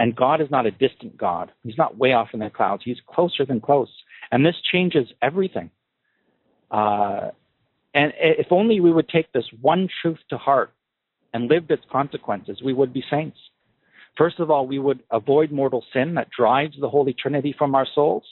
And 0.00 0.14
God 0.14 0.40
is 0.40 0.48
not 0.50 0.64
a 0.64 0.70
distant 0.70 1.16
God. 1.16 1.50
He's 1.64 1.76
not 1.76 1.98
way 1.98 2.12
off 2.12 2.28
in 2.32 2.40
the 2.40 2.50
clouds. 2.50 2.82
He's 2.84 3.00
closer 3.08 3.44
than 3.44 3.60
close. 3.60 3.88
And 4.30 4.46
this 4.46 4.54
changes 4.70 5.08
everything. 5.20 5.70
Uh, 6.70 7.30
and 7.94 8.12
if 8.18 8.46
only 8.50 8.80
we 8.80 8.92
would 8.92 9.08
take 9.08 9.32
this 9.32 9.46
one 9.60 9.88
truth 10.02 10.18
to 10.30 10.38
heart 10.38 10.72
and 11.34 11.48
live 11.48 11.64
its 11.70 11.82
consequences, 11.90 12.60
we 12.62 12.72
would 12.72 12.92
be 12.92 13.02
saints. 13.10 13.38
First 14.18 14.40
of 14.40 14.50
all, 14.50 14.66
we 14.66 14.80
would 14.80 15.00
avoid 15.12 15.52
mortal 15.52 15.84
sin 15.92 16.14
that 16.14 16.28
drives 16.36 16.76
the 16.78 16.90
Holy 16.90 17.14
Trinity 17.14 17.54
from 17.56 17.76
our 17.76 17.86
souls. 17.94 18.24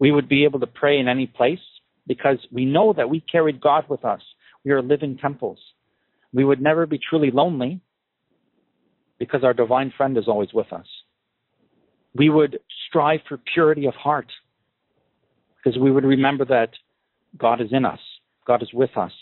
We 0.00 0.10
would 0.10 0.28
be 0.28 0.42
able 0.42 0.58
to 0.60 0.66
pray 0.66 0.98
in 0.98 1.06
any 1.06 1.28
place 1.28 1.60
because 2.08 2.38
we 2.50 2.64
know 2.64 2.92
that 2.92 3.08
we 3.08 3.20
carried 3.20 3.60
God 3.60 3.84
with 3.88 4.04
us. 4.04 4.20
We 4.64 4.72
are 4.72 4.82
living 4.82 5.16
temples. 5.16 5.58
We 6.32 6.44
would 6.44 6.60
never 6.60 6.86
be 6.86 6.98
truly 6.98 7.30
lonely 7.30 7.80
because 9.20 9.44
our 9.44 9.54
divine 9.54 9.92
friend 9.96 10.18
is 10.18 10.26
always 10.26 10.52
with 10.52 10.72
us. 10.72 10.86
We 12.16 12.28
would 12.28 12.58
strive 12.88 13.20
for 13.28 13.38
purity 13.54 13.86
of 13.86 13.94
heart 13.94 14.26
because 15.56 15.78
we 15.78 15.92
would 15.92 16.04
remember 16.04 16.44
that 16.46 16.70
God 17.38 17.60
is 17.60 17.68
in 17.70 17.84
us, 17.84 18.00
God 18.44 18.62
is 18.62 18.72
with 18.72 18.96
us, 18.96 19.12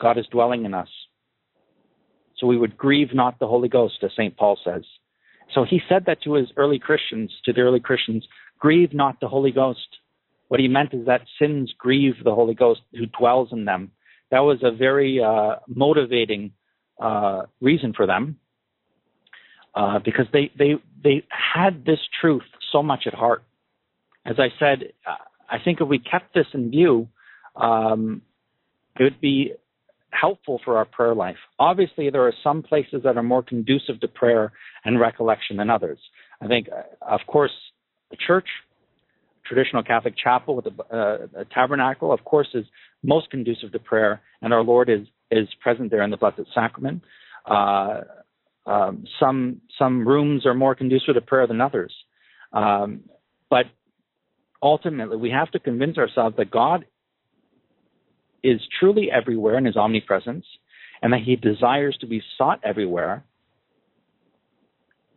God 0.00 0.16
is 0.16 0.26
dwelling 0.32 0.64
in 0.64 0.72
us. 0.72 0.88
So 2.40 2.46
we 2.46 2.56
would 2.56 2.78
grieve 2.78 3.14
not 3.14 3.38
the 3.38 3.46
Holy 3.46 3.68
Ghost, 3.68 3.98
as 4.02 4.12
St. 4.12 4.34
Paul 4.36 4.58
says. 4.64 4.82
So 5.54 5.64
he 5.68 5.80
said 5.88 6.04
that 6.06 6.22
to 6.22 6.34
his 6.34 6.48
early 6.56 6.78
Christians, 6.78 7.30
to 7.44 7.52
the 7.52 7.60
early 7.60 7.80
Christians, 7.80 8.26
grieve 8.58 8.94
not 8.94 9.20
the 9.20 9.28
Holy 9.28 9.50
Ghost. 9.50 9.98
What 10.48 10.60
he 10.60 10.68
meant 10.68 10.94
is 10.94 11.06
that 11.06 11.22
sins 11.38 11.72
grieve 11.76 12.14
the 12.24 12.34
Holy 12.34 12.54
Ghost 12.54 12.80
who 12.92 13.06
dwells 13.06 13.50
in 13.52 13.66
them. 13.66 13.90
That 14.30 14.40
was 14.40 14.58
a 14.62 14.70
very 14.70 15.22
uh, 15.22 15.56
motivating 15.68 16.52
uh, 17.00 17.42
reason 17.60 17.92
for 17.94 18.06
them 18.06 18.36
uh, 19.74 19.98
because 20.04 20.26
they, 20.32 20.50
they, 20.58 20.74
they 21.02 21.24
had 21.30 21.84
this 21.84 21.98
truth 22.20 22.42
so 22.72 22.82
much 22.82 23.04
at 23.06 23.14
heart. 23.14 23.42
As 24.24 24.36
I 24.38 24.48
said, 24.58 24.92
I 25.50 25.58
think 25.64 25.80
if 25.80 25.88
we 25.88 25.98
kept 25.98 26.34
this 26.34 26.46
in 26.54 26.70
view, 26.70 27.08
um, 27.56 28.22
it 28.98 29.02
would 29.04 29.20
be 29.20 29.52
helpful 30.12 30.60
for 30.64 30.76
our 30.76 30.84
prayer 30.84 31.14
life. 31.14 31.36
Obviously, 31.58 32.10
there 32.10 32.26
are 32.26 32.34
some 32.42 32.62
places 32.62 33.02
that 33.04 33.16
are 33.16 33.22
more 33.22 33.42
conducive 33.42 34.00
to 34.00 34.08
prayer 34.08 34.52
and 34.84 35.00
recollection 35.00 35.56
than 35.56 35.70
others. 35.70 35.98
I 36.40 36.46
think, 36.46 36.68
uh, 36.68 36.82
of 37.06 37.20
course, 37.26 37.52
the 38.10 38.16
church, 38.16 38.46
traditional 39.46 39.82
Catholic 39.82 40.14
chapel 40.16 40.56
with 40.56 40.66
a, 40.66 40.94
uh, 40.94 41.40
a 41.40 41.44
tabernacle, 41.44 42.12
of 42.12 42.24
course, 42.24 42.48
is 42.54 42.64
most 43.02 43.30
conducive 43.30 43.72
to 43.72 43.78
prayer, 43.78 44.20
and 44.42 44.52
our 44.52 44.62
Lord 44.62 44.88
is 44.88 45.06
is 45.30 45.48
present 45.60 45.90
there 45.90 46.02
in 46.02 46.10
the 46.10 46.16
Blessed 46.16 46.42
Sacrament. 46.54 47.02
Uh, 47.46 48.00
um, 48.66 49.04
some 49.18 49.60
some 49.78 50.06
rooms 50.06 50.44
are 50.44 50.54
more 50.54 50.74
conducive 50.74 51.14
to 51.14 51.20
prayer 51.20 51.46
than 51.46 51.60
others, 51.60 51.92
um, 52.52 53.00
but 53.48 53.66
ultimately 54.62 55.16
we 55.16 55.30
have 55.30 55.50
to 55.52 55.58
convince 55.58 55.98
ourselves 55.98 56.36
that 56.36 56.50
God 56.50 56.84
is 58.42 58.60
truly 58.78 59.10
everywhere 59.10 59.58
in 59.58 59.64
his 59.64 59.76
omnipresence 59.76 60.44
and 61.02 61.12
that 61.12 61.20
he 61.24 61.36
desires 61.36 61.96
to 62.00 62.06
be 62.06 62.22
sought 62.36 62.60
everywhere. 62.64 63.24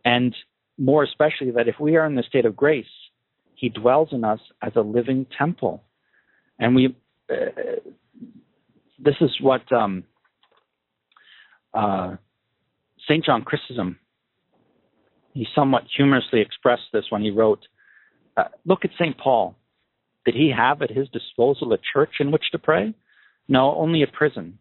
And 0.04 0.34
more 0.78 1.02
especially, 1.02 1.52
that 1.52 1.68
if 1.68 1.76
we 1.80 1.96
are 1.96 2.06
in 2.06 2.14
the 2.14 2.22
state 2.22 2.46
of 2.46 2.56
grace, 2.56 2.86
he 3.54 3.68
dwells 3.68 4.08
in 4.12 4.24
us 4.24 4.40
as 4.62 4.72
a 4.76 4.80
living 4.80 5.26
temple. 5.38 5.82
And 6.58 6.74
we, 6.74 6.96
uh, 7.30 7.34
this 8.98 9.14
is 9.20 9.30
what 9.40 9.70
um, 9.72 10.04
uh, 11.72 12.16
St. 13.08 13.24
John 13.24 13.42
Chrysostom, 13.42 13.98
he 15.32 15.46
somewhat 15.54 15.84
humorously 15.96 16.40
expressed 16.40 16.84
this 16.92 17.04
when 17.10 17.22
he 17.22 17.30
wrote, 17.30 17.66
uh, 18.36 18.44
Look 18.64 18.84
at 18.84 18.90
St. 18.98 19.16
Paul. 19.18 19.56
Did 20.24 20.34
he 20.34 20.52
have 20.56 20.80
at 20.80 20.90
his 20.90 21.08
disposal 21.08 21.72
a 21.72 21.78
church 21.92 22.14
in 22.20 22.30
which 22.30 22.44
to 22.52 22.58
pray? 22.58 22.94
No, 23.48 23.74
only 23.76 24.02
a 24.02 24.06
prison. 24.06 24.58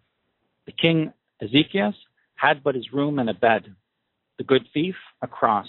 The 0.65 0.71
king 0.71 1.13
Ezekias 1.41 1.95
had 2.35 2.63
but 2.63 2.75
his 2.75 2.91
room 2.93 3.19
and 3.19 3.29
a 3.29 3.33
bed. 3.33 3.73
The 4.37 4.43
good 4.43 4.63
thief, 4.73 4.95
a 5.21 5.27
cross. 5.27 5.67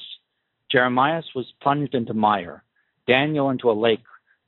Jeremias 0.70 1.26
was 1.34 1.46
plunged 1.62 1.94
into 1.94 2.14
mire, 2.14 2.64
Daniel 3.06 3.50
into 3.50 3.70
a 3.70 3.72
lake, 3.72 4.02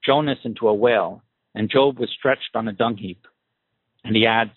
Jonas 0.05 0.39
into 0.45 0.69
a 0.69 0.75
whale, 0.75 1.23
and 1.55 1.71
Job 1.71 1.99
was 1.99 2.11
stretched 2.11 2.55
on 2.55 2.69
a 2.69 2.73
dung 2.73 2.97
heap. 2.97 3.27
And 4.05 4.17
he 4.17 4.27
adds, 4.27 4.53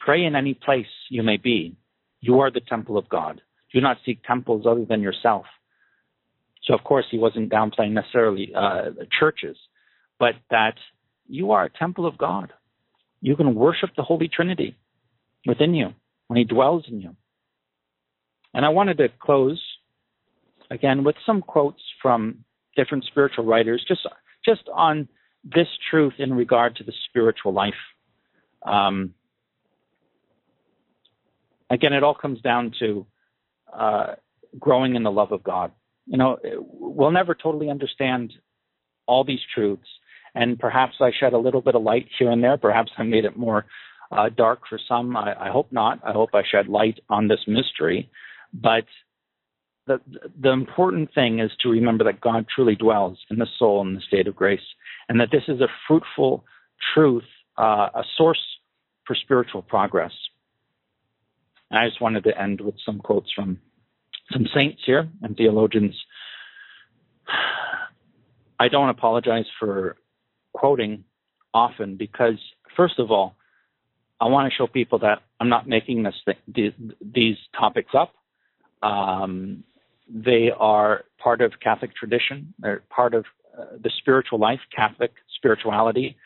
Pray 0.00 0.24
in 0.24 0.36
any 0.36 0.54
place 0.54 0.86
you 1.10 1.22
may 1.22 1.36
be. 1.36 1.76
You 2.20 2.40
are 2.40 2.50
the 2.50 2.60
temple 2.60 2.96
of 2.96 3.08
God. 3.08 3.42
Do 3.72 3.80
not 3.80 3.98
seek 4.04 4.22
temples 4.24 4.64
other 4.66 4.84
than 4.84 5.02
yourself. 5.02 5.46
So, 6.64 6.74
of 6.74 6.84
course, 6.84 7.06
he 7.10 7.18
wasn't 7.18 7.50
downplaying 7.50 7.92
necessarily 7.92 8.52
uh, 8.54 8.90
churches, 9.18 9.56
but 10.18 10.34
that 10.50 10.74
you 11.26 11.52
are 11.52 11.64
a 11.64 11.70
temple 11.70 12.06
of 12.06 12.18
God. 12.18 12.52
You 13.20 13.36
can 13.36 13.54
worship 13.54 13.90
the 13.96 14.02
Holy 14.02 14.28
Trinity 14.28 14.76
within 15.46 15.74
you 15.74 15.94
when 16.28 16.38
He 16.38 16.44
dwells 16.44 16.84
in 16.88 17.00
you. 17.00 17.16
And 18.54 18.64
I 18.64 18.70
wanted 18.70 18.98
to 18.98 19.08
close 19.20 19.62
again 20.70 21.04
with 21.04 21.16
some 21.24 21.42
quotes 21.42 21.82
from 22.00 22.44
different 22.76 23.04
spiritual 23.04 23.44
writers, 23.44 23.84
just 23.86 24.06
just 24.44 24.62
on 24.72 25.08
this 25.44 25.68
truth 25.90 26.14
in 26.18 26.32
regard 26.32 26.76
to 26.76 26.84
the 26.84 26.92
spiritual 27.08 27.52
life. 27.52 27.74
Um, 28.64 29.14
again, 31.70 31.92
it 31.92 32.02
all 32.02 32.14
comes 32.14 32.40
down 32.40 32.72
to 32.80 33.06
uh, 33.72 34.14
growing 34.58 34.94
in 34.94 35.02
the 35.02 35.10
love 35.10 35.32
of 35.32 35.42
God. 35.42 35.72
You 36.06 36.16
know, 36.16 36.38
we'll 36.44 37.10
never 37.10 37.34
totally 37.34 37.70
understand 37.70 38.32
all 39.06 39.24
these 39.24 39.40
truths, 39.54 39.88
and 40.34 40.58
perhaps 40.58 40.94
I 41.00 41.10
shed 41.18 41.32
a 41.32 41.38
little 41.38 41.60
bit 41.60 41.74
of 41.74 41.82
light 41.82 42.06
here 42.18 42.30
and 42.30 42.42
there. 42.42 42.56
Perhaps 42.56 42.92
I 42.98 43.02
made 43.02 43.24
it 43.24 43.36
more 43.36 43.66
uh, 44.10 44.28
dark 44.28 44.60
for 44.68 44.78
some. 44.88 45.16
I, 45.16 45.48
I, 45.48 45.50
hope 45.50 45.70
not. 45.70 46.00
I 46.04 46.12
hope 46.12 46.30
I 46.34 46.42
shed 46.48 46.68
light 46.68 47.00
on 47.08 47.28
this 47.28 47.40
mystery. 47.46 48.10
But 48.52 48.84
the 49.86 50.00
the 50.40 50.50
important 50.50 51.12
thing 51.14 51.40
is 51.40 51.50
to 51.62 51.68
remember 51.68 52.04
that 52.04 52.20
God 52.20 52.46
truly 52.54 52.74
dwells 52.74 53.18
in 53.30 53.38
the 53.38 53.46
soul 53.58 53.82
in 53.82 53.94
the 53.94 54.00
state 54.00 54.26
of 54.26 54.36
grace, 54.36 54.60
and 55.08 55.20
that 55.20 55.30
this 55.30 55.44
is 55.48 55.60
a 55.60 55.68
fruitful 55.86 56.44
truth, 56.94 57.24
uh, 57.58 57.88
a 57.94 58.02
source 58.16 58.42
for 59.06 59.14
spiritual 59.14 59.62
progress. 59.62 60.12
And 61.70 61.78
I 61.78 61.88
just 61.88 62.00
wanted 62.00 62.24
to 62.24 62.40
end 62.40 62.60
with 62.60 62.76
some 62.84 62.98
quotes 62.98 63.30
from 63.34 63.58
some 64.32 64.46
saints 64.54 64.82
here 64.84 65.08
and 65.22 65.36
theologians. 65.36 65.94
I 68.60 68.68
don't 68.68 68.88
apologize 68.88 69.46
for 69.60 69.96
quoting 70.58 71.04
often 71.54 71.96
because, 71.96 72.38
first 72.76 72.98
of 72.98 73.10
all, 73.10 73.36
I 74.20 74.26
want 74.26 74.50
to 74.50 74.56
show 74.56 74.66
people 74.66 74.98
that 75.00 75.18
I'm 75.38 75.48
not 75.48 75.68
making 75.68 76.02
this 76.02 76.18
these, 76.56 76.72
these 77.00 77.36
topics 77.58 77.92
up. 78.02 78.12
Um, 78.82 79.64
they 80.08 80.50
are 80.58 81.04
part 81.22 81.40
of 81.40 81.52
Catholic 81.62 81.94
tradition. 81.94 82.54
They're 82.58 82.82
part 82.90 83.14
of 83.14 83.24
uh, 83.56 83.76
the 83.84 83.90
spiritual 83.98 84.40
life, 84.40 84.60
Catholic 84.74 85.12
spirituality. 85.36 86.16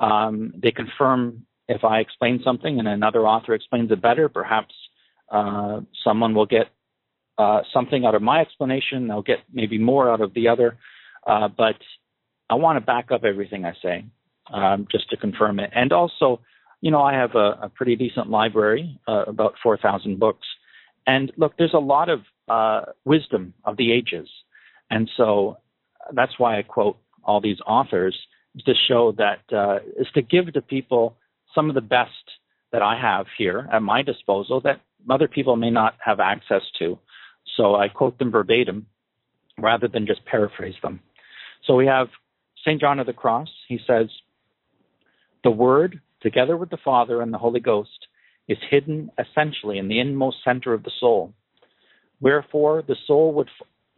Um, 0.00 0.52
they 0.62 0.72
confirm 0.72 1.46
if 1.68 1.84
I 1.84 1.98
explain 1.98 2.40
something 2.44 2.78
and 2.78 2.88
another 2.88 3.26
author 3.26 3.54
explains 3.54 3.90
it 3.90 4.02
better, 4.02 4.28
perhaps 4.28 4.74
uh, 5.30 5.80
someone 6.04 6.34
will 6.34 6.46
get 6.46 6.66
uh, 7.38 7.60
something 7.72 8.04
out 8.04 8.14
of 8.14 8.22
my 8.22 8.40
explanation. 8.40 9.08
They'll 9.08 9.22
get 9.22 9.40
maybe 9.52 9.78
more 9.78 10.10
out 10.10 10.20
of 10.20 10.34
the 10.34 10.48
other. 10.48 10.78
Uh, 11.26 11.48
but 11.48 11.76
I 12.48 12.54
want 12.54 12.76
to 12.76 12.80
back 12.80 13.10
up 13.10 13.24
everything 13.24 13.64
I 13.64 13.72
say 13.82 14.04
um, 14.52 14.86
just 14.90 15.10
to 15.10 15.16
confirm 15.16 15.58
it. 15.58 15.70
And 15.74 15.92
also, 15.92 16.40
you 16.80 16.90
know, 16.90 17.02
I 17.02 17.14
have 17.14 17.34
a, 17.34 17.58
a 17.62 17.68
pretty 17.74 17.96
decent 17.96 18.30
library, 18.30 18.98
uh, 19.08 19.24
about 19.26 19.54
4,000 19.62 20.18
books. 20.18 20.46
And 21.06 21.32
look, 21.36 21.56
there's 21.58 21.74
a 21.74 21.78
lot 21.78 22.08
of 22.08 22.20
uh, 22.48 22.92
wisdom 23.04 23.54
of 23.64 23.76
the 23.76 23.92
ages. 23.92 24.28
And 24.90 25.10
so 25.16 25.58
that's 26.12 26.38
why 26.38 26.58
I 26.58 26.62
quote 26.62 26.98
all 27.24 27.40
these 27.40 27.58
authors 27.66 28.16
to 28.64 28.74
show 28.88 29.12
that 29.18 29.40
uh, 29.52 29.78
is 29.98 30.06
to 30.14 30.22
give 30.22 30.52
to 30.52 30.62
people 30.62 31.16
some 31.54 31.68
of 31.68 31.74
the 31.74 31.80
best 31.80 32.10
that 32.72 32.82
I 32.82 32.98
have 33.00 33.26
here 33.36 33.68
at 33.72 33.82
my 33.82 34.02
disposal 34.02 34.60
that 34.62 34.80
other 35.08 35.28
people 35.28 35.56
may 35.56 35.70
not 35.70 35.94
have 36.04 36.20
access 36.20 36.62
to. 36.78 36.98
So 37.56 37.74
I 37.76 37.88
quote 37.88 38.18
them 38.18 38.30
verbatim 38.30 38.86
rather 39.58 39.88
than 39.88 40.06
just 40.06 40.24
paraphrase 40.24 40.74
them. 40.82 41.00
So 41.66 41.74
we 41.74 41.86
have 41.86 42.08
St. 42.66 42.80
John 42.80 42.98
of 42.98 43.06
the 43.06 43.12
Cross, 43.12 43.48
he 43.68 43.78
says, 43.86 44.08
The 45.44 45.50
Word, 45.50 46.00
together 46.20 46.56
with 46.56 46.70
the 46.70 46.78
Father 46.84 47.22
and 47.22 47.32
the 47.32 47.38
Holy 47.38 47.60
Ghost, 47.60 48.08
is 48.48 48.58
hidden 48.70 49.10
essentially 49.18 49.78
in 49.78 49.88
the 49.88 50.00
inmost 50.00 50.38
center 50.44 50.74
of 50.74 50.82
the 50.82 50.90
soul. 50.98 51.32
Wherefore, 52.20 52.82
the 52.86 52.96
soul 53.06 53.32
would, 53.34 53.48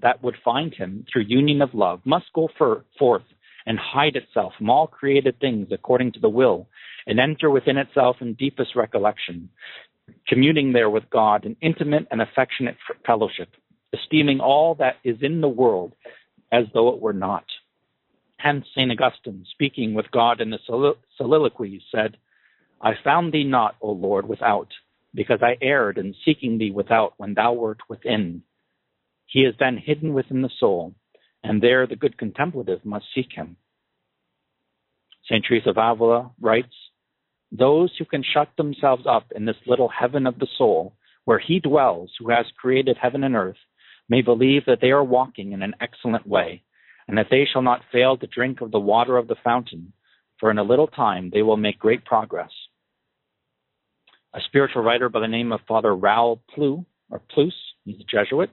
that 0.01 0.23
would 0.23 0.37
find 0.45 0.75
him 0.75 1.07
through 1.11 1.23
union 1.23 1.63
of 1.63 1.73
love 1.73 2.01
must 2.05 2.27
go 2.35 2.49
for, 2.59 2.85
forth 2.99 3.23
and 3.65 3.79
hide 3.79 4.17
itself 4.17 4.53
from 4.59 4.69
all 4.69 4.87
created 4.87 5.41
things 5.41 5.69
according 5.71 6.13
to 6.13 6.21
the 6.21 6.29
will, 6.29 6.69
and 7.07 7.19
enter 7.19 7.51
within 7.51 7.79
itself 7.79 8.17
in 8.21 8.35
deepest 8.35 8.77
recollection, 8.77 9.49
communing 10.27 10.73
there 10.73 10.91
with 10.91 11.09
God 11.11 11.45
in 11.47 11.57
intimate 11.63 12.07
and 12.11 12.21
affectionate 12.21 12.77
fellowship, 13.07 13.49
esteeming 13.95 14.41
all 14.41 14.75
that 14.75 14.97
is 15.05 15.17
in 15.23 15.41
the 15.41 15.49
world 15.49 15.95
as 16.53 16.65
though 16.75 16.89
it 16.91 17.01
were 17.01 17.13
not. 17.13 17.45
Hence, 18.39 18.67
St. 18.73 18.91
Augustine, 18.93 19.45
speaking 19.51 19.95
with 19.95 20.11
God 20.13 20.41
in 20.41 20.51
the 20.51 20.61
soliloquies, 21.17 21.83
said, 21.91 22.17
I 22.81 22.93
found 23.03 23.33
thee 23.33 23.43
not, 23.43 23.75
O 23.81 23.91
Lord, 23.91 24.29
without, 24.29 24.69
because 25.13 25.41
I 25.43 25.57
erred 25.61 25.99
in 25.99 26.15
seeking 26.25 26.57
thee 26.57 26.71
without 26.71 27.15
when 27.17 27.35
thou 27.35 27.55
wert 27.55 27.81
within. 27.89 28.43
He 29.27 29.41
is 29.41 29.57
then 29.59 29.77
hidden 29.77 30.15
within 30.15 30.43
the 30.43 30.51
soul, 30.61 30.95
and 31.43 31.61
there 31.61 31.87
the 31.89 31.97
good 31.97 32.17
contemplative 32.17 32.85
must 32.85 33.07
seek 33.13 33.33
him. 33.33 33.57
St. 35.25 35.45
Teresa 35.45 35.71
of 35.71 35.77
Avila 35.77 36.31
writes, 36.41 36.75
Those 37.51 37.93
who 37.99 38.05
can 38.05 38.23
shut 38.23 38.51
themselves 38.57 39.05
up 39.05 39.33
in 39.35 39.47
this 39.47 39.57
little 39.67 39.89
heaven 39.89 40.29
of 40.29 40.39
the 40.39 40.49
soul, 40.57 40.95
where 41.25 41.41
he 41.41 41.59
dwells 41.59 42.13
who 42.19 42.31
has 42.31 42.47
created 42.57 42.97
heaven 43.03 43.25
and 43.25 43.35
earth, 43.35 43.59
may 44.09 44.23
believe 44.23 44.65
that 44.67 44.79
they 44.81 44.93
are 44.93 45.05
walking 45.05 45.51
in 45.51 45.63
an 45.63 45.75
excellent 45.81 46.27
way 46.27 46.63
and 47.09 47.19
that 47.19 47.29
they 47.31 47.49
shall 47.51 47.63
not 47.63 47.83
fail 47.91 48.17
to 48.17 48.27
drink 48.27 48.61
of 48.61 48.71
the 48.71 48.79
water 48.79 49.17
of 49.17 49.27
the 49.27 49.37
fountain, 49.43 49.93
for 50.39 50.51
in 50.51 50.59
a 50.59 50.63
little 50.63 50.87
time 50.87 51.31
they 51.33 51.43
will 51.43 51.57
make 51.57 51.79
great 51.79 52.05
progress. 52.05 52.51
A 54.35 54.41
spiritual 54.47 54.83
writer 54.83 55.09
by 55.09 55.21
the 55.21 55.27
name 55.27 55.51
of 55.51 55.61
Father 55.67 55.97
Raoul 55.97 56.43
Plou, 56.55 56.85
or 57.11 57.21
Plus, 57.31 57.55
he's 57.85 58.01
a 58.01 58.05
Jesuit, 58.05 58.51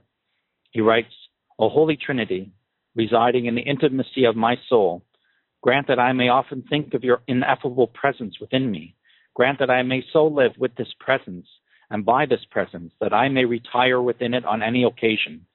He 0.71 0.81
writes, 0.81 1.13
O 1.59 1.69
Holy 1.69 1.97
Trinity, 1.97 2.51
residing 2.95 3.45
in 3.45 3.55
the 3.55 3.61
intimacy 3.61 4.23
of 4.23 4.37
my 4.37 4.55
soul, 4.69 5.03
grant 5.61 5.87
that 5.87 5.99
I 5.99 6.13
may 6.13 6.29
often 6.29 6.63
think 6.63 6.93
of 6.93 7.03
your 7.03 7.21
ineffable 7.27 7.87
presence 7.87 8.39
within 8.39 8.71
me. 8.71 8.95
Grant 9.33 9.59
that 9.59 9.69
I 9.69 9.83
may 9.83 10.03
so 10.13 10.27
live 10.27 10.53
with 10.57 10.75
this 10.75 10.93
presence 10.99 11.45
and 11.89 12.05
by 12.05 12.25
this 12.25 12.45
presence 12.49 12.93
that 13.01 13.13
I 13.13 13.27
may 13.29 13.45
retire 13.45 14.01
within 14.01 14.33
it 14.33 14.45
on 14.45 14.63
any 14.63 14.83
occasion, 14.83 15.45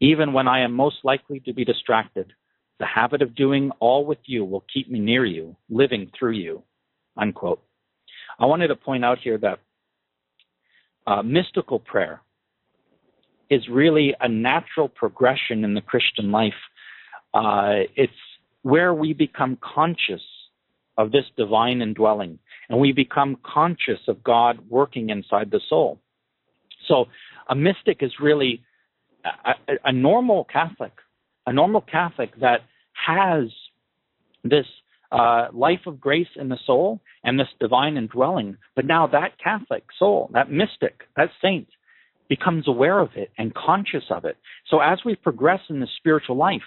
even 0.00 0.32
when 0.32 0.46
I 0.48 0.60
am 0.60 0.72
most 0.72 0.96
likely 1.02 1.40
to 1.40 1.52
be 1.52 1.64
distracted. 1.64 2.32
The 2.80 2.86
habit 2.86 3.22
of 3.22 3.34
doing 3.34 3.70
all 3.80 4.04
with 4.04 4.18
you 4.24 4.44
will 4.44 4.64
keep 4.72 4.90
me 4.90 4.98
near 4.98 5.24
you, 5.24 5.56
living 5.68 6.10
through 6.18 6.32
you. 6.32 6.62
Unquote. 7.16 7.62
I 8.38 8.46
wanted 8.46 8.68
to 8.68 8.76
point 8.76 9.04
out 9.04 9.18
here 9.18 9.38
that 9.38 9.60
uh, 11.06 11.22
mystical 11.22 11.78
prayer 11.78 12.20
is 13.50 13.68
really 13.68 14.14
a 14.20 14.28
natural 14.28 14.88
progression 14.88 15.64
in 15.64 15.74
the 15.74 15.80
Christian 15.80 16.32
life. 16.32 16.52
Uh, 17.32 17.84
it's 17.94 18.12
where 18.62 18.94
we 18.94 19.12
become 19.12 19.58
conscious 19.62 20.22
of 20.96 21.12
this 21.12 21.24
divine 21.36 21.82
indwelling 21.82 22.38
and 22.68 22.78
we 22.78 22.92
become 22.92 23.36
conscious 23.44 24.00
of 24.08 24.22
God 24.24 24.58
working 24.68 25.10
inside 25.10 25.50
the 25.50 25.60
soul. 25.68 26.00
So 26.88 27.06
a 27.48 27.54
mystic 27.54 27.98
is 28.00 28.12
really 28.20 28.62
a, 29.24 29.50
a, 29.50 29.74
a 29.86 29.92
normal 29.92 30.44
Catholic, 30.44 30.92
a 31.46 31.52
normal 31.52 31.80
Catholic 31.80 32.38
that 32.40 32.60
has 33.06 33.44
this 34.42 34.66
uh, 35.12 35.48
life 35.52 35.80
of 35.86 36.00
grace 36.00 36.28
in 36.36 36.48
the 36.48 36.58
soul 36.66 37.00
and 37.22 37.38
this 37.38 37.48
divine 37.60 37.96
indwelling. 37.96 38.56
But 38.74 38.86
now 38.86 39.06
that 39.08 39.38
Catholic 39.42 39.84
soul, 39.98 40.30
that 40.32 40.50
mystic, 40.50 41.02
that 41.16 41.30
saint, 41.40 41.68
becomes 42.28 42.66
aware 42.66 42.98
of 43.00 43.10
it 43.16 43.30
and 43.38 43.54
conscious 43.54 44.04
of 44.10 44.24
it. 44.24 44.36
So 44.70 44.80
as 44.80 44.98
we 45.04 45.14
progress 45.14 45.60
in 45.68 45.80
the 45.80 45.88
spiritual 45.98 46.36
life, 46.36 46.62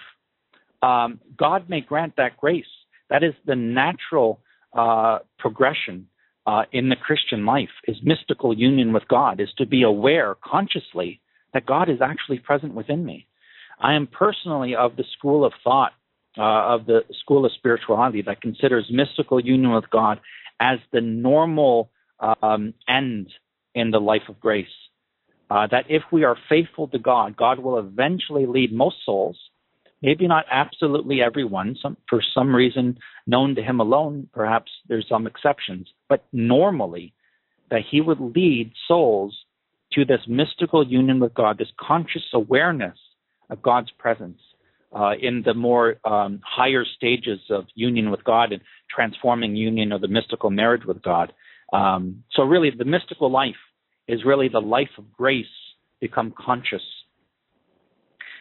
um, 0.82 1.20
God 1.36 1.68
may 1.68 1.80
grant 1.80 2.14
that 2.16 2.36
grace. 2.36 2.64
That 3.10 3.24
is 3.24 3.34
the 3.44 3.56
natural 3.56 4.40
uh, 4.72 5.18
progression 5.38 6.06
uh, 6.46 6.62
in 6.72 6.88
the 6.88 6.96
Christian 6.96 7.44
life 7.44 7.68
is 7.86 7.96
mystical 8.02 8.56
union 8.56 8.92
with 8.92 9.06
God, 9.08 9.40
is 9.40 9.48
to 9.58 9.66
be 9.66 9.82
aware 9.82 10.36
consciously 10.42 11.20
that 11.52 11.66
God 11.66 11.90
is 11.90 11.98
actually 12.00 12.38
present 12.38 12.74
within 12.74 13.04
me. 13.04 13.26
I 13.80 13.94
am 13.94 14.06
personally 14.06 14.74
of 14.74 14.96
the 14.96 15.04
school 15.16 15.44
of 15.44 15.52
thought, 15.62 15.92
uh, 16.36 16.74
of 16.74 16.86
the 16.86 17.00
school 17.20 17.44
of 17.44 17.52
spirituality 17.52 18.22
that 18.22 18.40
considers 18.40 18.86
mystical 18.90 19.40
union 19.40 19.72
with 19.72 19.88
God 19.90 20.20
as 20.60 20.78
the 20.92 21.00
normal 21.00 21.90
um, 22.20 22.74
end 22.88 23.28
in 23.74 23.90
the 23.90 24.00
life 24.00 24.22
of 24.28 24.40
grace. 24.40 24.66
Uh, 25.50 25.66
that 25.70 25.86
if 25.88 26.02
we 26.12 26.24
are 26.24 26.36
faithful 26.48 26.88
to 26.88 26.98
God, 26.98 27.36
God 27.36 27.58
will 27.58 27.78
eventually 27.78 28.44
lead 28.46 28.72
most 28.72 28.96
souls 29.06 29.38
maybe 30.02 30.26
not 30.26 30.44
absolutely 30.50 31.20
everyone, 31.22 31.76
some, 31.80 31.96
for 32.08 32.22
some 32.34 32.54
reason 32.54 32.98
known 33.26 33.54
to 33.54 33.62
him 33.62 33.80
alone, 33.80 34.28
perhaps 34.32 34.70
there's 34.88 35.06
some 35.08 35.26
exceptions, 35.26 35.88
but 36.08 36.24
normally 36.32 37.12
that 37.70 37.82
he 37.90 38.00
would 38.00 38.20
lead 38.20 38.72
souls 38.86 39.36
to 39.92 40.04
this 40.04 40.20
mystical 40.26 40.86
union 40.86 41.18
with 41.20 41.34
God, 41.34 41.58
this 41.58 41.72
conscious 41.80 42.22
awareness 42.32 42.98
of 43.50 43.62
God's 43.62 43.90
presence 43.98 44.38
uh, 44.92 45.12
in 45.20 45.42
the 45.44 45.54
more 45.54 45.96
um, 46.04 46.40
higher 46.44 46.84
stages 46.96 47.40
of 47.50 47.66
union 47.74 48.10
with 48.10 48.24
God 48.24 48.52
and 48.52 48.62
transforming 48.94 49.56
union 49.56 49.92
of 49.92 50.00
the 50.00 50.08
mystical 50.08 50.50
marriage 50.50 50.84
with 50.86 51.02
God. 51.02 51.32
Um, 51.72 52.24
so, 52.32 52.44
really, 52.44 52.70
the 52.70 52.84
mystical 52.84 53.30
life 53.30 53.54
is 54.06 54.24
really 54.24 54.48
the 54.48 54.60
life 54.60 54.88
of 54.96 55.12
grace 55.12 55.46
become 56.00 56.32
conscious 56.38 56.82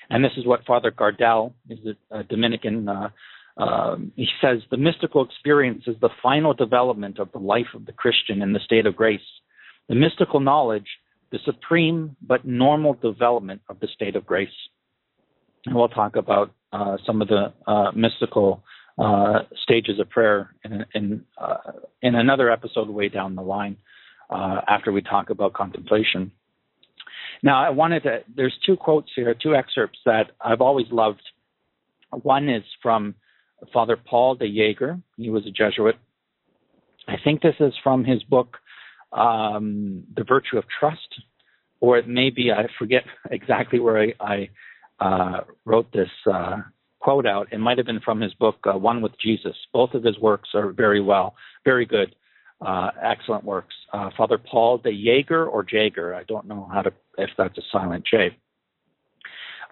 and 0.09 0.23
this 0.23 0.31
is 0.37 0.45
what 0.45 0.65
Father 0.65 0.91
Gardeil 0.91 1.53
is 1.69 1.79
a, 2.11 2.23
Dominican. 2.23 2.87
Uh, 2.87 3.09
um, 3.57 4.11
he 4.15 4.27
says 4.41 4.59
the 4.69 4.77
mystical 4.77 5.25
experience 5.25 5.83
is 5.87 5.95
the 5.99 6.09
final 6.21 6.53
development 6.53 7.19
of 7.19 7.31
the 7.31 7.39
life 7.39 7.67
of 7.73 7.85
the 7.85 7.91
Christian 7.91 8.41
in 8.41 8.53
the 8.53 8.59
state 8.59 8.85
of 8.85 8.95
grace. 8.95 9.19
The 9.89 9.95
mystical 9.95 10.39
knowledge, 10.39 10.87
the 11.31 11.39
supreme 11.43 12.15
but 12.21 12.45
normal 12.45 12.93
development 12.93 13.61
of 13.69 13.79
the 13.79 13.87
state 13.93 14.15
of 14.15 14.25
grace. 14.25 14.49
And 15.67 15.75
we'll 15.75 15.89
talk 15.89 16.15
about 16.15 16.53
uh, 16.71 16.95
some 17.05 17.21
of 17.21 17.27
the 17.27 17.51
uh, 17.67 17.91
mystical 17.93 18.63
uh, 18.97 19.39
stages 19.63 19.99
of 19.99 20.09
prayer 20.09 20.55
in, 20.63 20.85
in, 20.95 21.25
uh, 21.37 21.57
in, 22.01 22.15
another 22.15 22.49
episode 22.49 22.87
way 22.87 23.09
down 23.09 23.35
the 23.35 23.41
line 23.41 23.75
uh, 24.29 24.61
after 24.65 24.93
we 24.93 25.01
talk 25.01 25.29
about 25.29 25.51
contemplation. 25.51 26.31
Now, 27.43 27.61
I 27.61 27.69
wanted 27.69 28.03
to, 28.03 28.19
there's 28.33 28.57
two 28.65 28.77
quotes 28.77 29.11
here, 29.13 29.35
two 29.35 29.55
excerpts 29.55 29.99
that 30.05 30.31
I've 30.39 30.61
always 30.61 30.87
loved. 30.89 31.21
One 32.11 32.47
is 32.47 32.63
from 32.81 33.15
Father 33.73 33.97
Paul 33.97 34.35
de 34.35 34.45
Jaegher, 34.45 35.01
He 35.17 35.29
was 35.29 35.45
a 35.45 35.51
Jesuit. 35.51 35.95
I 37.09 37.15
think 37.21 37.41
this 37.41 37.55
is 37.59 37.73
from 37.83 38.05
his 38.05 38.23
book, 38.23 38.55
um, 39.11 40.05
The 40.15 40.23
Virtue 40.23 40.57
of 40.57 40.63
Trust, 40.79 41.21
or 41.81 41.97
it 41.97 42.07
may 42.07 42.29
be, 42.29 42.53
I 42.53 42.67
forget 42.79 43.03
exactly 43.31 43.79
where 43.79 43.99
I, 43.99 44.13
I 44.21 44.49
uh, 44.99 45.41
wrote 45.65 45.91
this 45.91 46.09
uh, 46.31 46.57
quote 46.99 47.25
out. 47.25 47.47
It 47.51 47.59
might 47.59 47.77
have 47.77 47.87
been 47.87 48.01
from 48.01 48.21
his 48.21 48.33
book, 48.35 48.57
uh, 48.65 48.77
One 48.77 49.01
with 49.01 49.13
Jesus. 49.19 49.55
Both 49.73 49.93
of 49.93 50.03
his 50.03 50.17
works 50.19 50.49
are 50.53 50.71
very 50.71 51.01
well, 51.01 51.35
very 51.63 51.85
good, 51.85 52.15
uh, 52.65 52.89
excellent 53.01 53.43
works. 53.43 53.75
Uh, 53.93 54.09
Father 54.17 54.37
Paul 54.37 54.79
de 54.79 54.91
Jaegher 54.91 55.47
or 55.47 55.65
Jaeger, 55.69 56.15
I 56.15 56.23
don't 56.23 56.47
know 56.47 56.69
how 56.71 56.81
to 56.81 56.91
if 57.17 57.29
that's 57.37 57.57
a 57.57 57.61
silent 57.71 58.05
J. 58.09 58.37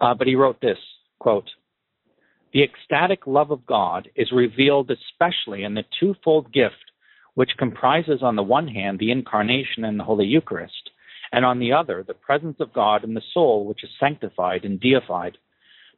Uh, 0.00 0.14
but 0.14 0.26
he 0.26 0.34
wrote 0.34 0.60
this 0.60 0.78
quote, 1.18 1.48
The 2.52 2.62
ecstatic 2.62 3.26
love 3.26 3.50
of 3.50 3.66
God 3.66 4.08
is 4.14 4.30
revealed 4.32 4.90
especially 4.90 5.64
in 5.64 5.74
the 5.74 5.84
twofold 5.98 6.52
gift 6.52 6.74
which 7.34 7.50
comprises, 7.58 8.20
on 8.22 8.34
the 8.34 8.42
one 8.42 8.66
hand, 8.66 8.98
the 8.98 9.10
incarnation 9.10 9.84
and 9.84 10.00
the 10.00 10.04
Holy 10.04 10.24
Eucharist, 10.24 10.90
and 11.36 11.44
on 11.44 11.60
the 11.60 11.72
other, 11.72 12.02
the 12.02 12.14
presence 12.14 12.56
of 12.58 12.72
God 12.72 13.04
in 13.04 13.14
the 13.14 13.22
soul, 13.32 13.64
which 13.64 13.84
is 13.84 13.90
sanctified 14.00 14.64
and 14.64 14.80
deified. 14.80 15.38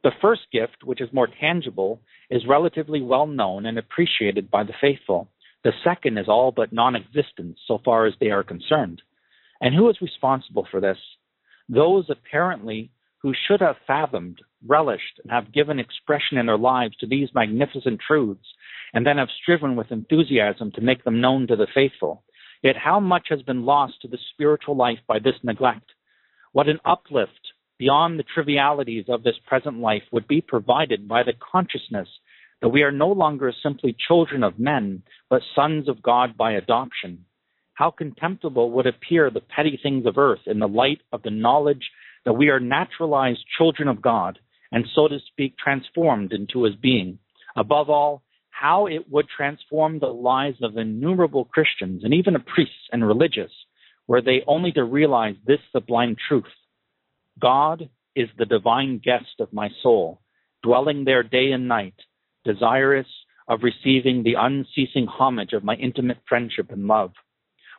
The 0.03 0.11
first 0.21 0.41
gift, 0.53 0.83
which 0.83 1.01
is 1.01 1.11
more 1.11 1.27
tangible, 1.41 1.99
is 2.29 2.45
relatively 2.47 3.01
well 3.01 3.25
known 3.25 3.65
and 3.65 3.79
appreciated 3.79 4.51
by 4.51 4.63
the 4.63 4.73
faithful. 4.79 5.29
The 5.63 5.73
second 5.83 6.19
is 6.19 6.29
all 6.29 6.51
but 6.51 6.71
non 6.71 6.95
existent 6.95 7.57
so 7.67 7.79
far 7.83 8.05
as 8.05 8.13
they 8.19 8.29
are 8.29 8.43
concerned. 8.43 9.01
And 9.59 9.73
who 9.73 9.89
is 9.89 9.99
responsible 9.99 10.67
for 10.69 10.79
this? 10.79 10.97
those 11.69 12.05
apparently 12.09 12.91
who 13.21 13.33
should 13.47 13.61
have 13.61 13.75
fathomed, 13.85 14.39
relished, 14.65 15.19
and 15.21 15.31
have 15.31 15.53
given 15.53 15.79
expression 15.79 16.37
in 16.37 16.47
their 16.47 16.57
lives 16.57 16.95
to 16.97 17.07
these 17.07 17.29
magnificent 17.35 17.99
truths, 18.05 18.47
and 18.93 19.05
then 19.05 19.17
have 19.17 19.27
striven 19.41 19.75
with 19.75 19.91
enthusiasm 19.91 20.71
to 20.71 20.81
make 20.81 21.03
them 21.03 21.21
known 21.21 21.45
to 21.47 21.55
the 21.55 21.67
faithful. 21.73 22.23
Yet 22.61 22.75
how 22.75 22.99
much 22.99 23.27
has 23.29 23.41
been 23.41 23.65
lost 23.65 24.01
to 24.01 24.07
the 24.07 24.17
spiritual 24.33 24.75
life 24.75 24.99
by 25.07 25.19
this 25.19 25.35
neglect? 25.43 25.91
What 26.51 26.67
an 26.67 26.79
uplift 26.85 27.53
beyond 27.77 28.19
the 28.19 28.25
trivialities 28.33 29.05
of 29.07 29.23
this 29.23 29.37
present 29.47 29.79
life 29.79 30.03
would 30.11 30.27
be 30.27 30.41
provided 30.41 31.07
by 31.07 31.23
the 31.23 31.33
consciousness 31.51 32.09
that 32.61 32.69
we 32.69 32.83
are 32.83 32.91
no 32.91 33.07
longer 33.07 33.53
simply 33.63 33.95
children 34.07 34.43
of 34.43 34.59
men, 34.59 35.03
but 35.29 35.41
sons 35.55 35.87
of 35.87 36.01
God 36.01 36.35
by 36.35 36.53
adoption 36.53 37.25
how 37.79 37.89
contemptible 37.89 38.71
would 38.71 38.85
appear 38.85 39.31
the 39.31 39.39
petty 39.39 39.79
things 39.81 40.05
of 40.05 40.17
earth 40.17 40.41
in 40.45 40.59
the 40.59 40.67
light 40.67 40.99
of 41.13 41.23
the 41.23 41.31
knowledge 41.31 41.89
that 42.25 42.33
we 42.33 42.49
are 42.49 42.59
naturalized 42.59 43.39
children 43.57 43.87
of 43.87 44.01
God, 44.01 44.37
and 44.73 44.85
so 44.93 45.07
to 45.07 45.17
speak, 45.31 45.57
transformed 45.57 46.33
into 46.33 46.63
his 46.63 46.75
being. 46.75 47.19
Above 47.55 47.89
all, 47.89 48.21
how 48.59 48.87
it 48.87 49.09
would 49.09 49.25
transform 49.29 49.99
the 49.99 50.07
lives 50.07 50.57
of 50.61 50.75
innumerable 50.75 51.45
Christians 51.45 52.03
and 52.03 52.13
even 52.13 52.35
of 52.35 52.45
priests 52.45 52.89
and 52.91 53.07
religious, 53.07 53.51
were 54.05 54.21
they 54.21 54.43
only 54.47 54.73
to 54.73 54.83
realize 54.83 55.35
this 55.45 55.59
sublime 55.71 56.17
truth 56.27 56.43
God 57.39 57.89
is 58.17 58.27
the 58.37 58.45
divine 58.45 58.99
guest 59.01 59.39
of 59.39 59.53
my 59.53 59.69
soul, 59.81 60.19
dwelling 60.61 61.05
there 61.05 61.23
day 61.23 61.51
and 61.51 61.69
night, 61.69 61.93
desirous 62.43 63.07
of 63.47 63.61
receiving 63.63 64.23
the 64.23 64.35
unceasing 64.37 65.07
homage 65.07 65.53
of 65.53 65.63
my 65.63 65.75
intimate 65.75 66.17
friendship 66.27 66.69
and 66.69 66.85
love. 66.85 67.11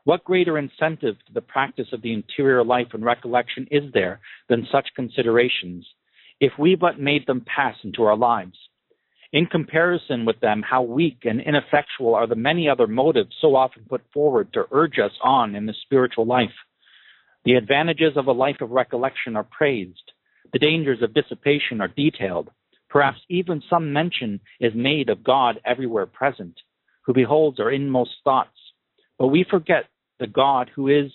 What 0.05 0.25
greater 0.25 0.57
incentive 0.57 1.17
to 1.27 1.33
the 1.35 1.43
practice 1.43 1.89
of 1.93 2.01
the 2.01 2.15
interior 2.15 2.65
life 2.65 2.89
and 2.95 3.05
recollection 3.05 3.69
is 3.71 3.93
there 3.93 4.21
than 4.49 4.67
such 4.73 4.89
considerations, 4.97 5.87
if 6.41 6.53
we 6.59 6.75
but 6.75 6.99
made 6.99 7.27
them 7.27 7.45
pass 7.45 7.77
into 7.85 8.05
our 8.05 8.17
lives? 8.17 8.57
In 9.33 9.47
comparison 9.47 10.25
with 10.25 10.41
them, 10.41 10.63
how 10.63 10.83
weak 10.83 11.19
and 11.25 11.41
ineffectual 11.41 12.15
are 12.15 12.27
the 12.27 12.35
many 12.35 12.69
other 12.69 12.87
motives 12.87 13.37
so 13.41 13.55
often 13.55 13.85
put 13.89 14.03
forward 14.13 14.53
to 14.53 14.67
urge 14.73 14.99
us 14.99 15.13
on 15.23 15.55
in 15.55 15.67
the 15.67 15.75
spiritual 15.85 16.27
life. 16.27 16.49
The 17.45 17.55
advantages 17.55 18.17
of 18.17 18.27
a 18.27 18.33
life 18.33 18.61
of 18.61 18.71
recollection 18.71 19.37
are 19.37 19.45
praised. 19.45 20.13
The 20.53 20.59
dangers 20.59 21.01
of 21.03 21.15
dissipation 21.15 21.81
are 21.81 21.89
detailed. 21.89 22.51
Perhaps 22.89 23.21
even 23.29 23.63
some 23.71 23.93
mention 23.93 24.41
is 24.59 24.73
made 24.75 25.09
of 25.09 25.23
God 25.23 25.61
everywhere 25.65 26.07
present, 26.07 26.61
who 27.07 27.15
beholds 27.15 27.61
our 27.61 27.71
inmost 27.71 28.11
thoughts 28.25 28.51
but 29.21 29.29
we 29.29 29.45
forget 29.49 29.85
the 30.19 30.27
God 30.27 30.71
who 30.75 30.89
is, 30.89 31.13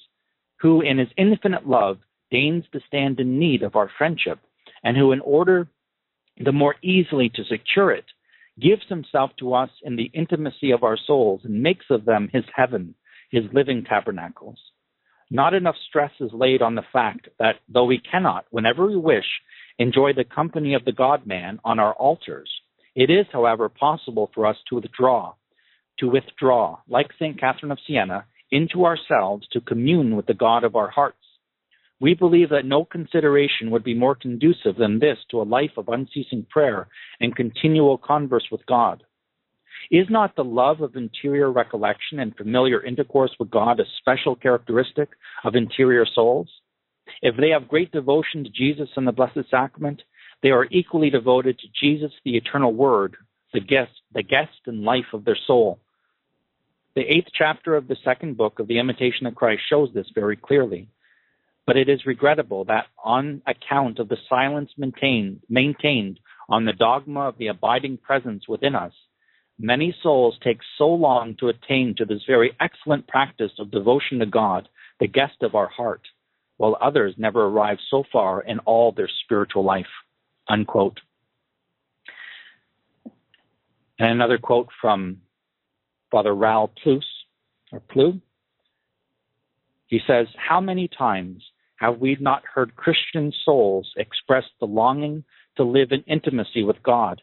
who 0.62 0.82
in 0.82 1.00
his 1.00 1.08
infinite 1.18 1.68
love 1.68 1.98
deigns 2.30 2.64
to 2.72 2.80
stand 2.88 3.20
in 3.20 3.40
need 3.40 3.64
of 3.64 3.76
our 3.76 3.90
friendship 3.98 4.40
and 4.84 4.96
who, 4.96 5.12
in 5.12 5.20
order 5.22 5.68
the 6.38 6.52
more 6.52 6.76
easily 6.82 7.30
to 7.36 7.44
secure 7.46 7.92
it, 7.92 8.06
gives 8.60 8.84
himself 8.88 9.32
to 9.40 9.54
us 9.54 9.70
in 9.84 9.96
the 9.96 10.12
intimacy 10.14 10.72
of 10.72 10.84
our 10.84 10.98
souls 10.98 11.42
and 11.44 11.62
makes 11.62 11.86
of 11.90 12.06
them 12.06 12.30
his 12.32 12.44
heaven, 12.54 12.96
his 13.30 13.44
living 13.54 13.84
tabernacles. 13.84 14.60
Not 15.30 15.54
enough 15.54 15.76
stress 15.90 16.12
is 16.20 16.32
laid 16.34 16.62
on 16.62 16.76
the 16.76 16.86
fact 16.94 17.28
that 17.40 17.56
though 17.68 17.86
we 17.86 18.00
cannot, 18.00 18.46
whenever 18.52 18.86
we 18.86 18.96
wish, 18.96 19.26
enjoy 19.80 20.14
the 20.14 20.24
company 20.24 20.74
of 20.74 20.86
the 20.86 20.92
God 20.92 21.26
man 21.26 21.60
on 21.66 21.80
our 21.80 21.94
altars, 21.94 22.50
it 22.96 23.10
is, 23.10 23.26
however, 23.32 23.68
possible 23.68 24.30
for 24.34 24.46
us 24.46 24.58
to 24.70 24.76
withdraw, 24.76 25.34
to 26.00 26.08
withdraw, 26.08 26.78
like 26.88 27.08
St. 27.20 27.40
Catherine 27.40 27.72
of 27.72 27.80
Siena, 27.86 28.26
into 28.52 28.86
ourselves 28.86 29.48
to 29.52 29.60
commune 29.60 30.16
with 30.16 30.28
the 30.28 30.34
God 30.34 30.64
of 30.64 30.76
our 30.76 30.90
hearts. 30.90 31.18
We 32.00 32.14
believe 32.14 32.50
that 32.50 32.66
no 32.66 32.84
consideration 32.84 33.72
would 33.72 33.84
be 33.84 33.94
more 33.94 34.16
conducive 34.16 34.76
than 34.78 35.00
this 35.00 35.18
to 35.32 35.42
a 35.42 35.44
life 35.44 35.72
of 35.78 35.88
unceasing 35.88 36.46
prayer 36.50 36.88
and 37.22 37.36
continual 37.36 37.98
converse 37.98 38.48
with 38.52 38.66
God. 38.66 39.04
Is 39.92 40.08
not 40.10 40.36
the 40.36 40.44
love 40.44 40.82
of 40.82 40.96
interior 40.96 41.52
recollection 41.52 42.20
and 42.20 42.36
familiar 42.36 42.84
intercourse 42.84 43.32
with 43.40 43.52
God 43.52 43.80
a 43.80 43.84
special 44.00 44.36
characteristic 44.36 45.10
of 45.44 45.56
interior 45.56 46.06
souls? 46.06 46.50
If 47.22 47.38
they 47.38 47.50
have 47.50 47.68
great 47.68 47.92
devotion 47.92 48.44
to 48.44 48.50
Jesus 48.50 48.90
and 48.96 49.08
the 49.08 49.12
Blessed 49.12 49.50
Sacrament, 49.50 50.02
they 50.42 50.50
are 50.50 50.68
equally 50.72 51.10
devoted 51.10 51.60
to 51.60 51.68
Jesus, 51.80 52.12
the 52.24 52.36
eternal 52.36 52.74
Word, 52.74 53.16
the 53.54 53.60
guest, 53.60 53.92
the 54.14 54.24
guest 54.24 54.60
and 54.66 54.84
life 54.84 55.14
of 55.14 55.24
their 55.24 55.38
soul. 55.48 55.80
The 56.96 57.02
eighth 57.02 57.30
chapter 57.34 57.76
of 57.76 57.88
the 57.88 57.98
second 58.04 58.38
book 58.38 58.60
of 58.60 58.68
the 58.68 58.80
Imitation 58.80 59.28
of 59.28 59.36
Christ 59.36 59.62
shows 59.70 59.90
this 59.94 60.08
very 60.16 60.36
clearly. 60.36 60.90
But 61.66 61.78
it 61.78 61.90
is 61.90 62.06
regrettable 62.06 62.66
that 62.66 62.86
on 63.04 63.42
account 63.48 64.00
of 64.00 64.08
the 64.08 64.18
silence 64.30 64.70
maintained, 64.78 65.42
maintained 65.50 66.20
on 66.48 66.66
the 66.66 66.74
dogma 66.74 67.22
of 67.22 67.38
the 67.38 67.48
abiding 67.48 67.98
presence 67.98 68.48
within 68.48 68.76
us, 68.76 68.94
many 69.58 69.96
souls 70.04 70.38
take 70.44 70.60
so 70.78 70.88
long 70.88 71.36
to 71.40 71.48
attain 71.48 71.96
to 71.98 72.06
this 72.06 72.22
very 72.28 72.56
excellent 72.60 73.08
practice 73.08 73.52
of 73.58 73.72
devotion 73.72 74.20
to 74.20 74.26
God, 74.28 74.70
the 75.00 75.08
guest 75.08 75.42
of 75.42 75.56
our 75.56 75.68
heart, 75.68 76.02
while 76.58 76.78
others 76.80 77.16
never 77.18 77.46
arrive 77.46 77.78
so 77.90 78.04
far 78.12 78.42
in 78.42 78.60
all 78.60 78.92
their 78.92 79.10
spiritual 79.24 79.64
life. 79.64 79.86
Unquote. 80.48 81.00
And 83.98 84.12
another 84.12 84.38
quote 84.38 84.70
from 84.82 85.22
Father 86.12 86.36
Raoul 86.36 86.72
Plus, 86.84 87.04
or 87.72 87.80
Plu. 87.80 88.22
He 89.88 90.00
says, 90.06 90.28
How 90.38 90.60
many 90.60 90.88
times 90.88 91.44
have 91.78 92.00
we 92.00 92.18
not 92.20 92.44
heard 92.46 92.76
Christian 92.76 93.34
souls 93.44 93.92
express 93.98 94.46
the 94.60 94.66
longing 94.66 95.24
to 95.58 95.64
live 95.64 95.92
in 95.92 96.04
intimacy 96.08 96.64
with 96.64 96.82
God, 96.84 97.22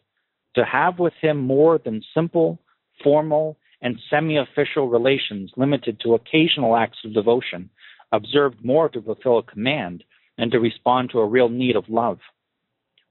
to 0.55 0.65
have 0.65 0.99
with 0.99 1.15
Him 1.21 1.39
more 1.39 1.79
than 1.79 2.03
simple, 2.15 2.59
formal, 3.03 3.57
and 3.81 3.99
semi 4.09 4.37
official 4.37 4.89
relations 4.89 5.51
limited 5.57 6.01
to 6.01 6.15
occasional 6.15 6.77
acts 6.77 6.99
of 7.05 7.15
devotion, 7.15 7.71
observed 8.13 8.65
more 8.65 8.89
to 8.89 9.03
fulfill 9.03 9.39
a 9.39 9.43
command 9.43 10.05
and 10.39 10.53
to 10.53 10.61
respond 10.61 11.11
to 11.11 11.19
a 11.19 11.27
real 11.27 11.49
need 11.49 11.77
of 11.77 11.89
love? 11.89 12.19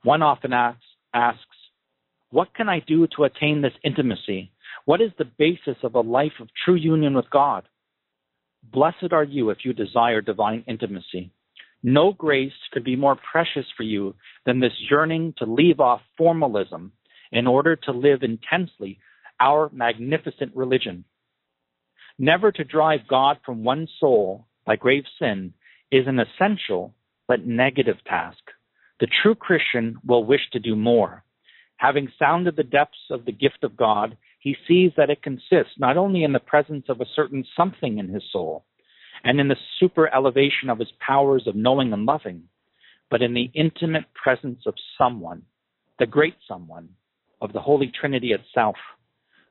One 0.03 0.21
often 0.21 0.53
asks, 0.53 0.85
asks, 1.13 1.41
What 2.29 2.53
can 2.53 2.69
I 2.69 2.79
do 2.79 3.07
to 3.15 3.25
attain 3.25 3.61
this 3.61 3.73
intimacy? 3.83 4.51
What 4.85 5.01
is 5.01 5.11
the 5.17 5.25
basis 5.37 5.77
of 5.83 5.95
a 5.95 6.01
life 6.01 6.39
of 6.39 6.47
true 6.65 6.75
union 6.75 7.13
with 7.13 7.29
God? 7.29 7.63
Blessed 8.63 9.11
are 9.11 9.23
you 9.23 9.49
if 9.49 9.59
you 9.63 9.73
desire 9.73 10.21
divine 10.21 10.63
intimacy. 10.67 11.31
No 11.83 12.13
grace 12.13 12.53
could 12.71 12.83
be 12.83 12.95
more 12.95 13.17
precious 13.31 13.65
for 13.75 13.83
you 13.83 14.15
than 14.45 14.59
this 14.59 14.73
yearning 14.89 15.33
to 15.37 15.45
leave 15.45 15.79
off 15.79 16.01
formalism 16.17 16.91
in 17.31 17.47
order 17.47 17.75
to 17.75 17.91
live 17.91 18.21
intensely 18.21 18.99
our 19.39 19.69
magnificent 19.73 20.55
religion. 20.55 21.03
Never 22.19 22.51
to 22.51 22.63
drive 22.63 23.07
God 23.09 23.37
from 23.43 23.63
one 23.63 23.87
soul 23.99 24.45
by 24.65 24.75
grave 24.75 25.05
sin 25.17 25.53
is 25.91 26.05
an 26.07 26.19
essential 26.19 26.93
but 27.27 27.47
negative 27.47 27.97
task. 28.05 28.43
The 28.99 29.07
true 29.23 29.33
Christian 29.33 29.97
will 30.05 30.23
wish 30.23 30.41
to 30.51 30.59
do 30.59 30.75
more. 30.75 31.23
Having 31.77 32.11
sounded 32.19 32.55
the 32.55 32.63
depths 32.63 33.09
of 33.09 33.25
the 33.25 33.31
gift 33.31 33.63
of 33.63 33.75
God, 33.75 34.15
he 34.41 34.55
sees 34.67 34.91
that 34.97 35.11
it 35.11 35.21
consists 35.21 35.77
not 35.77 35.97
only 35.97 36.23
in 36.23 36.33
the 36.33 36.39
presence 36.39 36.85
of 36.89 36.99
a 36.99 37.05
certain 37.15 37.45
something 37.55 37.99
in 37.99 38.09
his 38.09 38.23
soul 38.31 38.65
and 39.23 39.39
in 39.39 39.47
the 39.47 39.55
super 39.79 40.13
elevation 40.13 40.67
of 40.69 40.79
his 40.79 40.91
powers 40.99 41.43
of 41.45 41.55
knowing 41.55 41.93
and 41.93 42.05
loving, 42.05 42.43
but 43.11 43.21
in 43.21 43.35
the 43.35 43.51
intimate 43.53 44.05
presence 44.15 44.63
of 44.65 44.73
someone, 44.97 45.43
the 45.99 46.07
great 46.07 46.35
someone, 46.47 46.89
of 47.39 47.53
the 47.53 47.59
Holy 47.59 47.91
Trinity 47.99 48.31
itself. 48.33 48.75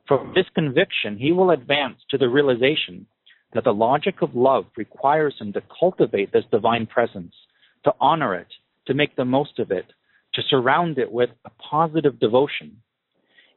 From 0.09 0.33
this 0.35 0.47
conviction, 0.55 1.17
he 1.17 1.31
will 1.31 1.51
advance 1.51 1.99
to 2.11 2.19
the 2.19 2.29
realization 2.29 3.07
that 3.53 3.63
the 3.63 3.73
logic 3.73 4.23
of 4.23 4.35
love 4.35 4.65
requires 4.77 5.35
him 5.41 5.53
to 5.53 5.63
cultivate 5.79 6.33
this 6.33 6.45
divine 6.51 6.87
presence, 6.87 7.35
to 7.85 7.93
honor 8.01 8.35
it, 8.35 8.49
to 8.87 8.95
make 8.95 9.15
the 9.15 9.25
most 9.25 9.61
of 9.61 9.71
it, 9.71 9.87
to 10.35 10.43
surround 10.49 10.99
it 10.99 11.11
with 11.11 11.31
a 11.45 11.51
positive 11.51 12.19
devotion. 12.19 12.77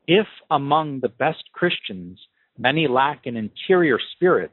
If 0.07 0.27
among 0.51 0.99
the 0.99 1.09
best 1.09 1.43
Christians 1.53 2.19
many 2.57 2.87
lack 2.87 3.25
an 3.25 3.35
interior 3.37 3.97
spirit, 4.15 4.51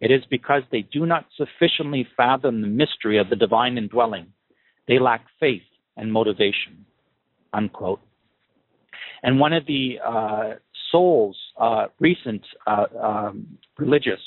it 0.00 0.10
is 0.10 0.22
because 0.30 0.62
they 0.70 0.82
do 0.82 1.06
not 1.06 1.26
sufficiently 1.36 2.06
fathom 2.16 2.60
the 2.60 2.68
mystery 2.68 3.18
of 3.18 3.30
the 3.30 3.36
divine 3.36 3.78
indwelling. 3.78 4.26
They 4.86 4.98
lack 4.98 5.24
faith 5.40 5.62
and 5.96 6.12
motivation. 6.12 6.84
Unquote. 7.52 8.00
And 9.22 9.40
one 9.40 9.52
of 9.52 9.66
the 9.66 9.98
uh, 10.04 10.54
Souls, 10.90 11.36
uh, 11.58 11.86
recent 11.98 12.44
uh, 12.66 12.84
um, 13.02 13.58
religious, 13.78 14.20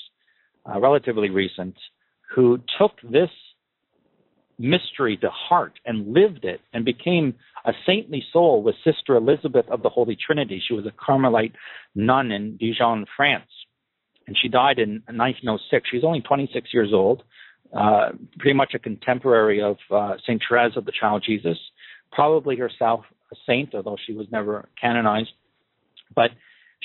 uh, 0.65 0.79
relatively 0.79 1.29
recent, 1.29 1.75
who 2.33 2.59
took 2.77 2.93
this 3.03 3.29
mystery 4.59 5.17
to 5.17 5.29
heart 5.29 5.73
and 5.85 6.13
lived 6.13 6.43
it 6.43 6.61
and 6.73 6.83
became 6.83 7.35
a 7.65 7.73
saintly 7.85 8.23
soul 8.33 8.63
was 8.63 8.75
Sister 8.83 9.15
Elizabeth 9.15 9.65
of 9.69 9.83
the 9.83 9.89
Holy 9.89 10.15
Trinity. 10.15 10.61
She 10.65 10.73
was 10.73 10.85
a 10.85 10.91
Carmelite 10.91 11.53
nun 11.95 12.31
in 12.31 12.57
Dijon, 12.57 13.05
France. 13.15 13.49
And 14.25 14.37
she 14.41 14.49
died 14.49 14.79
in 14.79 15.03
1906. 15.07 15.89
She 15.89 15.97
was 15.97 16.03
only 16.03 16.21
26 16.21 16.73
years 16.73 16.89
old, 16.93 17.23
uh, 17.77 18.09
pretty 18.39 18.55
much 18.55 18.73
a 18.73 18.79
contemporary 18.79 19.61
of 19.61 19.77
uh, 19.91 20.15
St. 20.23 20.41
Therese 20.47 20.75
of 20.75 20.85
the 20.85 20.91
Child 20.91 21.23
Jesus, 21.25 21.57
probably 22.11 22.57
herself 22.57 23.05
a 23.31 23.35
saint, 23.45 23.73
although 23.73 23.97
she 24.05 24.13
was 24.13 24.27
never 24.31 24.67
canonized. 24.79 25.31
But 26.15 26.31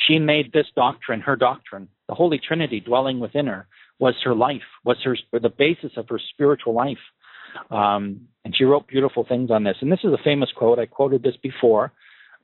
she 0.07 0.19
made 0.19 0.53
this 0.53 0.67
doctrine 0.75 1.21
her 1.21 1.37
doctrine. 1.37 1.89
The 2.09 2.15
Holy 2.15 2.39
Trinity 2.39 2.81
dwelling 2.81 3.21
within 3.21 3.47
her 3.47 3.67
was 3.99 4.15
her 4.25 4.35
life, 4.35 4.63
was 4.85 4.97
her 5.05 5.17
the 5.33 5.49
basis 5.49 5.93
of 5.97 6.09
her 6.09 6.21
spiritual 6.33 6.75
life. 6.75 6.99
Um, 7.71 8.29
and 8.45 8.57
she 8.57 8.65
wrote 8.65 8.89
beautiful 8.89 9.25
things 9.29 9.51
on 9.51 9.65
this. 9.65 9.77
And 9.81 9.91
this 9.91 10.01
is 10.05 10.13
a 10.13 10.23
famous 10.25 10.51
quote. 10.57 10.79
I 10.79 10.87
quoted 10.87 11.23
this 11.23 11.37
before, 11.43 11.93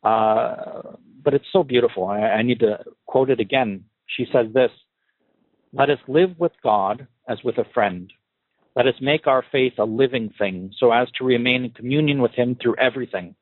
uh, 0.05 0.83
but 1.23 1.35
it's 1.35 1.47
so 1.53 1.63
beautiful. 1.63 2.07
I, 2.07 2.21
I 2.21 2.43
need 2.43 2.61
to 2.61 2.79
quote 3.07 3.31
it 3.31 3.41
again. 3.41 3.85
She 4.07 4.27
says 4.33 4.47
this 4.55 4.71
Let 5.73 5.91
us 5.91 5.99
live 6.07 6.39
with 6.39 6.53
God 6.63 7.07
as 7.29 7.39
with 7.45 7.59
a 7.59 7.65
friend. 7.75 8.13
Let 8.77 8.87
us 8.87 8.95
make 9.01 9.27
our 9.27 9.45
faith 9.51 9.75
a 9.79 9.85
living 9.85 10.33
thing 10.39 10.73
so 10.79 10.93
as 10.93 11.09
to 11.19 11.25
remain 11.25 11.65
in 11.65 11.71
communion 11.71 12.23
with 12.23 12.33
Him 12.33 12.57
through 12.61 12.77
everything. 12.77 13.35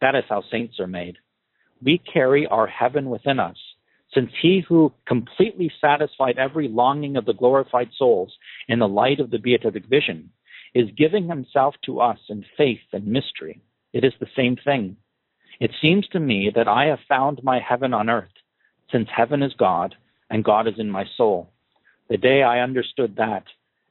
That 0.00 0.14
is 0.14 0.24
how 0.28 0.42
saints 0.50 0.78
are 0.78 0.86
made. 0.86 1.16
We 1.82 2.00
carry 2.12 2.46
our 2.46 2.68
heaven 2.68 3.10
within 3.10 3.40
us, 3.40 3.56
since 4.14 4.30
He 4.40 4.62
who 4.66 4.92
completely 5.08 5.72
satisfied 5.80 6.38
every 6.38 6.68
longing 6.68 7.16
of 7.16 7.24
the 7.24 7.34
glorified 7.34 7.88
souls 7.98 8.32
in 8.68 8.78
the 8.78 8.86
light 8.86 9.18
of 9.18 9.30
the 9.30 9.38
beatific 9.38 9.86
vision 9.86 10.30
is 10.76 10.90
giving 10.94 11.26
himself 11.26 11.74
to 11.86 12.00
us 12.00 12.18
in 12.28 12.44
faith 12.54 12.86
and 12.92 13.06
mystery. 13.06 13.62
It 13.94 14.04
is 14.04 14.12
the 14.20 14.26
same 14.36 14.56
thing. 14.62 14.98
It 15.58 15.70
seems 15.80 16.06
to 16.08 16.20
me 16.20 16.52
that 16.54 16.68
I 16.68 16.84
have 16.84 16.98
found 17.08 17.42
my 17.42 17.58
heaven 17.58 17.94
on 17.94 18.10
earth, 18.10 18.36
since 18.92 19.08
heaven 19.10 19.42
is 19.42 19.54
God 19.54 19.94
and 20.28 20.44
God 20.44 20.68
is 20.68 20.74
in 20.76 20.90
my 20.90 21.06
soul. 21.16 21.50
The 22.10 22.18
day 22.18 22.42
I 22.42 22.60
understood 22.60 23.16
that, 23.16 23.44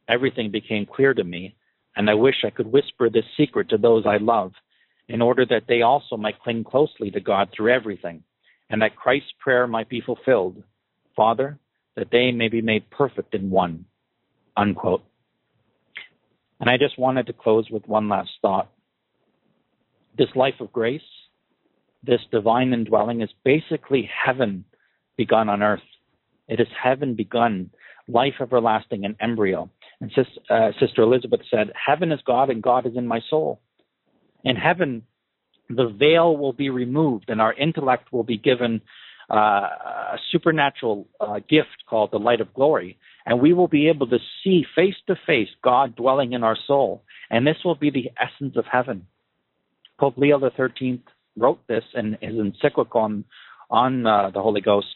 everything 0.08 0.52
became 0.52 0.86
clear 0.86 1.16
to 1.16 1.24
me, 1.24 1.56
and 1.96 2.08
I 2.08 2.14
wish 2.14 2.44
I 2.44 2.52
could 2.52 2.72
whisper 2.72 3.10
this 3.10 3.26
secret 3.36 3.68
to 3.70 3.80
those 3.80 4.06
I 4.06 4.18
love, 4.18 4.52
in 5.08 5.24
order 5.24 5.44
that 5.48 5.64
they 5.68 5.82
also 5.82 6.18
might 6.18 6.40
cling 6.40 6.64
closely 6.64 7.10
to 7.10 7.20
God 7.20 7.50
through 7.52 7.74
everything, 7.74 8.22
and 8.70 8.80
that 8.84 8.96
Christ's 8.96 9.34
prayer 9.40 9.66
might 9.66 9.90
be 9.90 10.02
fulfilled. 10.02 10.62
Father, 11.16 11.58
that 11.96 12.12
they 12.12 12.32
may 12.32 12.48
be 12.48 12.62
made 12.62 12.92
perfect 12.92 13.34
in 13.34 13.50
one. 13.50 13.86
Unquote. 14.56 15.04
And 16.60 16.70
I 16.70 16.78
just 16.78 16.98
wanted 16.98 17.28
to 17.28 17.34
close 17.34 17.70
with 17.70 17.88
one 17.88 18.10
last 18.10 18.30
thought. 18.42 18.72
This 20.18 20.30
life 20.36 20.56
of 20.60 20.72
grace, 20.72 21.02
this 22.04 22.22
divine 22.32 22.72
indwelling, 22.72 23.22
is 23.22 23.30
basically 23.44 24.10
heaven 24.26 24.64
begun 25.18 25.50
on 25.50 25.62
earth. 25.62 25.82
It 26.48 26.60
is 26.60 26.68
heaven 26.82 27.16
begun, 27.16 27.72
life 28.08 28.36
everlasting 28.40 29.04
and 29.04 29.16
embryo. 29.20 29.70
And 30.00 30.12
sis, 30.16 30.28
uh, 30.50 30.72
Sister 30.80 31.02
Elizabeth 31.02 31.42
said, 31.50 31.72
Heaven 31.74 32.12
is 32.12 32.20
God 32.26 32.50
and 32.50 32.62
God 32.62 32.86
is 32.86 32.94
in 32.96 33.08
my 33.08 33.20
soul. 33.30 33.60
In 34.44 34.56
heaven, 34.56 35.04
the 35.70 35.88
veil 35.88 36.38
will 36.38 36.54
be 36.54 36.70
removed 36.70 37.26
and 37.30 37.42
our 37.42 37.54
intellect 37.54 38.14
will 38.14 38.24
be 38.24 38.38
given 38.38 38.82
uh, 39.30 39.36
a 39.36 40.18
supernatural 40.32 41.08
uh, 41.20 41.40
gift 41.50 41.84
called 41.90 42.12
the 42.12 42.20
light 42.20 42.42
of 42.42 42.54
glory. 42.54 42.98
And 43.26 43.40
we 43.40 43.54
will 43.54 43.68
be 43.68 43.88
able 43.88 44.08
to 44.08 44.20
see 44.44 44.66
face 44.76 44.96
to 45.08 45.16
face 45.26 45.50
God 45.64 45.96
dwelling 45.96 46.34
in 46.34 46.44
our 46.44 46.58
soul. 46.68 47.04
And 47.30 47.46
this 47.46 47.58
will 47.66 47.76
be 47.76 47.90
the 47.90 48.12
essence 48.22 48.56
of 48.56 48.66
heaven. 48.72 49.08
Pope 50.00 50.18
Leo 50.18 50.40
XIII 50.40 51.02
wrote 51.38 51.66
this 51.68 51.84
in 51.94 52.18
his 52.22 52.38
encyclical 52.38 53.02
on, 53.02 53.26
on 53.70 54.06
uh, 54.06 54.30
the 54.30 54.42
Holy 54.42 54.62
Ghost. 54.62 54.88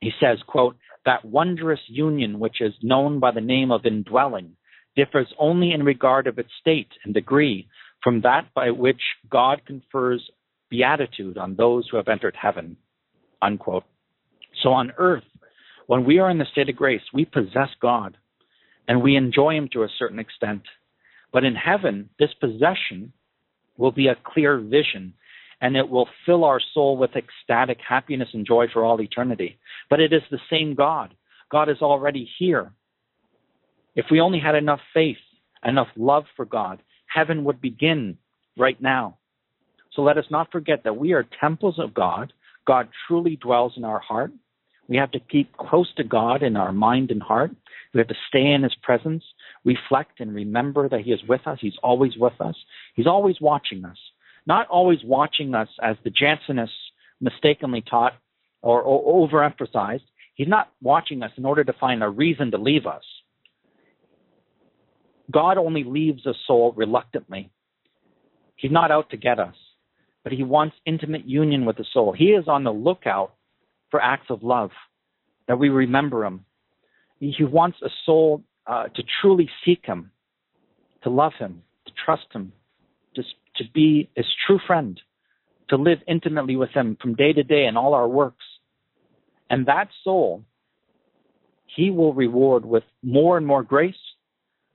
He 0.00 0.10
says, 0.20 0.38
quote, 0.46 0.76
that 1.06 1.24
wondrous 1.24 1.80
union 1.86 2.38
which 2.38 2.60
is 2.60 2.74
known 2.82 3.20
by 3.20 3.30
the 3.30 3.40
name 3.40 3.70
of 3.70 3.86
indwelling 3.86 4.56
differs 4.96 5.32
only 5.38 5.72
in 5.72 5.82
regard 5.82 6.26
of 6.26 6.38
its 6.38 6.50
state 6.60 6.88
and 7.04 7.14
degree 7.14 7.68
from 8.02 8.22
that 8.22 8.52
by 8.54 8.70
which 8.70 9.00
God 9.30 9.62
confers 9.66 10.30
beatitude 10.70 11.38
on 11.38 11.54
those 11.54 11.88
who 11.88 11.96
have 11.96 12.08
entered 12.08 12.36
heaven. 12.40 12.76
Unquote. 13.40 13.84
So 14.62 14.70
on 14.70 14.92
earth, 14.96 15.24
when 15.86 16.04
we 16.04 16.18
are 16.18 16.30
in 16.30 16.38
the 16.38 16.46
state 16.50 16.68
of 16.68 16.76
grace, 16.76 17.02
we 17.12 17.24
possess 17.24 17.68
God 17.80 18.16
and 18.88 19.02
we 19.02 19.16
enjoy 19.16 19.54
Him 19.56 19.68
to 19.72 19.82
a 19.82 19.88
certain 19.98 20.18
extent. 20.18 20.62
But 21.32 21.44
in 21.44 21.54
heaven, 21.54 22.10
this 22.18 22.30
possession 22.40 23.12
will 23.76 23.92
be 23.92 24.08
a 24.08 24.16
clear 24.24 24.58
vision 24.58 25.14
and 25.60 25.76
it 25.76 25.88
will 25.88 26.08
fill 26.24 26.44
our 26.44 26.60
soul 26.74 26.96
with 26.96 27.10
ecstatic 27.16 27.78
happiness 27.86 28.28
and 28.32 28.46
joy 28.46 28.66
for 28.72 28.84
all 28.84 29.00
eternity. 29.00 29.58
But 29.88 30.00
it 30.00 30.12
is 30.12 30.22
the 30.30 30.38
same 30.50 30.74
God. 30.74 31.14
God 31.50 31.68
is 31.68 31.80
already 31.80 32.28
here. 32.38 32.72
If 33.94 34.06
we 34.10 34.20
only 34.20 34.38
had 34.38 34.54
enough 34.54 34.80
faith, 34.92 35.16
enough 35.64 35.88
love 35.96 36.24
for 36.36 36.44
God, 36.44 36.82
heaven 37.06 37.44
would 37.44 37.60
begin 37.60 38.18
right 38.58 38.80
now. 38.80 39.16
So 39.94 40.02
let 40.02 40.18
us 40.18 40.26
not 40.30 40.52
forget 40.52 40.84
that 40.84 40.96
we 40.96 41.12
are 41.12 41.26
temples 41.40 41.78
of 41.78 41.94
God. 41.94 42.32
God 42.66 42.88
truly 43.06 43.36
dwells 43.36 43.72
in 43.76 43.84
our 43.84 44.00
heart. 44.00 44.32
We 44.88 44.96
have 44.96 45.10
to 45.12 45.20
keep 45.20 45.56
close 45.56 45.92
to 45.96 46.04
God 46.04 46.42
in 46.42 46.56
our 46.56 46.72
mind 46.72 47.10
and 47.10 47.22
heart. 47.22 47.50
We 47.92 47.98
have 47.98 48.08
to 48.08 48.14
stay 48.28 48.52
in 48.52 48.62
His 48.62 48.74
presence, 48.82 49.24
reflect 49.64 50.20
and 50.20 50.34
remember 50.34 50.88
that 50.88 51.00
He 51.00 51.12
is 51.12 51.20
with 51.28 51.46
us. 51.46 51.58
He's 51.60 51.76
always 51.82 52.12
with 52.16 52.40
us. 52.40 52.56
He's 52.94 53.06
always 53.06 53.36
watching 53.40 53.84
us 53.84 53.98
not 54.46 54.68
always 54.68 54.98
watching 55.04 55.54
us 55.54 55.68
as 55.82 55.96
the 56.04 56.10
Jansenists 56.10 56.70
mistakenly 57.20 57.82
taught 57.82 58.12
or, 58.62 58.80
or 58.82 59.28
overemphasized. 59.28 60.02
He's 60.34 60.48
not 60.48 60.72
watching 60.80 61.22
us 61.22 61.32
in 61.36 61.44
order 61.44 61.64
to 61.64 61.72
find 61.74 62.02
a 62.02 62.08
reason 62.08 62.50
to 62.52 62.58
leave 62.58 62.86
us. 62.86 63.02
God 65.30 65.58
only 65.58 65.82
leaves 65.82 66.24
a 66.26 66.34
soul 66.46 66.72
reluctantly. 66.76 67.50
He's 68.54 68.70
not 68.70 68.90
out 68.90 69.10
to 69.10 69.16
get 69.16 69.40
us, 69.40 69.56
but 70.22 70.32
he 70.32 70.44
wants 70.44 70.76
intimate 70.86 71.26
union 71.26 71.64
with 71.64 71.76
the 71.76 71.86
soul. 71.92 72.14
He 72.16 72.26
is 72.26 72.46
on 72.46 72.64
the 72.64 72.72
lookout 72.72 73.34
for 73.90 74.00
acts 74.00 74.26
of 74.30 74.42
love, 74.42 74.70
that 75.48 75.58
we 75.58 75.68
remember 75.68 76.24
him. 76.24 76.44
He 77.18 77.44
wants 77.44 77.78
a 77.82 77.88
soul 78.04 78.42
uh, 78.66 78.84
to 78.94 79.02
truly 79.20 79.48
seek 79.64 79.84
him, 79.84 80.10
to 81.02 81.10
love 81.10 81.32
him, 81.38 81.62
to 81.86 81.92
trust 82.04 82.26
him, 82.32 82.52
to, 83.14 83.22
to 83.22 83.64
be 83.72 84.10
his 84.14 84.26
true 84.46 84.58
friend, 84.66 85.00
to 85.68 85.76
live 85.76 85.98
intimately 86.06 86.56
with 86.56 86.70
him 86.70 86.96
from 87.00 87.14
day 87.14 87.32
to 87.32 87.42
day 87.42 87.66
in 87.66 87.76
all 87.76 87.94
our 87.94 88.08
works. 88.08 88.44
And 89.48 89.66
that 89.66 89.88
soul, 90.04 90.44
he 91.66 91.90
will 91.90 92.14
reward 92.14 92.64
with 92.64 92.84
more 93.02 93.36
and 93.36 93.46
more 93.46 93.62
grace, 93.62 93.94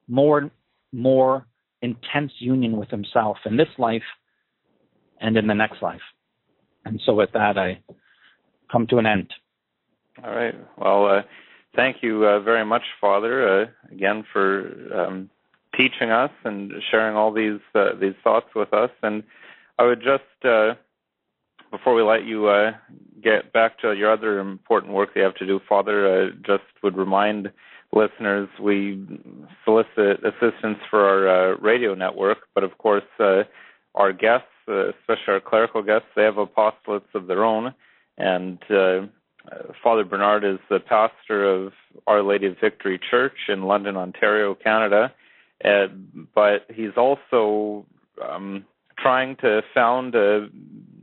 more 0.07 0.37
and 0.39 0.51
more 0.91 1.47
intense 1.81 2.31
union 2.39 2.77
with 2.77 2.89
himself 2.89 3.37
in 3.45 3.57
this 3.57 3.67
life 3.77 4.03
and 5.19 5.37
in 5.37 5.47
the 5.47 5.53
next 5.53 5.81
life. 5.81 6.01
And 6.85 7.01
so 7.05 7.13
with 7.13 7.31
that, 7.33 7.57
I 7.57 7.79
come 8.71 8.87
to 8.87 8.97
an 8.97 9.05
end. 9.05 9.33
All 10.23 10.33
right. 10.33 10.55
Well, 10.77 11.05
uh, 11.07 11.21
thank 11.75 11.97
you 12.01 12.25
uh, 12.25 12.39
very 12.39 12.65
much, 12.65 12.83
Father, 12.99 13.63
uh, 13.63 13.65
again 13.91 14.23
for 14.31 14.71
um, 14.93 15.29
teaching 15.75 16.11
us 16.11 16.31
and 16.43 16.71
sharing 16.89 17.15
all 17.15 17.31
these 17.31 17.59
uh, 17.75 17.93
these 17.99 18.15
thoughts 18.23 18.47
with 18.55 18.73
us. 18.73 18.91
And 19.01 19.23
I 19.79 19.85
would 19.85 20.01
just 20.01 20.45
uh, 20.45 20.75
before 21.71 21.95
we 21.95 22.01
let 22.01 22.25
you 22.25 22.47
uh, 22.47 22.73
get 23.23 23.53
back 23.53 23.79
to 23.79 23.93
your 23.93 24.11
other 24.11 24.39
important 24.39 24.93
work 24.93 25.09
you 25.15 25.21
have 25.21 25.35
to 25.35 25.45
do, 25.45 25.59
Father, 25.67 26.25
uh, 26.25 26.29
just 26.45 26.63
would 26.83 26.97
remind 26.97 27.51
listeners 27.93 28.49
we 28.59 29.05
solicit 29.65 30.23
assistance 30.23 30.77
for 30.89 31.27
our 31.27 31.57
radio 31.57 31.93
network, 31.93 32.39
but 32.53 32.63
of 32.63 32.77
course 32.77 33.03
our 33.95 34.13
guests, 34.13 34.47
especially 34.67 35.33
our 35.33 35.41
clerical 35.41 35.83
guests, 35.83 36.07
they 36.15 36.23
have 36.23 36.35
apostolates 36.35 37.13
of 37.13 37.27
their 37.27 37.43
own, 37.43 37.73
and 38.21 38.59
Father 39.83 40.05
Bernard 40.05 40.43
is 40.43 40.59
the 40.69 40.79
pastor 40.79 41.43
of 41.43 41.73
Our 42.07 42.21
Lady 42.21 42.45
of 42.45 42.57
Victory 42.61 42.99
Church 43.09 43.49
in 43.49 43.63
London, 43.63 43.97
Ontario, 43.97 44.55
Canada 44.55 45.11
uh, 45.63 45.87
but 46.33 46.65
he's 46.73 46.97
also 46.97 47.85
um, 48.23 48.65
trying 48.97 49.35
to 49.37 49.61
found 49.73 50.15
a, 50.15 50.47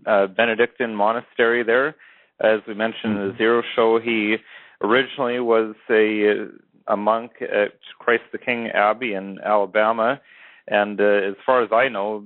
a, 0.06 0.28
Benedictine 0.28 0.94
monastery 0.94 1.62
there. 1.62 1.94
As 2.40 2.60
we 2.66 2.74
mentioned 2.74 3.16
in 3.16 3.18
the 3.18 3.28
mm-hmm. 3.30 3.38
Zero 3.38 3.62
Show, 3.74 4.00
he 4.00 4.36
originally 4.82 5.40
was 5.40 5.74
a 5.90 6.46
a 6.86 6.96
monk 6.96 7.32
at 7.42 7.74
Christ 7.98 8.22
the 8.32 8.38
King 8.38 8.68
Abbey 8.68 9.12
in 9.12 9.38
Alabama, 9.44 10.20
and 10.66 11.00
uh, 11.00 11.04
as 11.04 11.34
far 11.44 11.62
as 11.62 11.70
I 11.72 11.88
know, 11.88 12.24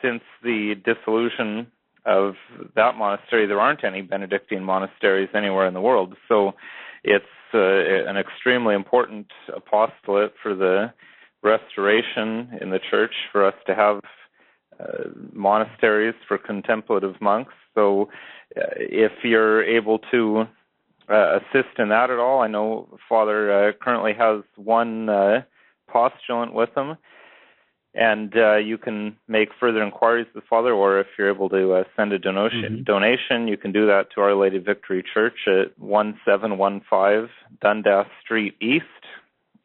since 0.00 0.22
the 0.42 0.74
dissolution 0.84 1.66
of 2.04 2.34
that 2.74 2.96
monastery, 2.96 3.46
there 3.46 3.60
aren't 3.60 3.84
any 3.84 4.02
Benedictine 4.02 4.64
monasteries 4.64 5.28
anywhere 5.34 5.66
in 5.66 5.74
the 5.74 5.80
world. 5.80 6.14
So 6.28 6.52
it's 7.04 7.24
uh, 7.54 7.58
an 7.58 8.16
extremely 8.16 8.74
important 8.74 9.26
apostolate 9.54 10.34
for 10.42 10.54
the 10.54 10.92
restoration 11.42 12.58
in 12.60 12.70
the 12.70 12.80
church 12.90 13.14
for 13.30 13.46
us 13.46 13.54
to 13.66 13.74
have 13.74 14.00
uh, 14.80 15.08
monasteries 15.32 16.14
for 16.26 16.38
contemplative 16.38 17.14
monks. 17.20 17.52
So, 17.74 18.08
uh, 18.56 18.62
if 18.76 19.12
you're 19.22 19.64
able 19.64 19.98
to 20.10 20.44
uh, 21.10 21.38
assist 21.38 21.78
in 21.78 21.88
that 21.88 22.10
at 22.10 22.18
all, 22.18 22.40
I 22.40 22.48
know 22.48 22.88
Father 23.08 23.68
uh, 23.68 23.72
currently 23.80 24.12
has 24.18 24.42
one 24.56 25.08
uh, 25.08 25.42
postulant 25.92 26.52
with 26.52 26.70
him, 26.76 26.96
and 27.94 28.34
uh, 28.36 28.56
you 28.56 28.78
can 28.78 29.16
make 29.28 29.50
further 29.60 29.82
inquiries 29.82 30.26
with 30.34 30.44
Father, 30.48 30.72
or 30.72 31.00
if 31.00 31.06
you're 31.18 31.28
able 31.28 31.50
to 31.50 31.84
send 31.94 32.12
a 32.12 32.18
donation, 32.18 32.62
mm-hmm. 32.62 32.82
donation, 32.84 33.48
you 33.48 33.58
can 33.58 33.70
do 33.72 33.86
that 33.86 34.06
to 34.14 34.22
Our 34.22 34.34
Lady 34.34 34.58
Victory 34.58 35.04
Church 35.12 35.46
at 35.46 35.78
1715 35.78 37.28
Dundas 37.60 38.06
Street 38.24 38.54
East 38.62 38.84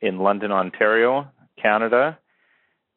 in 0.02 0.20
London, 0.20 0.52
Ontario 0.52 1.28
Canada. 1.62 2.18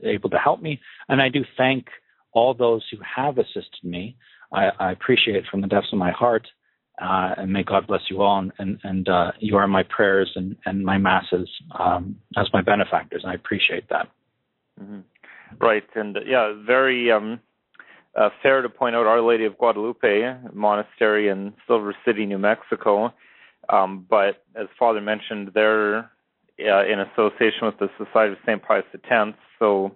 able 0.04 0.32
to 0.32 0.38
help 0.38 0.64
me, 0.64 0.82
and 1.10 1.22
I 1.22 1.30
do 1.30 1.46
thank 1.56 1.86
all 2.34 2.56
those 2.56 2.84
who 2.90 2.98
have 3.16 3.38
assisted 3.38 3.84
me. 3.84 4.18
I, 4.52 4.70
I 4.80 4.92
appreciate 4.92 5.46
from 5.50 5.62
the 5.62 5.68
depths 5.68 5.90
of 5.92 6.00
my 6.00 6.12
heart. 6.12 6.48
Uh, 7.02 7.34
and 7.38 7.52
may 7.52 7.64
God 7.64 7.88
bless 7.88 8.02
you 8.10 8.22
all. 8.22 8.40
And, 8.40 8.52
and, 8.60 8.80
and 8.84 9.10
uh, 9.10 9.32
you 9.40 9.58
are 9.58 9.68
my 9.68 9.84
prayers 9.84 10.32
and, 10.36 10.56
and 10.66 10.84
my 10.86 10.98
masses 10.98 11.50
um, 11.80 12.18
as 12.38 12.48
my 12.54 12.62
benefactors. 12.62 13.22
And 13.24 13.32
I 13.32 13.36
appreciate 13.36 13.90
that. 13.90 14.08
Mm-hmm. 14.80 15.00
Right. 15.60 15.84
And 15.96 16.18
uh, 16.18 16.22
yeah, 16.26 16.54
very 16.66 17.12
um, 17.12 17.40
uh, 18.16 18.30
fair 18.44 18.62
to 18.62 18.70
point 18.70 18.96
out 18.96 19.08
Our 19.08 19.22
Lady 19.22 19.46
of 19.46 19.58
Guadalupe 19.58 20.36
Monastery 20.54 21.30
in 21.30 21.54
Silver 21.66 21.96
City, 22.06 22.26
New 22.26 22.38
Mexico. 22.38 23.14
Um, 23.70 24.06
but 24.10 24.44
as 24.56 24.68
Father 24.78 25.02
mentioned, 25.02 25.52
they're 25.54 26.12
uh, 26.60 26.86
in 26.86 27.00
association 27.00 27.64
with 27.64 27.80
the 27.80 27.90
Society 27.98 28.34
of 28.34 28.38
St. 28.46 28.62
Pius 28.62 28.84
X. 28.94 29.38
So 29.60 29.96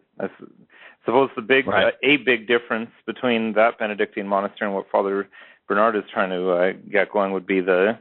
suppose 1.06 1.30
the 1.36 1.42
big, 1.42 1.68
right. 1.68 1.94
a 2.04 2.18
big 2.18 2.48
difference 2.48 2.90
between 3.06 3.54
that 3.54 3.78
Benedictine 3.80 4.28
monastery 4.28 4.68
and 4.68 4.76
what 4.76 4.90
Father 4.92 5.28
Bernard 5.68 5.96
is 5.96 6.04
trying 6.12 6.30
to 6.30 6.50
uh, 6.52 6.74
get 6.92 7.12
going 7.12 7.32
would 7.32 7.48
be 7.48 7.62
the 7.62 7.98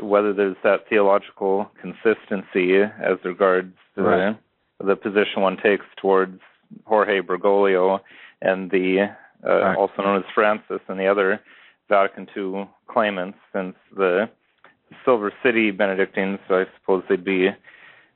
whether 0.00 0.32
there's 0.32 0.56
that 0.64 0.88
theological 0.88 1.70
consistency 1.80 2.82
as 2.82 3.16
regards 3.24 3.74
right. 3.96 4.36
the, 4.80 4.86
the 4.86 4.96
position 4.96 5.40
one 5.40 5.56
takes 5.56 5.84
towards 5.96 6.40
Jorge 6.84 7.20
Bergoglio 7.20 8.00
and 8.42 8.70
the 8.70 9.08
uh, 9.46 9.60
right. 9.60 9.76
also 9.76 10.02
known 10.02 10.18
as 10.18 10.24
Francis 10.34 10.80
and 10.88 10.98
the 10.98 11.06
other 11.06 11.40
Vatican 11.88 12.26
II 12.36 12.68
claimants, 12.88 13.38
since 13.52 13.74
the 13.94 14.28
Silver 15.04 15.32
City 15.42 15.70
Benedictines, 15.70 16.38
I 16.48 16.64
suppose 16.78 17.04
they'd 17.08 17.24
be 17.24 17.48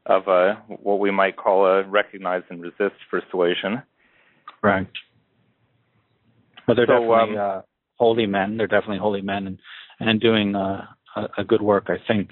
of 0.07 0.27
a 0.27 0.55
what 0.69 1.01
we 1.01 1.11
might 1.11 1.37
call 1.37 1.67
a 1.67 1.83
recognize 1.85 2.43
and 2.49 2.63
resist 2.63 2.97
persuasion. 3.11 3.83
Right. 4.63 4.87
But 6.67 6.75
they're 6.75 6.87
so, 6.87 7.01
definitely 7.01 7.39
um, 7.39 7.59
uh, 7.59 7.61
holy 7.97 8.27
men. 8.27 8.57
They're 8.57 8.67
definitely 8.67 8.99
holy 8.99 9.23
men 9.23 9.47
and 9.47 9.59
and 10.01 10.21
doing 10.21 10.55
uh, 10.55 10.85
a, 11.17 11.29
a, 11.39 11.45
good 11.45 11.63
work. 11.63 11.89
I 11.89 11.97
think. 12.07 12.31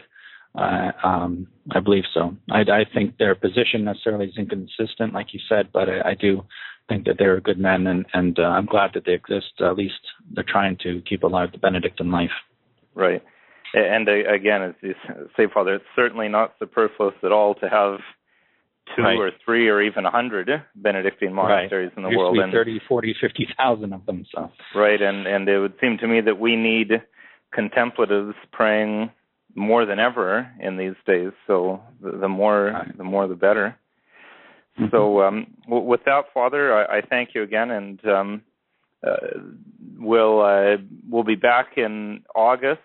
Uh, 0.54 0.92
um, 1.04 1.48
I 1.72 1.80
believe 1.80 2.04
so. 2.14 2.34
I, 2.50 2.60
I, 2.60 2.84
think 2.94 3.18
their 3.18 3.34
position 3.34 3.84
necessarily 3.84 4.28
is 4.28 4.38
inconsistent, 4.38 5.12
like 5.12 5.34
you 5.34 5.40
said, 5.50 5.68
but 5.70 5.86
I, 5.90 6.12
I 6.12 6.14
do 6.14 6.46
think 6.88 7.04
that 7.04 7.16
they're 7.18 7.40
good 7.42 7.58
men, 7.58 7.86
and, 7.86 8.06
and 8.14 8.38
uh, 8.38 8.42
I'm 8.44 8.64
glad 8.64 8.92
that 8.94 9.04
they 9.04 9.12
exist. 9.12 9.52
At 9.60 9.76
least 9.76 10.00
they're 10.32 10.44
trying 10.48 10.78
to 10.82 11.02
keep 11.06 11.24
alive 11.24 11.50
the 11.52 11.58
Benedictine 11.58 12.10
life. 12.10 12.30
Right. 12.94 13.22
And 13.74 14.08
uh, 14.08 14.32
again, 14.32 14.62
as 14.62 14.74
you 14.80 14.94
say, 15.36 15.46
Father, 15.52 15.74
it's 15.74 15.84
certainly 15.94 16.28
not 16.28 16.54
superfluous 16.58 17.14
at 17.22 17.32
all 17.32 17.54
to 17.56 17.68
have 17.68 17.98
two 18.94 19.02
right. 19.02 19.16
or 19.16 19.30
three 19.44 19.68
or 19.68 19.82
even 19.82 20.06
a 20.06 20.10
hundred 20.10 20.48
Benedictine 20.74 21.32
monasteries 21.32 21.90
right. 21.96 22.04
in 22.04 22.10
the 22.10 22.16
world. 22.16 22.38
and 22.38 22.52
30, 22.52 22.80
40, 22.88 23.16
50,000 23.20 23.92
of 23.92 24.06
them. 24.06 24.24
So 24.34 24.50
right, 24.74 25.00
and 25.00 25.26
and 25.26 25.48
it 25.48 25.58
would 25.58 25.74
seem 25.80 25.98
to 25.98 26.06
me 26.06 26.20
that 26.20 26.38
we 26.38 26.56
need 26.56 27.02
contemplatives 27.52 28.34
praying 28.52 29.10
more 29.54 29.86
than 29.86 29.98
ever 29.98 30.50
in 30.60 30.76
these 30.76 30.94
days. 31.06 31.32
So 31.46 31.80
the, 32.02 32.18
the 32.18 32.28
more 32.28 32.72
right. 32.72 32.96
the 32.96 33.04
more 33.04 33.26
the 33.26 33.34
better. 33.34 33.76
Mm-hmm. 34.78 34.90
So 34.90 35.22
um, 35.22 35.46
w- 35.64 35.84
with 35.84 36.00
that, 36.04 36.24
Father, 36.34 36.74
I, 36.74 36.98
I, 36.98 37.00
thank 37.00 37.30
you 37.34 37.42
again, 37.42 37.70
and 37.70 38.04
um, 38.06 38.42
uh, 39.06 39.16
we'll 39.98 40.40
uh, 40.42 40.76
we'll 41.08 41.24
be 41.24 41.34
back 41.34 41.78
in 41.78 42.22
August 42.34 42.82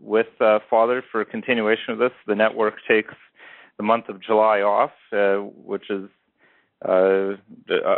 with 0.00 0.26
uh, 0.40 0.58
Father 0.68 1.02
for 1.12 1.24
continuation 1.24 1.90
of 1.90 1.98
this. 1.98 2.10
The 2.26 2.34
network 2.34 2.74
takes 2.88 3.14
the 3.82 3.86
month 3.86 4.08
of 4.08 4.22
July 4.22 4.60
off, 4.60 4.92
uh, 5.12 5.38
which 5.38 5.90
is 5.90 6.08
uh, 6.88 7.32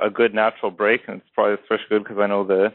a 0.02 0.10
good 0.10 0.34
natural 0.34 0.70
break, 0.70 1.02
and 1.06 1.18
it's 1.18 1.30
probably 1.34 1.54
especially 1.54 1.90
good 1.90 2.04
because 2.04 2.18
I 2.18 2.26
know 2.26 2.44
the 2.44 2.72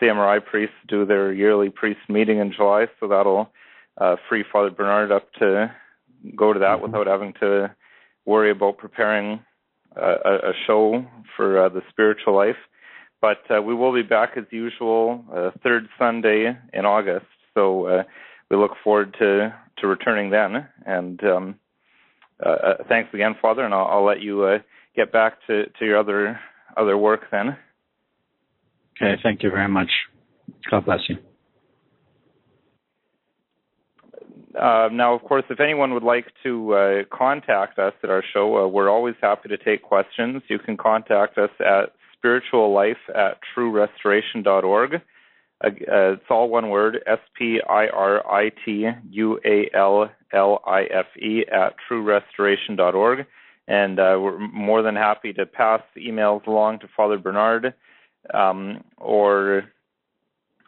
CMRI 0.00 0.44
priests 0.44 0.76
do 0.86 1.04
their 1.04 1.32
yearly 1.32 1.70
priest 1.70 2.00
meeting 2.08 2.38
in 2.38 2.52
July, 2.52 2.86
so 3.00 3.08
that'll 3.08 3.50
uh, 3.98 4.16
free 4.28 4.44
Father 4.50 4.70
Bernard 4.70 5.10
up 5.10 5.32
to 5.40 5.74
go 6.36 6.52
to 6.52 6.60
that 6.60 6.76
mm-hmm. 6.76 6.84
without 6.84 7.08
having 7.08 7.32
to 7.40 7.74
worry 8.26 8.52
about 8.52 8.78
preparing 8.78 9.40
uh, 10.00 10.14
a, 10.24 10.34
a 10.50 10.52
show 10.66 11.04
for 11.36 11.64
uh, 11.64 11.68
the 11.68 11.82
spiritual 11.90 12.36
life. 12.36 12.56
But 13.20 13.42
uh, 13.50 13.60
we 13.60 13.74
will 13.74 13.92
be 13.92 14.02
back 14.02 14.30
as 14.36 14.44
usual, 14.50 15.24
uh, 15.34 15.50
third 15.64 15.88
Sunday 15.98 16.56
in 16.72 16.84
August. 16.84 17.26
So 17.54 17.86
uh, 17.86 18.02
we 18.50 18.56
look 18.56 18.72
forward 18.84 19.16
to 19.18 19.52
to 19.78 19.86
returning 19.88 20.30
then. 20.30 20.68
And 20.86 21.22
um, 21.24 21.58
thanks 22.88 23.12
again, 23.14 23.34
Father, 23.40 23.64
and 23.64 23.74
I'll, 23.74 23.86
I'll 23.86 24.04
let 24.04 24.20
you 24.20 24.44
uh, 24.44 24.58
get 24.96 25.12
back 25.12 25.34
to, 25.46 25.64
to 25.78 25.84
your 25.84 25.98
other 25.98 26.38
other 26.76 26.96
work 26.96 27.22
then. 27.30 27.56
Okay, 28.96 29.20
thank 29.22 29.42
you 29.42 29.50
very 29.50 29.68
much. 29.68 29.90
God 30.70 30.84
bless 30.84 31.00
you. 31.08 31.16
Uh, 34.58 34.88
now, 34.92 35.14
of 35.14 35.22
course, 35.22 35.44
if 35.48 35.60
anyone 35.60 35.94
would 35.94 36.02
like 36.02 36.26
to 36.42 36.74
uh, 36.74 37.02
contact 37.10 37.78
us 37.78 37.94
at 38.02 38.10
our 38.10 38.22
show, 38.34 38.64
uh, 38.64 38.68
we're 38.68 38.90
always 38.90 39.14
happy 39.20 39.48
to 39.48 39.56
take 39.56 39.82
questions. 39.82 40.42
You 40.48 40.58
can 40.58 40.76
contact 40.76 41.38
us 41.38 41.50
at 41.60 41.92
spirituallife 42.16 42.98
at 43.14 43.38
truerestoration.org. 43.56 44.94
Uh, 45.64 45.68
it's 46.12 46.22
all 46.28 46.50
one 46.50 46.68
word, 46.68 46.98
S 47.06 47.18
P 47.38 47.60
I 47.68 47.86
R 47.86 48.26
I 48.30 48.50
T 48.64 48.86
U 49.10 49.40
A 49.44 49.70
L 49.74 50.10
L 50.32 50.60
I 50.66 50.84
F 50.84 51.06
E 51.16 51.44
at 51.50 51.74
truerestoration.org. 51.88 53.26
And 53.68 53.98
uh, 53.98 54.18
we're 54.20 54.38
more 54.38 54.82
than 54.82 54.96
happy 54.96 55.32
to 55.34 55.46
pass 55.46 55.82
emails 55.96 56.46
along 56.46 56.80
to 56.80 56.88
Father 56.96 57.18
Bernard 57.18 57.74
um, 58.34 58.82
or 58.98 59.64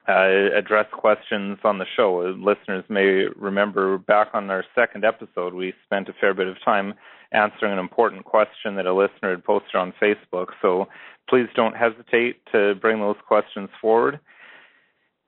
uh, 0.08 0.56
address 0.56 0.86
questions 0.92 1.58
on 1.64 1.78
the 1.78 1.86
show. 1.96 2.34
Listeners 2.38 2.84
may 2.88 3.24
remember 3.36 3.98
back 3.98 4.28
on 4.34 4.50
our 4.50 4.64
second 4.74 5.04
episode, 5.04 5.54
we 5.54 5.72
spent 5.84 6.08
a 6.08 6.12
fair 6.20 6.34
bit 6.34 6.46
of 6.46 6.56
time 6.64 6.94
answering 7.32 7.72
an 7.72 7.78
important 7.78 8.24
question 8.24 8.76
that 8.76 8.86
a 8.86 8.94
listener 8.94 9.30
had 9.30 9.44
posted 9.44 9.74
on 9.74 9.92
Facebook. 10.00 10.48
So 10.62 10.88
please 11.28 11.48
don't 11.56 11.76
hesitate 11.76 12.36
to 12.52 12.74
bring 12.76 13.00
those 13.00 13.16
questions 13.26 13.70
forward. 13.80 14.20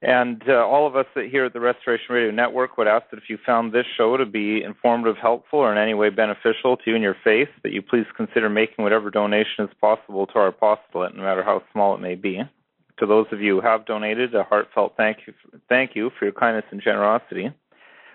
And 0.06 0.40
uh, 0.48 0.64
all 0.64 0.86
of 0.86 0.94
us 0.94 1.06
here 1.16 1.46
at 1.46 1.52
the 1.52 1.58
Restoration 1.58 2.14
Radio 2.14 2.30
Network 2.30 2.78
would 2.78 2.86
ask 2.86 3.10
that 3.10 3.16
if 3.16 3.28
you 3.28 3.38
found 3.44 3.72
this 3.72 3.86
show 3.96 4.16
to 4.16 4.24
be 4.24 4.62
informative, 4.62 5.16
helpful, 5.20 5.58
or 5.58 5.72
in 5.72 5.78
any 5.78 5.94
way 5.94 6.10
beneficial 6.10 6.76
to 6.76 6.82
you 6.86 6.94
and 6.94 7.02
your 7.02 7.16
faith, 7.24 7.48
that 7.64 7.72
you 7.72 7.82
please 7.82 8.06
consider 8.16 8.48
making 8.48 8.84
whatever 8.84 9.10
donation 9.10 9.64
is 9.64 9.70
possible 9.80 10.28
to 10.28 10.34
our 10.34 10.46
apostolate, 10.46 11.16
no 11.16 11.24
matter 11.24 11.42
how 11.42 11.60
small 11.72 11.92
it 11.96 12.00
may 12.00 12.14
be. 12.14 12.40
To 13.00 13.06
those 13.06 13.26
of 13.32 13.40
you 13.40 13.56
who 13.56 13.66
have 13.66 13.84
donated, 13.84 14.32
a 14.36 14.44
heartfelt 14.44 14.94
thank 14.96 15.26
you, 15.26 15.34
thank 15.68 15.96
you 15.96 16.12
for 16.16 16.24
your 16.24 16.34
kindness 16.34 16.66
and 16.70 16.80
generosity. 16.80 17.52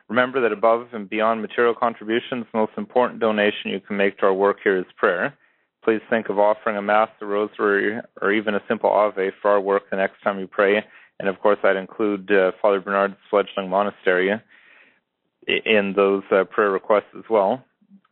Remember 0.08 0.40
that 0.40 0.54
above 0.54 0.88
and 0.94 1.10
beyond 1.10 1.42
material 1.42 1.76
contributions, 1.76 2.46
the 2.54 2.58
most 2.58 2.72
important 2.78 3.20
donation 3.20 3.70
you 3.70 3.82
can 3.82 3.98
make 3.98 4.18
to 4.20 4.28
our 4.28 4.34
work 4.34 4.60
here 4.64 4.78
is 4.78 4.86
prayer. 4.96 5.34
Please 5.84 6.02
think 6.10 6.30
of 6.30 6.40
offering 6.40 6.78
a 6.78 6.82
Mass, 6.82 7.10
a 7.20 7.26
Rosary, 7.26 8.00
or 8.22 8.32
even 8.32 8.56
a 8.56 8.62
simple 8.70 8.90
Ave 8.90 9.32
for 9.42 9.52
our 9.52 9.60
work 9.60 9.90
the 9.90 9.98
next 9.98 10.22
time 10.24 10.40
you 10.40 10.48
pray 10.48 10.86
and 11.22 11.30
of 11.30 11.40
course 11.40 11.60
I'd 11.64 11.76
include 11.76 12.32
uh, 12.32 12.52
Father 12.62 12.82
Bernard's 12.82 13.16
fledgling 13.30 13.70
monastery 13.70 14.32
in 15.48 15.94
those 15.96 16.24
uh, 16.32 16.46
prayer 16.46 16.72
requests 16.72 17.14
as 17.16 17.24
well. 17.30 17.64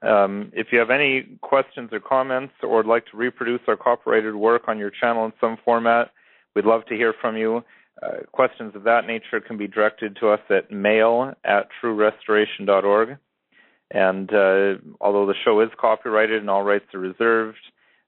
Um, 0.03 0.51
if 0.53 0.67
you 0.71 0.77
have 0.77 0.91
any 0.91 1.39
questions 1.41 1.89
or 1.91 1.99
comments 1.99 2.53
or 2.61 2.77
would 2.77 2.85
like 2.85 3.05
to 3.07 3.17
reproduce 3.17 3.61
our 3.67 3.75
copyrighted 3.75 4.35
work 4.35 4.63
on 4.67 4.77
your 4.77 4.91
channel 4.91 5.25
in 5.25 5.33
some 5.41 5.57
format, 5.65 6.11
we'd 6.55 6.65
love 6.65 6.85
to 6.85 6.95
hear 6.95 7.13
from 7.19 7.35
you. 7.35 7.63
Uh, 8.01 8.23
questions 8.31 8.75
of 8.75 8.83
that 8.83 9.07
nature 9.07 9.41
can 9.41 9.57
be 9.57 9.67
directed 9.67 10.15
to 10.21 10.29
us 10.29 10.39
at 10.51 10.71
mail 10.71 11.33
at 11.43 11.67
truerestoration.org. 11.81 13.17
And 13.91 14.29
uh, 14.31 14.75
although 15.01 15.25
the 15.25 15.33
show 15.43 15.59
is 15.61 15.69
copyrighted 15.81 16.39
and 16.39 16.49
all 16.49 16.63
rights 16.63 16.85
are 16.93 16.99
reserved, 16.99 17.57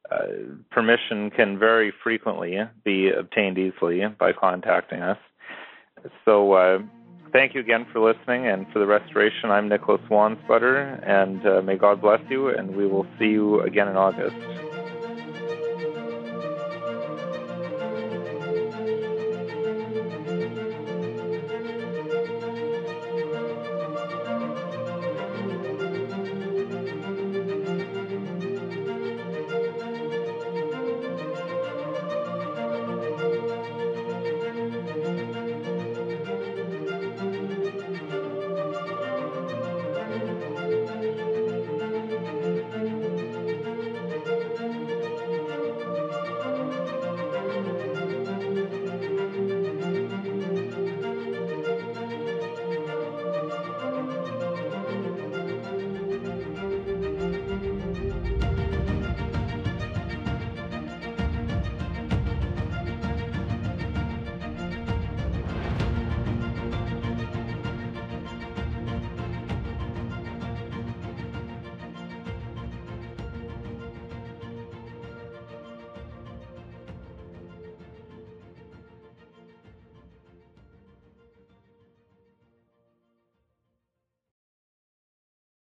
uh, 0.09 0.25
permission 0.71 1.29
can 1.29 1.57
very 1.59 1.93
frequently 2.03 2.57
be 2.83 3.09
obtained 3.09 3.57
easily 3.57 4.01
by 4.19 4.33
contacting 4.33 5.01
us. 5.01 5.17
So, 6.25 6.53
uh, 6.53 6.79
thank 7.31 7.53
you 7.53 7.61
again 7.61 7.85
for 7.91 7.99
listening 7.99 8.47
and 8.47 8.65
for 8.73 8.79
the 8.79 8.87
restoration. 8.87 9.51
I'm 9.51 9.69
Nicholas 9.69 10.01
Wansbutter, 10.09 11.07
and 11.07 11.45
uh, 11.45 11.61
may 11.61 11.77
God 11.77 12.01
bless 12.01 12.21
you, 12.29 12.49
and 12.49 12.75
we 12.75 12.87
will 12.87 13.05
see 13.19 13.25
you 13.25 13.61
again 13.61 13.87
in 13.87 13.95
August. 13.95 14.35